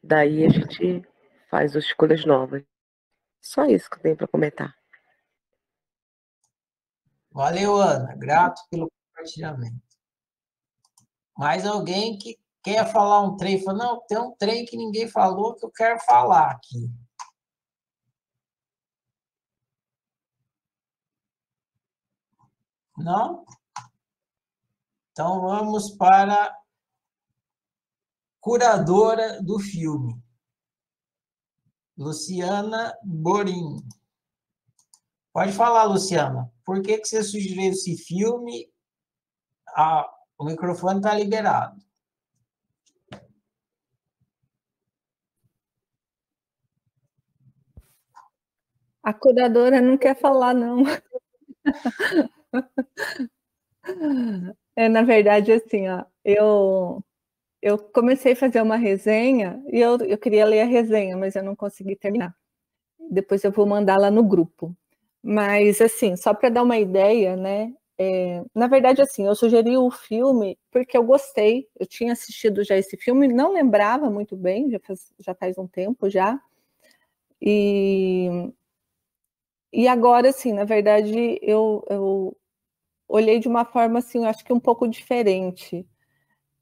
daí 0.02 0.44
a 0.44 0.48
gente 0.48 1.02
faz 1.48 1.76
as 1.76 1.84
escolhas 1.84 2.24
novas. 2.24 2.64
Só 3.40 3.64
isso 3.66 3.88
que 3.88 3.96
eu 3.98 4.02
tenho 4.02 4.16
para 4.16 4.26
comentar. 4.26 4.74
Valeu, 7.36 7.76
Ana. 7.76 8.16
Grato 8.16 8.62
pelo 8.70 8.90
compartilhamento. 8.90 9.76
Mais 11.36 11.66
alguém 11.66 12.16
que 12.16 12.38
quer 12.62 12.90
falar 12.90 13.20
um 13.20 13.36
trem? 13.36 13.62
Fala, 13.62 13.76
não, 13.76 14.06
tem 14.06 14.18
um 14.18 14.34
trem 14.36 14.64
que 14.64 14.74
ninguém 14.74 15.06
falou 15.06 15.54
que 15.54 15.66
eu 15.66 15.70
quero 15.70 16.00
falar 16.00 16.50
aqui. 16.52 16.90
Não? 22.96 23.44
Então 25.12 25.42
vamos 25.42 25.90
para 25.90 26.58
curadora 28.40 29.42
do 29.42 29.58
filme, 29.58 30.18
Luciana 31.98 32.96
Borim. 33.04 33.86
Pode 35.36 35.52
falar, 35.52 35.84
Luciana. 35.84 36.50
Por 36.64 36.80
que, 36.80 36.96
que 36.96 37.06
você 37.06 37.22
sugeriu 37.22 37.70
esse 37.70 37.94
filme? 37.94 38.70
Ah, 39.68 40.10
o 40.38 40.46
microfone 40.46 40.96
está 40.98 41.12
liberado. 41.14 41.78
A 49.02 49.12
curadora 49.12 49.78
não 49.78 49.98
quer 49.98 50.18
falar, 50.18 50.54
não. 50.54 50.84
É, 54.74 54.88
na 54.88 55.02
verdade, 55.02 55.52
assim, 55.52 55.88
ó, 55.88 56.04
eu, 56.24 57.02
eu 57.62 57.78
comecei 57.78 58.32
a 58.32 58.36
fazer 58.36 58.62
uma 58.62 58.76
resenha 58.76 59.62
e 59.72 59.80
eu, 59.80 59.98
eu 59.98 60.18
queria 60.18 60.46
ler 60.46 60.62
a 60.62 60.66
resenha, 60.66 61.16
mas 61.16 61.36
eu 61.36 61.42
não 61.42 61.56
consegui 61.56 61.96
terminar. 61.96 62.34
Depois 63.10 63.44
eu 63.44 63.52
vou 63.52 63.66
mandá-la 63.66 64.10
no 64.10 64.24
grupo. 64.24 64.76
Mas, 65.28 65.80
assim, 65.80 66.14
só 66.16 66.32
para 66.34 66.48
dar 66.50 66.62
uma 66.62 66.78
ideia, 66.78 67.36
né? 67.36 67.74
É, 67.98 68.44
na 68.54 68.68
verdade, 68.68 69.02
assim, 69.02 69.26
eu 69.26 69.34
sugeri 69.34 69.76
o 69.76 69.90
filme 69.90 70.56
porque 70.70 70.96
eu 70.96 71.02
gostei. 71.04 71.66
Eu 71.78 71.86
tinha 71.86 72.12
assistido 72.12 72.62
já 72.64 72.76
esse 72.76 72.96
filme, 72.96 73.26
não 73.28 73.52
lembrava 73.52 74.08
muito 74.10 74.36
bem, 74.36 74.70
já 74.70 74.78
faz, 74.80 75.12
já 75.18 75.34
faz 75.34 75.58
um 75.58 75.66
tempo 75.66 76.08
já. 76.10 76.38
E, 77.40 78.52
e 79.72 79.86
agora, 79.88 80.30
assim, 80.30 80.52
na 80.52 80.64
verdade, 80.64 81.38
eu, 81.42 81.84
eu 81.90 82.36
olhei 83.08 83.40
de 83.40 83.48
uma 83.48 83.64
forma, 83.66 84.00
assim, 84.00 84.26
acho 84.26 84.44
que 84.44 84.52
um 84.54 84.60
pouco 84.60 84.88
diferente, 84.88 85.86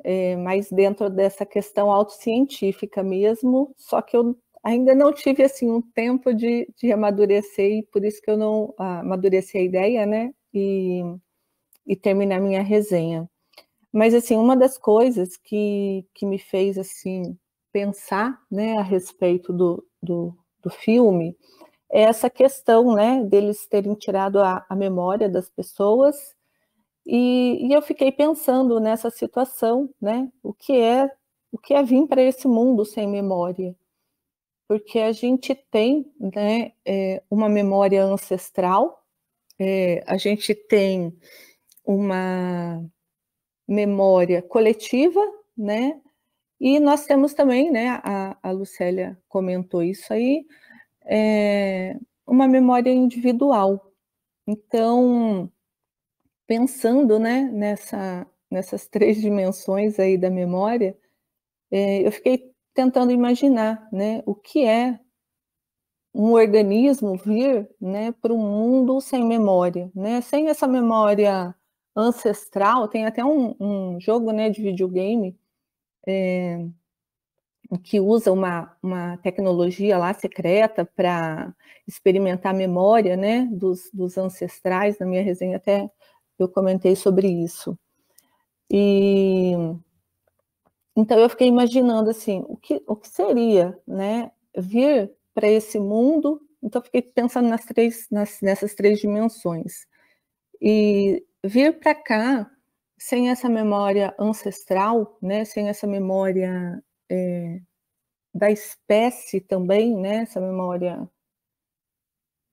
é, 0.04 0.36
mais 0.36 0.70
dentro 0.70 1.10
dessa 1.10 1.46
questão 1.46 1.90
autocientífica 1.90 3.02
mesmo, 3.02 3.74
só 3.76 4.02
que 4.02 4.16
eu 4.16 4.36
ainda 4.64 4.94
não 4.94 5.12
tive 5.12 5.42
assim 5.42 5.70
um 5.70 5.82
tempo 5.82 6.32
de, 6.32 6.66
de 6.76 6.90
amadurecer 6.90 7.70
e 7.70 7.82
por 7.84 8.04
isso 8.04 8.22
que 8.22 8.30
eu 8.30 8.36
não 8.38 8.74
ah, 8.78 9.00
amadureci 9.00 9.58
a 9.58 9.62
ideia, 9.62 10.06
né? 10.06 10.32
E, 10.52 11.02
e 11.86 11.94
terminar 11.94 12.40
minha 12.40 12.62
resenha. 12.62 13.28
Mas 13.92 14.14
assim, 14.14 14.36
uma 14.36 14.56
das 14.56 14.78
coisas 14.78 15.36
que, 15.36 16.06
que 16.14 16.26
me 16.26 16.38
fez 16.38 16.78
assim 16.78 17.38
pensar, 17.72 18.40
né, 18.50 18.78
a 18.78 18.82
respeito 18.82 19.52
do, 19.52 19.84
do, 20.02 20.36
do 20.62 20.70
filme 20.70 21.36
é 21.90 22.02
essa 22.02 22.30
questão, 22.30 22.94
né, 22.94 23.22
deles 23.24 23.66
terem 23.66 23.94
tirado 23.94 24.40
a, 24.40 24.64
a 24.68 24.76
memória 24.76 25.28
das 25.28 25.50
pessoas 25.50 26.16
e, 27.06 27.66
e, 27.68 27.72
eu 27.72 27.82
fiquei 27.82 28.10
pensando 28.10 28.80
nessa 28.80 29.10
situação, 29.10 29.90
né, 30.00 30.30
o 30.42 30.54
que 30.54 30.72
é 30.72 31.10
o 31.52 31.58
que 31.58 31.74
é 31.74 31.82
vir 31.82 32.06
para 32.08 32.22
esse 32.22 32.48
mundo 32.48 32.84
sem 32.84 33.06
memória, 33.08 33.76
porque 34.74 34.98
a 34.98 35.12
gente 35.12 35.54
tem 35.54 36.12
né, 36.18 36.72
é, 36.84 37.22
uma 37.30 37.48
memória 37.48 38.02
ancestral, 38.02 39.06
é, 39.56 40.02
a 40.04 40.16
gente 40.16 40.52
tem 40.52 41.16
uma 41.84 42.84
memória 43.68 44.42
coletiva, 44.42 45.20
né? 45.56 46.00
E 46.58 46.80
nós 46.80 47.06
temos 47.06 47.34
também, 47.34 47.70
né? 47.70 48.00
A, 48.02 48.36
a 48.42 48.50
Lucélia 48.50 49.16
comentou 49.28 49.80
isso 49.80 50.12
aí, 50.12 50.44
é, 51.04 51.96
uma 52.26 52.48
memória 52.48 52.90
individual. 52.90 53.92
Então, 54.44 55.48
pensando, 56.48 57.20
né? 57.20 57.42
Nessa, 57.42 58.26
nessas 58.50 58.88
três 58.88 59.20
dimensões 59.20 60.00
aí 60.00 60.18
da 60.18 60.30
memória, 60.30 60.98
é, 61.70 62.04
eu 62.04 62.10
fiquei 62.10 62.53
tentando 62.74 63.12
imaginar, 63.12 63.88
né, 63.92 64.22
o 64.26 64.34
que 64.34 64.64
é 64.64 64.98
um 66.14 66.32
organismo 66.32 67.16
vir, 67.16 67.68
né, 67.80 68.12
para 68.12 68.32
um 68.32 68.38
mundo 68.38 69.00
sem 69.00 69.24
memória, 69.24 69.90
né, 69.94 70.20
sem 70.20 70.48
essa 70.48 70.66
memória 70.66 71.54
ancestral. 71.96 72.88
Tem 72.88 73.06
até 73.06 73.24
um, 73.24 73.54
um 73.58 74.00
jogo, 74.00 74.32
né, 74.32 74.50
de 74.50 74.62
videogame 74.62 75.36
é, 76.06 76.66
que 77.82 78.00
usa 78.00 78.30
uma, 78.32 78.76
uma 78.82 79.16
tecnologia 79.18 79.98
lá 79.98 80.12
secreta 80.14 80.84
para 80.84 81.54
experimentar 81.86 82.54
a 82.54 82.56
memória, 82.56 83.16
né, 83.16 83.48
dos, 83.50 83.90
dos 83.92 84.16
ancestrais. 84.18 84.98
Na 84.98 85.06
minha 85.06 85.22
resenha 85.22 85.56
até 85.56 85.90
eu 86.38 86.48
comentei 86.48 86.94
sobre 86.96 87.28
isso. 87.28 87.78
E 88.70 89.54
então 90.96 91.18
eu 91.18 91.28
fiquei 91.28 91.48
imaginando 91.48 92.10
assim, 92.10 92.44
o 92.48 92.56
que, 92.56 92.82
o 92.86 92.96
que 92.96 93.08
seria, 93.08 93.78
né, 93.86 94.30
vir 94.56 95.12
para 95.34 95.48
esse 95.48 95.78
mundo. 95.78 96.40
Então 96.62 96.80
eu 96.80 96.84
fiquei 96.84 97.02
pensando 97.02 97.48
nas 97.48 97.64
três, 97.64 98.06
nas, 98.10 98.40
nessas 98.40 98.74
três 98.74 99.00
dimensões. 99.00 99.86
E 100.60 101.24
vir 101.44 101.78
para 101.78 101.94
cá 101.94 102.50
sem 102.96 103.28
essa 103.30 103.48
memória 103.48 104.14
ancestral, 104.18 105.18
né, 105.20 105.44
sem 105.44 105.68
essa 105.68 105.86
memória 105.86 106.82
é, 107.10 107.60
da 108.32 108.50
espécie 108.50 109.40
também, 109.40 109.96
né, 109.96 110.18
essa 110.22 110.40
memória 110.40 111.08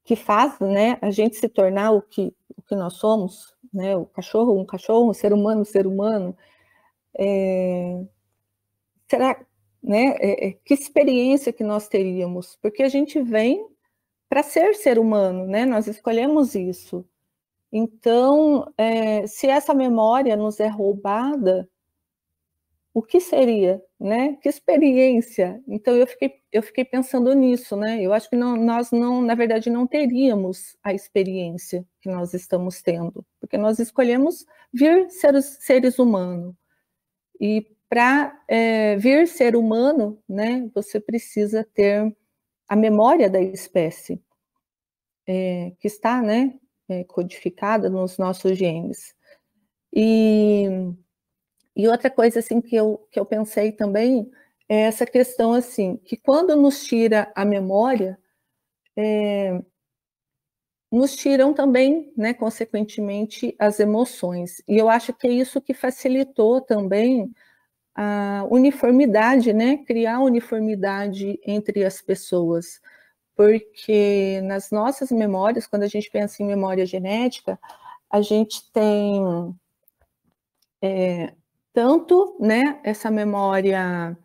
que 0.03 0.15
faz, 0.15 0.59
né, 0.59 0.97
a 1.01 1.11
gente 1.11 1.37
se 1.37 1.47
tornar 1.47 1.91
o 1.91 2.01
que, 2.01 2.35
o 2.57 2.61
que 2.63 2.75
nós 2.75 2.95
somos, 2.95 3.55
né, 3.71 3.95
o 3.95 4.05
cachorro, 4.05 4.59
um 4.59 4.65
cachorro, 4.65 5.09
um 5.09 5.13
ser 5.13 5.31
humano, 5.31 5.61
um 5.61 5.65
ser 5.65 5.85
humano, 5.87 6.35
é, 7.17 8.03
será, 9.11 9.45
né, 9.83 10.15
é, 10.19 10.47
é, 10.47 10.51
que 10.65 10.73
experiência 10.73 11.51
que 11.51 11.63
nós 11.63 11.87
teríamos? 11.87 12.57
Porque 12.61 12.81
a 12.83 12.89
gente 12.89 13.21
vem 13.21 13.67
para 14.29 14.43
ser 14.43 14.75
ser 14.75 14.97
humano, 14.97 15.45
né? 15.45 15.65
Nós 15.65 15.87
escolhemos 15.87 16.55
isso. 16.55 17.05
Então, 17.71 18.71
é, 18.77 19.27
se 19.27 19.47
essa 19.47 19.73
memória 19.73 20.37
nos 20.37 20.59
é 20.61 20.67
roubada, 20.67 21.69
o 22.93 23.01
que 23.01 23.19
seria, 23.19 23.81
né? 23.99 24.37
Que 24.41 24.49
experiência? 24.49 25.61
Então 25.67 25.95
eu 25.95 26.07
fiquei, 26.07 26.41
eu 26.51 26.63
fiquei 26.63 26.85
pensando 26.85 27.33
nisso, 27.33 27.75
né? 27.75 28.01
Eu 28.01 28.13
acho 28.13 28.29
que 28.29 28.35
não, 28.37 28.55
nós 28.55 28.91
não, 28.91 29.21
na 29.21 29.35
verdade, 29.35 29.69
não 29.69 29.87
teríamos 29.87 30.77
a 30.83 30.93
experiência 30.93 31.85
que 32.01 32.09
nós 32.09 32.33
estamos 32.33 32.81
tendo, 32.81 33.25
porque 33.39 33.57
nós 33.57 33.79
escolhemos 33.79 34.45
vir 34.73 35.09
ser 35.09 35.41
seres 35.41 35.99
humanos. 35.99 36.55
E 37.39 37.65
para 37.91 38.41
é, 38.47 38.95
vir 38.95 39.27
ser 39.27 39.53
humano, 39.53 40.17
né, 40.27 40.65
você 40.73 40.97
precisa 40.97 41.67
ter 41.73 42.15
a 42.65 42.73
memória 42.73 43.29
da 43.29 43.41
espécie, 43.41 44.23
é, 45.27 45.73
que 45.77 45.87
está 45.89 46.21
né, 46.21 46.57
é, 46.87 47.03
codificada 47.03 47.89
nos 47.89 48.17
nossos 48.17 48.57
genes. 48.57 49.13
E, 49.91 50.67
e 51.75 51.85
outra 51.89 52.09
coisa 52.09 52.39
assim 52.39 52.61
que 52.61 52.73
eu, 52.73 53.05
que 53.11 53.19
eu 53.19 53.25
pensei 53.25 53.73
também 53.73 54.31
é 54.69 54.83
essa 54.83 55.05
questão 55.05 55.51
assim, 55.51 55.97
que 55.97 56.15
quando 56.15 56.55
nos 56.55 56.85
tira 56.85 57.29
a 57.35 57.43
memória, 57.43 58.17
é, 58.95 59.61
nos 60.89 61.13
tiram 61.17 61.53
também, 61.53 62.13
né, 62.15 62.33
consequentemente, 62.33 63.53
as 63.59 63.81
emoções. 63.81 64.63
E 64.65 64.77
eu 64.77 64.87
acho 64.87 65.11
que 65.11 65.27
é 65.27 65.31
isso 65.31 65.59
que 65.59 65.73
facilitou 65.73 66.61
também 66.61 67.29
a 67.95 68.45
uniformidade, 68.49 69.53
né? 69.53 69.77
Criar 69.85 70.19
uniformidade 70.19 71.39
entre 71.45 71.83
as 71.83 72.01
pessoas, 72.01 72.81
porque 73.35 74.41
nas 74.43 74.71
nossas 74.71 75.11
memórias, 75.11 75.67
quando 75.67 75.83
a 75.83 75.87
gente 75.87 76.09
pensa 76.09 76.41
em 76.41 76.47
memória 76.47 76.85
genética, 76.85 77.59
a 78.09 78.21
gente 78.21 78.71
tem 78.71 79.21
é, 80.81 81.33
tanto, 81.73 82.37
né? 82.39 82.79
Essa 82.83 83.11
memória 83.11 84.17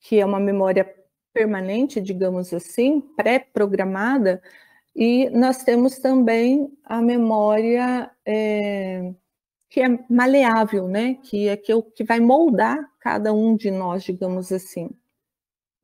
que 0.00 0.18
é 0.18 0.24
uma 0.24 0.40
memória 0.40 0.94
permanente, 1.32 2.00
digamos 2.00 2.52
assim, 2.52 3.00
pré-programada, 3.00 4.42
e 4.94 5.30
nós 5.30 5.62
temos 5.62 5.98
também 5.98 6.76
a 6.84 7.00
memória 7.00 8.10
é, 8.26 9.14
que 9.70 9.80
é 9.80 9.88
maleável, 10.10 10.88
né? 10.88 11.14
Que 11.22 11.48
é 11.48 11.56
que, 11.56 11.72
que 11.94 12.04
vai 12.04 12.20
moldar 12.20 12.78
cada 12.98 13.32
um 13.32 13.56
de 13.56 13.70
nós, 13.70 14.02
digamos 14.02 14.52
assim, 14.52 14.90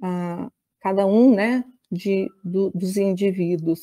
ah, 0.03 0.51
cada 0.81 1.07
um, 1.07 1.35
né? 1.35 1.65
De, 1.91 2.29
do, 2.45 2.71
dos 2.71 2.97
indivíduos. 2.97 3.81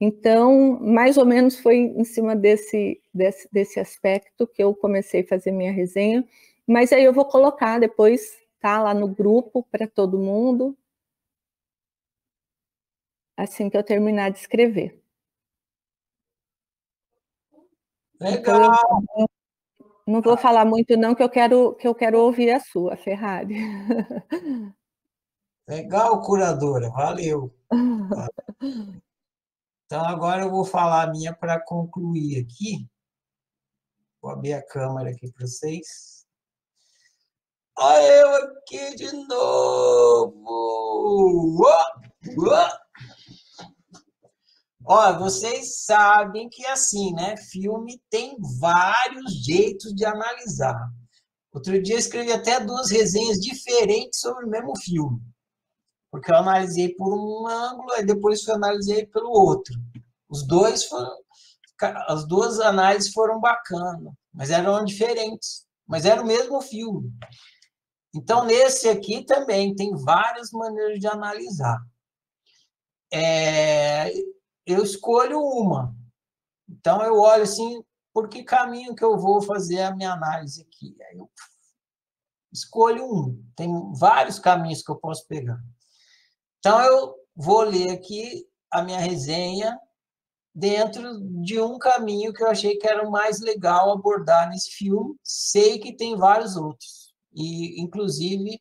Então, 0.00 0.78
mais 0.80 1.16
ou 1.18 1.26
menos 1.26 1.58
foi 1.58 1.76
em 1.76 2.04
cima 2.04 2.36
desse, 2.36 3.00
desse, 3.12 3.48
desse 3.52 3.80
aspecto 3.80 4.46
que 4.46 4.62
eu 4.62 4.74
comecei 4.74 5.22
a 5.22 5.26
fazer 5.26 5.50
minha 5.50 5.72
resenha, 5.72 6.24
mas 6.66 6.92
aí 6.92 7.04
eu 7.04 7.12
vou 7.12 7.24
colocar 7.24 7.78
depois, 7.80 8.38
tá, 8.60 8.80
lá 8.82 8.94
no 8.94 9.08
grupo 9.08 9.66
para 9.70 9.88
todo 9.88 10.18
mundo, 10.18 10.76
assim 13.36 13.68
que 13.70 13.76
eu 13.76 13.82
terminar 13.82 14.30
de 14.30 14.38
escrever. 14.38 15.03
Legal. 18.20 18.74
Então, 19.02 19.26
não 20.06 20.20
vou 20.20 20.36
falar 20.36 20.64
muito 20.64 20.96
não, 20.96 21.14
que 21.14 21.22
eu 21.22 21.28
quero 21.28 21.74
que 21.76 21.88
eu 21.88 21.94
quero 21.94 22.20
ouvir 22.20 22.50
a 22.50 22.60
sua, 22.60 22.96
Ferrari. 22.96 23.54
Legal, 25.66 26.20
curadora, 26.20 26.90
valeu. 26.90 27.54
Então 29.86 30.02
agora 30.06 30.42
eu 30.42 30.50
vou 30.50 30.64
falar 30.64 31.02
a 31.02 31.10
minha 31.10 31.32
para 31.32 31.60
concluir 31.60 32.42
aqui. 32.42 32.88
Vou 34.20 34.30
abrir 34.32 34.54
a 34.54 34.66
câmera 34.66 35.10
aqui 35.10 35.30
para 35.30 35.46
vocês. 35.46 36.26
Olha 37.78 38.02
eu 38.02 38.34
aqui 38.36 38.96
de 38.96 39.12
novo! 39.28 40.42
Uá, 41.60 42.00
uá. 42.38 42.83
Ó, 44.86 45.18
vocês 45.18 45.84
sabem 45.84 46.48
que 46.50 46.64
assim, 46.66 47.12
né? 47.14 47.36
Filme 47.36 48.00
tem 48.10 48.36
vários 48.60 49.44
jeitos 49.44 49.94
de 49.94 50.04
analisar. 50.04 50.78
Outro 51.52 51.80
dia 51.82 51.94
eu 51.94 51.98
escrevi 51.98 52.32
até 52.32 52.60
duas 52.60 52.90
resenhas 52.90 53.38
diferentes 53.38 54.20
sobre 54.20 54.44
o 54.44 54.48
mesmo 54.48 54.78
filme. 54.78 55.20
Porque 56.10 56.30
eu 56.30 56.36
analisei 56.36 56.94
por 56.94 57.14
um 57.14 57.46
ângulo 57.46 57.94
e 57.96 58.04
depois 58.04 58.46
eu 58.46 58.56
analisei 58.56 59.06
pelo 59.06 59.30
outro. 59.30 59.74
Os 60.28 60.46
dois 60.46 60.84
foram, 60.84 61.16
as 62.08 62.26
duas 62.26 62.60
análises 62.60 63.12
foram 63.12 63.40
bacanas, 63.40 64.12
mas 64.32 64.50
eram 64.50 64.84
diferentes, 64.84 65.66
mas 65.86 66.04
era 66.04 66.20
o 66.20 66.26
mesmo 66.26 66.60
filme. 66.60 67.10
Então, 68.14 68.44
nesse 68.44 68.88
aqui 68.88 69.24
também 69.24 69.74
tem 69.74 69.94
várias 69.96 70.50
maneiras 70.52 71.00
de 71.00 71.06
analisar. 71.06 71.78
É, 73.12 74.12
eu 74.66 74.82
escolho 74.82 75.40
uma. 75.40 75.94
Então, 76.68 77.02
eu 77.02 77.18
olho 77.18 77.42
assim, 77.42 77.82
por 78.12 78.28
que 78.28 78.42
caminho 78.42 78.94
que 78.94 79.04
eu 79.04 79.18
vou 79.18 79.42
fazer 79.42 79.82
a 79.82 79.94
minha 79.94 80.12
análise 80.12 80.62
aqui? 80.62 80.96
Aí 81.02 81.18
eu 81.18 81.30
escolho 82.52 83.04
um. 83.04 83.44
Tem 83.56 83.68
vários 83.94 84.38
caminhos 84.38 84.82
que 84.82 84.90
eu 84.90 84.96
posso 84.96 85.26
pegar. 85.26 85.60
Então, 86.58 86.80
eu 86.80 87.14
vou 87.34 87.62
ler 87.62 87.90
aqui 87.90 88.46
a 88.70 88.82
minha 88.82 88.98
resenha 88.98 89.78
dentro 90.54 91.20
de 91.42 91.60
um 91.60 91.78
caminho 91.78 92.32
que 92.32 92.42
eu 92.42 92.48
achei 92.48 92.76
que 92.76 92.86
era 92.86 93.06
o 93.06 93.10
mais 93.10 93.40
legal 93.40 93.90
abordar 93.90 94.48
nesse 94.48 94.70
filme. 94.70 95.16
Sei 95.22 95.78
que 95.78 95.96
tem 95.96 96.16
vários 96.16 96.56
outros, 96.56 97.12
e 97.34 97.80
inclusive 97.82 98.60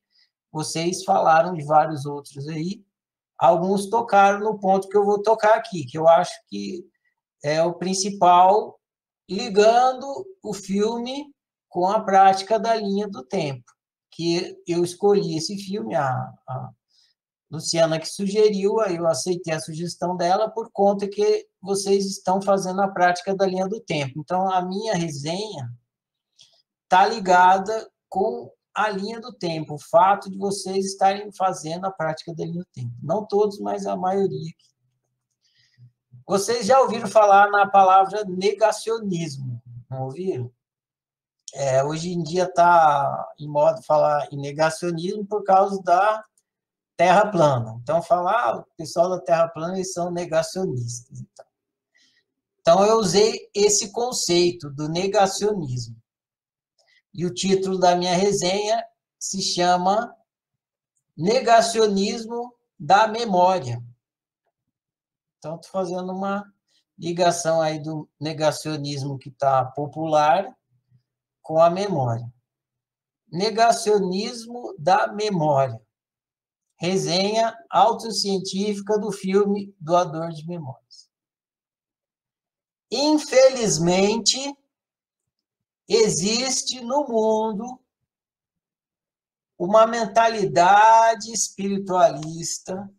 vocês 0.52 1.04
falaram 1.04 1.54
de 1.54 1.64
vários 1.64 2.06
outros 2.06 2.48
aí. 2.48 2.84
Alguns 3.44 3.90
tocaram 3.90 4.40
no 4.40 4.58
ponto 4.58 4.88
que 4.88 4.96
eu 4.96 5.04
vou 5.04 5.22
tocar 5.22 5.56
aqui, 5.56 5.86
que 5.86 5.98
eu 5.98 6.08
acho 6.08 6.32
que 6.48 6.82
é 7.44 7.62
o 7.62 7.74
principal, 7.74 8.80
ligando 9.30 10.06
o 10.42 10.54
filme 10.54 11.30
com 11.68 11.86
a 11.86 12.00
prática 12.00 12.58
da 12.58 12.74
linha 12.74 13.06
do 13.06 13.22
tempo. 13.22 13.66
Que 14.10 14.56
eu 14.66 14.82
escolhi 14.82 15.36
esse 15.36 15.58
filme, 15.58 15.94
a, 15.94 16.10
a 16.48 16.70
Luciana 17.52 18.00
que 18.00 18.08
sugeriu, 18.08 18.80
aí 18.80 18.96
eu 18.96 19.06
aceitei 19.06 19.54
a 19.54 19.60
sugestão 19.60 20.16
dela 20.16 20.50
por 20.50 20.72
conta 20.72 21.06
que 21.06 21.46
vocês 21.62 22.06
estão 22.06 22.42
fazendo 22.42 22.82
a 22.82 22.88
prática 22.88 23.36
da 23.36 23.46
linha 23.46 23.68
do 23.68 23.82
tempo. 23.82 24.22
Então, 24.22 24.50
a 24.50 24.62
minha 24.62 24.96
resenha 24.96 25.70
está 26.86 27.06
ligada 27.06 27.92
com 28.08 28.50
a 28.74 28.90
linha 28.90 29.20
do 29.20 29.32
tempo, 29.34 29.76
o 29.76 29.80
fato 29.80 30.30
de 30.30 30.38
vocês 30.38 30.86
estarem 30.86 31.32
fazendo 31.32 31.86
a 31.86 31.92
prática 31.92 32.34
da 32.34 32.44
linha 32.44 32.64
do 32.64 32.70
tempo. 32.74 32.94
Não 33.02 33.26
todos, 33.26 33.60
mas 33.60 33.86
a 33.86 33.96
maioria. 33.96 34.52
Vocês 36.26 36.66
já 36.66 36.80
ouviram 36.82 37.08
falar 37.08 37.52
na 37.52 37.68
palavra 37.68 38.24
negacionismo, 38.26 39.62
não 39.90 40.04
ouviram? 40.04 40.52
É, 41.54 41.84
hoje 41.84 42.12
em 42.12 42.24
dia 42.24 42.46
está 42.46 43.32
em 43.38 43.48
moda 43.48 43.80
falar 43.84 44.28
em 44.32 44.38
negacionismo 44.38 45.26
por 45.26 45.44
causa 45.44 45.82
da 45.84 46.24
Terra 46.96 47.28
plana. 47.28 47.80
Então, 47.82 48.02
falar, 48.02 48.50
ah, 48.50 48.58
o 48.58 48.66
pessoal 48.78 49.10
da 49.10 49.20
Terra 49.20 49.48
plana, 49.48 49.76
eles 49.76 49.94
são 49.94 50.12
negacionistas. 50.12 51.20
Então. 51.22 51.46
então, 52.62 52.86
eu 52.86 52.98
usei 52.98 53.50
esse 53.54 53.92
conceito 53.92 54.70
do 54.70 54.88
negacionismo. 54.88 55.96
E 57.14 57.26
o 57.26 57.34
título 57.34 57.78
da 57.78 57.96
minha 57.96 58.16
resenha 58.16 58.84
se 59.20 59.42
chama 59.42 60.16
Negacionismo 61.16 62.54
da 62.80 63.08
Memória. 63.08 63.82
Então, 65.38 65.56
estou 65.56 65.72
fazendo 65.72 66.12
uma 66.12 66.52
ligação 66.98 67.62
aí 67.62 67.80
do 67.80 68.10
negacionismo 68.20 69.18
que 69.18 69.30
está 69.30 69.66
popular 69.66 70.58
com 71.42 71.60
a 71.60 71.70
memória. 71.70 72.32
Negacionismo 73.32 74.76
da 74.80 75.08
memória. 75.12 75.82
Resenha 76.78 77.56
autocientífica 77.70 78.98
do 78.98 79.12
filme 79.12 79.76
Doador 79.80 80.30
de 80.30 80.48
Memórias. 80.48 81.10
Infelizmente, 82.92 84.56
existe 85.88 86.82
no 86.82 87.08
mundo 87.08 87.80
uma 89.58 89.86
mentalidade 89.86 91.32
espiritualista 91.32 92.90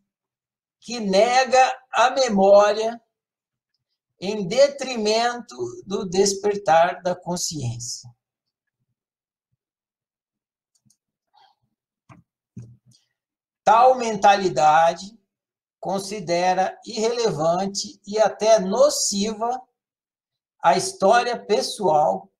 que 0.81 1.01
nega 1.01 1.79
a 1.91 2.11
memória 2.11 3.01
em 4.21 4.47
detrimento 4.47 5.57
do 5.87 6.09
despertar 6.09 7.03
da 7.03 7.15
consciência. 7.15 8.09
Tal 13.63 13.97
mentalidade 13.97 15.19
considera 15.81 16.79
irrelevante 16.87 18.01
e 18.07 18.19
até 18.19 18.59
nociva 18.59 19.61
a 20.63 20.77
história 20.77 21.39
pessoal 21.43 22.31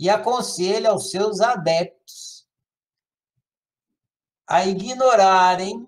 e 0.00 0.08
aconselha 0.08 0.88
aos 0.88 1.10
seus 1.10 1.42
adeptos 1.42 2.48
a 4.46 4.64
ignorarem 4.64 5.86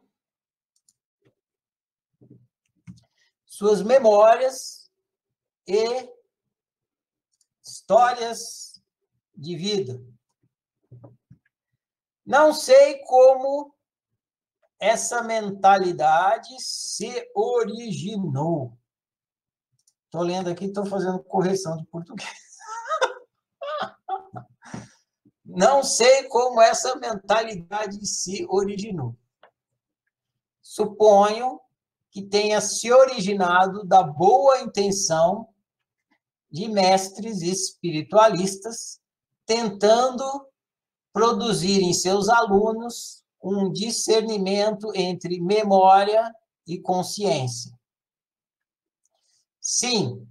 suas 3.47 3.81
memórias 3.81 4.93
e 5.67 6.13
histórias 7.65 8.83
de 9.35 9.57
vida. 9.57 9.99
Não 12.27 12.53
sei 12.53 12.99
como 13.07 13.75
essa 14.79 15.23
mentalidade 15.23 16.55
se 16.61 17.31
originou. 17.35 18.79
Estou 20.05 20.21
lendo 20.21 20.51
aqui, 20.51 20.67
estou 20.67 20.85
fazendo 20.85 21.25
correção 21.25 21.79
de 21.79 21.87
português. 21.87 22.52
Não 25.55 25.83
sei 25.83 26.25
como 26.29 26.63
essa 26.63 26.97
mentalidade 26.97 28.07
se 28.07 28.47
originou. 28.49 29.15
Suponho 30.63 31.61
que 32.11 32.23
tenha 32.23 32.59
se 32.61 32.91
originado 32.91 33.85
da 33.85 34.03
boa 34.03 34.61
intenção 34.61 35.49
de 36.51 36.69
mestres 36.69 37.43
espiritualistas 37.43 38.99
tentando 39.45 40.25
produzir 41.13 41.83
em 41.83 41.93
seus 41.93 42.31
alunos 42.31 43.23
um 43.43 43.71
discernimento 43.71 44.91
entre 44.95 45.39
memória 45.39 46.35
e 46.67 46.81
consciência. 46.81 47.79
Sim, 49.61 50.27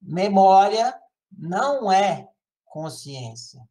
memória 0.00 0.96
não 1.36 1.90
é 1.90 2.28
consciência. 2.64 3.66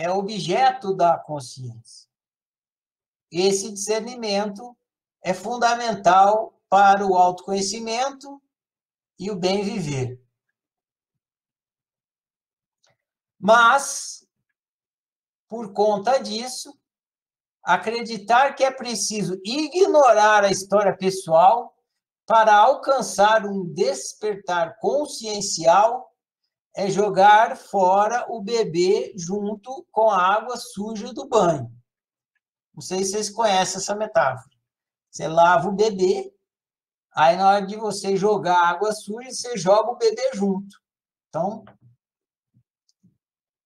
É 0.00 0.08
objeto 0.08 0.94
da 0.94 1.18
consciência. 1.18 2.08
Esse 3.32 3.72
discernimento 3.72 4.78
é 5.20 5.34
fundamental 5.34 6.56
para 6.68 7.04
o 7.04 7.16
autoconhecimento 7.16 8.40
e 9.18 9.28
o 9.28 9.34
bem 9.34 9.64
viver. 9.64 10.22
Mas, 13.40 14.24
por 15.48 15.72
conta 15.72 16.18
disso, 16.18 16.78
acreditar 17.60 18.54
que 18.54 18.62
é 18.62 18.70
preciso 18.70 19.34
ignorar 19.44 20.44
a 20.44 20.50
história 20.52 20.96
pessoal 20.96 21.76
para 22.24 22.54
alcançar 22.54 23.44
um 23.44 23.64
despertar 23.74 24.78
consciencial 24.78 26.07
é 26.78 26.88
jogar 26.88 27.56
fora 27.56 28.24
o 28.28 28.40
bebê 28.40 29.12
junto 29.16 29.84
com 29.90 30.08
a 30.08 30.22
água 30.22 30.56
suja 30.56 31.12
do 31.12 31.26
banho. 31.26 31.68
Não 32.72 32.80
sei 32.80 33.02
se 33.02 33.10
vocês 33.10 33.30
conhecem 33.30 33.78
essa 33.78 33.96
metáfora. 33.96 34.56
Você 35.10 35.26
lava 35.26 35.68
o 35.68 35.74
bebê, 35.74 36.32
aí 37.12 37.36
na 37.36 37.48
hora 37.48 37.66
de 37.66 37.74
você 37.74 38.16
jogar 38.16 38.62
água 38.62 38.92
suja, 38.92 39.28
você 39.28 39.56
joga 39.56 39.90
o 39.90 39.96
bebê 39.96 40.30
junto. 40.34 40.80
Então, 41.28 41.64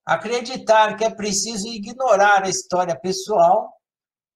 acreditar 0.07 0.97
que 0.97 1.05
é 1.05 1.15
preciso 1.15 1.69
ignorar 1.69 2.45
a 2.45 2.49
história 2.49 2.99
pessoal 2.99 3.79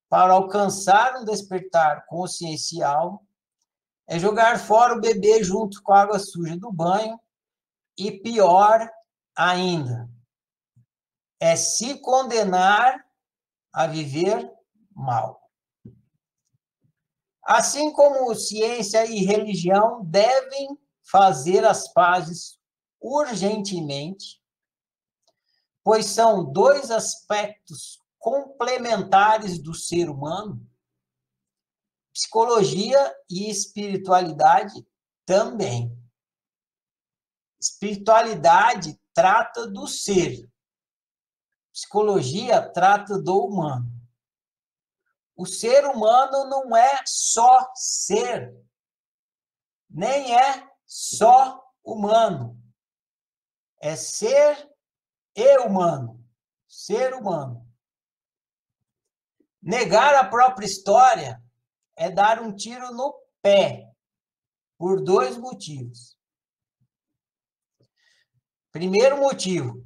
para 0.07 0.33
alcançar 0.33 1.19
um 1.19 1.25
despertar 1.25 2.05
consciencial 2.05 3.25
é 4.07 4.19
jogar 4.19 4.59
fora 4.59 4.93
o 4.93 5.01
bebê 5.01 5.43
junto 5.43 5.81
com 5.81 5.93
a 5.93 6.01
água 6.01 6.19
suja 6.19 6.55
do 6.55 6.71
banho 6.71 7.19
e 7.97 8.11
pior 8.11 8.89
ainda, 9.35 10.09
é 11.39 11.55
se 11.55 11.99
condenar 11.99 13.05
a 13.73 13.87
viver 13.87 14.51
mal. 14.91 15.41
Assim 17.43 17.93
como 17.93 18.35
ciência 18.35 19.05
e 19.05 19.23
religião 19.23 20.03
devem 20.03 20.77
fazer 21.09 21.65
as 21.65 21.91
pazes 21.93 22.59
urgentemente, 22.99 24.41
pois 25.83 26.07
são 26.07 26.51
dois 26.51 26.91
aspectos 26.91 28.01
complementares 28.19 29.57
do 29.57 29.73
ser 29.73 30.09
humano, 30.09 30.61
psicologia 32.13 33.15
e 33.29 33.49
espiritualidade 33.49 34.85
também. 35.25 35.96
Espiritualidade 37.67 38.97
trata 39.13 39.67
do 39.67 39.87
ser, 39.87 40.49
psicologia 41.73 42.61
trata 42.61 43.21
do 43.21 43.45
humano. 43.45 43.91
O 45.35 45.45
ser 45.45 45.85
humano 45.85 46.45
não 46.45 46.75
é 46.75 47.01
só 47.05 47.71
ser, 47.75 48.55
nem 49.89 50.35
é 50.35 50.67
só 50.85 51.61
humano. 51.83 52.57
É 53.79 53.95
ser 53.95 54.71
e 55.35 55.57
humano. 55.59 56.25
Ser 56.67 57.13
humano. 57.13 57.67
Negar 59.61 60.15
a 60.15 60.27
própria 60.27 60.65
história 60.65 61.43
é 61.95 62.09
dar 62.09 62.41
um 62.41 62.55
tiro 62.55 62.91
no 62.93 63.13
pé, 63.41 63.93
por 64.77 65.03
dois 65.03 65.37
motivos. 65.37 66.16
Primeiro 68.77 69.17
motivo, 69.17 69.83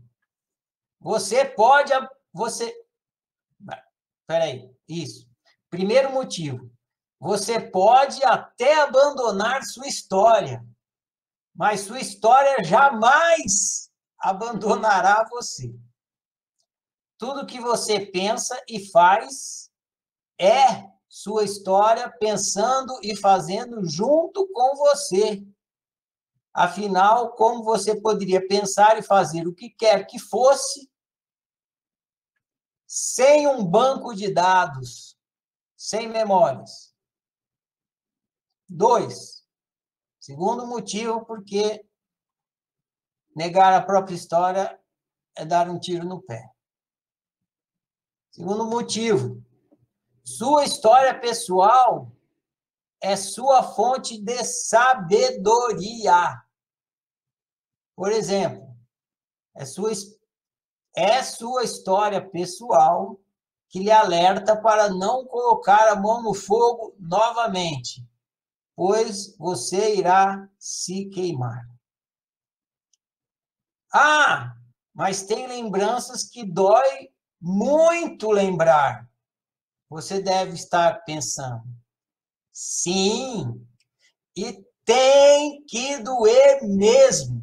você 0.99 1.45
pode. 1.45 1.93
Você. 2.34 2.76
Peraí, 4.27 4.69
isso. 4.85 5.26
Primeiro 5.69 6.11
motivo, 6.11 6.69
você 7.18 7.57
pode 7.57 8.22
até 8.26 8.81
abandonar 8.81 9.63
sua 9.63 9.88
história, 9.88 10.61
mas 11.55 11.81
sua 11.81 12.01
história 12.01 12.61
jamais 12.65 13.89
abandonará 14.19 15.26
você. 15.30 15.73
Tudo 17.18 17.45
que 17.45 17.61
você 17.61 17.97
pensa 18.07 18.61
e 18.68 18.89
faz 18.89 19.72
é 20.38 20.84
sua 21.07 21.45
história 21.45 22.09
pensando 22.19 22.99
e 23.01 23.15
fazendo 23.15 23.85
junto 23.85 24.45
com 24.51 24.76
você. 24.76 25.41
Afinal, 26.53 27.32
como 27.36 27.64
você 27.64 27.99
poderia 27.99 28.45
pensar 28.45 28.98
e 28.98 29.03
fazer 29.03 29.48
o 29.48 29.53
que 29.53 29.69
quer 29.69 30.06
que 30.06 30.19
fosse 30.19 30.91
sem 32.86 33.48
um 33.48 33.65
banco 33.65 34.14
de 34.14 34.34
dados, 34.34 35.18
sem 35.78 36.10
memórias? 36.10 36.94
Dois. 38.68 39.48
Segundo 40.19 40.68
motivo, 40.68 41.26
porque 41.26 41.86
negar 43.36 43.73
a 43.73 43.82
própria 43.82 44.15
história 44.15 44.80
é 45.36 45.45
dar 45.45 45.69
um 45.69 45.80
tiro 45.80 46.06
no 46.06 46.22
pé. 46.22 46.52
Segundo 48.30 48.65
motivo, 48.65 49.44
sua 50.23 50.64
história 50.64 51.18
pessoal 51.19 52.11
é 53.02 53.15
sua 53.15 53.64
fonte 53.64 54.22
de 54.22 54.44
sabedoria. 54.44 56.41
Por 57.95 58.11
exemplo, 58.11 58.76
é 59.56 59.65
sua, 59.65 59.91
é 60.95 61.23
sua 61.23 61.64
história 61.64 62.22
pessoal 62.30 63.19
que 63.69 63.80
lhe 63.80 63.91
alerta 63.91 64.61
para 64.61 64.90
não 64.90 65.26
colocar 65.26 65.90
a 65.90 65.95
mão 65.95 66.22
no 66.22 66.34
fogo 66.34 66.95
novamente, 66.99 68.06
pois 68.76 69.36
você 69.38 69.95
irá 69.95 70.48
se 70.60 71.06
queimar. 71.06 71.65
Ah, 73.94 74.56
mas 74.94 75.23
tem 75.23 75.48
lembranças 75.48 76.23
que 76.23 76.45
dói 76.45 77.10
muito 77.40 78.30
lembrar. 78.30 79.10
Você 79.90 80.22
deve 80.22 80.53
estar 80.53 81.03
pensando, 81.03 81.64
sim, 82.62 83.68
e 84.36 84.64
tem 84.86 85.66
que 85.66 85.98
doer 85.98 86.62
mesmo. 86.62 87.42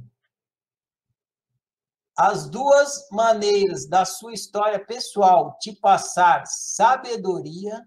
As 2.16 2.48
duas 2.48 3.08
maneiras 3.10 3.88
da 3.88 4.04
sua 4.04 4.32
história 4.32 4.84
pessoal 4.84 5.56
te 5.58 5.74
passar 5.74 6.46
sabedoria 6.46 7.84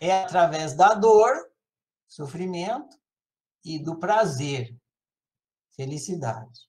é 0.00 0.22
através 0.22 0.74
da 0.74 0.94
dor, 0.94 1.34
sofrimento, 2.06 2.96
e 3.64 3.80
do 3.80 3.98
prazer, 3.98 4.72
felicidade. 5.74 6.60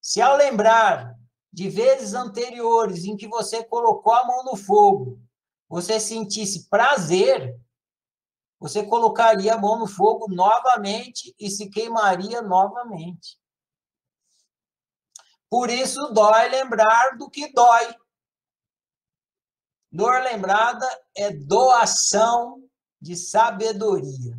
Se 0.00 0.20
ao 0.20 0.36
lembrar 0.36 1.14
de 1.52 1.68
vezes 1.68 2.12
anteriores 2.14 3.04
em 3.04 3.16
que 3.16 3.28
você 3.28 3.62
colocou 3.62 4.12
a 4.12 4.24
mão 4.24 4.44
no 4.44 4.56
fogo 4.56 5.20
você 5.68 6.00
sentisse 6.00 6.68
prazer, 6.68 7.56
você 8.60 8.86
colocaria 8.86 9.54
a 9.54 9.58
mão 9.58 9.78
no 9.78 9.86
fogo 9.86 10.26
novamente 10.28 11.34
e 11.40 11.50
se 11.50 11.70
queimaria 11.70 12.42
novamente. 12.42 13.40
Por 15.48 15.70
isso, 15.70 16.12
dói 16.12 16.48
lembrar 16.50 17.16
do 17.16 17.30
que 17.30 17.50
dói. 17.52 17.96
Dor 19.90 20.22
lembrada 20.22 20.86
é 21.16 21.32
doação 21.32 22.62
de 23.00 23.16
sabedoria. 23.16 24.38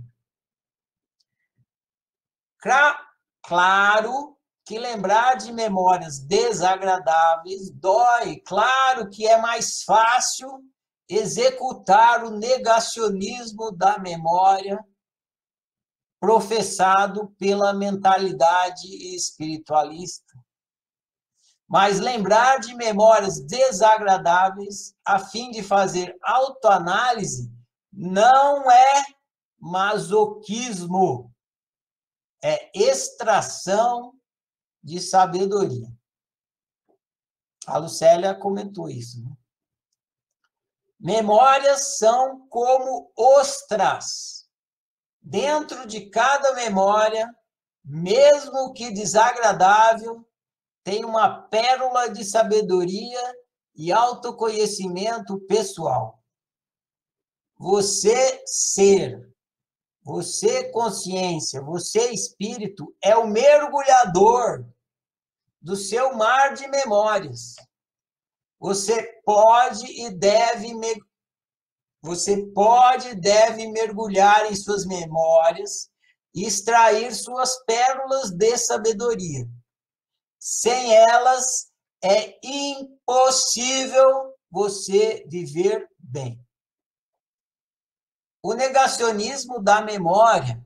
Claro 3.44 4.38
que 4.64 4.78
lembrar 4.78 5.36
de 5.36 5.52
memórias 5.52 6.20
desagradáveis 6.20 7.72
dói. 7.72 8.40
Claro 8.46 9.10
que 9.10 9.28
é 9.28 9.42
mais 9.42 9.84
fácil 9.84 10.64
executar 11.12 12.24
o 12.24 12.32
negacionismo 12.32 13.70
da 13.72 14.00
memória 14.00 14.80
professado 16.20 17.32
pela 17.38 17.74
mentalidade 17.74 18.88
espiritualista. 19.14 20.34
Mas 21.68 22.00
lembrar 22.00 22.60
de 22.60 22.74
memórias 22.76 23.42
desagradáveis 23.42 24.96
a 25.04 25.20
fim 25.20 25.52
de 25.52 25.62
fazer 25.62 26.18
autoanálise 26.22 27.52
não 27.92 28.72
é 28.72 29.04
masoquismo, 29.60 31.30
é 32.42 32.72
extração 32.74 34.14
de 34.82 35.02
sabedoria. 35.02 35.88
A 37.68 37.78
Lucélia 37.78 38.34
comentou 38.34 38.90
isso. 38.90 39.22
Né? 39.22 39.31
Memórias 41.02 41.98
são 41.98 42.48
como 42.48 43.12
ostras. 43.18 44.46
Dentro 45.20 45.88
de 45.88 46.12
cada 46.12 46.54
memória, 46.54 47.28
mesmo 47.84 48.72
que 48.72 48.92
desagradável, 48.92 50.24
tem 50.84 51.04
uma 51.04 51.42
pérola 51.48 52.08
de 52.08 52.24
sabedoria 52.24 53.20
e 53.74 53.92
autoconhecimento 53.92 55.40
pessoal. 55.48 56.24
Você 57.58 58.44
ser, 58.46 59.28
você 60.04 60.70
consciência, 60.72 61.64
você 61.64 62.12
espírito 62.12 62.96
é 63.02 63.16
o 63.16 63.26
mergulhador 63.26 64.68
do 65.60 65.76
seu 65.76 66.16
mar 66.16 66.54
de 66.54 66.68
memórias. 66.68 67.56
Você 68.62 69.02
pode 69.26 69.88
e 69.88 70.12
deve 70.12 70.72
você 72.00 72.46
pode 72.54 73.10
e 73.10 73.16
deve 73.16 73.68
mergulhar 73.68 74.52
em 74.52 74.56
suas 74.56 74.86
memórias 74.86 75.90
e 76.34 76.46
extrair 76.46 77.12
suas 77.12 77.58
pérolas 77.66 78.30
de 78.30 78.56
sabedoria. 78.60 79.48
Sem 80.40 80.96
elas 80.96 81.72
é 82.04 82.40
impossível 82.44 84.36
você 84.50 85.26
viver 85.28 85.90
bem. 85.98 86.40
O 88.44 88.54
negacionismo 88.54 89.60
da 89.60 89.82
memória 89.82 90.64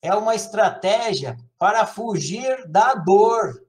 é 0.00 0.14
uma 0.14 0.36
estratégia 0.36 1.36
para 1.58 1.88
fugir 1.88 2.68
da 2.68 2.94
dor. 2.94 3.66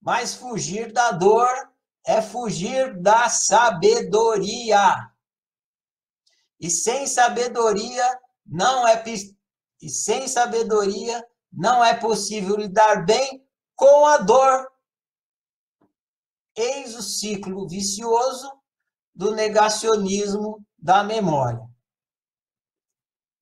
Mas 0.00 0.34
fugir 0.34 0.90
da 0.90 1.10
dor 1.10 1.71
é 2.06 2.20
fugir 2.20 3.00
da 3.00 3.28
sabedoria. 3.28 5.10
E 6.60 6.70
sem 6.70 7.06
sabedoria 7.06 8.20
não 8.46 8.86
é 8.86 9.02
e 9.80 9.88
sem 9.88 10.28
sabedoria 10.28 11.26
não 11.52 11.84
é 11.84 11.94
possível 11.94 12.56
lidar 12.56 13.04
bem 13.04 13.44
com 13.74 14.06
a 14.06 14.18
dor. 14.18 14.70
Eis 16.56 16.94
o 16.94 17.02
ciclo 17.02 17.68
vicioso 17.68 18.50
do 19.14 19.34
negacionismo 19.34 20.64
da 20.78 21.02
memória. 21.02 21.68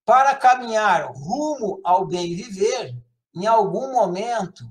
Para 0.04 0.34
caminhar 0.34 1.12
rumo 1.12 1.80
ao 1.84 2.06
bem 2.06 2.34
viver, 2.34 2.96
em 3.34 3.46
algum 3.46 3.92
momento 3.92 4.64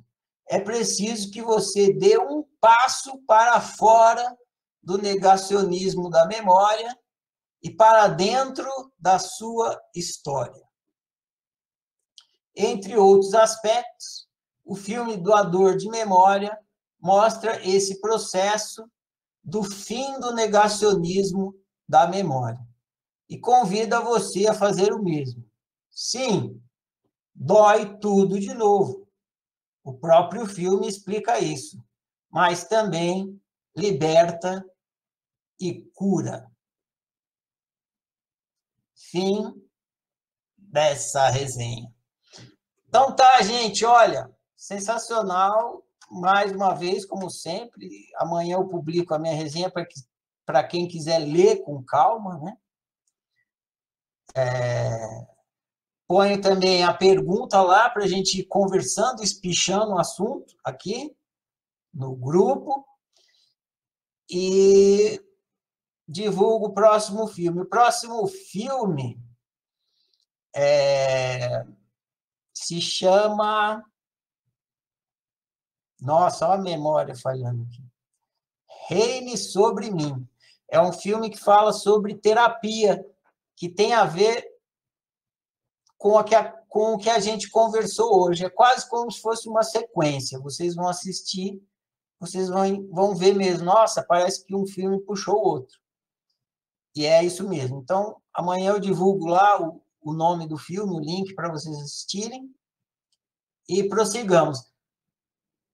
é 0.49 0.59
preciso 0.59 1.30
que 1.30 1.43
você 1.43 1.93
dê 1.93 2.17
um 2.17 2.43
passo 2.59 3.19
para 3.27 3.61
fora 3.61 4.35
do 4.81 4.97
negacionismo 4.97 6.09
da 6.09 6.26
memória 6.26 6.97
e 7.61 7.69
para 7.69 8.07
dentro 8.07 8.67
da 8.97 9.19
sua 9.19 9.80
história. 9.95 10.67
Entre 12.55 12.97
outros 12.97 13.35
aspectos, 13.35 14.27
o 14.65 14.76
filme 14.76 15.17
Doador 15.17 15.77
de 15.77 15.88
Memória 15.88 16.57
mostra 16.99 17.63
esse 17.63 18.01
processo 18.01 18.89
do 19.43 19.61
fim 19.61 20.19
do 20.19 20.34
negacionismo 20.34 21.53
da 21.88 22.07
memória 22.07 22.59
e 23.30 23.38
convida 23.38 24.01
você 24.01 24.47
a 24.47 24.53
fazer 24.55 24.93
o 24.93 25.03
mesmo. 25.03 25.45
Sim, 25.91 26.59
dói 27.35 27.99
tudo 27.99 28.39
de 28.39 28.53
novo 28.53 29.09
o 29.84 29.93
próprio 29.93 30.45
filme 30.45 30.88
explica 30.88 31.39
isso, 31.39 31.84
mas 32.30 32.65
também 32.65 33.39
liberta 33.76 34.65
e 35.60 35.81
cura. 35.93 36.49
fim 39.11 39.53
dessa 40.57 41.30
resenha. 41.30 41.91
Então 42.88 43.15
tá, 43.15 43.41
gente, 43.41 43.85
olha, 43.85 44.30
sensacional. 44.56 45.84
Mais 46.11 46.51
uma 46.51 46.73
vez, 46.73 47.06
como 47.06 47.30
sempre, 47.30 47.88
amanhã 48.15 48.56
eu 48.56 48.68
publico 48.68 49.14
a 49.14 49.19
minha 49.19 49.35
resenha 49.35 49.72
para 50.45 50.64
quem 50.64 50.88
quiser 50.88 51.19
ler 51.19 51.61
com 51.64 51.84
calma, 51.84 52.39
né? 52.39 52.57
É, 54.35 55.27
ponho 56.10 56.41
também 56.41 56.84
a 56.84 56.91
pergunta 56.91 57.61
lá 57.61 57.88
para 57.88 58.03
a 58.03 58.07
gente 58.07 58.40
ir 58.40 58.45
conversando, 58.45 59.22
espichando 59.22 59.91
o 59.91 59.99
assunto 59.99 60.56
aqui 60.64 61.15
no 61.94 62.15
grupo. 62.15 62.84
E 64.27 65.23
divulgo 66.07 66.68
o 66.68 66.73
próximo 66.73 67.27
filme. 67.27 67.61
O 67.61 67.69
próximo 67.69 68.26
filme 68.27 69.22
é, 70.56 71.64
se 72.56 72.81
chama. 72.81 73.84
Nossa, 76.02 76.48
olha 76.48 76.60
a 76.60 76.64
memória 76.64 77.15
falhando 77.15 77.64
aqui. 77.65 77.84
Reine 78.88 79.38
sobre 79.38 79.91
mim. 79.91 80.27
É 80.68 80.81
um 80.81 80.91
filme 80.91 81.30
que 81.30 81.38
fala 81.38 81.72
sobre 81.72 82.15
terapia, 82.15 83.06
que 83.56 83.69
tem 83.69 83.94
a 83.94 84.06
ver 84.06 84.59
com, 85.99 86.17
a 86.17 86.23
com 86.69 86.93
o 86.93 86.97
que 86.97 87.09
a 87.09 87.19
gente 87.19 87.49
conversou 87.49 88.23
hoje. 88.23 88.45
É 88.45 88.49
quase 88.49 88.89
como 88.89 89.11
se 89.11 89.21
fosse 89.21 89.47
uma 89.47 89.61
sequência. 89.61 90.39
Vocês 90.39 90.73
vão 90.73 90.88
assistir, 90.88 91.61
vocês 92.19 92.47
vão, 92.49 92.88
vão 92.89 93.13
ver 93.13 93.35
mesmo. 93.35 93.65
Nossa, 93.65 94.01
parece 94.01 94.43
que 94.45 94.55
um 94.55 94.65
filme 94.65 94.99
puxou 95.01 95.35
o 95.35 95.45
outro. 95.45 95.77
E 96.95 97.05
é 97.05 97.23
isso 97.23 97.47
mesmo. 97.47 97.81
Então, 97.81 98.15
amanhã 98.34 98.71
eu 98.71 98.80
divulgo 98.80 99.27
lá 99.27 99.61
o, 99.61 99.84
o 100.01 100.13
nome 100.13 100.47
do 100.47 100.57
filme, 100.57 100.95
o 100.95 100.99
link 100.99 101.35
para 101.35 101.51
vocês 101.51 101.76
assistirem. 101.76 102.49
E 103.67 103.88
prossigamos. 103.88 104.65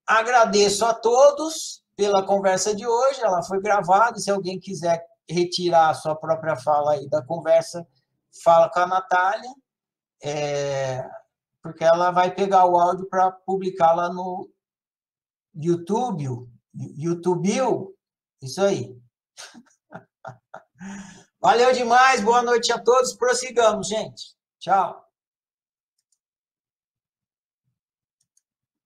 Agradeço 0.06 0.86
a 0.86 0.94
todos 0.94 1.84
pela 1.96 2.26
conversa 2.26 2.76
de 2.76 2.86
hoje. 2.86 3.22
Ela 3.22 3.44
foi 3.44 3.62
gravada. 3.62 4.18
Se 4.18 4.32
alguém 4.32 4.60
quiser 4.60 5.06
retirar 5.30 5.92
a 5.92 5.94
sua 5.94 6.16
própria 6.16 6.58
fala 6.58 6.94
aí 6.94 7.08
da 7.10 7.24
conversa, 7.24 7.88
fala 8.44 8.70
com 8.70 8.80
a 8.80 8.88
Natália, 8.88 9.50
é, 10.28 11.08
porque 11.62 11.84
ela 11.84 12.10
vai 12.10 12.34
pegar 12.34 12.66
o 12.66 12.78
áudio 12.78 13.08
para 13.08 13.32
publicar 13.32 13.94
lá 13.94 14.12
no 14.12 14.50
YouTube. 15.54 16.50
YouTube, 16.74 17.96
isso 18.42 18.62
aí. 18.62 19.00
Valeu 21.40 21.72
demais, 21.74 22.22
boa 22.22 22.42
noite 22.42 22.72
a 22.72 22.80
todos. 22.80 23.14
Prossigamos, 23.14 23.88
gente. 23.88 24.36
Tchau. 24.60 25.05